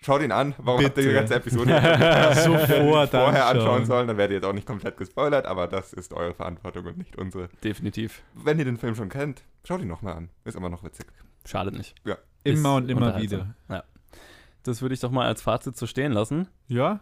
schaut 0.00 0.22
ihn 0.22 0.32
an. 0.32 0.54
Warum 0.58 0.84
habt 0.84 0.96
ihr 0.98 1.02
Bitte. 1.04 1.08
die 1.08 1.14
ganze 1.14 1.34
Episode 1.36 1.70
Sofort 2.44 3.10
vorher 3.10 3.46
anschauen. 3.46 3.84
sollen? 3.86 4.08
Dann 4.08 4.16
werdet 4.16 4.32
ihr 4.32 4.36
jetzt 4.38 4.46
auch 4.46 4.52
nicht 4.52 4.66
komplett 4.66 4.96
gespoilert, 4.96 5.46
aber 5.46 5.66
das 5.66 5.92
ist 5.92 6.12
eure 6.12 6.34
Verantwortung 6.34 6.86
und 6.86 6.98
nicht 6.98 7.16
unsere. 7.16 7.48
Definitiv. 7.62 8.22
Wenn 8.34 8.58
ihr 8.58 8.64
den 8.64 8.76
Film 8.76 8.94
schon 8.94 9.08
kennt, 9.08 9.42
schaut 9.64 9.80
ihn 9.80 9.88
nochmal 9.88 10.14
an. 10.14 10.30
Ist 10.44 10.56
immer 10.56 10.68
noch 10.68 10.82
witzig. 10.84 11.06
Schadet 11.44 11.76
nicht. 11.76 11.94
Immer 12.04 12.16
Ist 12.44 12.64
und 12.64 12.88
immer 12.90 13.20
wieder. 13.20 13.54
Ja. 13.68 13.84
Das 14.64 14.82
würde 14.82 14.94
ich 14.94 15.00
doch 15.00 15.12
mal 15.12 15.26
als 15.26 15.42
Fazit 15.42 15.76
so 15.76 15.86
stehen 15.86 16.12
lassen. 16.12 16.48
Ja? 16.66 17.00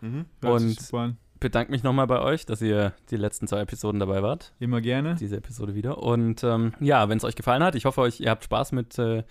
Sich 0.59 0.92
Und-. 0.92 1.16
Bedanke 1.40 1.72
mich 1.72 1.82
nochmal 1.82 2.07
bei 2.07 2.20
euch, 2.20 2.47
dass 2.47 2.62
ihr 2.62 2.95
die 3.11 3.16
letzten 3.16 3.47
zwei 3.47 3.61
Episoden 3.61 4.01
dabei 4.01 4.22
wart. 4.22 4.55
Immer 4.61 4.80
gerne. 4.80 5.16
diese 5.16 5.36
Episode 5.36 5.74
wieder. 5.74 5.99
Und 5.99 6.42
ähm, 6.45 6.72
ja, 6.80 7.09
wenn 7.09 7.18
es 7.18 7.24
euch 7.24 7.36
gefallen 7.36 7.62
hat, 7.62 7.74
ich 7.74 7.84
hoffe, 7.84 8.01
euch, 8.01 8.20
ihr 8.20 8.30
habt 8.30 8.45
Spaß 8.45 8.72
mit, 8.72 8.99
äh, 8.99 9.24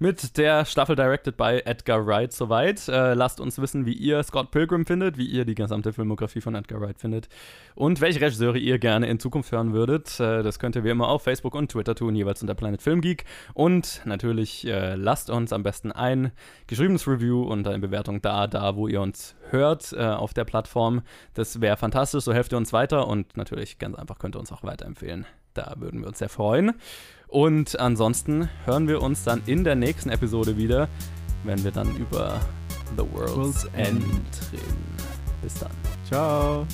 mit 0.00 0.38
der 0.38 0.64
Staffel 0.64 0.96
Directed 0.96 1.36
by 1.36 1.60
Edgar 1.62 2.06
Wright 2.06 2.32
soweit. 2.32 2.88
Äh, 2.88 3.12
lasst 3.12 3.38
uns 3.38 3.60
wissen, 3.60 3.84
wie 3.84 3.92
ihr 3.92 4.22
Scott 4.22 4.50
Pilgrim 4.50 4.86
findet, 4.86 5.18
wie 5.18 5.26
ihr 5.26 5.44
die 5.44 5.54
gesamte 5.54 5.92
Filmografie 5.92 6.40
von 6.40 6.54
Edgar 6.54 6.80
Wright 6.80 6.98
findet 6.98 7.28
und 7.74 8.00
welche 8.00 8.22
Regisseure 8.22 8.56
ihr 8.56 8.78
gerne 8.78 9.08
in 9.08 9.20
Zukunft 9.20 9.52
hören 9.52 9.74
würdet. 9.74 10.18
Äh, 10.18 10.42
das 10.42 10.58
könnt 10.58 10.74
ihr 10.74 10.84
wie 10.84 10.88
immer 10.88 11.08
auf 11.08 11.22
Facebook 11.22 11.54
und 11.54 11.70
Twitter 11.70 11.94
tun, 11.94 12.16
jeweils 12.16 12.40
unter 12.40 12.54
Planet 12.54 12.80
Film 12.80 13.02
Geek. 13.02 13.26
Und 13.52 14.00
natürlich 14.06 14.66
äh, 14.66 14.94
lasst 14.94 15.28
uns 15.28 15.52
am 15.52 15.62
besten 15.62 15.92
ein 15.92 16.32
geschriebenes 16.66 17.06
Review 17.06 17.42
und 17.42 17.68
eine 17.68 17.78
Bewertung 17.78 18.22
da, 18.22 18.46
da, 18.46 18.76
wo 18.76 18.88
ihr 18.88 19.02
uns 19.02 19.36
hört 19.50 19.92
äh, 19.92 19.98
auf 19.98 20.32
der 20.32 20.44
Plattform. 20.46 21.02
Das 21.34 21.60
wäre 21.60 21.76
fantastisch, 21.76 22.24
so 22.24 22.32
helft 22.32 22.52
ihr 22.52 22.56
uns 22.56 22.72
weiter 22.72 23.06
und 23.06 23.36
natürlich 23.36 23.78
ganz 23.78 23.96
einfach 23.96 24.18
könnt 24.18 24.34
ihr 24.34 24.40
uns 24.40 24.50
auch 24.50 24.62
weiterempfehlen. 24.62 25.26
Da 25.52 25.74
würden 25.78 26.00
wir 26.00 26.08
uns 26.08 26.18
sehr 26.18 26.28
freuen. 26.28 26.72
Und 27.30 27.78
ansonsten 27.78 28.48
hören 28.64 28.88
wir 28.88 29.00
uns 29.02 29.22
dann 29.22 29.42
in 29.46 29.62
der 29.62 29.76
nächsten 29.76 30.10
Episode 30.10 30.56
wieder, 30.56 30.88
wenn 31.44 31.62
wir 31.62 31.70
dann 31.70 31.94
über 31.96 32.40
The 32.96 33.04
World's, 33.12 33.36
World's 33.36 33.64
End 33.72 34.02
reden. 34.52 34.96
Bis 35.40 35.54
dann. 35.54 35.70
Ciao. 36.08 36.66